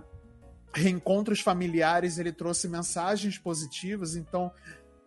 reencontros 0.74 1.40
familiares, 1.40 2.18
ele 2.18 2.32
trouxe 2.32 2.68
mensagens 2.68 3.38
positivas. 3.38 4.16
Então, 4.16 4.52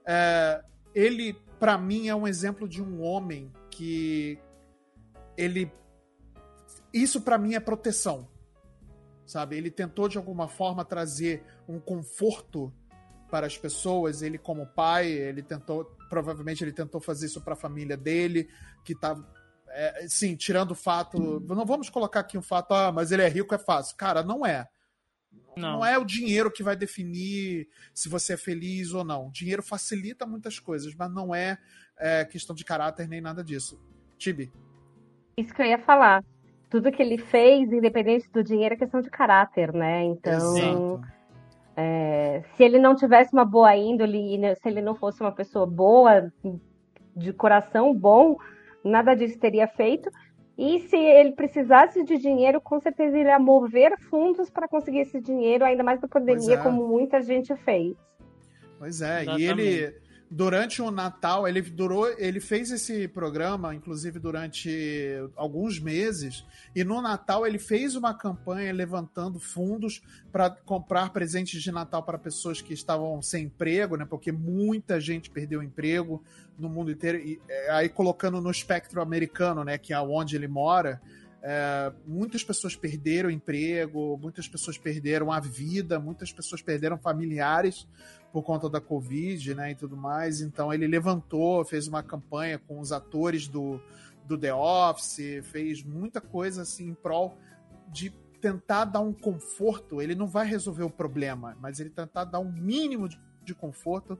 é, 0.06 0.62
ele, 0.94 1.34
para 1.58 1.76
mim, 1.76 2.08
é 2.08 2.14
um 2.14 2.26
exemplo 2.26 2.68
de 2.68 2.82
um 2.82 3.02
homem 3.02 3.52
que 3.70 4.38
ele. 5.36 5.70
Isso 6.92 7.20
para 7.20 7.36
mim 7.36 7.54
é 7.54 7.60
proteção, 7.60 8.28
sabe? 9.26 9.56
Ele 9.56 9.70
tentou 9.70 10.08
de 10.08 10.16
alguma 10.16 10.48
forma 10.48 10.84
trazer 10.84 11.44
um 11.68 11.78
conforto 11.78 12.72
para 13.36 13.46
as 13.46 13.58
pessoas. 13.58 14.22
Ele, 14.22 14.38
como 14.38 14.66
pai, 14.66 15.08
ele 15.08 15.42
tentou, 15.42 15.84
provavelmente 16.08 16.64
ele 16.64 16.72
tentou 16.72 17.02
fazer 17.02 17.26
isso 17.26 17.42
para 17.42 17.52
a 17.52 17.56
família 17.56 17.94
dele, 17.94 18.48
que 18.82 18.94
tá, 18.94 19.14
é, 19.68 20.06
sim, 20.08 20.34
tirando 20.34 20.70
o 20.70 20.74
fato, 20.74 21.38
não 21.40 21.66
vamos 21.66 21.90
colocar 21.90 22.20
aqui 22.20 22.38
um 22.38 22.42
fato, 22.42 22.72
ah, 22.72 22.90
mas 22.90 23.12
ele 23.12 23.20
é 23.20 23.28
rico, 23.28 23.54
é 23.54 23.58
fácil. 23.58 23.94
Cara, 23.94 24.22
não 24.22 24.46
é. 24.46 24.66
Não. 25.54 25.72
não 25.72 25.86
é 25.86 25.98
o 25.98 26.04
dinheiro 26.04 26.50
que 26.50 26.62
vai 26.62 26.76
definir 26.76 27.68
se 27.92 28.08
você 28.08 28.34
é 28.34 28.36
feliz 28.38 28.94
ou 28.94 29.04
não. 29.04 29.26
O 29.26 29.32
dinheiro 29.32 29.62
facilita 29.62 30.24
muitas 30.24 30.58
coisas, 30.58 30.94
mas 30.94 31.12
não 31.12 31.34
é, 31.34 31.58
é 31.98 32.24
questão 32.24 32.56
de 32.56 32.64
caráter 32.64 33.06
nem 33.06 33.20
nada 33.20 33.44
disso. 33.44 33.78
Tibi. 34.16 34.50
Isso 35.36 35.52
que 35.52 35.60
eu 35.60 35.66
ia 35.66 35.78
falar. 35.78 36.24
Tudo 36.70 36.90
que 36.90 37.02
ele 37.02 37.18
fez, 37.18 37.70
independente 37.70 38.30
do 38.30 38.42
dinheiro, 38.42 38.74
é 38.74 38.78
questão 38.78 39.02
de 39.02 39.10
caráter, 39.10 39.74
né? 39.74 40.04
Então, 40.04 40.56
Exato. 40.56 41.15
É, 41.76 42.42
se 42.56 42.64
ele 42.64 42.78
não 42.78 42.94
tivesse 42.94 43.32
uma 43.32 43.44
boa 43.44 43.76
índole, 43.76 44.40
se 44.56 44.68
ele 44.68 44.80
não 44.80 44.94
fosse 44.94 45.20
uma 45.20 45.32
pessoa 45.32 45.66
boa, 45.66 46.32
de 47.14 47.32
coração 47.32 47.94
bom, 47.94 48.36
nada 48.82 49.14
disso 49.14 49.38
teria 49.38 49.68
feito. 49.68 50.10
E 50.56 50.80
se 50.80 50.96
ele 50.96 51.32
precisasse 51.32 52.02
de 52.02 52.16
dinheiro, 52.16 52.60
com 52.62 52.80
certeza 52.80 53.18
ele 53.18 53.28
ia 53.28 53.38
mover 53.38 53.98
fundos 54.08 54.48
para 54.48 54.66
conseguir 54.66 55.00
esse 55.00 55.20
dinheiro, 55.20 55.64
ainda 55.64 55.82
mais 55.82 56.00
na 56.00 56.08
pandemia, 56.08 56.54
é. 56.54 56.62
como 56.62 56.88
muita 56.88 57.20
gente 57.20 57.54
fez. 57.56 57.94
Pois 58.78 59.02
é, 59.02 59.22
Exatamente. 59.22 59.42
e 59.42 59.48
ele 59.48 60.05
durante 60.30 60.82
o 60.82 60.90
Natal, 60.90 61.46
ele 61.46 61.60
durou, 61.62 62.08
ele 62.18 62.40
fez 62.40 62.70
esse 62.70 63.06
programa, 63.06 63.74
inclusive 63.74 64.18
durante 64.18 64.70
alguns 65.36 65.78
meses, 65.78 66.44
e 66.74 66.82
no 66.82 67.00
Natal 67.00 67.46
ele 67.46 67.58
fez 67.58 67.94
uma 67.94 68.12
campanha 68.12 68.72
levantando 68.72 69.38
fundos 69.38 70.02
para 70.32 70.50
comprar 70.50 71.10
presentes 71.10 71.62
de 71.62 71.70
Natal 71.70 72.02
para 72.02 72.18
pessoas 72.18 72.60
que 72.60 72.74
estavam 72.74 73.22
sem 73.22 73.44
emprego, 73.44 73.96
né? 73.96 74.04
Porque 74.04 74.32
muita 74.32 75.00
gente 75.00 75.30
perdeu 75.30 75.62
emprego 75.62 76.22
no 76.58 76.68
mundo 76.68 76.90
inteiro, 76.90 77.18
e 77.18 77.40
é, 77.48 77.70
aí 77.70 77.88
colocando 77.88 78.40
no 78.40 78.50
espectro 78.50 79.00
americano, 79.00 79.62
né? 79.62 79.78
Que 79.78 79.92
é 79.92 80.00
onde 80.00 80.34
ele 80.34 80.48
mora. 80.48 81.00
É, 81.42 81.92
muitas 82.04 82.42
pessoas 82.42 82.74
perderam 82.74 83.30
emprego, 83.30 84.18
muitas 84.20 84.48
pessoas 84.48 84.76
perderam 84.76 85.30
a 85.30 85.38
vida, 85.38 86.00
muitas 86.00 86.32
pessoas 86.32 86.60
perderam 86.60 86.98
familiares 86.98 87.86
por 88.36 88.42
conta 88.42 88.68
da 88.68 88.82
Covid, 88.82 89.54
né, 89.54 89.70
e 89.70 89.74
tudo 89.74 89.96
mais. 89.96 90.42
Então 90.42 90.70
ele 90.70 90.86
levantou, 90.86 91.64
fez 91.64 91.88
uma 91.88 92.02
campanha 92.02 92.58
com 92.58 92.78
os 92.78 92.92
atores 92.92 93.48
do, 93.48 93.80
do 94.26 94.36
The 94.36 94.52
Office, 94.52 95.42
fez 95.44 95.82
muita 95.82 96.20
coisa 96.20 96.60
assim 96.60 96.88
em 96.88 96.94
prol 96.94 97.38
de 97.90 98.10
tentar 98.38 98.84
dar 98.84 99.00
um 99.00 99.14
conforto. 99.14 100.02
Ele 100.02 100.14
não 100.14 100.26
vai 100.26 100.46
resolver 100.46 100.82
o 100.82 100.90
problema, 100.90 101.56
mas 101.62 101.80
ele 101.80 101.88
tentar 101.88 102.24
dar 102.24 102.38
um 102.38 102.52
mínimo 102.52 103.08
de, 103.08 103.18
de 103.42 103.54
conforto 103.54 104.18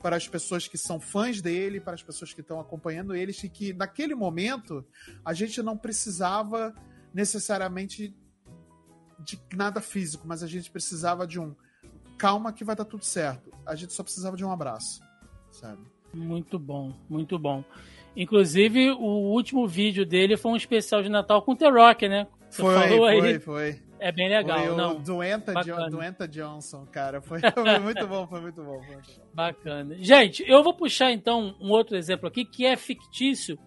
para 0.00 0.16
as 0.16 0.26
pessoas 0.26 0.66
que 0.66 0.78
são 0.78 0.98
fãs 0.98 1.42
dele, 1.42 1.78
para 1.78 1.92
as 1.92 2.02
pessoas 2.02 2.32
que 2.32 2.40
estão 2.40 2.58
acompanhando 2.58 3.14
ele, 3.14 3.32
e 3.32 3.48
que 3.50 3.74
naquele 3.74 4.14
momento 4.14 4.82
a 5.22 5.34
gente 5.34 5.62
não 5.62 5.76
precisava 5.76 6.74
necessariamente 7.12 8.16
de 9.18 9.38
nada 9.54 9.82
físico, 9.82 10.26
mas 10.26 10.42
a 10.42 10.46
gente 10.46 10.70
precisava 10.70 11.26
de 11.26 11.38
um 11.38 11.54
calma 12.18 12.52
que 12.52 12.64
vai 12.64 12.74
dar 12.74 12.84
tudo 12.84 13.04
certo. 13.04 13.50
A 13.64 13.74
gente 13.74 13.92
só 13.92 14.02
precisava 14.02 14.36
de 14.36 14.44
um 14.44 14.50
abraço, 14.50 15.00
sabe? 15.50 15.80
Muito 16.12 16.58
bom, 16.58 16.92
muito 17.08 17.38
bom. 17.38 17.64
Inclusive, 18.16 18.90
o 18.90 19.30
último 19.32 19.66
vídeo 19.68 20.04
dele 20.04 20.36
foi 20.36 20.50
um 20.50 20.56
especial 20.56 21.02
de 21.02 21.08
Natal 21.08 21.40
com 21.42 21.52
o 21.52 21.56
The 21.56 21.70
Rock, 21.70 22.08
né? 22.08 22.26
Você 22.50 22.62
foi, 22.62 22.74
falou 22.74 22.98
foi, 22.98 23.20
aí. 23.20 23.38
foi. 23.38 23.82
É 24.00 24.12
bem 24.12 24.28
legal, 24.28 24.58
foi 24.58 24.76
não. 24.76 25.00
Doenta, 25.00 25.52
jo 25.62 25.90
Doenta 25.90 26.26
Johnson, 26.26 26.86
cara. 26.86 27.20
Foi, 27.20 27.40
foi, 27.52 27.78
muito 27.78 28.06
bom, 28.06 28.26
foi 28.26 28.40
muito 28.40 28.62
bom, 28.62 28.82
foi 28.82 28.94
muito 28.94 29.10
bom. 29.12 29.26
Bacana. 29.32 29.96
Gente, 30.00 30.44
eu 30.48 30.62
vou 30.62 30.74
puxar 30.74 31.12
então 31.12 31.54
um 31.60 31.70
outro 31.70 31.96
exemplo 31.96 32.26
aqui 32.28 32.44
que 32.44 32.64
é 32.64 32.76
fictício. 32.76 33.58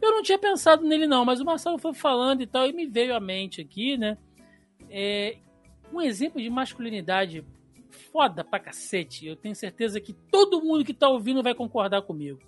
Eu 0.00 0.12
não 0.12 0.22
tinha 0.22 0.38
pensado 0.38 0.82
nele, 0.82 1.06
não, 1.06 1.24
mas 1.24 1.40
o 1.40 1.44
Marcelo 1.44 1.78
foi 1.78 1.92
falando 1.92 2.40
e 2.40 2.46
tal, 2.46 2.66
e 2.66 2.72
me 2.72 2.86
veio 2.86 3.14
à 3.14 3.20
mente 3.20 3.60
aqui, 3.60 3.98
né? 3.98 4.16
É, 4.88 5.36
um 5.92 6.00
exemplo 6.00 6.40
de 6.40 6.48
masculinidade 6.48 7.44
foda 8.12 8.44
pra 8.44 8.60
cacete. 8.60 9.26
Eu 9.26 9.36
tenho 9.36 9.54
certeza 9.54 10.00
que 10.00 10.12
todo 10.12 10.62
mundo 10.62 10.84
que 10.84 10.94
tá 10.94 11.08
ouvindo 11.08 11.42
vai 11.42 11.54
concordar 11.54 12.02
comigo. 12.02 12.40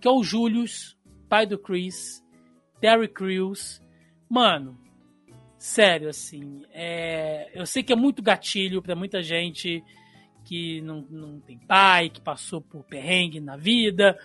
Que 0.00 0.08
é 0.08 0.10
o 0.10 0.22
Julius, 0.22 0.96
pai 1.28 1.46
do 1.46 1.58
Chris, 1.58 2.22
Terry 2.80 3.08
Crews. 3.08 3.80
Mano, 4.28 4.78
sério, 5.58 6.08
assim. 6.08 6.62
É... 6.72 7.50
Eu 7.54 7.66
sei 7.66 7.82
que 7.82 7.92
é 7.92 7.96
muito 7.96 8.22
gatilho 8.22 8.82
para 8.82 8.94
muita 8.94 9.22
gente 9.22 9.82
que 10.44 10.80
não, 10.82 11.04
não 11.10 11.40
tem 11.40 11.58
pai, 11.58 12.08
que 12.08 12.20
passou 12.20 12.60
por 12.60 12.84
perrengue 12.84 13.40
na 13.40 13.56
vida. 13.56 14.16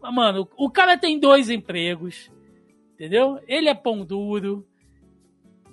Mas, 0.00 0.14
mano, 0.14 0.48
o 0.56 0.68
cara 0.68 0.98
tem 0.98 1.20
dois 1.20 1.48
empregos, 1.48 2.30
entendeu? 2.94 3.38
Ele 3.46 3.68
é 3.68 3.74
pão 3.74 4.04
duro, 4.04 4.66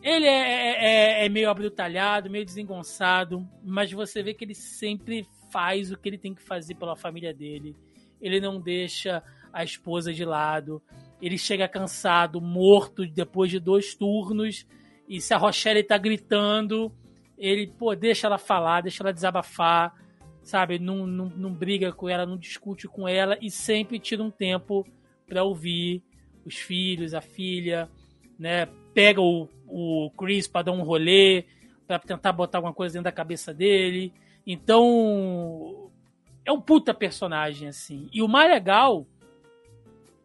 ele 0.01 0.25
é, 0.25 0.29
é, 0.29 1.21
é, 1.21 1.25
é, 1.25 1.29
meio 1.29 1.49
abrutalhado, 1.49 2.29
meio 2.29 2.45
desengonçado, 2.45 3.45
mas 3.63 3.91
você 3.91 4.23
vê 4.23 4.33
que 4.33 4.45
ele 4.45 4.55
sempre 4.55 5.27
faz 5.51 5.91
o 5.91 5.97
que 5.97 6.07
ele 6.07 6.17
tem 6.17 6.33
que 6.33 6.41
fazer 6.41 6.75
pela 6.75 6.95
família 6.95 7.33
dele. 7.33 7.75
Ele 8.21 8.39
não 8.39 8.61
deixa 8.61 9.21
a 9.51 9.63
esposa 9.63 10.13
de 10.13 10.23
lado. 10.23 10.81
Ele 11.21 11.37
chega 11.37 11.67
cansado, 11.67 12.39
morto, 12.39 13.05
depois 13.05 13.51
de 13.51 13.59
dois 13.59 13.93
turnos. 13.93 14.65
E 15.07 15.19
se 15.19 15.33
a 15.33 15.37
Rochelle 15.37 15.83
tá 15.83 15.97
gritando, 15.97 16.91
ele, 17.37 17.67
pô, 17.67 17.93
deixa 17.95 18.27
ela 18.27 18.37
falar, 18.37 18.81
deixa 18.81 19.03
ela 19.03 19.13
desabafar, 19.13 19.93
sabe? 20.41 20.79
Não, 20.79 21.05
não, 21.05 21.29
não 21.29 21.53
briga 21.53 21.91
com 21.91 22.07
ela, 22.07 22.25
não 22.25 22.37
discute 22.37 22.87
com 22.87 23.07
ela 23.07 23.37
e 23.41 23.51
sempre 23.51 23.99
tira 23.99 24.23
um 24.23 24.31
tempo 24.31 24.85
para 25.27 25.43
ouvir 25.43 26.03
os 26.45 26.55
filhos, 26.55 27.13
a 27.13 27.21
filha, 27.21 27.89
né? 28.37 28.67
Pega 28.99 29.21
o 29.21 29.47
o 29.69 30.11
Chris 30.17 30.47
para 30.47 30.63
dar 30.63 30.71
um 30.71 30.81
rolê, 30.81 31.45
para 31.87 31.99
tentar 31.99 32.33
botar 32.33 32.57
alguma 32.57 32.73
coisa 32.73 32.93
dentro 32.93 33.05
da 33.05 33.11
cabeça 33.11 33.53
dele. 33.53 34.11
Então, 34.45 35.91
é 36.43 36.51
um 36.51 36.59
puta 36.59 36.93
personagem, 36.93 37.67
assim. 37.67 38.09
E 38.11 38.21
o 38.21 38.27
mais 38.27 38.49
legal 38.49 39.05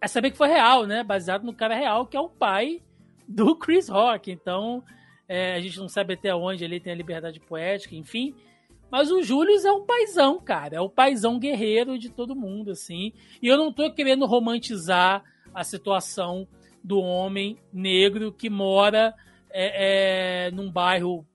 é 0.00 0.08
saber 0.08 0.30
que 0.30 0.36
foi 0.36 0.48
real, 0.48 0.86
né? 0.86 1.04
Baseado 1.04 1.44
no 1.44 1.52
cara 1.52 1.74
real, 1.74 2.06
que 2.06 2.16
é 2.16 2.20
o 2.20 2.28
pai 2.28 2.80
do 3.28 3.54
Chris 3.60 3.88
Rock. 3.88 4.32
Então, 4.32 4.82
é, 5.28 5.54
a 5.54 5.60
gente 5.60 5.78
não 5.78 5.88
sabe 5.88 6.14
até 6.14 6.34
onde 6.34 6.64
ele 6.64 6.80
tem 6.80 6.92
a 6.92 6.96
liberdade 6.96 7.38
poética, 7.40 7.94
enfim. 7.94 8.34
Mas 8.90 9.10
o 9.10 9.22
Julius 9.22 9.64
é 9.64 9.72
um 9.72 9.84
paizão, 9.84 10.40
cara. 10.40 10.76
É 10.76 10.80
o 10.80 10.88
paizão 10.88 11.38
guerreiro 11.38 11.98
de 11.98 12.08
todo 12.08 12.36
mundo, 12.36 12.70
assim. 12.70 13.12
E 13.42 13.48
eu 13.48 13.56
não 13.56 13.72
tô 13.72 13.92
querendo 13.92 14.24
romantizar 14.24 15.22
a 15.52 15.64
situação 15.64 16.46
do 16.84 17.00
homem 17.00 17.56
negro 17.72 18.30
que 18.30 18.50
mora 18.50 19.14
é, 19.50 20.48
é, 20.48 20.50
num 20.50 20.70
bairro 20.70 21.26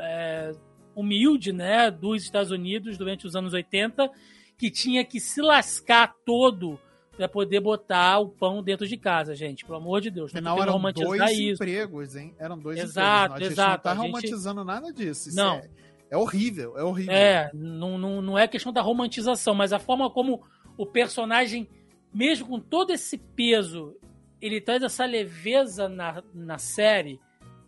é, 0.00 0.52
humilde, 0.94 1.52
né, 1.52 1.90
dos 1.90 2.24
Estados 2.24 2.50
Unidos 2.50 2.98
durante 2.98 3.24
os 3.24 3.36
anos 3.36 3.54
80, 3.54 4.10
que 4.58 4.70
tinha 4.70 5.04
que 5.04 5.20
se 5.20 5.40
lascar 5.40 6.12
todo 6.26 6.78
para 7.16 7.28
poder 7.28 7.60
botar 7.60 8.18
o 8.18 8.28
pão 8.28 8.62
dentro 8.62 8.86
de 8.86 8.96
casa, 8.96 9.34
gente. 9.34 9.64
Pelo 9.64 9.78
amor 9.78 10.00
de 10.00 10.10
Deus. 10.10 10.32
Não 10.32 10.62
eram 10.62 10.80
dois 10.92 11.32
isso. 11.32 11.62
empregos, 11.62 12.14
hein? 12.14 12.34
Eram 12.38 12.58
dois 12.58 12.78
exato, 12.78 13.34
empregos. 13.34 13.52
Exato, 13.52 13.70
não 13.70 13.78
tá 13.82 13.92
romantizando 13.92 14.60
gente... 14.60 14.66
nada 14.66 14.92
disso. 14.92 15.28
Isso 15.28 15.36
não. 15.36 15.56
É, 15.56 15.68
é, 16.10 16.16
horrível, 16.16 16.78
é 16.78 16.82
horrível. 16.82 17.12
É, 17.12 17.50
não, 17.52 17.98
não, 17.98 18.22
não 18.22 18.38
é 18.38 18.46
questão 18.46 18.72
da 18.72 18.80
romantização, 18.80 19.52
mas 19.54 19.72
a 19.72 19.80
forma 19.80 20.08
como 20.08 20.42
o 20.76 20.86
personagem, 20.86 21.68
mesmo 22.14 22.46
com 22.46 22.60
todo 22.60 22.92
esse 22.92 23.18
peso, 23.18 23.96
ele 24.40 24.60
traz 24.60 24.82
essa 24.82 25.04
leveza 25.04 25.88
na, 25.88 26.22
na 26.34 26.58
série, 26.58 27.20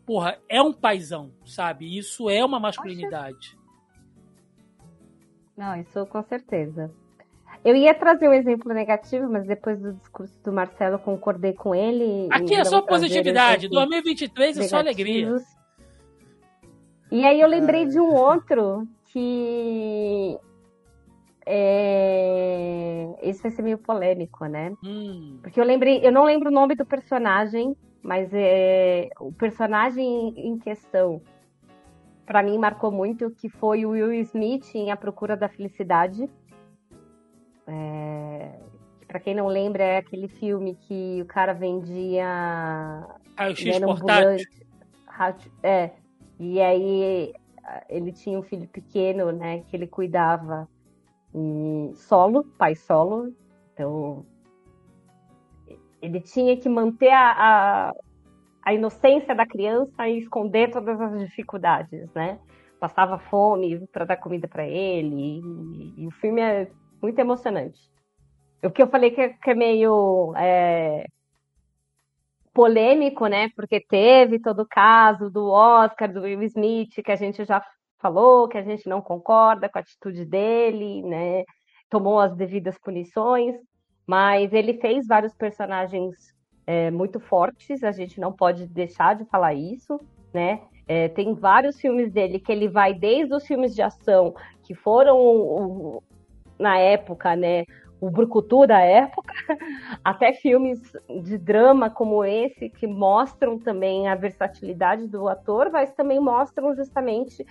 porra, 0.07 0.39
é 0.49 0.61
um 0.63 0.73
paizão, 0.73 1.33
sabe? 1.45 1.97
Isso 1.97 2.29
é 2.29 2.45
uma 2.45 2.61
masculinidade. 2.61 3.59
Não, 5.57 5.79
isso 5.79 6.07
com 6.07 6.23
certeza. 6.23 6.91
Eu 7.63 7.77
ia 7.77 7.93
trazer 7.93 8.29
um 8.29 8.33
exemplo 8.33 8.73
negativo, 8.73 9.31
mas 9.31 9.47
depois 9.47 9.79
do 9.79 9.93
discurso 9.93 10.35
do 10.43 10.51
Marcelo, 10.51 10.99
concordei 10.99 11.53
com 11.53 11.75
ele. 11.75 12.29
Aqui 12.31 12.55
é 12.55 12.65
só 12.65 12.81
positividade. 12.81 13.69
2023 13.69 14.59
é 14.59 14.63
só 14.63 14.79
alegria. 14.79 15.37
E 17.11 17.25
aí 17.25 17.41
eu 17.41 17.49
lembrei 17.49 17.87
de 17.87 18.01
um 18.01 18.15
outro 18.15 18.87
que. 19.07 20.39
É... 21.53 23.13
Esse 23.23 23.43
vai 23.43 23.51
ser 23.51 23.63
meio 23.63 23.79
polêmico, 23.79 24.47
né? 24.47 24.73
Hum. 24.85 25.41
Porque 25.43 25.61
eu 25.61 25.65
lembrei, 25.65 26.01
eu 26.07 26.13
não 26.13 26.25
lembro 26.25 26.49
o 26.49 26.53
nome 26.53 26.77
do 26.77 26.87
personagem, 26.87 27.77
mas 28.03 28.31
é, 28.33 29.11
o 29.19 29.33
personagem 29.33 30.33
em 30.37 30.57
questão, 30.59 31.21
para 32.25 32.43
mim, 32.43 32.57
marcou 32.57 32.93
muito, 32.93 33.31
que 33.33 33.49
foi 33.49 33.85
o 33.85 33.91
Will 33.91 34.13
Smith 34.23 34.75
em 34.75 34.93
A 34.93 34.97
Procura 34.97 35.37
da 35.37 35.49
Felicidade. 35.49 36.31
É, 37.67 38.59
para 39.09 39.19
quem 39.19 39.35
não 39.35 39.49
lembra, 39.49 39.83
é 39.83 39.97
aquele 39.99 40.29
filme 40.29 40.77
que 40.77 41.21
o 41.21 41.27
cara 41.27 41.53
vendia... 41.53 42.27
Ah, 43.37 43.49
o 43.51 43.57
X 43.57 43.81
portátil. 43.81 44.47
É, 45.63 45.91
e 46.39 46.61
aí 46.61 47.35
ele 47.89 48.13
tinha 48.13 48.39
um 48.39 48.43
filho 48.43 48.69
pequeno, 48.69 49.33
né, 49.33 49.63
que 49.69 49.77
ele 49.77 49.87
cuidava 49.87 50.69
e 51.35 51.93
solo, 51.95 52.45
pai 52.59 52.75
solo, 52.75 53.33
então 53.73 54.25
ele 56.03 56.21
tinha 56.21 56.57
que 56.57 56.69
manter 56.69 57.11
a, 57.11 57.31
a, 57.31 57.93
a 58.63 58.75
inocência 58.75 59.35
da 59.35 59.47
criança 59.47 60.09
e 60.09 60.19
esconder 60.19 60.71
todas 60.71 61.01
as 61.01 61.21
dificuldades, 61.21 62.13
né? 62.15 62.39
Passava 62.79 63.19
fome 63.19 63.87
para 63.89 64.07
dar 64.07 64.17
comida 64.17 64.49
para 64.49 64.67
ele, 64.67 65.15
e, 65.15 66.03
e, 66.03 66.07
o 66.07 66.11
filme 66.11 66.41
é 66.41 66.71
muito 67.03 67.19
emocionante. 67.19 67.79
O 68.63 68.71
que 68.71 68.83
eu 68.83 68.89
falei 68.89 69.11
que 69.11 69.21
é, 69.21 69.29
que 69.31 69.51
é 69.51 69.55
meio 69.55 70.35
é, 70.37 71.07
polêmico, 72.53 73.27
né? 73.27 73.51
Porque 73.55 73.81
teve 73.81 74.41
todo 74.41 74.61
o 74.61 74.69
caso 74.69 75.31
do 75.31 75.49
Oscar, 75.49 76.13
do 76.13 76.23
Will 76.23 76.43
Smith, 76.45 77.03
que 77.03 77.13
a 77.13 77.17
gente 77.17 77.45
já 77.45 77.63
falou, 78.01 78.49
que 78.49 78.59
a 78.59 78.63
gente 78.63 78.89
não 78.89 79.01
concorda 79.01 79.69
com 79.69 79.79
a 79.79 79.81
atitude 79.81 80.25
dele, 80.25 81.03
né? 81.03 81.45
Tomou 81.89 82.19
as 82.19 82.35
devidas 82.35 82.79
punições. 82.79 83.57
Mas 84.07 84.53
ele 84.53 84.75
fez 84.75 85.07
vários 85.07 85.35
personagens 85.35 86.17
é, 86.67 86.91
muito 86.91 87.21
fortes, 87.21 87.83
a 87.83 87.93
gente 87.93 88.21
não 88.21 88.33
pode 88.33 88.67
deixar 88.67 89.15
de 89.15 89.25
falar 89.25 89.55
isso, 89.55 90.01
né? 90.33 90.61
É, 90.87 91.09
tem 91.09 91.35
vários 91.35 91.81
filmes 91.81 92.13
dele 92.13 92.41
que 92.41 92.51
ele 92.51 92.69
vai 92.69 92.93
desde 92.93 93.33
os 93.35 93.47
filmes 93.47 93.75
de 93.75 93.83
ação, 93.83 94.35
que 94.65 94.75
foram 94.75 95.17
o, 95.17 96.03
na 96.59 96.79
época, 96.79 97.37
né? 97.37 97.65
O 98.01 98.11
brucutu 98.11 98.67
da 98.67 98.81
época, 98.81 99.33
até 100.03 100.33
filmes 100.33 100.81
de 101.23 101.37
drama 101.37 101.91
como 101.91 102.25
esse, 102.25 102.71
que 102.71 102.87
mostram 102.87 103.59
também 103.59 104.09
a 104.09 104.15
versatilidade 104.15 105.07
do 105.07 105.29
ator, 105.29 105.71
mas 105.71 105.93
também 105.93 106.19
mostram 106.19 106.75
justamente 106.75 107.47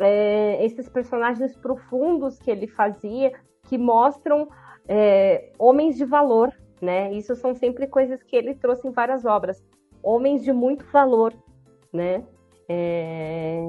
é, 0.00 0.64
esses 0.64 0.88
personagens 0.88 1.56
profundos 1.56 2.38
que 2.38 2.50
ele 2.50 2.66
fazia, 2.66 3.32
que 3.68 3.76
mostram 3.76 4.48
é, 4.88 5.52
homens 5.58 5.96
de 5.96 6.04
valor, 6.04 6.52
né? 6.80 7.12
Isso 7.12 7.36
são 7.36 7.54
sempre 7.54 7.86
coisas 7.86 8.22
que 8.22 8.34
ele 8.34 8.54
trouxe 8.54 8.88
em 8.88 8.90
várias 8.90 9.24
obras. 9.24 9.62
Homens 10.02 10.42
de 10.42 10.52
muito 10.52 10.84
valor, 10.86 11.34
né? 11.92 12.24
É, 12.68 13.60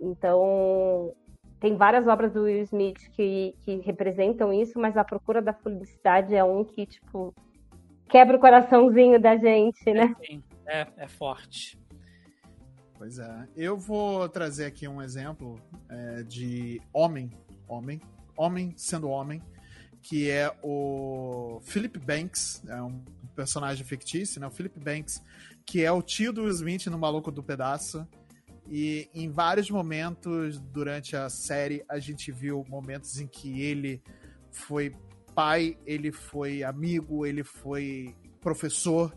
então, 0.00 1.12
tem 1.60 1.76
várias 1.76 2.06
obras 2.06 2.32
do 2.32 2.42
Will 2.42 2.62
Smith 2.62 3.10
que, 3.12 3.54
que 3.62 3.76
representam 3.76 4.52
isso, 4.52 4.78
mas 4.78 4.96
A 4.96 5.04
Procura 5.04 5.40
da 5.40 5.52
Felicidade 5.52 6.34
é 6.34 6.42
um 6.42 6.64
que, 6.64 6.86
tipo, 6.86 7.34
quebra 8.08 8.36
o 8.36 8.40
coraçãozinho 8.40 9.20
da 9.20 9.36
gente, 9.36 9.92
né? 9.92 10.14
É, 10.66 10.86
é 10.96 11.08
forte. 11.08 11.78
Pois 12.98 13.20
é. 13.20 13.48
Eu 13.56 13.78
vou 13.78 14.28
trazer 14.28 14.66
aqui 14.66 14.88
um 14.88 15.00
exemplo 15.00 15.60
é, 15.88 16.24
de 16.24 16.82
homem, 16.92 17.30
homem, 17.68 18.00
homem 18.36 18.74
sendo 18.76 19.08
homem, 19.08 19.40
que 20.02 20.28
é 20.28 20.52
o 20.64 21.60
Philip 21.62 21.96
Banks, 22.00 22.60
é 22.66 22.82
um 22.82 23.00
personagem 23.36 23.86
fictício, 23.86 24.40
né? 24.40 24.48
O 24.48 24.50
Philip 24.50 24.80
Banks, 24.80 25.22
que 25.64 25.84
é 25.84 25.92
o 25.92 26.02
tio 26.02 26.32
do 26.32 26.48
Smith 26.48 26.86
no 26.86 26.98
Maluco 26.98 27.30
do 27.30 27.42
Pedaço. 27.42 28.06
E 28.68 29.08
em 29.14 29.30
vários 29.30 29.70
momentos 29.70 30.58
durante 30.58 31.16
a 31.16 31.28
série 31.28 31.84
a 31.88 32.00
gente 32.00 32.32
viu 32.32 32.66
momentos 32.68 33.20
em 33.20 33.28
que 33.28 33.62
ele 33.62 34.02
foi 34.50 34.92
pai, 35.36 35.78
ele 35.86 36.10
foi 36.10 36.64
amigo, 36.64 37.24
ele 37.24 37.44
foi 37.44 38.14
professor, 38.40 39.16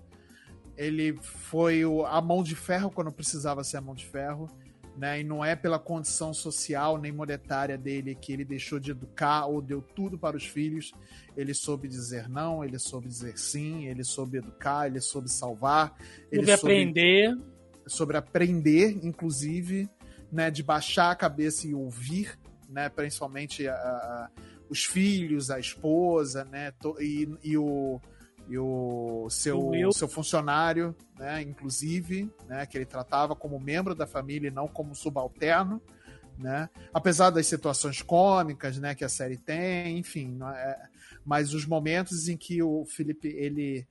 ele 0.81 1.15
foi 1.21 1.83
a 2.07 2.19
mão 2.19 2.41
de 2.41 2.55
ferro 2.55 2.89
quando 2.89 3.11
precisava 3.11 3.63
ser 3.63 3.77
a 3.77 3.81
mão 3.81 3.93
de 3.93 4.05
ferro. 4.05 4.49
Né? 4.97 5.21
E 5.21 5.23
não 5.23 5.45
é 5.45 5.55
pela 5.55 5.79
condição 5.79 6.33
social 6.33 6.97
nem 6.97 7.11
monetária 7.11 7.77
dele 7.77 8.13
que 8.13 8.33
ele 8.33 8.43
deixou 8.43 8.77
de 8.77 8.91
educar 8.91 9.45
ou 9.45 9.61
deu 9.61 9.81
tudo 9.81 10.17
para 10.17 10.35
os 10.35 10.45
filhos. 10.45 10.91
Ele 11.37 11.53
soube 11.53 11.87
dizer 11.87 12.27
não, 12.27 12.63
ele 12.63 12.79
soube 12.79 13.07
dizer 13.07 13.37
sim, 13.37 13.85
ele 13.85 14.03
soube 14.03 14.39
educar, 14.39 14.87
ele 14.87 14.99
soube 14.99 15.29
salvar, 15.29 15.95
ele 16.31 16.45
soube 16.45 16.51
aprender, 16.51 17.37
sobre 17.87 18.17
aprender, 18.17 18.99
inclusive, 19.03 19.89
né, 20.31 20.51
de 20.51 20.61
baixar 20.61 21.11
a 21.11 21.15
cabeça 21.15 21.67
e 21.67 21.73
ouvir, 21.73 22.37
né, 22.67 22.89
principalmente 22.89 23.67
a, 23.67 23.73
a, 23.73 24.29
os 24.69 24.83
filhos, 24.83 25.49
a 25.49 25.59
esposa, 25.59 26.43
né, 26.43 26.73
e, 26.99 27.29
e 27.43 27.57
o 27.57 28.01
e 28.51 28.57
o 28.57 29.29
seu, 29.29 29.69
o 29.69 29.93
seu 29.93 30.09
funcionário, 30.09 30.93
né, 31.17 31.41
inclusive, 31.41 32.29
né, 32.49 32.65
que 32.65 32.77
ele 32.77 32.85
tratava 32.85 33.33
como 33.33 33.57
membro 33.57 33.95
da 33.95 34.05
família 34.05 34.49
e 34.49 34.51
não 34.51 34.67
como 34.67 34.93
subalterno, 34.93 35.81
né? 36.37 36.69
Apesar 36.93 37.29
das 37.29 37.47
situações 37.47 38.01
cômicas, 38.01 38.77
né, 38.77 38.93
que 38.93 39.05
a 39.05 39.09
série 39.09 39.37
tem, 39.37 39.97
enfim, 39.97 40.37
é, 40.53 40.79
mas 41.23 41.53
os 41.53 41.65
momentos 41.65 42.27
em 42.27 42.35
que 42.35 42.61
o 42.61 42.83
Felipe 42.85 43.29
ele 43.29 43.87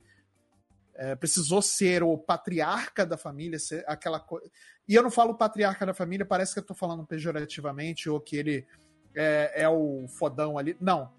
é, 0.93 1.15
precisou 1.15 1.59
ser 1.59 2.03
o 2.03 2.15
patriarca 2.15 3.03
da 3.03 3.17
família, 3.17 3.57
ser 3.57 3.83
aquela 3.87 4.19
coisa. 4.19 4.47
E 4.87 4.93
eu 4.93 5.01
não 5.01 5.09
falo 5.09 5.33
patriarca 5.33 5.87
da 5.87 5.93
família, 5.95 6.23
parece 6.23 6.53
que 6.53 6.59
eu 6.59 6.63
estou 6.63 6.77
falando 6.77 7.03
pejorativamente 7.03 8.07
ou 8.07 8.19
que 8.19 8.35
ele 8.35 8.67
é, 9.15 9.63
é 9.63 9.69
o 9.69 10.05
fodão 10.07 10.55
ali. 10.55 10.77
Não, 10.79 11.11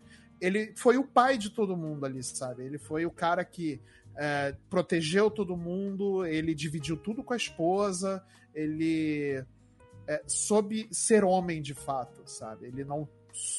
ele 0.43 0.73
foi 0.75 0.99
o 0.99 1.05
pai 1.05 1.39
de 1.39 1.51
todo 1.51 1.77
mundo 1.77 2.05
ali, 2.05 2.21
sabe? 2.21 2.65
Ele 2.65 2.77
foi 2.77 3.07
o 3.07 3.11
cara 3.13 3.45
que 3.45 3.81
é, 4.17 4.57
protegeu 4.69 5.31
todo 5.31 5.57
mundo, 5.57 6.27
ele 6.27 6.53
dividiu 6.53 6.97
tudo 6.97 7.23
com 7.23 7.33
a 7.33 7.37
esposa, 7.37 8.23
ele 8.53 9.43
é, 10.09 10.21
soube 10.27 10.89
ser 10.91 11.23
homem 11.23 11.63
de 11.63 11.75
fato, 11.75 12.23
sabe? 12.27 12.67
Ele 12.67 12.85
não, 12.85 13.09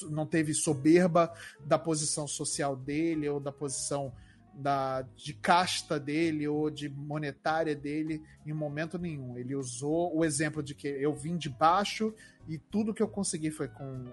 não 0.09 0.25
teve 0.25 0.53
soberba 0.53 1.33
da 1.65 1.79
posição 1.79 2.27
social 2.27 2.75
dele 2.75 3.29
ou 3.29 3.39
da 3.39 3.51
posição 3.51 4.13
da, 4.53 5.03
de 5.15 5.33
casta 5.33 5.97
dele 5.97 6.49
ou 6.49 6.69
de 6.69 6.89
monetária 6.89 7.73
dele 7.73 8.21
em 8.45 8.51
momento 8.51 8.97
nenhum. 8.97 9.37
Ele 9.37 9.55
usou 9.55 10.13
o 10.13 10.25
exemplo 10.25 10.61
de 10.61 10.75
que 10.75 10.89
eu 10.89 11.15
vim 11.15 11.37
de 11.37 11.49
baixo 11.49 12.13
e 12.45 12.57
tudo 12.57 12.93
que 12.93 13.01
eu 13.01 13.07
consegui 13.07 13.51
foi 13.51 13.69
com 13.69 14.05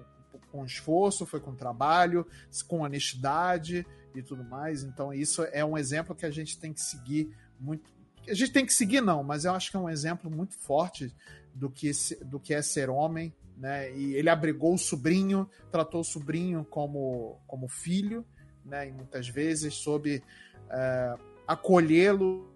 com 0.51 0.65
esforço, 0.65 1.27
foi 1.27 1.41
com 1.41 1.55
trabalho, 1.55 2.27
com 2.67 2.81
honestidade 2.81 3.87
e 4.15 4.23
tudo 4.23 4.45
mais. 4.45 4.83
Então, 4.83 5.13
isso 5.13 5.43
é 5.53 5.65
um 5.65 5.77
exemplo 5.77 6.15
que 6.15 6.27
a 6.27 6.31
gente 6.31 6.59
tem 6.59 6.73
que 6.73 6.81
seguir 6.81 7.35
muito. 7.59 7.91
A 8.29 8.35
gente 8.35 8.53
tem 8.53 8.67
que 8.67 8.73
seguir, 8.73 9.01
não, 9.01 9.23
mas 9.23 9.45
eu 9.45 9.53
acho 9.53 9.71
que 9.71 9.77
é 9.77 9.81
um 9.81 9.89
exemplo 9.89 10.31
muito 10.31 10.55
forte 10.55 11.15
do 11.55 11.71
que, 11.71 11.91
do 12.25 12.39
que 12.39 12.55
é 12.55 12.63
ser 12.63 12.91
homem. 12.91 13.35
Né? 13.57 13.95
E 13.95 14.15
ele 14.15 14.31
abrigou 14.31 14.75
o 14.75 14.79
sobrinho, 14.79 15.49
tratou 15.71 16.01
o 16.01 16.05
sobrinho 16.05 16.65
como, 16.65 17.41
como 17.47 17.69
filho, 17.69 18.25
né? 18.65 18.89
e 18.89 18.93
muitas 18.93 19.29
vezes 19.29 19.75
soube 19.75 20.23
é, 20.71 21.15
acolhê-lo 21.47 22.49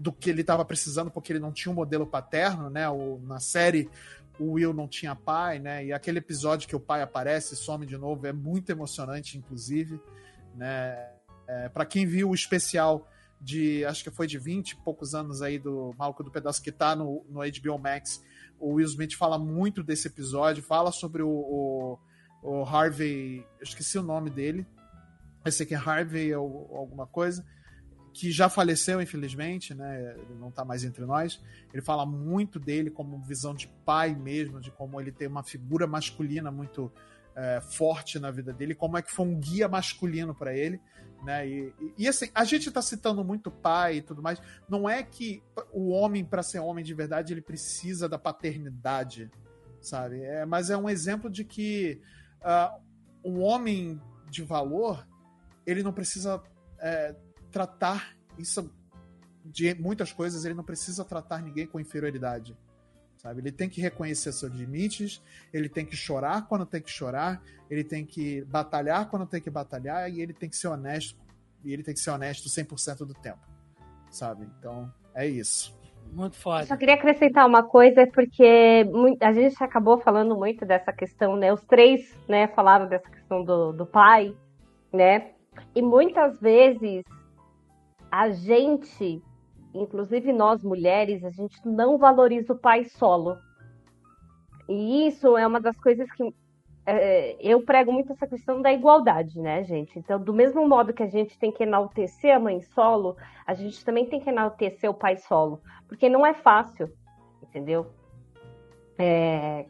do 0.00 0.12
que 0.12 0.30
ele 0.30 0.40
estava 0.40 0.64
precisando, 0.64 1.10
porque 1.10 1.32
ele 1.32 1.40
não 1.40 1.52
tinha 1.52 1.70
um 1.70 1.74
modelo 1.74 2.06
paterno, 2.06 2.70
né? 2.70 2.88
O, 2.88 3.18
na 3.18 3.38
série 3.38 3.90
o 4.40 4.52
Will 4.52 4.72
não 4.72 4.88
tinha 4.88 5.14
pai, 5.14 5.58
né? 5.58 5.84
E 5.84 5.92
aquele 5.92 6.18
episódio 6.18 6.66
que 6.66 6.74
o 6.74 6.80
pai 6.80 7.02
aparece 7.02 7.52
e 7.52 7.56
some 7.56 7.84
de 7.84 7.98
novo 7.98 8.26
é 8.26 8.32
muito 8.32 8.70
emocionante, 8.70 9.36
inclusive, 9.36 10.00
né? 10.54 11.10
É, 11.46 11.68
para 11.68 11.84
quem 11.84 12.06
viu 12.06 12.30
o 12.30 12.34
especial 12.34 13.06
de, 13.40 13.84
acho 13.84 14.02
que 14.02 14.10
foi 14.10 14.26
de 14.26 14.38
20 14.38 14.70
e 14.70 14.76
poucos 14.76 15.14
anos 15.14 15.42
aí 15.42 15.58
do 15.58 15.94
Malco 15.98 16.22
do 16.22 16.30
Pedaço 16.30 16.62
que 16.62 16.72
tá 16.72 16.96
no, 16.96 17.24
no 17.28 17.40
HBO 17.40 17.78
Max, 17.78 18.22
o 18.58 18.74
Will 18.74 18.86
Smith 18.86 19.14
fala 19.14 19.38
muito 19.38 19.82
desse 19.82 20.08
episódio, 20.08 20.62
fala 20.62 20.92
sobre 20.92 21.22
o, 21.22 21.28
o, 21.28 21.98
o 22.42 22.64
Harvey, 22.64 23.38
eu 23.58 23.62
esqueci 23.64 23.98
o 23.98 24.02
nome 24.02 24.30
dele, 24.30 24.66
esse 25.44 25.62
aqui 25.62 25.74
é 25.74 25.78
Harvey 25.78 26.34
ou 26.34 26.76
alguma 26.76 27.06
coisa, 27.06 27.44
que 28.12 28.30
já 28.30 28.48
faleceu, 28.48 29.00
infelizmente, 29.00 29.74
né? 29.74 30.14
Ele 30.16 30.38
não 30.38 30.48
está 30.48 30.64
mais 30.64 30.84
entre 30.84 31.04
nós. 31.04 31.40
Ele 31.72 31.82
fala 31.82 32.04
muito 32.04 32.58
dele 32.58 32.90
como 32.90 33.18
visão 33.20 33.54
de 33.54 33.68
pai 33.84 34.14
mesmo, 34.14 34.60
de 34.60 34.70
como 34.70 35.00
ele 35.00 35.12
tem 35.12 35.28
uma 35.28 35.42
figura 35.42 35.86
masculina 35.86 36.50
muito 36.50 36.92
é, 37.36 37.60
forte 37.60 38.18
na 38.18 38.30
vida 38.30 38.52
dele, 38.52 38.74
como 38.74 38.98
é 38.98 39.02
que 39.02 39.10
foi 39.10 39.26
um 39.26 39.38
guia 39.38 39.68
masculino 39.68 40.34
para 40.34 40.54
ele, 40.54 40.80
né? 41.24 41.46
E, 41.48 41.72
e, 41.80 41.94
e, 41.98 42.08
assim, 42.08 42.28
a 42.34 42.44
gente 42.44 42.68
está 42.68 42.82
citando 42.82 43.24
muito 43.24 43.50
pai 43.50 43.96
e 43.96 44.02
tudo 44.02 44.22
mais. 44.22 44.40
Não 44.68 44.88
é 44.88 45.02
que 45.02 45.42
o 45.72 45.90
homem, 45.90 46.24
para 46.24 46.42
ser 46.42 46.58
homem 46.58 46.84
de 46.84 46.94
verdade, 46.94 47.32
ele 47.32 47.42
precisa 47.42 48.08
da 48.08 48.18
paternidade, 48.18 49.30
sabe? 49.80 50.22
É, 50.22 50.44
mas 50.44 50.70
é 50.70 50.76
um 50.76 50.88
exemplo 50.88 51.30
de 51.30 51.44
que 51.44 52.00
uh, 52.42 52.80
um 53.24 53.40
homem 53.40 54.00
de 54.28 54.42
valor, 54.42 55.06
ele 55.66 55.82
não 55.82 55.92
precisa 55.92 56.42
é, 56.78 57.14
tratar 57.50 58.16
isso 58.38 58.70
de 59.44 59.74
muitas 59.74 60.12
coisas, 60.12 60.44
ele 60.44 60.54
não 60.54 60.64
precisa 60.64 61.04
tratar 61.04 61.42
ninguém 61.42 61.66
com 61.66 61.80
inferioridade. 61.80 62.56
Sabe? 63.16 63.40
Ele 63.40 63.52
tem 63.52 63.68
que 63.68 63.80
reconhecer 63.80 64.32
seus 64.32 64.52
limites, 64.52 65.22
ele 65.52 65.68
tem 65.68 65.84
que 65.84 65.94
chorar 65.94 66.46
quando 66.48 66.64
tem 66.64 66.80
que 66.80 66.90
chorar, 66.90 67.42
ele 67.68 67.84
tem 67.84 68.04
que 68.04 68.42
batalhar 68.44 69.10
quando 69.10 69.26
tem 69.26 69.40
que 69.40 69.50
batalhar 69.50 70.10
e 70.10 70.22
ele 70.22 70.32
tem 70.32 70.48
que 70.48 70.56
ser 70.56 70.68
honesto, 70.68 71.18
e 71.62 71.72
ele 71.72 71.82
tem 71.82 71.92
que 71.92 72.00
ser 72.00 72.10
honesto 72.10 72.48
100% 72.48 73.04
do 73.04 73.12
tempo. 73.12 73.46
Sabe? 74.10 74.48
Então, 74.58 74.90
é 75.14 75.26
isso. 75.26 75.78
Muito 76.12 76.36
foda. 76.36 76.64
Só 76.66 76.76
queria 76.76 76.94
acrescentar 76.94 77.46
uma 77.46 77.62
coisa, 77.62 78.06
porque 78.06 78.86
a 79.20 79.32
gente 79.32 79.62
acabou 79.62 79.98
falando 79.98 80.34
muito 80.34 80.64
dessa 80.64 80.92
questão, 80.92 81.36
né? 81.36 81.52
Os 81.52 81.62
três, 81.64 82.16
né, 82.26 82.48
falaram 82.48 82.88
dessa 82.88 83.08
questão 83.08 83.44
do, 83.44 83.72
do 83.72 83.86
pai, 83.86 84.34
né? 84.92 85.32
E 85.74 85.82
muitas 85.82 86.40
vezes 86.40 87.04
a 88.10 88.30
gente, 88.30 89.22
inclusive 89.74 90.32
nós 90.32 90.62
mulheres, 90.62 91.24
a 91.24 91.30
gente 91.30 91.56
não 91.66 91.98
valoriza 91.98 92.52
o 92.52 92.58
pai 92.58 92.84
solo. 92.84 93.36
E 94.68 95.06
isso 95.08 95.36
é 95.36 95.46
uma 95.46 95.60
das 95.60 95.76
coisas 95.76 96.10
que 96.12 96.34
é, 96.86 97.36
eu 97.40 97.62
prego 97.62 97.92
muito 97.92 98.12
essa 98.12 98.26
questão 98.26 98.60
da 98.60 98.72
igualdade, 98.72 99.38
né, 99.38 99.62
gente? 99.64 99.98
Então, 99.98 100.18
do 100.18 100.32
mesmo 100.32 100.66
modo 100.66 100.92
que 100.92 101.02
a 101.02 101.08
gente 101.08 101.38
tem 101.38 101.52
que 101.52 101.62
enaltecer 101.62 102.34
a 102.34 102.40
mãe 102.40 102.60
solo, 102.60 103.16
a 103.46 103.54
gente 103.54 103.84
também 103.84 104.06
tem 104.06 104.20
que 104.20 104.30
enaltecer 104.30 104.88
o 104.90 104.94
pai 104.94 105.16
solo, 105.16 105.60
porque 105.86 106.08
não 106.08 106.26
é 106.26 106.34
fácil, 106.34 106.90
entendeu? 107.42 107.86
É, 108.98 109.66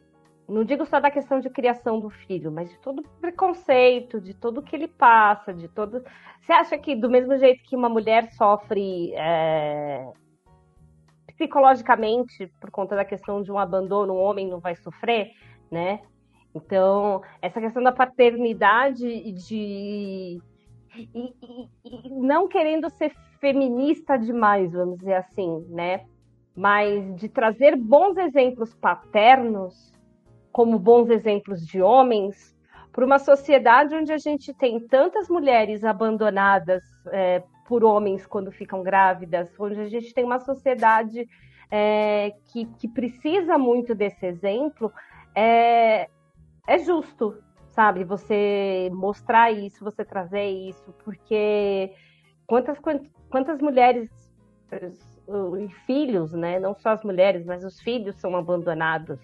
não 0.50 0.64
digo 0.64 0.84
só 0.84 0.98
da 0.98 1.10
questão 1.10 1.38
de 1.38 1.48
criação 1.48 2.00
do 2.00 2.10
filho, 2.10 2.50
mas 2.50 2.68
de 2.68 2.78
todo 2.80 3.02
preconceito, 3.20 4.20
de 4.20 4.34
tudo 4.34 4.62
que 4.62 4.74
ele 4.74 4.88
passa, 4.88 5.54
de 5.54 5.68
todo. 5.68 6.02
Você 6.40 6.52
acha 6.52 6.76
que 6.76 6.96
do 6.96 7.08
mesmo 7.08 7.38
jeito 7.38 7.62
que 7.62 7.76
uma 7.76 7.88
mulher 7.88 8.30
sofre 8.32 9.14
é... 9.14 10.12
psicologicamente 11.28 12.52
por 12.60 12.70
conta 12.70 12.96
da 12.96 13.04
questão 13.04 13.42
de 13.42 13.52
um 13.52 13.58
abandono, 13.58 14.14
um 14.14 14.20
homem 14.20 14.48
não 14.48 14.58
vai 14.58 14.74
sofrer, 14.74 15.30
né? 15.70 16.00
Então, 16.52 17.22
essa 17.40 17.60
questão 17.60 17.82
da 17.82 17.92
paternidade 17.92 19.06
e 19.06 19.32
de. 19.32 20.42
E, 20.96 21.08
e, 21.14 21.68
e 21.84 22.10
não 22.10 22.48
querendo 22.48 22.90
ser 22.90 23.14
feminista 23.40 24.16
demais, 24.16 24.72
vamos 24.72 24.98
dizer 24.98 25.14
assim, 25.14 25.64
né? 25.68 26.04
Mas 26.56 27.14
de 27.14 27.28
trazer 27.28 27.76
bons 27.76 28.16
exemplos 28.16 28.74
paternos 28.74 29.99
como 30.52 30.78
bons 30.78 31.08
exemplos 31.10 31.64
de 31.66 31.80
homens, 31.80 32.56
para 32.92 33.04
uma 33.04 33.18
sociedade 33.18 33.94
onde 33.94 34.12
a 34.12 34.18
gente 34.18 34.52
tem 34.52 34.80
tantas 34.80 35.28
mulheres 35.28 35.84
abandonadas 35.84 36.82
é, 37.12 37.42
por 37.66 37.84
homens 37.84 38.26
quando 38.26 38.50
ficam 38.50 38.82
grávidas, 38.82 39.48
onde 39.58 39.80
a 39.80 39.88
gente 39.88 40.12
tem 40.12 40.24
uma 40.24 40.40
sociedade 40.40 41.26
é, 41.70 42.34
que, 42.52 42.66
que, 42.78 42.88
precisa 42.88 43.56
muito 43.56 43.94
desse 43.94 44.26
exemplo, 44.26 44.92
é, 45.34 46.08
é 46.66 46.78
justo, 46.78 47.38
sabe? 47.68 48.02
Você 48.02 48.90
mostrar 48.92 49.52
isso, 49.52 49.84
você 49.84 50.04
trazer 50.04 50.48
isso, 50.48 50.92
porque 51.04 51.94
quantas, 52.44 52.76
quantas 53.30 53.60
mulheres 53.60 54.10
filhos, 55.86 56.32
né? 56.32 56.58
Não 56.58 56.74
só 56.74 56.90
as 56.90 57.04
mulheres, 57.04 57.46
mas 57.46 57.64
os 57.64 57.80
filhos 57.80 58.16
são 58.16 58.34
abandonados 58.36 59.20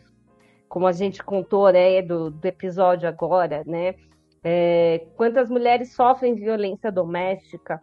como 0.68 0.86
a 0.86 0.92
gente 0.92 1.22
contou, 1.22 1.70
né, 1.70 2.02
do, 2.02 2.30
do 2.30 2.46
episódio 2.46 3.08
agora, 3.08 3.62
né? 3.66 3.94
É, 4.42 5.06
quantas 5.16 5.50
mulheres 5.50 5.92
sofrem 5.92 6.34
violência 6.34 6.92
doméstica 6.92 7.82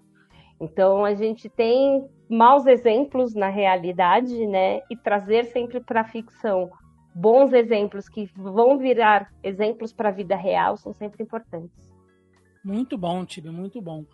Então 0.61 1.03
a 1.03 1.13
gente 1.13 1.49
tem 1.49 2.07
maus 2.29 2.65
exemplos 2.65 3.35
na 3.35 3.49
realidade, 3.49 4.47
né? 4.47 4.81
E 4.89 4.95
trazer 4.95 5.45
sempre 5.45 5.79
para 5.81 6.01
a 6.01 6.05
ficção 6.05 6.71
bons 7.13 7.53
exemplos 7.53 8.09
que 8.09 8.29
vão 8.35 8.77
virar 8.77 9.31
exemplos 9.43 9.93
para 9.93 10.09
a 10.09 10.11
vida 10.11 10.35
real 10.35 10.77
são 10.77 10.93
sempre 10.93 11.23
importantes. 11.23 11.91
Muito 12.63 12.97
bom, 12.97 13.25
Tibi, 13.25 13.49
muito 13.49 13.81
bom. 13.81 14.05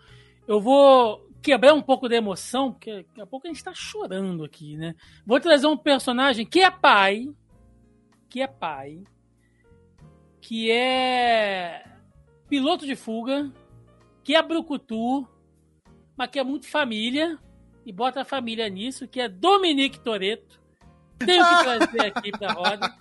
Eu 0.47 0.59
vou 0.59 1.25
quebrar 1.41 1.73
um 1.73 1.81
pouco 1.81 2.09
da 2.09 2.15
emoção, 2.15 2.71
porque 2.71 3.03
daqui 3.03 3.21
a 3.21 3.27
pouco 3.27 3.47
a 3.47 3.49
gente 3.49 3.57
está 3.57 3.73
chorando 3.73 4.43
aqui, 4.43 4.75
né? 4.75 4.95
Vou 5.25 5.39
trazer 5.39 5.67
um 5.67 5.77
personagem 5.77 6.45
que 6.45 6.59
é 6.59 6.71
pai, 6.71 7.27
que 8.29 8.41
é 8.41 8.47
pai, 8.47 9.03
que 10.39 10.71
é 10.71 11.83
piloto 12.47 12.85
de 12.85 12.95
fuga, 12.95 13.51
que 14.23 14.35
é 14.35 14.41
brucutu, 14.41 15.27
mas 16.15 16.29
que 16.29 16.39
é 16.39 16.43
muito 16.43 16.67
família, 16.67 17.37
e 17.85 17.91
bota 17.91 18.21
a 18.21 18.25
família 18.25 18.69
nisso, 18.69 19.07
que 19.07 19.19
é 19.19 19.27
Dominique 19.27 19.99
Toreto. 19.99 20.59
Tenho 21.17 21.43
que 21.43 21.63
trazer 21.63 22.01
aqui 22.05 22.31
pra 22.31 22.53
roda. 22.53 22.93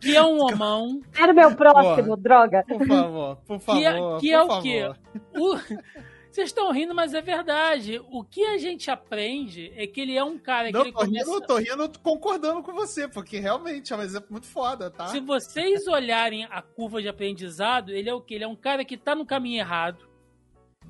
Que 0.00 0.16
é 0.16 0.22
um 0.22 0.40
homão. 0.42 1.00
Era 1.14 1.32
meu 1.32 1.54
próximo, 1.54 2.16
droga. 2.16 2.64
Por 2.66 2.86
favor, 2.86 3.36
por 3.46 3.60
favor. 3.60 3.80
Que 3.80 3.86
é, 3.86 4.20
que 4.20 4.32
é 4.32 4.42
o 4.42 4.62
quê? 4.62 4.90
O... 5.36 5.56
Vocês 6.38 6.50
estão 6.50 6.70
rindo, 6.70 6.94
mas 6.94 7.14
é 7.14 7.20
verdade. 7.20 8.00
O 8.12 8.22
que 8.22 8.44
a 8.44 8.56
gente 8.58 8.92
aprende 8.92 9.72
é 9.74 9.88
que 9.88 10.00
ele 10.00 10.16
é 10.16 10.22
um 10.22 10.38
cara 10.38 10.70
não, 10.70 10.82
que 10.82 10.86
ele 10.86 10.92
tô 10.92 11.04
começa... 11.04 11.32
rindo, 11.32 11.46
tô 11.48 11.56
rindo 11.56 11.98
concordando 11.98 12.62
com 12.62 12.72
você, 12.72 13.08
porque 13.08 13.40
realmente 13.40 13.92
é 13.92 13.96
um 13.96 14.02
exemplo 14.02 14.28
muito 14.30 14.46
foda, 14.46 14.88
tá? 14.88 15.08
Se 15.08 15.18
vocês 15.18 15.88
olharem 15.88 16.44
a 16.44 16.62
curva 16.62 17.02
de 17.02 17.08
aprendizado, 17.08 17.90
ele 17.90 18.08
é 18.08 18.14
o 18.14 18.20
quê? 18.20 18.36
Ele 18.36 18.44
é 18.44 18.46
um 18.46 18.54
cara 18.54 18.84
que 18.84 18.96
tá 18.96 19.16
no 19.16 19.26
caminho 19.26 19.58
errado. 19.58 20.08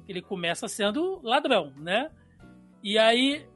Ele 0.07 0.20
começa 0.20 0.69
sendo 0.69 1.19
ladrão, 1.23 1.73
né? 1.79 2.11
E 2.83 2.99
aí 2.99 3.47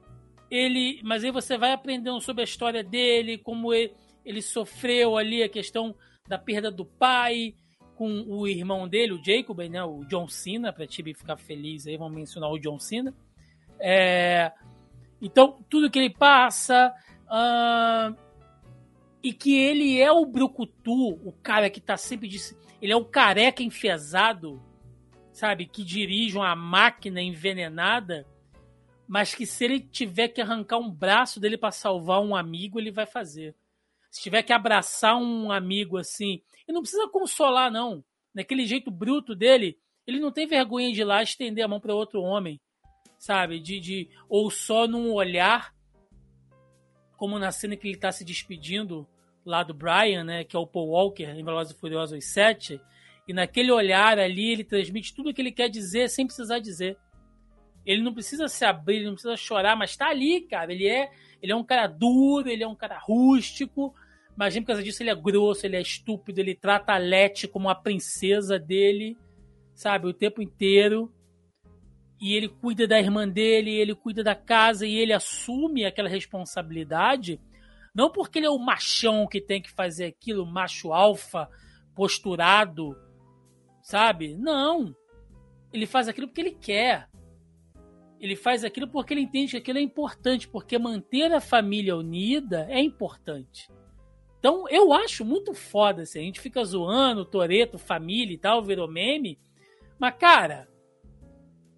ele, 0.51 0.99
mas 1.05 1.23
aí 1.23 1.31
você 1.31 1.59
vai 1.59 1.73
aprendendo 1.73 2.23
sobre 2.23 2.41
a 2.41 2.45
história 2.45 2.83
dele, 2.83 3.37
como 3.37 3.75
ele, 3.75 3.93
ele 4.25 4.41
sofreu 4.41 5.19
ali 5.19 5.43
a 5.43 5.49
questão 5.49 5.95
da 6.27 6.39
perda 6.39 6.71
do 6.71 6.87
pai 6.87 7.55
com 8.03 8.25
o 8.27 8.49
irmão 8.49 8.89
dele, 8.89 9.13
o 9.13 9.25
Jacob, 9.25 9.61
né, 9.69 9.85
o 9.85 10.05
John 10.07 10.27
Cena, 10.27 10.73
para 10.73 10.89
Tibi 10.89 11.15
ficar 11.15 11.37
feliz 11.37 11.87
aí, 11.87 11.97
vamos 11.97 12.17
mencionar 12.17 12.51
o 12.51 12.59
John 12.59 12.81
Cena. 12.81 13.15
É, 13.79 14.51
então, 15.21 15.65
tudo 15.71 15.89
que 15.89 16.01
ele 16.01 16.11
passa, 16.11 16.93
uh, 17.29 18.17
e 19.23 19.33
que 19.33 19.57
ele 19.57 20.01
é 20.01 20.11
o 20.11 20.27
brucutu, 20.27 21.11
o 21.25 21.33
cara 21.45 21.71
que 21.71 21.81
tá 21.81 21.97
sempre... 21.97 22.29
Ele 22.81 22.93
é 22.93 22.97
o 22.97 23.05
careca 23.05 23.63
enfesado, 23.63 24.61
sabe, 25.33 25.67
que 25.67 25.85
dirige 25.85 26.37
uma 26.37 26.57
máquina 26.57 27.23
envenenada 27.23 28.27
mas 29.07 29.35
que 29.35 29.45
se 29.45 29.63
ele 29.65 29.79
tiver 29.79 30.29
que 30.29 30.41
arrancar 30.41 30.79
um 30.79 30.91
braço 30.91 31.39
dele 31.39 31.59
para 31.59 31.71
salvar 31.71 32.23
um 32.23 32.35
amigo, 32.35 32.81
ele 32.81 32.91
vai 32.91 33.05
fazer. 33.05 33.55
Se 34.13 34.21
tiver 34.21 34.43
que 34.43 34.53
abraçar 34.53 35.17
um 35.17 35.51
amigo 35.51 35.97
assim, 35.97 36.43
e 36.69 36.73
não 36.73 36.83
precisa 36.83 37.09
consolar 37.09 37.73
não, 37.73 38.05
naquele 38.35 38.67
jeito 38.67 38.91
bruto 38.91 39.35
dele, 39.35 39.79
ele 40.07 40.21
não 40.21 40.31
tem 40.31 40.47
vergonha 40.47 40.93
de 40.93 41.01
ir 41.01 41.05
lá 41.05 41.23
estender 41.23 41.65
a 41.65 41.69
mão 41.69 41.81
para 41.81 41.95
outro 41.95 42.21
homem, 42.21 42.61
sabe? 43.19 43.59
De, 43.59 43.81
de 43.81 44.11
ou 44.29 44.51
só 44.51 44.87
num 44.87 45.13
olhar, 45.13 45.75
como 47.17 47.39
na 47.39 47.51
cena 47.51 47.75
que 47.75 47.89
ele 47.89 47.95
está 47.95 48.13
se 48.13 48.23
despedindo 48.23 49.09
lá 49.47 49.63
do 49.63 49.73
Brian, 49.73 50.25
né, 50.25 50.45
que 50.45 50.55
é 50.55 50.59
o 50.59 50.67
Paul 50.67 50.91
Walker 50.91 51.25
em 51.25 51.43
Velozes 51.43 51.75
e 51.75 51.81
Furiosos 51.81 52.23
7, 52.33 52.79
e 53.27 53.33
naquele 53.33 53.73
olhar 53.73 54.19
ali 54.19 54.51
ele 54.51 54.63
transmite 54.63 55.15
tudo 55.15 55.31
o 55.31 55.35
que 55.35 55.41
ele 55.41 55.53
quer 55.53 55.71
dizer 55.71 56.11
sem 56.11 56.27
precisar 56.27 56.59
dizer. 56.59 56.99
Ele 57.87 58.03
não 58.03 58.13
precisa 58.13 58.47
se 58.47 58.63
abrir, 58.63 58.97
ele 58.97 59.07
não 59.07 59.15
precisa 59.15 59.37
chorar, 59.39 59.75
mas 59.75 59.97
tá 59.97 60.09
ali, 60.09 60.43
cara. 60.43 60.73
Ele 60.73 60.87
é, 60.87 61.11
ele 61.41 61.51
é 61.51 61.57
um 61.57 61.65
cara 61.65 61.87
duro, 61.87 62.49
ele 62.49 62.63
é 62.63 62.69
um 62.69 62.77
cara 62.77 62.99
rústico, 62.99 63.95
mas 64.37 64.55
por 64.59 64.67
causa 64.67 64.83
disso 64.83 65.03
ele 65.03 65.11
é 65.11 65.15
grosso, 65.15 65.67
ele 65.67 65.77
é 65.77 65.81
estúpido, 65.81 66.41
ele 66.41 66.55
trata 66.55 66.93
a 66.93 66.99
Letty 66.99 67.47
como 67.47 67.69
a 67.69 67.75
princesa 67.75 68.59
dele, 68.59 69.17
sabe, 69.75 70.07
o 70.07 70.15
tempo 70.15 70.41
inteiro. 70.41 71.13
E 72.21 72.35
ele 72.35 72.49
cuida 72.49 72.87
da 72.87 73.01
irmã 73.01 73.29
dele, 73.29 73.73
ele 73.73 73.95
cuida 73.95 74.23
da 74.23 74.35
casa 74.35 74.87
e 74.87 74.95
ele 74.95 75.13
assume 75.13 75.85
aquela 75.85 76.09
responsabilidade, 76.09 77.41
não 77.95 78.11
porque 78.11 78.39
ele 78.39 78.47
é 78.47 78.51
o 78.51 78.59
machão 78.59 79.27
que 79.27 79.41
tem 79.41 79.61
que 79.61 79.71
fazer 79.71 80.07
aquilo, 80.07 80.47
macho 80.47 80.93
alfa, 80.93 81.49
posturado, 81.95 82.97
sabe? 83.83 84.35
Não. 84.37 84.95
Ele 85.73 85.85
faz 85.85 86.07
aquilo 86.09 86.29
porque 86.29 86.41
ele 86.41 86.53
quer 86.53 87.09
ele 88.23 88.37
faz 88.37 88.63
aquilo 88.63 88.87
porque 88.87 89.13
ele 89.13 89.23
entende 89.23 89.51
que 89.51 89.57
aquilo 89.57 89.79
é 89.79 89.83
importante, 89.83 90.47
porque 90.47 90.79
manter 90.79 91.33
a 91.33 91.41
família 91.41 91.97
unida 91.97 92.69
é 92.71 92.81
importante. 92.81 93.69
Então 94.43 94.69
eu 94.69 94.93
acho 94.93 95.25
muito 95.25 95.55
foda, 95.55 96.03
assim, 96.03 96.19
a 96.19 96.23
gente 96.25 96.41
fica 96.41 96.65
zoando, 96.65 97.25
Toreto, 97.25 97.79
família 97.79 98.35
e 98.35 98.39
tal, 98.39 98.61
virou 98.61 98.91
meme, 98.91 99.39
mas 100.01 100.17
cara, 100.17 100.69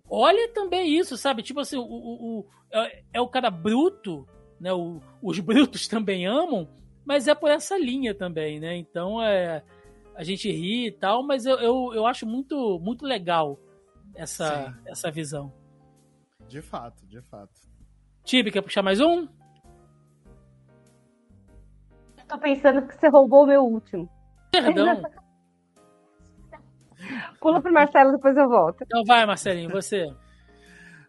olha 0.09 0.49
também 0.49 0.97
isso, 0.97 1.15
sabe? 1.19 1.43
Tipo 1.43 1.61
assim, 1.61 1.77
o, 1.77 1.82
o, 1.82 2.39
o 2.39 2.47
é, 2.73 3.03
é, 3.12 3.20
o 3.20 3.28
cara 3.28 3.51
bruto, 3.51 4.27
né? 4.59 4.73
O, 4.73 5.03
os 5.20 5.39
brutos 5.41 5.86
também 5.89 6.27
amam, 6.27 6.66
mas 7.05 7.28
é 7.28 7.35
por 7.35 7.51
essa 7.51 7.77
linha 7.77 8.15
também, 8.15 8.59
né? 8.59 8.74
Então 8.78 9.23
é, 9.23 9.62
a 10.15 10.24
gente 10.24 10.51
ri 10.51 10.86
e 10.86 10.93
tal, 10.93 11.23
mas 11.23 11.45
eu, 11.45 11.59
eu, 11.59 11.93
eu 11.93 12.07
acho 12.07 12.24
muito, 12.24 12.81
muito 12.81 13.05
legal 13.05 13.61
essa, 14.15 14.74
essa 14.86 15.11
visão. 15.11 15.53
De 16.49 16.62
fato, 16.62 17.05
de 17.05 17.20
fato. 17.20 17.53
Tibi, 18.24 18.51
quer 18.51 18.62
puxar 18.62 18.82
mais 18.82 19.01
um? 19.01 19.28
Tô 22.35 22.40
pensando 22.40 22.85
que 22.85 22.98
você 22.98 23.09
roubou 23.09 23.44
o 23.44 23.47
meu 23.47 23.62
último. 23.62 24.11
Perdão. 24.51 25.02
Pula 27.40 27.62
pro 27.62 27.73
Marcelo, 27.73 28.11
depois 28.11 28.36
eu 28.36 28.48
volto. 28.48 28.82
Então 28.82 29.05
vai, 29.05 29.24
Marcelinho, 29.24 29.70
você. 29.70 30.12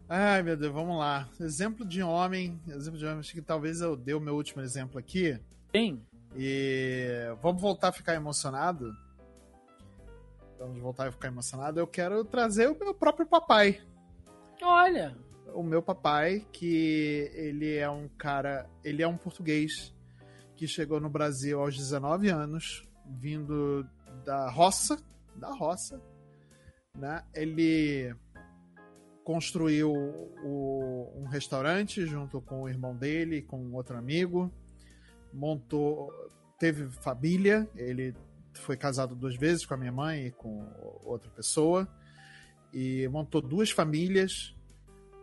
Ai, 0.08 0.44
meu 0.44 0.56
Deus, 0.56 0.72
vamos 0.72 1.00
lá. 1.00 1.28
Exemplo 1.40 1.84
de 1.84 2.04
homem. 2.04 2.62
Exemplo 2.68 3.00
de 3.00 3.08
homem, 3.08 3.22
acho 3.22 3.34
que 3.34 3.42
talvez 3.42 3.82
eu 3.82 3.96
dê 3.96 4.14
o 4.14 4.20
meu 4.20 4.36
último 4.36 4.62
exemplo 4.62 5.00
aqui. 5.00 5.36
Sim. 5.76 6.00
E 6.36 7.08
vamos 7.42 7.60
voltar 7.60 7.88
a 7.88 7.92
ficar 7.94 8.14
emocionado. 8.14 8.96
Vamos 10.60 10.80
voltar 10.80 11.08
a 11.08 11.12
ficar 11.12 11.30
emocionado. 11.30 11.80
Eu 11.80 11.88
quero 11.88 12.24
trazer 12.24 12.70
o 12.70 12.78
meu 12.78 12.94
próprio 12.94 13.26
papai. 13.26 13.82
Olha 14.62 15.18
o 15.56 15.64
meu 15.64 15.82
papai, 15.82 16.46
que 16.52 17.32
ele 17.34 17.78
é 17.78 17.90
um 17.90 18.08
cara, 18.10 18.70
ele 18.84 19.02
é 19.02 19.08
um 19.08 19.18
português 19.18 19.95
que 20.56 20.68
chegou 20.68 21.00
no 21.00 21.10
Brasil 21.10 21.60
aos 21.60 21.76
19 21.76 22.30
anos, 22.30 22.88
vindo 23.06 23.88
da 24.24 24.50
roça, 24.50 24.98
da 25.36 25.54
roça, 25.54 26.02
né? 26.98 27.24
Ele 27.34 28.16
construiu 29.24 29.92
o, 29.92 31.12
um 31.16 31.26
restaurante 31.26 32.06
junto 32.06 32.40
com 32.42 32.64
o 32.64 32.70
irmão 32.70 32.96
dele, 32.96 33.42
com 33.42 33.74
outro 33.74 33.98
amigo, 33.98 34.52
montou, 35.34 36.12
teve 36.60 36.90
família, 36.90 37.70
ele 37.76 38.16
foi 38.54 38.78
casado 38.78 39.16
duas 39.16 39.36
vezes 39.36 39.66
com 39.66 39.74
a 39.74 39.78
minha 39.78 39.92
mãe 39.92 40.28
e 40.28 40.32
com 40.32 40.66
outra 41.04 41.30
pessoa 41.32 41.88
e 42.72 43.08
montou 43.10 43.42
duas 43.42 43.72
famílias 43.72 44.56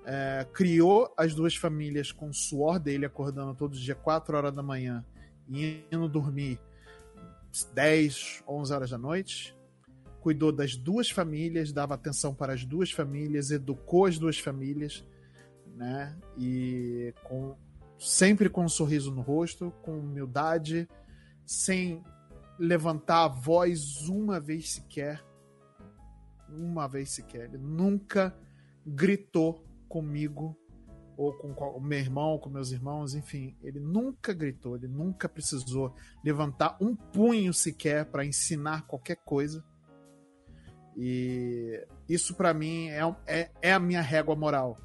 é, 0.04 0.46
criou 0.52 1.12
as 1.16 1.34
duas 1.34 1.54
famílias 1.54 2.10
com 2.10 2.28
o 2.28 2.34
suor 2.34 2.78
dele, 2.78 3.06
acordando 3.06 3.54
todos 3.54 3.78
os 3.78 3.84
dias 3.84 3.98
4 4.02 4.36
horas 4.36 4.54
da 4.54 4.62
manhã 4.62 5.04
indo 5.52 6.08
dormir 6.08 6.58
10, 7.74 8.42
11 8.48 8.72
horas 8.72 8.90
da 8.90 8.98
noite. 8.98 9.56
Cuidou 10.20 10.52
das 10.52 10.76
duas 10.76 11.10
famílias, 11.10 11.72
dava 11.72 11.94
atenção 11.94 12.34
para 12.34 12.52
as 12.52 12.64
duas 12.64 12.90
famílias, 12.90 13.50
educou 13.50 14.06
as 14.06 14.18
duas 14.18 14.38
famílias, 14.38 15.04
né? 15.74 16.16
E 16.38 17.12
com, 17.24 17.56
sempre 17.98 18.48
com 18.48 18.64
um 18.64 18.68
sorriso 18.68 19.12
no 19.12 19.20
rosto, 19.20 19.72
com 19.82 19.98
humildade, 19.98 20.88
sem 21.44 22.02
levantar 22.58 23.24
a 23.24 23.28
voz 23.28 24.08
uma 24.08 24.38
vez 24.38 24.70
sequer. 24.70 25.22
Uma 26.48 26.86
vez 26.86 27.10
sequer. 27.10 27.48
Ele 27.48 27.58
nunca 27.58 28.34
gritou 28.86 29.64
comigo 29.88 30.56
ou 31.16 31.32
com 31.32 31.48
o 31.48 31.80
meu 31.80 31.98
irmão, 31.98 32.38
com 32.38 32.48
meus 32.48 32.72
irmãos, 32.72 33.14
enfim, 33.14 33.56
ele 33.62 33.78
nunca 33.78 34.32
gritou, 34.32 34.76
ele 34.76 34.88
nunca 34.88 35.28
precisou 35.28 35.94
levantar 36.24 36.76
um 36.80 36.94
punho 36.96 37.52
sequer 37.52 38.06
para 38.06 38.24
ensinar 38.24 38.86
qualquer 38.86 39.16
coisa. 39.16 39.64
E 40.96 41.86
isso 42.08 42.34
para 42.34 42.52
mim 42.52 42.88
é, 42.88 43.00
é, 43.26 43.50
é, 43.60 43.72
a 43.72 43.78
minha 43.78 44.02
régua 44.02 44.34
moral, 44.34 44.78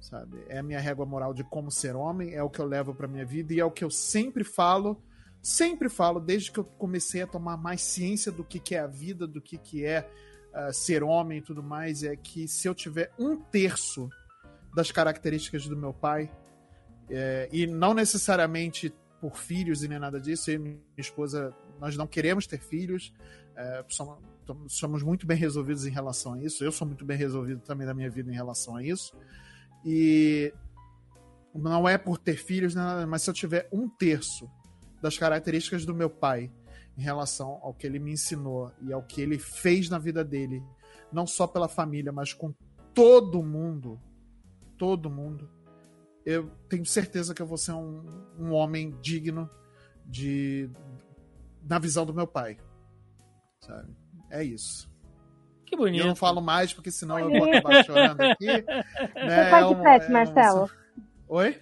sabe? 0.00 0.42
É 0.48 0.58
a 0.58 0.62
minha 0.62 0.80
régua 0.80 1.04
moral 1.04 1.34
de 1.34 1.44
como 1.44 1.70
ser 1.70 1.96
homem, 1.96 2.34
é 2.34 2.42
o 2.42 2.50
que 2.50 2.60
eu 2.60 2.66
levo 2.66 2.94
para 2.94 3.08
minha 3.08 3.26
vida 3.26 3.52
e 3.52 3.60
é 3.60 3.64
o 3.64 3.70
que 3.70 3.84
eu 3.84 3.90
sempre 3.90 4.44
falo, 4.44 5.02
sempre 5.42 5.88
falo 5.88 6.20
desde 6.20 6.50
que 6.50 6.58
eu 6.58 6.64
comecei 6.64 7.22
a 7.22 7.26
tomar 7.26 7.56
mais 7.56 7.82
ciência 7.82 8.32
do 8.32 8.44
que, 8.44 8.58
que 8.58 8.74
é 8.74 8.80
a 8.80 8.86
vida, 8.86 9.26
do 9.26 9.40
que, 9.40 9.58
que 9.58 9.84
é 9.84 10.08
uh, 10.54 10.72
ser 10.72 11.02
homem 11.02 11.38
e 11.38 11.42
tudo 11.42 11.62
mais, 11.62 12.02
é 12.02 12.16
que 12.16 12.48
se 12.48 12.66
eu 12.66 12.74
tiver 12.74 13.12
um 13.18 13.36
terço 13.36 14.08
das 14.74 14.90
características 14.90 15.66
do 15.66 15.76
meu 15.76 15.92
pai. 15.92 16.30
É, 17.10 17.48
e 17.52 17.66
não 17.66 17.94
necessariamente 17.94 18.94
por 19.20 19.36
filhos 19.36 19.82
e 19.82 19.88
nem 19.88 19.98
nada 19.98 20.20
disso. 20.20 20.50
Eu 20.50 20.54
e 20.54 20.58
minha 20.58 20.78
esposa, 20.96 21.54
nós 21.80 21.96
não 21.96 22.06
queremos 22.06 22.46
ter 22.46 22.60
filhos. 22.60 23.12
É, 23.56 23.84
somos, 23.88 24.18
somos 24.68 25.02
muito 25.02 25.26
bem 25.26 25.36
resolvidos 25.36 25.86
em 25.86 25.90
relação 25.90 26.34
a 26.34 26.42
isso. 26.42 26.64
Eu 26.64 26.72
sou 26.72 26.86
muito 26.86 27.04
bem 27.04 27.16
resolvido 27.16 27.60
também 27.60 27.86
da 27.86 27.94
minha 27.94 28.10
vida 28.10 28.30
em 28.30 28.34
relação 28.34 28.76
a 28.76 28.82
isso. 28.82 29.16
E 29.84 30.52
não 31.54 31.88
é 31.88 31.98
por 31.98 32.18
ter 32.18 32.36
filhos, 32.36 32.74
né, 32.74 33.06
mas 33.06 33.22
se 33.22 33.30
eu 33.30 33.34
tiver 33.34 33.68
um 33.72 33.88
terço 33.88 34.48
das 35.00 35.16
características 35.16 35.84
do 35.84 35.94
meu 35.94 36.10
pai 36.10 36.52
em 36.96 37.02
relação 37.02 37.58
ao 37.62 37.72
que 37.72 37.86
ele 37.86 37.98
me 37.98 38.12
ensinou 38.12 38.72
e 38.82 38.92
ao 38.92 39.02
que 39.02 39.20
ele 39.20 39.38
fez 39.38 39.88
na 39.88 39.98
vida 39.98 40.24
dele, 40.24 40.62
não 41.12 41.26
só 41.26 41.46
pela 41.46 41.68
família, 41.68 42.12
mas 42.12 42.32
com 42.32 42.52
todo 42.92 43.42
mundo, 43.42 44.00
todo 44.78 45.10
mundo, 45.10 45.50
eu 46.24 46.50
tenho 46.68 46.86
certeza 46.86 47.34
que 47.34 47.42
eu 47.42 47.46
vou 47.46 47.58
ser 47.58 47.72
um, 47.72 48.02
um 48.38 48.52
homem 48.52 48.96
digno 49.00 49.50
de 50.06 50.70
na 51.62 51.78
visão 51.78 52.06
do 52.06 52.14
meu 52.14 52.26
pai. 52.26 52.56
Sabe? 53.60 53.94
É 54.30 54.42
isso. 54.42 54.88
Que 55.66 55.76
bonito. 55.76 56.00
Eu 56.00 56.06
não 56.06 56.16
falo 56.16 56.40
mais, 56.40 56.72
porque 56.72 56.90
senão 56.90 57.18
eu 57.18 57.28
vou 57.30 57.44
acabar 57.44 57.84
chorando 57.84 58.20
aqui. 58.20 58.46
Né? 58.48 58.64
Você 59.14 59.34
é 59.34 59.50
pai 59.50 59.68
de 59.68 59.74
pet, 59.82 60.04
é 60.04 60.08
Marcelo? 60.08 60.70
Oi? 61.28 61.58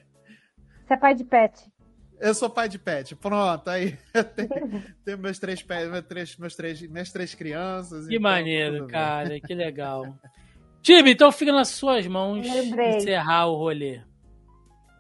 Você 0.86 0.94
é 0.94 0.96
pai 0.96 1.14
de 1.14 1.24
pet? 1.24 1.72
Eu 2.20 2.34
sou 2.34 2.48
pai 2.48 2.68
de 2.68 2.78
pet. 2.78 3.14
Pronto, 3.16 3.68
aí 3.68 3.98
tenho, 4.34 4.84
tenho 5.04 5.18
meus 5.18 5.38
três 5.38 5.62
pets, 5.62 5.90
meus 5.90 6.04
três, 6.06 6.36
meus 6.36 6.56
três, 6.56 6.82
minhas 6.82 7.12
três 7.12 7.34
crianças. 7.34 8.06
Que 8.06 8.16
então, 8.16 8.30
maneiro, 8.30 8.86
cara, 8.86 9.38
que 9.40 9.54
legal. 9.54 10.16
Tibi, 10.86 11.10
então 11.10 11.32
fica 11.32 11.50
nas 11.50 11.70
suas 11.70 12.06
mãos 12.06 12.46
Lembrei. 12.48 12.98
encerrar 12.98 13.48
o 13.48 13.56
rolê. 13.56 14.02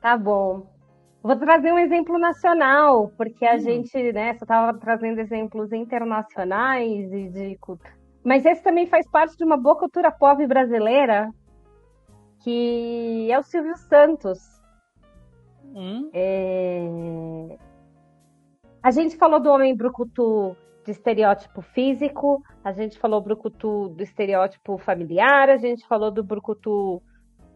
Tá 0.02 0.16
bom. 0.16 0.66
Vou 1.22 1.36
trazer 1.36 1.72
um 1.72 1.78
exemplo 1.78 2.18
nacional, 2.18 3.12
porque 3.16 3.46
a 3.46 3.54
hum. 3.54 3.60
gente, 3.60 4.12
né, 4.12 4.34
só 4.34 4.44
estava 4.44 4.76
trazendo 4.76 5.20
exemplos 5.20 5.72
internacionais 5.72 7.12
e 7.12 7.28
de 7.28 7.58
mas 8.24 8.44
esse 8.44 8.64
também 8.64 8.88
faz 8.88 9.08
parte 9.08 9.36
de 9.36 9.44
uma 9.44 9.56
boa 9.56 9.78
cultura 9.78 10.10
pop 10.10 10.44
brasileira, 10.44 11.30
que 12.42 13.28
é 13.30 13.38
o 13.38 13.44
Silvio 13.44 13.76
Santos. 13.76 14.40
Hum. 15.72 16.10
É... 16.12 17.56
A 18.82 18.90
gente 18.90 19.16
falou 19.16 19.38
do 19.38 19.50
homem 19.50 19.76
brucutu 19.76 20.56
de 20.86 20.92
estereótipo 20.92 21.60
físico, 21.60 22.40
a 22.62 22.72
gente 22.72 22.96
falou 22.96 23.20
brucutu 23.20 23.88
do 23.88 24.02
estereótipo 24.02 24.78
familiar, 24.78 25.50
a 25.50 25.56
gente 25.56 25.86
falou 25.86 26.12
do 26.12 26.22
brucutu 26.22 27.02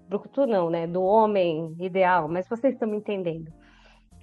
brucutu 0.08 0.44
não, 0.44 0.68
né, 0.68 0.88
do 0.88 1.00
homem 1.00 1.76
ideal, 1.78 2.28
mas 2.28 2.48
vocês 2.48 2.74
estão 2.74 2.88
me 2.88 2.96
entendendo, 2.96 3.52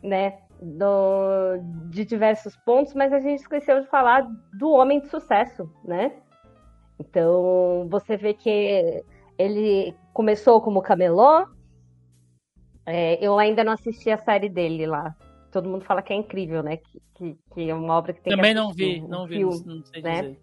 né, 0.03 0.39
do, 0.61 1.57
de 1.89 2.03
diversos 2.03 2.57
pontos, 2.57 2.93
mas 2.93 3.13
a 3.13 3.21
gente 3.21 3.39
esqueceu 3.39 3.79
de 3.79 3.87
falar 3.87 4.27
do 4.59 4.71
homem 4.71 4.99
de 4.99 5.07
sucesso, 5.07 5.71
né? 5.85 6.11
Então, 6.99 7.87
você 7.89 8.17
vê 8.17 8.33
que 8.33 9.01
ele 9.37 9.95
começou 10.13 10.61
como 10.61 10.81
camelô. 10.81 11.47
É, 12.85 13.23
eu 13.25 13.37
ainda 13.39 13.63
não 13.63 13.71
assisti 13.71 14.09
a 14.09 14.17
série 14.17 14.49
dele 14.49 14.85
lá. 14.85 15.15
Todo 15.57 15.69
mundo 15.69 15.85
fala 15.85 16.03
que 16.03 16.13
é 16.13 16.15
incrível, 16.15 16.61
né? 16.61 16.77
Que, 16.77 17.01
que, 17.15 17.37
que 17.51 17.67
é 17.67 17.73
uma 17.73 17.95
obra 17.95 18.13
que 18.13 18.21
tem 18.21 18.35
Também 18.35 18.53
que 18.53 18.59
não 18.61 18.71
vi, 18.71 19.01
um 19.01 19.07
não 19.07 19.25
vi, 19.25 19.37
filme, 19.37 19.63
não 19.65 19.83
sei 19.83 20.01
né? 20.03 20.21
dizer. 20.21 20.39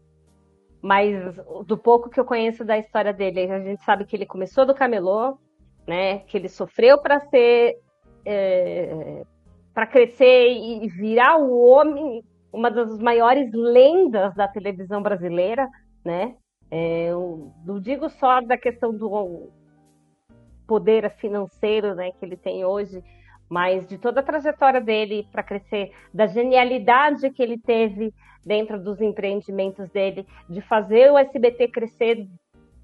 Mas 0.83 1.37
do 1.65 1.79
pouco 1.79 2.11
que 2.11 2.19
eu 2.19 2.25
conheço 2.25 2.65
da 2.65 2.77
história 2.77 3.13
dele, 3.13 3.49
a 3.49 3.61
gente 3.61 3.81
sabe 3.85 4.05
que 4.05 4.17
ele 4.17 4.27
começou 4.27 4.67
do 4.67 4.75
camelô, 4.75 5.39
né? 5.87 6.19
Que 6.19 6.37
ele 6.37 6.49
sofreu 6.49 6.99
para 6.99 7.21
ser, 7.29 7.77
é, 8.27 9.23
para 9.73 9.87
crescer 9.87 10.49
e 10.49 10.89
virar 10.89 11.37
o 11.37 11.65
homem, 11.65 12.25
uma 12.53 12.69
das 12.69 12.99
maiores 12.99 13.53
lendas 13.53 14.35
da 14.35 14.49
televisão 14.49 15.01
brasileira, 15.01 15.71
né? 16.05 16.35
É, 16.73 17.11
eu 17.11 17.53
não 17.65 17.81
digo 17.81 18.09
só 18.09 18.41
da 18.41 18.59
questão 18.59 18.93
do 18.93 19.49
poder 20.67 21.09
financeiro 21.19 21.95
né, 21.95 22.11
que 22.11 22.25
ele 22.25 22.37
tem 22.37 22.65
hoje, 22.65 23.01
mas 23.49 23.87
de 23.87 23.99
toda 23.99 24.21
a 24.21 24.23
trajetória 24.23 24.81
dele 24.81 25.27
para 25.31 25.43
crescer, 25.43 25.93
da 26.13 26.27
genialidade 26.27 27.31
que 27.31 27.43
ele 27.43 27.59
teve 27.59 28.13
dentro 28.45 28.83
dos 28.83 29.01
empreendimentos 29.01 29.89
dele, 29.91 30.27
de 30.49 30.61
fazer 30.61 31.11
o 31.11 31.19
SBT 31.19 31.69
crescer 31.69 32.29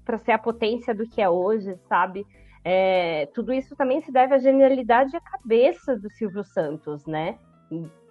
para 0.03 0.17
ser 0.17 0.31
a 0.31 0.39
potência 0.39 0.93
do 0.93 1.07
que 1.07 1.21
é 1.21 1.29
hoje, 1.29 1.75
sabe? 1.87 2.25
É, 2.63 3.27
tudo 3.27 3.53
isso 3.53 3.75
também 3.75 4.01
se 4.01 4.11
deve 4.11 4.33
à 4.33 4.37
genialidade 4.37 5.13
e 5.13 5.17
à 5.17 5.21
cabeça 5.21 5.97
do 5.97 6.09
Silvio 6.09 6.43
Santos, 6.43 7.05
né? 7.05 7.37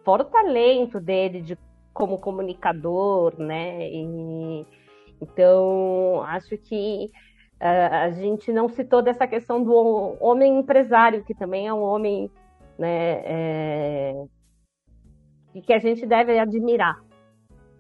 Fora 0.05 0.23
o 0.23 0.27
talento 0.27 1.01
dele 1.01 1.41
de 1.41 1.59
como 1.93 2.19
comunicador, 2.19 3.35
né? 3.39 3.89
E, 3.89 4.67
então, 5.21 6.23
acho 6.23 6.57
que 6.57 7.11
uh, 7.61 7.95
a 7.95 8.11
gente 8.11 8.53
não 8.53 8.69
citou 8.69 9.03
dessa 9.03 9.27
questão 9.27 9.63
do 9.63 10.17
homem 10.21 10.59
empresário, 10.59 11.25
que 11.25 11.35
também 11.35 11.69
é 11.69 11.75
um 11.75 11.83
homem 11.83 12.31
né, 12.81 13.23
é, 13.27 14.25
que 15.67 15.73
a 15.73 15.79
gente 15.79 16.07
deve 16.07 16.39
admirar. 16.39 16.99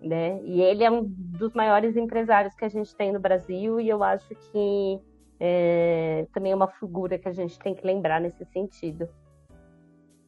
Né? 0.02 0.40
E 0.44 0.60
ele 0.60 0.85
é 0.85 0.90
um 0.90 1.02
dos 1.06 1.52
maiores 1.55 1.97
empresários 1.97 2.55
que 2.55 2.64
a 2.64 2.68
gente 2.68 2.94
tem 2.94 3.10
no 3.12 3.18
Brasil, 3.18 3.81
e 3.81 3.89
eu 3.89 4.02
acho 4.02 4.28
que 4.28 5.01
é, 5.39 6.27
também 6.35 6.52
é 6.52 6.55
uma 6.55 6.68
figura 6.68 7.18
que 7.18 7.28
a 7.28 7.32
gente 7.32 7.59
tem 7.59 7.74
que 7.74 7.86
lembrar 7.86 8.20
nesse 8.20 8.44
sentido. 8.47 9.09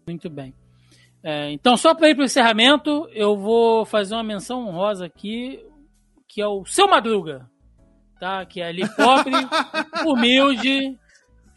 Muito 0.07 0.31
bem. 0.31 0.55
É, 1.23 1.53
então, 1.53 1.77
só 1.77 1.95
para 1.95 2.09
ir 2.09 2.15
para 2.15 2.23
o 2.23 2.25
encerramento, 2.25 3.07
eu 3.13 3.37
vou 3.37 3.85
fazer 3.85 4.15
uma 4.15 4.25
menção 4.25 4.67
honrosa 4.67 5.07
aqui 5.07 5.65
que 6.27 6.41
é 6.41 6.47
o 6.47 6.65
seu 6.65 6.89
Madruga, 6.89 7.47
tá? 8.19 8.47
Que 8.47 8.63
é 8.63 8.69
ali 8.69 8.89
pobre, 8.97 9.33
humilde, 10.09 10.99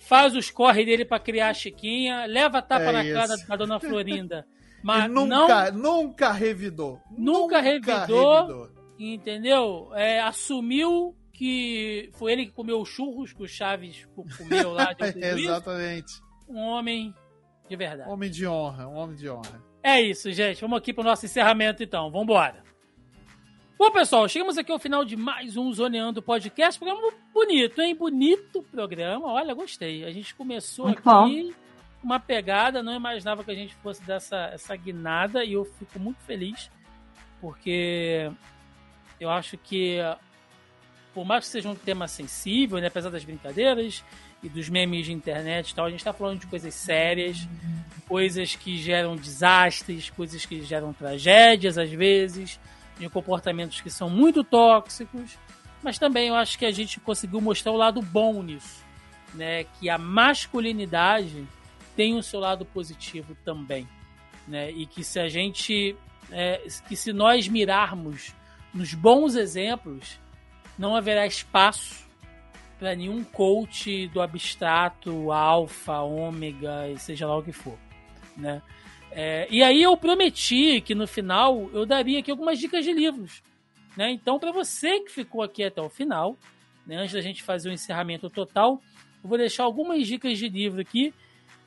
faz 0.07 0.35
os 0.35 0.49
corre 0.49 0.85
dele 0.85 1.05
para 1.05 1.19
criar 1.19 1.49
a 1.49 1.53
Chiquinha, 1.53 2.25
leva 2.25 2.59
a 2.59 2.61
tapa 2.61 2.85
é 2.85 2.91
na 2.91 3.03
isso. 3.03 3.13
cara 3.13 3.35
da 3.37 3.55
dona 3.55 3.79
Florinda. 3.79 4.45
Mas 4.83 5.09
nunca, 5.09 5.71
não, 5.71 6.03
nunca 6.03 6.31
revidou. 6.31 7.01
Nunca, 7.09 7.39
nunca 7.39 7.61
revidou, 7.61 8.41
revidou, 8.41 8.69
entendeu? 8.99 9.89
É, 9.95 10.21
assumiu 10.21 11.15
que 11.33 12.09
foi 12.13 12.33
ele 12.33 12.45
que 12.45 12.51
comeu 12.51 12.79
os 12.79 12.87
churros 12.87 13.33
que 13.33 13.41
o 13.41 13.47
Chaves 13.47 14.07
comeu 14.37 14.73
lá. 14.73 14.95
Exatamente. 15.01 16.13
Um 16.47 16.59
homem 16.59 17.13
de 17.67 17.75
verdade. 17.75 18.09
Homem 18.09 18.29
de 18.29 18.47
honra, 18.47 18.87
um 18.87 18.95
homem 18.95 19.15
de 19.15 19.27
honra. 19.27 19.63
É 19.81 19.99
isso, 19.99 20.31
gente. 20.31 20.61
Vamos 20.61 20.77
aqui 20.77 20.93
pro 20.93 21.03
nosso 21.03 21.25
encerramento 21.25 21.81
então. 21.81 22.11
Vambora. 22.11 22.64
Bom, 23.77 23.91
pessoal, 23.91 24.27
chegamos 24.29 24.57
aqui 24.57 24.71
ao 24.71 24.79
final 24.79 25.03
de 25.03 25.17
mais 25.17 25.57
um 25.57 25.71
Zoneando 25.73 26.21
Podcast. 26.21 26.79
Programa 26.79 27.11
bonito, 27.33 27.81
hein? 27.81 27.93
Bonito 27.93 28.63
programa. 28.71 29.27
Olha, 29.33 29.53
gostei. 29.53 30.05
A 30.05 30.11
gente 30.11 30.33
começou 30.33 30.85
Muito 30.85 30.99
aqui 30.99 31.53
com 31.99 32.07
uma 32.07 32.17
pegada, 32.17 32.81
não 32.81 32.95
imaginava 32.95 33.43
que 33.43 33.51
a 33.51 33.55
gente 33.55 33.75
fosse 33.75 34.01
dessa 34.03 34.49
essa 34.53 34.73
guinada 34.77 35.43
e 35.43 35.53
eu 35.53 35.65
fico 35.65 35.99
muito 35.99 36.21
feliz 36.21 36.71
porque 37.41 38.31
eu 39.19 39.29
acho 39.29 39.57
que, 39.57 39.97
por 41.13 41.25
mais 41.25 41.43
que 41.43 41.51
seja 41.51 41.67
um 41.67 41.75
tema 41.75 42.07
sensível, 42.07 42.79
né, 42.79 42.87
apesar 42.87 43.09
das 43.09 43.25
brincadeiras 43.25 44.05
e 44.41 44.47
dos 44.47 44.69
memes 44.69 45.05
de 45.05 45.11
internet 45.11 45.71
e 45.71 45.75
tal, 45.75 45.85
a 45.85 45.89
gente 45.89 45.99
está 45.99 46.13
falando 46.13 46.39
de 46.39 46.47
coisas 46.47 46.73
sérias, 46.73 47.45
coisas 48.07 48.55
que 48.55 48.77
geram 48.77 49.17
desastres, 49.17 50.09
coisas 50.09 50.45
que 50.45 50.61
geram 50.63 50.93
tragédias 50.93 51.77
às 51.77 51.91
vezes 51.91 52.57
de 52.99 53.09
comportamentos 53.09 53.81
que 53.81 53.89
são 53.89 54.09
muito 54.09 54.43
tóxicos, 54.43 55.37
mas 55.83 55.99
também 55.99 56.29
eu 56.29 56.35
acho 56.35 56.57
que 56.57 56.65
a 56.65 56.71
gente 56.71 56.99
conseguiu 56.99 57.41
mostrar 57.41 57.71
o 57.71 57.77
lado 57.77 58.01
bom 58.01 58.41
nisso, 58.41 58.83
né? 59.33 59.65
Que 59.79 59.89
a 59.89 59.97
masculinidade 59.97 61.45
tem 61.95 62.15
o 62.15 62.23
seu 62.23 62.39
lado 62.39 62.65
positivo 62.65 63.35
também, 63.45 63.87
né? 64.47 64.71
E 64.71 64.85
que 64.85 65.03
se 65.03 65.19
a 65.19 65.27
gente, 65.27 65.95
é, 66.31 66.65
que 66.87 66.95
se 66.95 67.13
nós 67.13 67.47
mirarmos 67.47 68.33
nos 68.73 68.93
bons 68.93 69.35
exemplos, 69.35 70.19
não 70.77 70.95
haverá 70.95 71.25
espaço 71.25 72.05
para 72.77 72.95
nenhum 72.95 73.23
coach 73.23 74.07
do 74.07 74.21
abstrato, 74.21 75.31
alfa, 75.31 75.99
ômega, 75.99 76.93
seja 76.97 77.27
lá 77.27 77.37
o 77.37 77.43
que 77.43 77.51
for, 77.51 77.77
né? 78.35 78.61
É, 79.17 79.47
e 79.49 79.63
aí 79.63 79.81
eu 79.81 79.95
prometi 79.95 80.81
que 80.81 80.93
no 80.93 81.07
final 81.07 81.69
eu 81.71 81.85
daria 81.85 82.19
aqui 82.19 82.29
algumas 82.29 82.59
dicas 82.59 82.83
de 82.83 82.91
livros. 82.91 83.41
Né? 83.95 84.11
Então, 84.11 84.37
para 84.37 84.51
você 84.51 84.99
que 84.99 85.09
ficou 85.09 85.41
aqui 85.41 85.63
até 85.63 85.81
o 85.81 85.89
final, 85.89 86.37
né, 86.85 86.97
antes 86.97 87.13
da 87.13 87.21
gente 87.21 87.41
fazer 87.41 87.69
o 87.69 87.71
encerramento 87.71 88.29
total, 88.29 88.81
eu 89.23 89.29
vou 89.29 89.37
deixar 89.37 89.63
algumas 89.63 90.05
dicas 90.05 90.37
de 90.37 90.49
livro 90.49 90.81
aqui, 90.81 91.13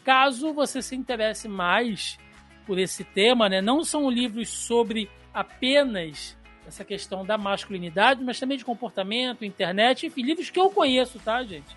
caso 0.04 0.52
você 0.52 0.82
se 0.82 0.94
interesse 0.94 1.48
mais 1.48 2.18
por 2.66 2.78
esse 2.78 3.02
tema. 3.02 3.48
Né? 3.48 3.62
Não 3.62 3.82
são 3.82 4.10
livros 4.10 4.50
sobre 4.50 5.10
apenas 5.32 6.36
essa 6.66 6.84
questão 6.84 7.24
da 7.24 7.38
masculinidade, 7.38 8.22
mas 8.22 8.38
também 8.38 8.58
de 8.58 8.64
comportamento, 8.64 9.42
internet, 9.42 10.04
enfim, 10.04 10.20
livros 10.20 10.50
que 10.50 10.60
eu 10.60 10.68
conheço, 10.68 11.18
tá, 11.18 11.42
gente? 11.42 11.74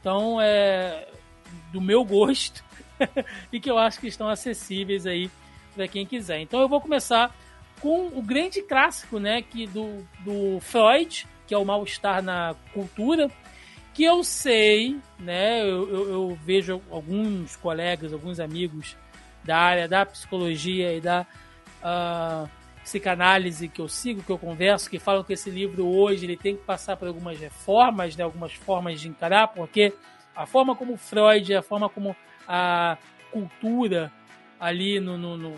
Então, 0.00 0.40
é, 0.40 1.06
do 1.72 1.80
meu 1.80 2.04
gosto 2.04 2.64
e 3.52 3.60
que 3.60 3.70
eu 3.70 3.78
acho 3.78 4.00
que 4.00 4.08
estão 4.08 4.28
acessíveis 4.28 5.06
aí 5.06 5.30
para 5.74 5.88
quem 5.88 6.06
quiser. 6.06 6.40
Então 6.40 6.60
eu 6.60 6.68
vou 6.68 6.80
começar 6.80 7.34
com 7.80 8.06
o 8.08 8.22
grande 8.22 8.62
clássico, 8.62 9.18
né, 9.18 9.42
que 9.42 9.66
do, 9.66 10.06
do 10.20 10.60
Freud, 10.60 11.26
que 11.46 11.54
é 11.54 11.58
o 11.58 11.64
mal-estar 11.64 12.22
na 12.22 12.54
cultura, 12.72 13.28
que 13.92 14.04
eu 14.04 14.22
sei, 14.22 14.96
né, 15.18 15.62
eu, 15.62 15.88
eu, 15.88 16.10
eu, 16.10 16.38
vejo 16.42 16.80
alguns 16.90 17.56
colegas, 17.56 18.12
alguns 18.12 18.38
amigos 18.38 18.96
da 19.44 19.58
área 19.58 19.88
da 19.88 20.06
psicologia 20.06 20.94
e 20.94 21.00
da 21.00 21.26
uh, 21.82 22.48
psicanálise 22.82 23.68
que 23.68 23.80
eu 23.80 23.88
sigo, 23.88 24.22
que 24.22 24.30
eu 24.30 24.38
converso, 24.38 24.88
que 24.88 25.00
falam 25.00 25.24
que 25.24 25.32
esse 25.32 25.50
livro 25.50 25.86
hoje 25.86 26.24
ele 26.24 26.36
tem 26.36 26.56
que 26.56 26.62
passar 26.62 26.96
por 26.96 27.08
algumas 27.08 27.38
reformas, 27.38 28.16
né, 28.16 28.22
algumas 28.22 28.54
formas 28.54 29.00
de 29.00 29.08
encarar, 29.08 29.48
porque 29.48 29.92
a 30.34 30.46
forma 30.46 30.74
como 30.74 30.96
Freud, 30.96 31.54
a 31.54 31.62
forma 31.62 31.88
como 31.88 32.16
a 32.46 32.96
cultura 33.30 34.12
ali 34.58 35.00
no, 35.00 35.16
no, 35.16 35.36
no 35.36 35.56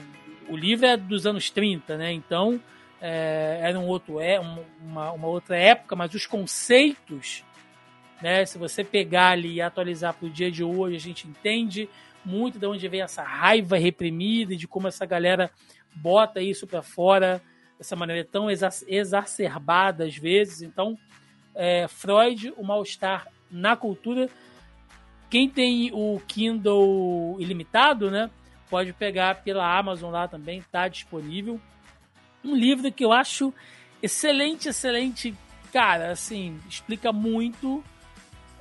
o 0.48 0.56
livro 0.56 0.86
é 0.86 0.96
dos 0.96 1.26
anos 1.26 1.50
30, 1.50 1.96
né? 1.96 2.12
Então 2.12 2.60
é, 3.00 3.58
era 3.62 3.78
um 3.78 3.86
outro 3.86 4.20
é 4.20 4.38
uma, 4.38 5.12
uma 5.12 5.28
outra 5.28 5.56
época, 5.56 5.96
mas 5.96 6.14
os 6.14 6.26
conceitos, 6.26 7.44
né? 8.22 8.44
Se 8.44 8.58
você 8.58 8.84
pegar 8.84 9.30
ali 9.30 9.54
e 9.54 9.60
atualizar 9.62 10.14
para 10.14 10.26
o 10.26 10.30
dia 10.30 10.50
de 10.50 10.62
hoje, 10.62 10.96
a 10.96 11.00
gente 11.00 11.26
entende 11.26 11.88
muito 12.24 12.58
de 12.58 12.66
onde 12.66 12.88
vem 12.88 13.02
essa 13.02 13.22
raiva 13.22 13.76
reprimida 13.76 14.54
e 14.54 14.56
de 14.56 14.66
como 14.66 14.88
essa 14.88 15.04
galera 15.04 15.50
bota 15.94 16.40
isso 16.40 16.66
para 16.66 16.82
fora 16.82 17.42
dessa 17.78 17.94
maneira 17.94 18.24
tão 18.24 18.48
exacerbada 18.50 20.04
às 20.04 20.16
vezes. 20.16 20.62
Então, 20.62 20.98
é, 21.54 21.86
Freud, 21.88 22.52
o 22.56 22.64
mal-estar 22.64 23.28
na 23.50 23.76
cultura. 23.76 24.28
Quem 25.34 25.48
tem 25.48 25.90
o 25.92 26.22
Kindle 26.28 27.38
ilimitado, 27.40 28.08
né? 28.08 28.30
Pode 28.70 28.92
pegar 28.92 29.42
pela 29.42 29.76
Amazon 29.76 30.12
lá 30.12 30.28
também, 30.28 30.60
está 30.60 30.86
disponível. 30.86 31.60
Um 32.44 32.54
livro 32.54 32.92
que 32.92 33.04
eu 33.04 33.12
acho 33.12 33.52
excelente, 34.00 34.68
excelente. 34.68 35.34
Cara, 35.72 36.12
assim, 36.12 36.56
explica 36.70 37.12
muito 37.12 37.82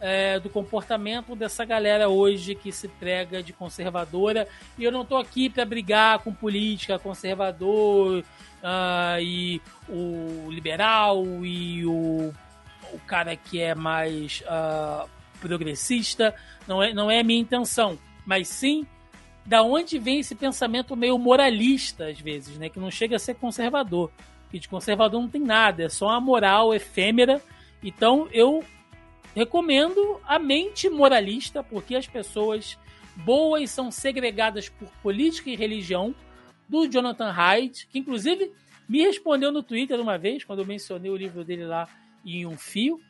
é, 0.02 0.40
do 0.40 0.50
comportamento 0.50 1.36
dessa 1.36 1.64
galera 1.64 2.10
hoje 2.10 2.56
que 2.56 2.72
se 2.72 2.88
prega 2.88 3.44
de 3.44 3.54
conservadora. 3.54 4.48
E 4.76 4.84
eu 4.84 4.92
não 4.92 5.04
estou 5.04 5.20
aqui 5.20 5.52
para 5.52 5.66
brigar 5.66 6.24
com 6.24 6.34
política, 6.34 6.98
conservador 6.98 8.24
uh, 8.64 9.22
e 9.22 9.62
o 9.88 10.50
liberal 10.50 11.24
e 11.46 11.86
o, 11.86 12.34
o 12.92 13.00
cara 13.06 13.36
que 13.36 13.62
é 13.62 13.76
mais 13.76 14.42
uh, 14.48 15.08
progressista. 15.48 16.34
Não 16.68 16.82
é, 16.82 16.94
não 16.94 17.12
é 17.12 17.20
a 17.20 17.24
minha 17.24 17.42
intenção. 17.42 17.98
Mas 18.26 18.48
sim 18.48 18.86
da 19.46 19.62
onde 19.62 20.00
vem 20.00 20.20
esse 20.20 20.36
pensamento 20.36 20.96
meio 20.96 21.18
moralista, 21.20 22.08
às 22.08 22.20
vezes, 22.20 22.58
né? 22.58 22.70
Que 22.70 22.80
não 22.80 22.90
chega 22.90 23.18
a 23.18 23.20
ser 23.20 23.36
conservador. 23.36 24.10
Que 24.50 24.58
de 24.58 24.70
conservador 24.70 25.20
não 25.22 25.30
tem 25.30 25.42
nada, 25.42 25.84
é 25.84 25.90
só 25.90 26.08
uma 26.08 26.22
moral 26.22 26.74
efêmera. 26.74 27.42
Então 27.84 28.28
eu 28.32 28.64
Recomendo 29.36 30.22
a 30.28 30.38
mente 30.38 30.90
moralista, 30.90 31.64
porque 31.64 31.96
as 31.96 32.06
pessoas 32.06 32.78
boas 33.16 33.70
são 33.72 33.90
segregadas 33.90 34.70
por 34.70 34.88
política 35.02 35.50
e 35.50 35.56
religião, 35.56 36.14
do 36.70 36.88
Jonathan 36.88 37.32
Haidt, 37.32 37.88
que 37.88 38.00
inclusive 38.00 38.52
me 38.88 39.02
respondeu 39.02 39.52
no 39.52 39.64
Twitter 39.64 40.00
uma 40.00 40.18
vez, 40.18 40.44
quando 40.44 40.60
eu 40.60 40.66
mencionei 40.66 41.12
o 41.12 41.16
livro 41.16 41.44
dele 41.44 41.66
lá 41.66 41.88
em 42.26 42.46
um 42.46 42.58
fio. 42.58 43.02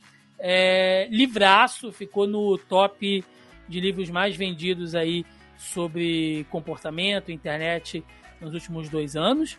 É, 0.45 1.07
livraço, 1.10 1.90
ficou 1.94 2.28
no 2.28 2.57
top 2.57 3.24
de 3.65 3.80
livros 3.80 4.10
mais 4.10 4.36
vendidos 4.36 4.94
aí 4.94 5.26
sobre 5.57 6.45
comportamento, 6.49 7.32
internet 7.32 8.03
nos 8.41 8.53
últimos 8.53 8.90
dois 8.90 9.15
anos. 9.15 9.57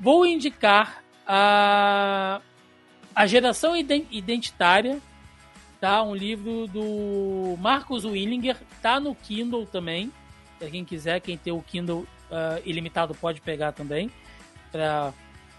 Vou 0.00 0.24
indicar 0.24 1.04
a, 1.26 2.40
a 3.14 3.26
geração 3.26 3.76
identitária, 3.76 5.00
tá? 5.78 6.02
Um 6.02 6.14
livro 6.14 6.66
do 6.66 7.54
Marcos 7.58 8.06
Willinger, 8.06 8.56
tá 8.80 8.98
no 8.98 9.14
Kindle 9.14 9.66
também. 9.66 10.10
Para 10.58 10.70
quem 10.70 10.82
quiser, 10.82 11.20
quem 11.20 11.36
tem 11.36 11.52
o 11.52 11.60
Kindle 11.60 12.06
uh, 12.30 12.62
ilimitado 12.64 13.14
pode 13.14 13.42
pegar 13.42 13.72
também 13.72 14.10
para 14.72 15.12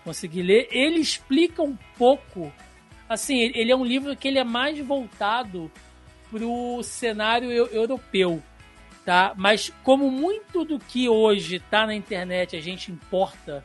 conseguir 0.03 0.41
ler. 0.41 0.67
Ele 0.71 0.99
explica 0.99 1.61
um 1.61 1.77
pouco, 1.95 2.51
assim, 3.07 3.39
ele 3.39 3.71
é 3.71 3.75
um 3.75 3.85
livro 3.85 4.15
que 4.15 4.27
ele 4.27 4.39
é 4.39 4.43
mais 4.43 4.79
voltado 4.79 5.71
para 6.31 6.45
o 6.45 6.83
cenário 6.83 7.51
europeu, 7.51 8.41
tá? 9.05 9.33
Mas 9.35 9.71
como 9.83 10.11
muito 10.11 10.65
do 10.65 10.77
que 10.77 11.07
hoje 11.07 11.55
está 11.55 11.85
na 11.85 11.95
internet 11.95 12.55
a 12.55 12.61
gente 12.61 12.91
importa, 12.91 13.63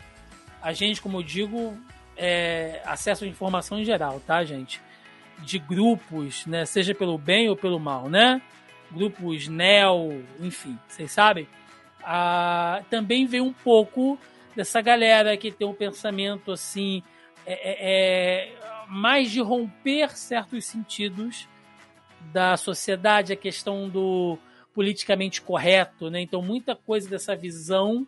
a 0.60 0.72
gente, 0.72 1.02
como 1.02 1.18
eu 1.18 1.22
digo, 1.22 1.76
é, 2.16 2.80
acesso 2.84 3.24
à 3.24 3.26
informação 3.26 3.80
em 3.80 3.84
geral, 3.84 4.20
tá, 4.20 4.44
gente? 4.44 4.80
de 5.42 5.58
grupos, 5.58 6.46
né? 6.46 6.64
Seja 6.64 6.94
pelo 6.94 7.18
bem 7.18 7.48
ou 7.48 7.56
pelo 7.56 7.78
mal, 7.78 8.08
né? 8.08 8.40
Grupos 8.90 9.48
neo, 9.48 10.24
enfim, 10.40 10.78
vocês 10.88 11.10
sabem. 11.10 11.46
Ah, 12.02 12.82
também 12.90 13.26
vem 13.26 13.40
um 13.40 13.52
pouco 13.52 14.18
dessa 14.56 14.80
galera 14.80 15.36
que 15.36 15.50
tem 15.50 15.66
um 15.66 15.74
pensamento 15.74 16.52
assim, 16.52 17.02
é, 17.46 17.52
é, 17.52 17.76
é, 17.80 18.86
mais 18.88 19.30
de 19.30 19.40
romper 19.40 20.16
certos 20.16 20.64
sentidos 20.64 21.48
da 22.32 22.56
sociedade, 22.56 23.32
a 23.32 23.36
questão 23.36 23.88
do 23.88 24.38
politicamente 24.74 25.42
correto, 25.42 26.08
né? 26.08 26.20
Então 26.20 26.40
muita 26.40 26.74
coisa 26.74 27.08
dessa 27.08 27.36
visão 27.36 28.06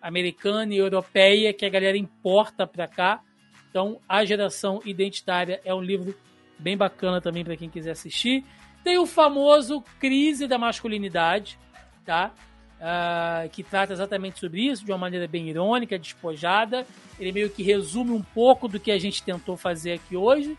americana 0.00 0.72
e 0.72 0.78
europeia 0.78 1.52
que 1.52 1.66
a 1.66 1.68
galera 1.68 1.96
importa 1.96 2.66
para 2.66 2.86
cá. 2.86 3.20
Então, 3.68 4.00
a 4.08 4.24
geração 4.24 4.80
identitária 4.84 5.60
é 5.64 5.74
um 5.74 5.82
livro 5.82 6.14
bem 6.58 6.76
bacana 6.76 7.20
também 7.20 7.44
para 7.44 7.56
quem 7.56 7.68
quiser 7.68 7.90
assistir. 7.90 8.44
Tem 8.84 8.98
o 8.98 9.04
famoso 9.04 9.82
Crise 9.98 10.46
da 10.46 10.56
Masculinidade, 10.56 11.58
tá? 12.04 12.32
Uh, 12.76 13.48
que 13.48 13.62
trata 13.62 13.94
exatamente 13.94 14.38
sobre 14.38 14.60
isso, 14.60 14.84
de 14.84 14.92
uma 14.92 14.98
maneira 14.98 15.26
bem 15.26 15.48
irônica, 15.48 15.98
despojada. 15.98 16.86
Ele 17.18 17.32
meio 17.32 17.48
que 17.48 17.62
resume 17.62 18.10
um 18.10 18.22
pouco 18.22 18.68
do 18.68 18.78
que 18.78 18.90
a 18.90 18.98
gente 18.98 19.22
tentou 19.22 19.56
fazer 19.56 19.94
aqui 19.94 20.16
hoje. 20.16 20.56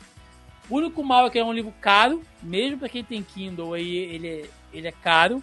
O 0.69 0.77
único 0.77 1.03
mal 1.03 1.27
é 1.27 1.29
que 1.29 1.39
é 1.39 1.45
um 1.45 1.53
livro 1.53 1.73
caro, 1.79 2.23
mesmo 2.41 2.79
para 2.79 2.89
quem 2.89 3.03
tem 3.03 3.23
Kindle 3.23 3.73
aí, 3.73 3.95
ele, 3.95 4.49
ele 4.73 4.87
é 4.87 4.91
caro. 4.91 5.41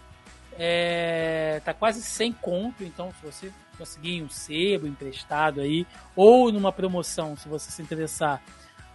É, 0.59 1.61
tá 1.65 1.73
quase 1.73 2.03
sem 2.03 2.33
conto, 2.33 2.85
então 2.85 3.13
se 3.13 3.27
você 3.27 3.53
conseguir 3.77 4.23
um 4.23 4.29
sebo 4.29 4.87
emprestado 4.87 5.61
aí, 5.61 5.87
ou 6.15 6.53
numa 6.53 6.71
promoção, 6.71 7.37
se 7.37 7.49
você 7.49 7.71
se 7.71 7.83
interessar, 7.83 8.43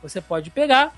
você 0.01 0.22
pode 0.22 0.49
pegar. 0.49 0.93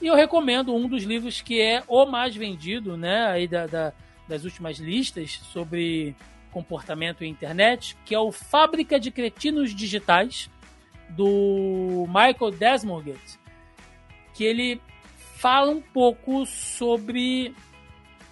E 0.00 0.06
eu 0.06 0.14
recomendo 0.14 0.74
um 0.74 0.88
dos 0.88 1.02
livros 1.02 1.40
que 1.40 1.60
é 1.60 1.82
o 1.88 2.04
mais 2.06 2.36
vendido, 2.36 2.96
né, 2.96 3.26
aí 3.26 3.48
da, 3.48 3.66
da, 3.66 3.92
das 4.28 4.44
últimas 4.44 4.78
listas 4.78 5.40
sobre 5.52 6.14
comportamento 6.50 7.22
e 7.22 7.28
internet, 7.28 7.96
que 8.04 8.14
é 8.14 8.18
o 8.18 8.32
Fábrica 8.32 8.98
de 8.98 9.10
Cretinos 9.10 9.74
Digitais, 9.74 10.50
do 11.10 12.06
Michael 12.08 12.50
Desmorget, 12.50 13.38
que 14.34 14.44
ele 14.44 14.80
fala 15.36 15.70
um 15.70 15.80
pouco 15.80 16.46
sobre 16.46 17.54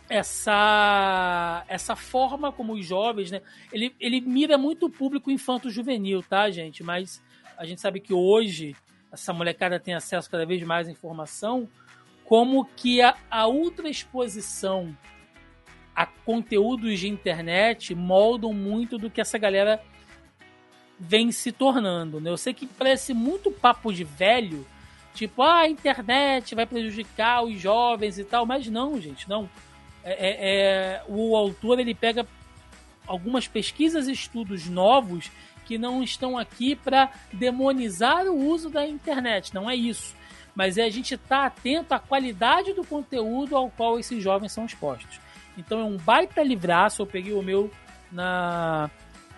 essa 0.09 1.65
essa 1.69 1.97
forma 1.97 2.53
como 2.53 2.75
os 2.75 2.85
jovens, 2.85 3.31
né? 3.31 3.41
Ele, 3.73 3.95
ele 4.01 4.21
mira 4.21 4.59
muito 4.59 4.87
o 4.87 4.91
público 4.91 5.31
infanto-juvenil, 5.31 6.23
tá, 6.23 6.51
gente? 6.51 6.83
Mas 6.83 7.23
a 7.57 7.65
gente 7.65 7.81
sabe 7.81 8.01
que 8.01 8.13
hoje 8.13 8.75
essa 9.13 9.33
molecada 9.33 9.79
tem 9.79 9.95
acesso 9.95 10.31
cada 10.31 10.45
vez 10.45 10.63
mais 10.63 10.89
à 10.89 10.91
informação, 10.91 11.69
como 12.25 12.65
que 12.65 13.01
a, 13.01 13.17
a 13.31 13.47
ultra 13.47 13.89
exposição 13.89 14.97
a 15.95 16.07
conteúdos 16.07 16.99
de 16.99 17.09
internet 17.09 17.95
moldam 17.95 18.53
muito 18.53 18.99
do 18.99 19.11
que 19.11 19.21
essa 19.21 19.39
galera 19.39 19.83
vem 20.99 21.31
se 21.31 21.53
tornando. 21.53 22.21
Né? 22.21 22.31
Eu 22.31 22.37
sei 22.37 22.53
que 22.53 22.67
parece 22.67 23.15
muito 23.15 23.51
papo 23.51 23.93
de 23.93 24.05
velho, 24.05 24.67
tipo, 25.15 25.43
ah, 25.43 25.61
a 25.61 25.69
internet 25.69 26.55
vai 26.55 26.67
prejudicar 26.67 27.45
os 27.45 27.61
jovens 27.61 28.19
e 28.19 28.25
tal, 28.25 28.45
mas 28.45 28.67
não, 28.69 29.01
gente, 29.01 29.29
não. 29.29 29.49
É, 30.03 30.13
é, 30.13 30.37
é 30.99 31.03
o 31.09 31.35
autor 31.37 31.79
ele 31.79 31.95
pega 31.95 32.27
algumas 33.07 33.47
pesquisas 33.47 34.09
e 34.09 34.13
estudos 34.13 34.67
novos 34.67 35.31
que 35.65 35.79
não 35.79 36.03
estão 36.03 36.37
aqui 36.37 36.77
para 36.77 37.11
demonizar 37.33 38.27
o 38.27 38.37
uso 38.37 38.69
da 38.69 38.87
internet, 38.87 39.55
não 39.55 39.71
é 39.71 39.75
isso. 39.75 40.15
Mas 40.55 40.79
é 40.79 40.85
a 40.85 40.91
gente 40.91 41.15
estar 41.15 41.41
tá 41.41 41.47
atento 41.47 41.95
à 41.95 41.99
qualidade 41.99 42.73
do 42.75 42.85
conteúdo 42.85 43.57
ao 43.57 43.71
qual 43.71 43.99
esses 43.99 44.23
jovens 44.23 44.53
são 44.53 44.67
expostos. 44.67 45.19
Então 45.57 45.81
é 45.81 45.85
um 45.85 45.97
baita 45.97 46.43
livraço, 46.43 47.03
eu 47.03 47.07
peguei 47.07 47.33
o 47.33 47.43
meu 47.43 47.71
na 48.11 48.91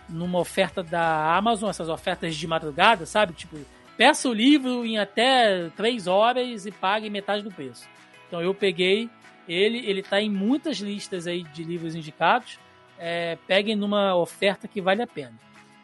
numa 0.09 0.39
oferta 0.39 0.85
da 0.85 1.37
Amazon, 1.37 1.69
essas 1.69 1.89
ofertas 1.89 2.37
de 2.37 2.47
madrugada, 2.47 3.05
sabe? 3.05 3.33
Tipo, 3.33 3.57
peça 3.97 4.29
o 4.29 4.33
livro 4.33 4.87
em 4.87 4.99
até 4.99 5.69
três 5.71 6.07
horas 6.07 6.65
e 6.65 6.71
pague 6.71 7.11
metade 7.11 7.43
do 7.43 7.51
preço. 7.51 7.89
Então 8.29 8.41
eu 8.41 8.55
peguei 8.55 9.11
Ele 9.49 9.79
ele 9.79 10.01
está 10.01 10.21
em 10.21 10.31
muitas 10.31 10.79
listas 10.79 11.27
aí 11.27 11.43
de 11.43 11.65
livros 11.65 11.95
indicados. 11.95 12.59
É, 12.99 13.37
peguem 13.47 13.77
numa 13.77 14.15
oferta 14.17 14.67
que 14.67 14.81
vale 14.81 15.03
a 15.03 15.07
pena. 15.07 15.35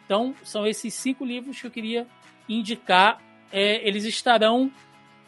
Então, 0.04 0.34
são 0.42 0.66
esses 0.66 0.92
cinco 0.94 1.24
livros 1.24 1.60
que 1.60 1.66
eu 1.66 1.70
queria 1.70 2.06
indicar. 2.48 3.20
É, 3.50 3.86
eles 3.86 4.04
estarão 4.04 4.70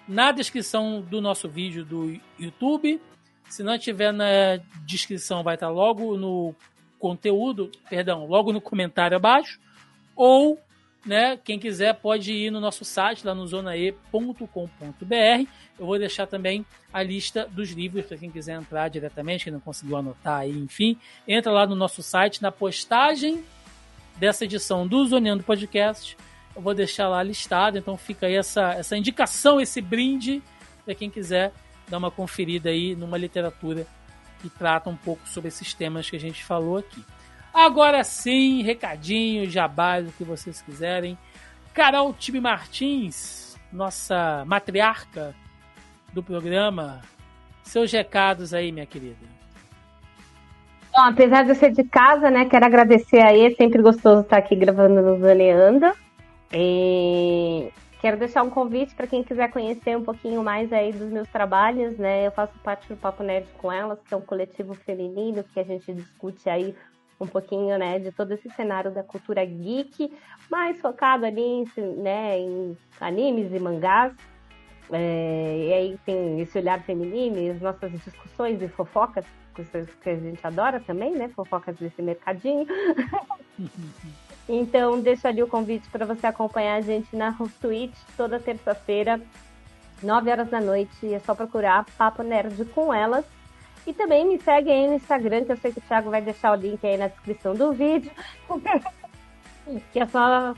na 0.06 0.32
descrição 0.32 1.00
do 1.00 1.20
nosso 1.20 1.48
vídeo 1.48 1.84
do 1.84 2.18
YouTube. 2.38 3.00
Se 3.48 3.62
não 3.62 3.78
tiver 3.78 4.12
na 4.12 4.58
descrição, 4.84 5.42
vai 5.42 5.54
estar 5.54 5.68
logo 5.68 6.16
no 6.16 6.54
conteúdo, 6.98 7.70
perdão, 7.88 8.26
logo 8.26 8.52
no 8.52 8.60
comentário 8.60 9.16
abaixo. 9.16 9.60
Ou, 10.16 10.58
né, 11.04 11.36
quem 11.36 11.58
quiser 11.58 11.94
pode 11.94 12.32
ir 12.32 12.50
no 12.50 12.60
nosso 12.60 12.84
site, 12.84 13.26
lá 13.26 13.34
no 13.34 13.46
zonae.com.br. 13.46 14.46
Eu 15.78 15.86
vou 15.86 15.98
deixar 15.98 16.26
também 16.26 16.64
a 16.92 17.02
lista 17.02 17.46
dos 17.46 17.70
livros 17.70 18.06
para 18.06 18.16
quem 18.16 18.30
quiser 18.30 18.56
entrar 18.56 18.88
diretamente, 18.88 19.44
quem 19.44 19.52
não 19.52 19.60
conseguiu 19.60 19.96
anotar 19.96 20.40
aí, 20.40 20.56
enfim. 20.56 20.98
Entra 21.26 21.52
lá 21.52 21.66
no 21.66 21.74
nosso 21.74 22.02
site, 22.02 22.42
na 22.42 22.52
postagem 22.52 23.44
dessa 24.16 24.44
edição 24.44 24.86
do 24.86 25.04
Zoneando 25.04 25.42
Podcast 25.42 26.16
eu 26.54 26.62
vou 26.62 26.74
deixar 26.74 27.08
lá 27.08 27.22
listado, 27.22 27.78
então 27.78 27.96
fica 27.96 28.26
aí 28.26 28.36
essa, 28.36 28.72
essa 28.74 28.96
indicação, 28.96 29.60
esse 29.60 29.80
brinde 29.80 30.42
para 30.84 30.94
quem 30.94 31.10
quiser 31.10 31.52
dar 31.88 31.98
uma 31.98 32.10
conferida 32.10 32.70
aí 32.70 32.94
numa 32.94 33.18
literatura 33.18 33.86
que 34.40 34.48
trata 34.48 34.90
um 34.90 34.96
pouco 34.96 35.26
sobre 35.28 35.48
esses 35.48 35.72
temas 35.74 36.08
que 36.08 36.16
a 36.16 36.20
gente 36.20 36.44
falou 36.44 36.78
aqui. 36.78 37.04
Agora 37.52 38.02
sim, 38.02 38.62
recadinho, 38.62 39.48
jabá, 39.48 40.00
o 40.00 40.12
que 40.12 40.24
vocês 40.24 40.60
quiserem. 40.60 41.16
Carol 41.72 42.12
Tibe 42.12 42.40
Martins, 42.40 43.58
nossa 43.72 44.44
matriarca 44.46 45.34
do 46.12 46.22
programa, 46.22 47.00
seus 47.62 47.92
recados 47.92 48.54
aí, 48.54 48.70
minha 48.70 48.86
querida. 48.86 49.34
Bom, 50.92 51.00
apesar 51.00 51.42
de 51.42 51.50
eu 51.50 51.54
ser 51.56 51.72
de 51.72 51.82
casa, 51.82 52.30
né, 52.30 52.44
quero 52.44 52.64
agradecer 52.64 53.20
aí, 53.20 53.46
é 53.46 53.50
sempre 53.56 53.82
gostoso 53.82 54.20
estar 54.20 54.36
aqui 54.36 54.54
gravando 54.54 55.02
no 55.02 55.18
Zaneanda. 55.18 55.94
E 56.52 57.68
quero 58.04 58.18
deixar 58.18 58.42
um 58.42 58.50
convite 58.50 58.94
para 58.94 59.06
quem 59.06 59.24
quiser 59.24 59.50
conhecer 59.50 59.96
um 59.96 60.04
pouquinho 60.04 60.44
mais 60.44 60.70
aí 60.74 60.92
dos 60.92 61.10
meus 61.10 61.26
trabalhos, 61.26 61.96
né? 61.96 62.26
Eu 62.26 62.32
faço 62.32 62.52
parte 62.58 62.86
do 62.86 62.98
Papo 62.98 63.22
Nerd 63.22 63.48
com 63.56 63.72
elas, 63.72 63.98
que 64.06 64.12
é 64.12 64.16
um 64.18 64.20
coletivo 64.20 64.74
feminino 64.74 65.42
que 65.42 65.58
a 65.58 65.64
gente 65.64 65.90
discute 65.90 66.50
aí 66.50 66.76
um 67.18 67.26
pouquinho, 67.26 67.78
né, 67.78 67.98
de 67.98 68.12
todo 68.12 68.32
esse 68.32 68.50
cenário 68.50 68.90
da 68.90 69.02
cultura 69.02 69.42
geek, 69.42 70.12
mais 70.50 70.78
focado 70.82 71.24
ali 71.24 71.40
em, 71.40 71.64
né, 71.96 72.38
em 72.38 72.76
animes 73.00 73.50
e 73.54 73.58
mangás. 73.58 74.12
É, 74.92 75.66
e 75.66 75.72
aí 75.72 75.98
tem 76.04 76.38
esse 76.40 76.58
olhar 76.58 76.82
feminino 76.82 77.38
e 77.38 77.48
as 77.48 77.60
nossas 77.62 77.90
discussões 77.90 78.60
e 78.60 78.68
fofocas, 78.68 79.24
que 79.54 80.10
a 80.10 80.16
gente 80.16 80.46
adora 80.46 80.78
também, 80.78 81.12
né? 81.12 81.30
Fofocas 81.30 81.74
desse 81.76 82.02
mercadinho. 82.02 82.66
Então, 84.48 85.00
deixo 85.00 85.26
ali 85.26 85.42
o 85.42 85.48
convite 85.48 85.88
para 85.88 86.04
você 86.04 86.26
acompanhar 86.26 86.76
a 86.76 86.80
gente 86.80 87.14
na 87.16 87.34
Twitch 87.60 87.96
toda 88.16 88.38
terça-feira, 88.38 89.20
9 90.02 90.30
horas 90.30 90.48
da 90.48 90.60
noite. 90.60 91.12
É 91.12 91.18
só 91.20 91.34
procurar 91.34 91.86
Papo 91.96 92.22
Nerd 92.22 92.64
com 92.66 92.92
elas. 92.92 93.24
E 93.86 93.92
também 93.92 94.26
me 94.26 94.40
segue 94.40 94.70
aí 94.70 94.86
no 94.86 94.94
Instagram, 94.94 95.44
que 95.44 95.52
eu 95.52 95.56
sei 95.56 95.72
que 95.72 95.78
o 95.78 95.82
Thiago 95.82 96.10
vai 96.10 96.22
deixar 96.22 96.52
o 96.52 96.60
link 96.60 96.84
aí 96.86 96.96
na 96.96 97.08
descrição 97.08 97.54
do 97.54 97.72
vídeo. 97.72 98.10
que 99.92 100.00
é 100.00 100.06
só 100.06 100.54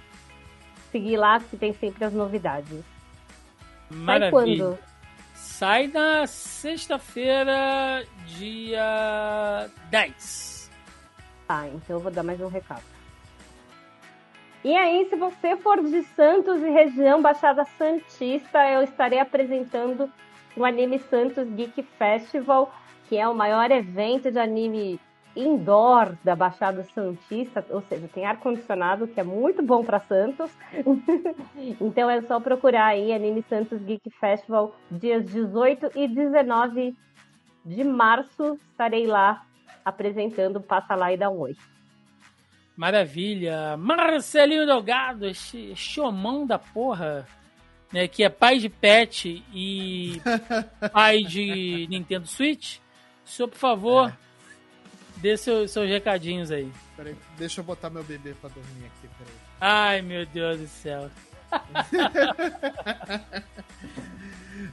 seguir 0.90 1.16
lá, 1.16 1.40
que 1.40 1.56
tem 1.56 1.72
sempre 1.74 2.04
as 2.04 2.12
novidades. 2.12 2.84
Maravilha. 3.90 4.30
Sai 4.30 4.30
quando? 4.30 4.78
Sai 5.34 5.86
na 5.88 6.26
sexta-feira, 6.26 8.04
dia 8.26 9.68
10. 9.90 10.70
Ah, 11.48 11.68
então 11.68 11.96
eu 11.96 12.00
vou 12.00 12.10
dar 12.10 12.22
mais 12.22 12.40
um 12.40 12.48
recado. 12.48 12.95
E 14.66 14.74
aí, 14.74 15.08
se 15.08 15.14
você 15.14 15.56
for 15.56 15.80
de 15.80 16.02
Santos 16.02 16.60
e 16.60 16.68
região 16.68 17.22
Baixada 17.22 17.64
Santista, 17.78 18.68
eu 18.68 18.82
estarei 18.82 19.20
apresentando 19.20 20.10
o 20.56 20.64
Anime 20.64 20.98
Santos 20.98 21.48
Geek 21.50 21.84
Festival, 21.84 22.74
que 23.08 23.16
é 23.16 23.28
o 23.28 23.32
maior 23.32 23.70
evento 23.70 24.28
de 24.28 24.40
anime 24.40 24.98
indoor 25.36 26.16
da 26.24 26.34
Baixada 26.34 26.82
Santista, 26.82 27.64
ou 27.70 27.80
seja, 27.82 28.08
tem 28.12 28.26
ar-condicionado, 28.26 29.06
que 29.06 29.20
é 29.20 29.22
muito 29.22 29.62
bom 29.62 29.84
para 29.84 30.00
Santos. 30.00 30.50
então 31.80 32.10
é 32.10 32.20
só 32.22 32.40
procurar 32.40 32.86
aí 32.86 33.12
Anime 33.12 33.44
Santos 33.48 33.80
Geek 33.82 34.10
Festival, 34.18 34.74
dias 34.90 35.24
18 35.26 35.92
e 35.94 36.08
19 36.08 36.92
de 37.64 37.84
março. 37.84 38.58
Estarei 38.72 39.06
lá 39.06 39.46
apresentando, 39.84 40.60
passa 40.60 40.96
lá 40.96 41.12
e 41.12 41.16
dá 41.16 41.30
um 41.30 41.38
oi. 41.38 41.54
Maravilha. 42.76 43.76
Marcelinho 43.76 44.66
Delgado, 44.66 45.26
esse 45.26 45.74
chomão 45.74 46.46
da 46.46 46.58
porra, 46.58 47.26
né, 47.90 48.06
que 48.06 48.22
é 48.22 48.28
pai 48.28 48.58
de 48.58 48.68
pet 48.68 49.42
e 49.52 50.20
pai 50.92 51.22
de 51.22 51.86
Nintendo 51.88 52.26
Switch. 52.26 52.78
O 53.24 53.28
senhor, 53.28 53.48
por 53.48 53.58
favor, 53.58 54.10
é. 54.10 54.16
dê 55.16 55.36
seu, 55.36 55.66
seus 55.66 55.88
recadinhos 55.88 56.50
aí. 56.50 56.70
Peraí, 56.96 57.16
deixa 57.38 57.60
eu 57.60 57.64
botar 57.64 57.88
meu 57.88 58.04
bebê 58.04 58.34
pra 58.34 58.50
dormir 58.50 58.86
aqui, 58.86 59.08
peraí. 59.18 59.34
Ai, 59.58 60.02
meu 60.02 60.26
Deus 60.26 60.60
do 60.60 60.68
céu. 60.68 61.10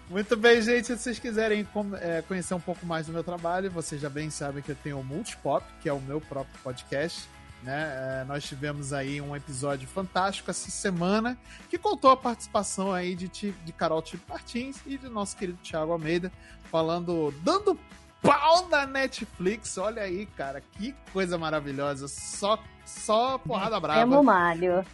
Muito 0.10 0.36
bem, 0.36 0.62
gente. 0.62 0.88
Se 0.88 0.98
vocês 0.98 1.20
quiserem 1.20 1.66
é, 2.02 2.22
conhecer 2.24 2.54
um 2.54 2.60
pouco 2.60 2.86
mais 2.86 3.08
do 3.08 3.14
meu 3.14 3.24
trabalho, 3.24 3.72
vocês 3.72 4.02
já 4.02 4.10
bem 4.10 4.30
sabem 4.30 4.62
que 4.62 4.72
eu 4.72 4.76
tenho 4.76 5.00
o 5.00 5.04
Multipop, 5.04 5.66
que 5.82 5.88
é 5.88 5.94
o 5.94 6.02
meu 6.02 6.20
próprio 6.20 6.60
podcast 6.62 7.30
né? 7.64 8.22
É, 8.22 8.26
nós 8.26 8.44
tivemos 8.44 8.92
aí 8.92 9.22
um 9.22 9.36
episódio 9.36 9.88
fantástico 9.88 10.52
essa 10.52 10.70
semana 10.70 11.38
que 11.70 11.78
contou 11.78 12.12
a 12.12 12.18
participação 12.18 12.92
aí 12.92 13.16
de, 13.16 13.28
de 13.28 13.74
Carol 13.74 14.02
Tipo 14.02 14.32
Martins 14.32 14.82
e 14.86 14.98
de 14.98 15.08
nosso 15.08 15.38
querido 15.38 15.58
Thiago 15.64 15.94
Almeida 15.94 16.32
falando, 16.70 17.34
dando 17.42 17.80
pau 18.22 18.68
na 18.68 18.86
Netflix. 18.86 19.78
Olha 19.78 20.04
aí, 20.04 20.26
cara, 20.26 20.62
que 20.62 20.94
coisa 21.12 21.38
maravilhosa. 21.38 22.08
Só, 22.08 22.60
só 22.86 23.38
porrada 23.38 23.80
brava. 23.80 24.02
Descemos 24.02 24.26
malho. 24.26 24.86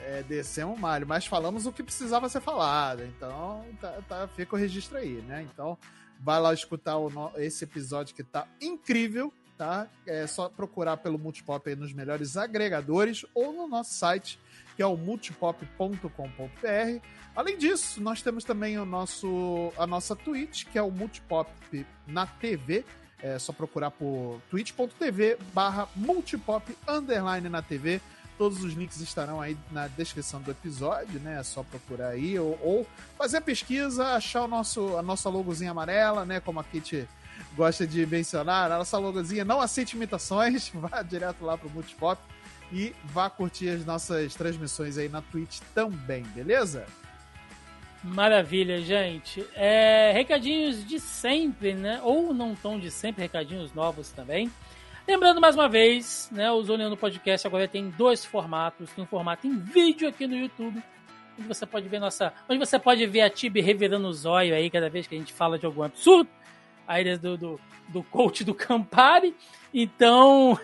É, 0.00 0.22
descemos 0.22 0.78
malho, 0.78 1.06
mas 1.06 1.26
falamos 1.26 1.66
o 1.66 1.72
que 1.72 1.82
precisava 1.82 2.28
ser 2.28 2.40
falado. 2.40 3.04
Então, 3.04 3.64
tá, 3.80 3.94
tá, 4.08 4.28
fica 4.28 4.54
o 4.54 4.58
registro 4.58 4.98
aí, 4.98 5.22
né? 5.26 5.46
Então, 5.52 5.78
vai 6.20 6.40
lá 6.40 6.52
escutar 6.52 6.98
o, 6.98 7.10
esse 7.36 7.64
episódio 7.64 8.14
que 8.14 8.22
tá 8.22 8.46
incrível 8.60 9.32
tá? 9.58 9.88
É 10.06 10.26
só 10.26 10.48
procurar 10.48 10.96
pelo 10.98 11.18
Multipop 11.18 11.68
aí 11.68 11.74
nos 11.74 11.92
melhores 11.92 12.36
agregadores 12.36 13.26
ou 13.34 13.52
no 13.52 13.66
nosso 13.66 13.92
site, 13.92 14.38
que 14.76 14.82
é 14.82 14.86
o 14.86 14.96
multipop.com.br. 14.96 16.08
Além 17.34 17.58
disso, 17.58 18.00
nós 18.00 18.22
temos 18.22 18.44
também 18.44 18.78
o 18.78 18.86
nosso, 18.86 19.72
a 19.76 19.86
nossa 19.86 20.14
Twitch, 20.14 20.64
que 20.66 20.78
é 20.78 20.82
o 20.82 20.90
Multipop 20.90 21.50
na 22.06 22.26
TV. 22.26 22.84
É 23.20 23.36
só 23.36 23.52
procurar 23.52 23.90
por 23.90 24.40
twitch.tv 24.48 25.38
barra 25.52 25.88
multipop 25.96 26.76
underline 26.86 27.48
na 27.48 27.60
TV. 27.60 28.00
Todos 28.36 28.62
os 28.62 28.74
links 28.74 29.00
estarão 29.00 29.40
aí 29.40 29.58
na 29.72 29.88
descrição 29.88 30.40
do 30.40 30.52
episódio, 30.52 31.18
né? 31.18 31.40
É 31.40 31.42
só 31.42 31.64
procurar 31.64 32.10
aí 32.10 32.38
ou, 32.38 32.56
ou 32.62 32.86
fazer 33.16 33.38
a 33.38 33.40
pesquisa, 33.40 34.14
achar 34.14 34.44
o 34.44 34.48
nosso, 34.48 34.96
a 34.96 35.02
nossa 35.02 35.28
logozinha 35.28 35.72
amarela, 35.72 36.24
né? 36.24 36.38
Como 36.38 36.60
a 36.60 36.64
Kate 36.64 37.08
gosta 37.54 37.86
de 37.86 38.06
mencionar, 38.06 38.70
a 38.70 38.78
nossa 38.78 38.98
logozinha 38.98 39.44
não 39.44 39.60
aceita 39.60 39.96
imitações, 39.96 40.70
vá 40.74 41.02
direto 41.02 41.44
lá 41.44 41.56
pro 41.56 41.70
Multipop 41.70 42.20
e 42.72 42.94
vá 43.04 43.30
curtir 43.30 43.70
as 43.70 43.84
nossas 43.84 44.34
transmissões 44.34 44.98
aí 44.98 45.08
na 45.08 45.22
Twitch 45.22 45.60
também, 45.74 46.22
beleza? 46.34 46.86
Maravilha, 48.02 48.80
gente. 48.80 49.44
É, 49.54 50.12
recadinhos 50.12 50.86
de 50.86 51.00
sempre, 51.00 51.74
né? 51.74 52.00
Ou 52.02 52.32
não 52.32 52.54
tão 52.54 52.78
de 52.78 52.90
sempre, 52.90 53.22
recadinhos 53.22 53.74
novos 53.74 54.10
também. 54.10 54.50
Lembrando 55.06 55.40
mais 55.40 55.56
uma 55.56 55.68
vez, 55.68 56.28
né? 56.30 56.50
O 56.52 56.62
Zoneando 56.62 56.96
Podcast 56.96 57.46
agora 57.46 57.66
tem 57.66 57.90
dois 57.90 58.24
formatos. 58.24 58.92
Tem 58.92 59.02
um 59.02 59.06
formato 59.06 59.46
em 59.46 59.58
vídeo 59.58 60.08
aqui 60.08 60.26
no 60.26 60.36
YouTube, 60.36 60.80
onde 61.36 61.48
você 61.48 61.66
pode 61.66 61.88
ver 61.88 61.98
nossa. 61.98 62.32
Onde 62.48 62.58
você 62.64 62.78
pode 62.78 63.04
ver 63.06 63.22
a 63.22 63.30
Tibi 63.30 63.60
revirando 63.60 64.06
o 64.06 64.12
zóio 64.12 64.54
aí 64.54 64.70
cada 64.70 64.88
vez 64.88 65.06
que 65.06 65.16
a 65.16 65.18
gente 65.18 65.32
fala 65.32 65.58
de 65.58 65.66
algum 65.66 65.82
absurdo 65.82 66.28
aí 66.88 67.18
do, 67.18 67.36
do, 67.36 67.60
do 67.88 68.02
coach 68.02 68.42
do 68.42 68.54
Campari. 68.54 69.36
Então, 69.72 70.58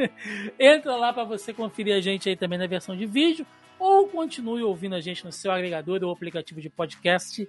entra 0.58 0.96
lá 0.96 1.12
para 1.12 1.24
você 1.24 1.52
conferir 1.52 1.94
a 1.94 2.00
gente 2.00 2.28
aí 2.28 2.34
também 2.34 2.58
na 2.58 2.66
versão 2.66 2.96
de 2.96 3.04
vídeo 3.04 3.46
ou 3.78 4.08
continue 4.08 4.62
ouvindo 4.62 4.94
a 4.94 5.00
gente 5.00 5.24
no 5.24 5.30
seu 5.30 5.52
agregador 5.52 6.02
ou 6.02 6.10
aplicativo 6.10 6.60
de 6.60 6.70
podcast 6.70 7.46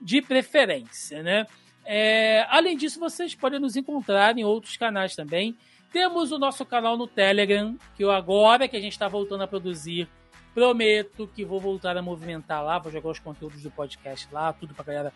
de 0.00 0.20
preferência, 0.20 1.22
né? 1.22 1.46
É, 1.84 2.46
além 2.48 2.76
disso, 2.76 3.00
vocês 3.00 3.34
podem 3.34 3.58
nos 3.58 3.74
encontrar 3.74 4.36
em 4.38 4.44
outros 4.44 4.76
canais 4.76 5.16
também. 5.16 5.56
Temos 5.92 6.30
o 6.30 6.38
nosso 6.38 6.64
canal 6.64 6.96
no 6.96 7.06
Telegram, 7.06 7.76
que 7.96 8.04
eu 8.04 8.10
agora 8.10 8.68
que 8.68 8.76
a 8.76 8.80
gente 8.80 8.92
está 8.92 9.08
voltando 9.08 9.42
a 9.42 9.48
produzir, 9.48 10.08
prometo 10.54 11.28
que 11.34 11.44
vou 11.44 11.60
voltar 11.60 11.96
a 11.96 12.02
movimentar 12.02 12.62
lá, 12.62 12.78
vou 12.78 12.92
jogar 12.92 13.10
os 13.10 13.18
conteúdos 13.18 13.62
do 13.62 13.70
podcast 13.70 14.28
lá, 14.30 14.52
tudo 14.52 14.74
para 14.74 14.84
galera 14.84 15.12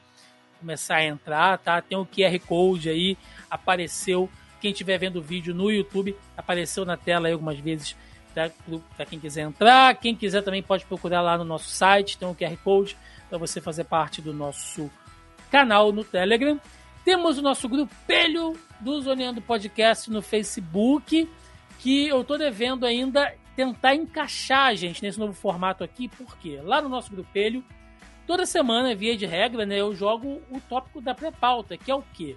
começar 0.57 0.97
a 0.97 1.05
entrar, 1.05 1.59
tá? 1.59 1.81
Tem 1.81 1.97
o 1.97 2.07
QR 2.07 2.39
Code 2.47 2.89
aí, 2.89 3.16
apareceu. 3.51 4.28
Quem 4.61 4.73
estiver 4.73 4.99
vendo 4.99 5.16
o 5.16 5.23
vídeo 5.23 5.55
no 5.55 5.70
YouTube, 5.70 6.16
apareceu 6.37 6.85
na 6.85 6.97
tela 6.97 7.28
aí 7.28 7.33
algumas 7.33 7.59
vezes 7.59 7.95
para 8.97 9.07
quem 9.07 9.19
quiser 9.19 9.43
entrar. 9.43 9.95
Quem 9.95 10.15
quiser 10.15 10.43
também 10.43 10.62
pode 10.62 10.85
procurar 10.85 11.23
lá 11.23 11.39
no 11.39 11.45
nosso 11.45 11.69
site, 11.69 12.19
tem 12.19 12.28
um 12.28 12.35
QR 12.35 12.57
Code 12.62 12.97
para 13.28 13.39
você 13.39 13.61
fazer 13.61 13.85
parte 13.85 14.20
do 14.20 14.33
nosso 14.33 14.91
canal 15.51 15.93
no 15.93 16.05
Telegram. 16.05 16.61
Temos 17.05 17.39
o 17.39 17.43
nosso 17.43 17.69
grupelho 17.69 18.59
do 18.81 19.01
Zoneando 19.01 19.41
Podcast 19.41 20.11
no 20.11 20.20
Facebook, 20.20 21.28
que 21.78 22.09
eu 22.09 22.24
tô 22.24 22.37
devendo 22.37 22.85
ainda 22.85 23.33
tentar 23.55 23.95
encaixar, 23.95 24.77
gente, 24.77 25.03
nesse 25.03 25.19
novo 25.19 25.33
formato 25.33 25.83
aqui, 25.83 26.09
porque 26.09 26.61
lá 26.62 26.83
no 26.83 26.89
nosso 26.89 27.11
grupelho, 27.11 27.65
toda 28.27 28.44
semana, 28.44 28.94
via 28.94 29.16
de 29.16 29.27
regra, 29.27 29.65
né, 29.65 29.81
eu 29.81 29.94
jogo 29.94 30.43
o 30.51 30.61
tópico 30.61 31.01
da 31.01 31.15
pré-pauta, 31.15 31.77
que 31.77 31.90
é 31.90 31.94
o 31.94 32.03
quê? 32.03 32.36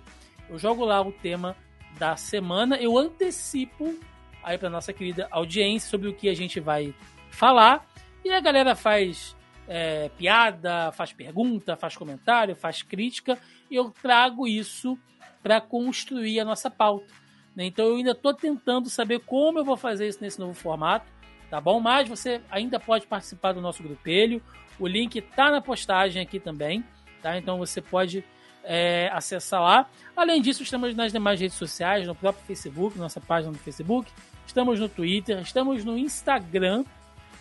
Eu 0.49 0.57
jogo 0.57 0.86
lá 0.86 1.02
o 1.02 1.11
tema 1.11 1.56
da 1.98 2.16
semana, 2.16 2.78
eu 2.78 2.98
antecipo 2.98 3.98
aí 4.44 4.57
para 4.57 4.70
nossa 4.70 4.94
querida 4.94 5.28
audiência 5.32 5.90
sobre 5.90 6.07
o 6.07 6.14
que 6.14 6.30
a 6.30 6.34
gente 6.34 6.60
vai 6.60 6.94
falar. 7.30 7.86
E 8.24 8.32
a 8.32 8.40
galera 8.40 8.76
faz 8.76 9.36
é, 9.68 10.10
piada, 10.18 10.91
faz 10.91 11.14
pergunta, 11.14 11.76
faz 11.76 11.95
comentário, 11.95 12.56
faz 12.56 12.82
crítica. 12.82 13.38
E 13.70 13.76
eu 13.76 13.91
trago 14.02 14.48
isso 14.48 14.98
para 15.41 15.61
construir 15.61 16.40
a 16.40 16.45
nossa 16.45 16.70
pauta. 16.70 17.14
Né? 17.56 17.66
Então 17.66 17.86
eu 17.86 17.95
ainda 17.98 18.11
estou 18.11 18.34
tentando 18.34 18.90
saber 18.90 19.20
como 19.20 19.60
eu 19.60 19.66
vou 19.66 19.78
fazer 19.78 20.07
isso 20.07 20.20
nesse 20.22 20.40
novo 20.40 20.53
formato, 20.53 21.11
tá 21.50 21.60
bom? 21.60 21.80
Mas 21.80 22.08
você 22.08 22.42
ainda 22.50 22.80
pode 22.80 23.08
participar 23.08 23.54
do 23.54 23.62
nosso 23.62 23.82
grupelho. 23.84 24.42
O 24.80 24.88
link 24.88 25.18
está 25.18 25.52
na 25.52 25.62
postagem 25.62 26.22
aqui 26.22 26.40
também, 26.40 26.84
tá? 27.22 27.38
Então 27.38 27.58
você 27.58 27.82
pode 27.82 28.24
é, 28.64 29.10
acessar 29.14 29.62
lá. 29.62 29.90
Além 30.16 30.42
disso, 30.42 30.64
estamos 30.64 30.96
nas 30.96 31.12
demais 31.12 31.40
redes 31.40 31.58
sociais, 31.58 32.08
no 32.08 32.16
próprio 32.16 32.46
Facebook, 32.46 32.98
nossa 32.98 33.20
página 33.20 33.52
no 33.52 33.58
Facebook, 33.58 34.12
estamos 34.46 34.80
no 34.80 34.88
Twitter, 34.88 35.40
estamos 35.40 35.84
no 35.84 35.98
Instagram, 35.98 36.86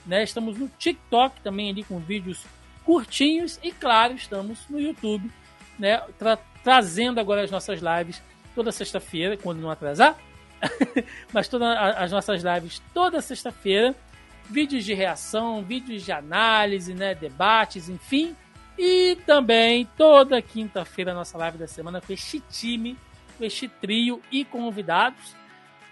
né? 0.06 0.22
Estamos 0.22 0.58
no 0.58 0.68
TikTok 0.68 1.40
também 1.40 1.70
ali 1.70 1.84
com 1.84 1.98
vídeos 1.98 2.44
curtinhos 2.84 3.60
e 3.62 3.70
claro, 3.70 4.14
estamos 4.14 4.66
no 4.68 4.80
YouTube, 4.80 5.30
né? 5.78 5.98
Tra 6.18 6.38
trazendo 6.64 7.18
agora 7.18 7.42
as 7.42 7.50
nossas 7.50 7.80
lives 7.80 8.20
toda 8.54 8.72
sexta-feira, 8.72 9.36
quando 9.36 9.60
não 9.60 9.70
atrasar, 9.70 10.18
mas 11.32 11.48
todas 11.48 11.76
as 11.96 12.12
nossas 12.12 12.42
lives 12.42 12.82
toda 12.92 13.20
sexta-feira, 13.20 13.94
vídeos 14.48 14.84
de 14.84 14.94
reação, 14.94 15.62
vídeos 15.62 16.04
de 16.04 16.12
análise, 16.12 16.94
né, 16.94 17.14
debates, 17.14 17.88
enfim, 17.88 18.34
e 18.78 19.16
também 19.26 19.88
toda 19.96 20.40
quinta-feira 20.40 21.14
nossa 21.14 21.36
live 21.38 21.58
da 21.58 21.66
semana 21.66 22.00
com 22.00 22.12
este 22.12 22.40
time, 22.50 22.96
com 23.36 23.44
este 23.44 23.68
trio 23.68 24.22
e 24.30 24.44
convidados 24.44 25.36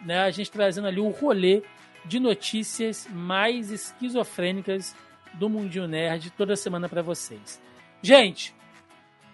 né, 0.00 0.20
a 0.20 0.30
gente 0.30 0.50
trazendo 0.50 0.86
ali 0.86 1.00
o 1.00 1.08
rolê 1.10 1.62
de 2.04 2.20
notícias 2.20 3.08
mais 3.10 3.70
esquizofrênicas 3.70 4.94
do 5.34 5.48
Mundinho 5.48 5.88
Nerd 5.88 6.30
toda 6.30 6.56
semana 6.56 6.88
para 6.88 7.02
vocês. 7.02 7.60
Gente, 8.00 8.54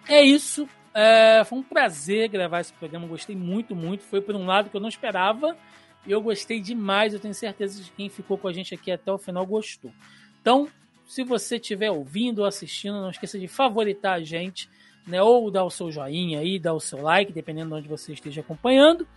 é 0.07 0.21
isso. 0.21 0.67
É, 0.93 1.43
foi 1.43 1.59
um 1.59 1.63
prazer 1.63 2.29
gravar 2.29 2.61
esse 2.61 2.73
programa. 2.73 3.07
Gostei 3.07 3.35
muito, 3.35 3.75
muito. 3.75 4.03
Foi 4.03 4.21
por 4.21 4.35
um 4.35 4.45
lado 4.45 4.69
que 4.69 4.75
eu 4.75 4.81
não 4.81 4.89
esperava. 4.89 5.57
E 6.05 6.11
eu 6.11 6.21
gostei 6.21 6.59
demais. 6.59 7.13
Eu 7.13 7.19
tenho 7.19 7.33
certeza 7.33 7.81
de 7.81 7.89
que 7.89 7.97
quem 7.97 8.09
ficou 8.09 8.37
com 8.37 8.47
a 8.47 8.53
gente 8.53 8.73
aqui 8.73 8.91
até 8.91 9.11
o 9.11 9.17
final 9.17 9.45
gostou. 9.45 9.91
Então, 10.41 10.67
se 11.05 11.23
você 11.23 11.55
estiver 11.55 11.91
ouvindo 11.91 12.39
ou 12.39 12.45
assistindo, 12.45 13.01
não 13.01 13.09
esqueça 13.09 13.39
de 13.39 13.47
favoritar 13.47 14.13
a 14.13 14.23
gente, 14.23 14.69
né? 15.07 15.21
Ou 15.21 15.49
dar 15.49 15.63
o 15.63 15.69
seu 15.69 15.91
joinha 15.91 16.39
aí, 16.39 16.59
dar 16.59 16.73
o 16.73 16.79
seu 16.79 17.01
like, 17.01 17.31
dependendo 17.33 17.69
de 17.69 17.75
onde 17.75 17.87
você 17.87 18.13
esteja 18.13 18.41
acompanhando. 18.41 19.07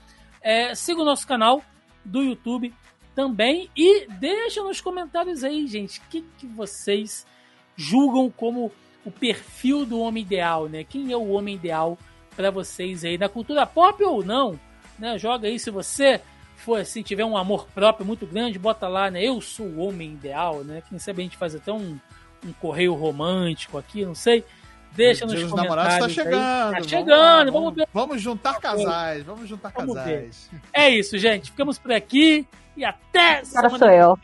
É, 0.40 0.74
siga 0.74 1.02
o 1.02 1.04
nosso 1.04 1.26
canal 1.26 1.62
do 2.04 2.22
YouTube 2.22 2.72
também 3.14 3.70
e 3.76 4.06
deixa 4.06 4.62
nos 4.62 4.80
comentários 4.80 5.42
aí, 5.42 5.66
gente, 5.66 5.98
o 5.98 6.02
que, 6.10 6.22
que 6.38 6.46
vocês 6.46 7.26
julgam 7.74 8.30
como 8.30 8.70
o 9.06 9.10
perfil 9.10 9.86
do 9.86 10.00
homem 10.00 10.24
ideal, 10.24 10.68
né? 10.68 10.82
Quem 10.82 11.12
é 11.12 11.16
o 11.16 11.30
homem 11.30 11.54
ideal 11.54 11.96
para 12.34 12.50
vocês 12.50 13.04
aí 13.04 13.16
na 13.16 13.28
cultura 13.28 13.64
pop 13.64 14.02
ou 14.02 14.24
não, 14.24 14.58
né? 14.98 15.16
Joga 15.16 15.46
aí 15.46 15.58
se 15.58 15.70
você 15.70 16.20
for 16.56 16.80
assim, 16.80 17.02
tiver 17.02 17.24
um 17.24 17.36
amor 17.36 17.68
próprio 17.72 18.04
muito 18.04 18.26
grande, 18.26 18.58
bota 18.58 18.88
lá, 18.88 19.08
né? 19.08 19.22
Eu 19.22 19.40
sou 19.40 19.66
o 19.66 19.78
homem 19.78 20.12
ideal, 20.12 20.64
né? 20.64 20.82
Quem 20.88 20.98
sabe 20.98 21.22
a 21.22 21.24
gente 21.24 21.36
faz 21.36 21.54
até 21.54 21.72
um, 21.72 21.98
um 22.44 22.52
correio 22.54 22.94
romântico 22.94 23.78
aqui, 23.78 24.04
não 24.04 24.14
sei. 24.14 24.44
Deixa 24.92 25.24
nos 25.24 25.36
Dia 25.36 25.48
comentários. 25.48 25.94
Está 25.94 26.08
chegando. 26.08 26.72
Tá 26.72 26.82
chegando. 26.82 27.52
Vamos, 27.52 27.74
vamos, 27.74 27.88
vamos 27.92 28.22
juntar 28.22 28.58
casais. 28.58 29.22
Vamos 29.24 29.48
juntar 29.48 29.70
vamos 29.70 29.94
casais. 29.94 30.48
Ver. 30.50 30.60
É 30.72 30.88
isso, 30.88 31.16
gente. 31.18 31.50
Ficamos 31.50 31.78
por 31.78 31.92
aqui 31.92 32.46
e 32.74 32.84
até 32.84 33.42
Agora 33.54 33.78
sou 33.78 33.90
eu. 33.90 34.18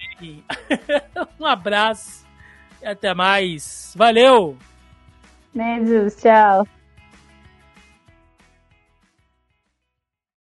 um 1.39 1.47
abraço 1.47 2.27
e 2.81 2.87
até 2.87 3.13
mais. 3.15 3.93
Valeu. 3.95 4.57
Beijos, 5.55 6.17
tchau. 6.17 6.67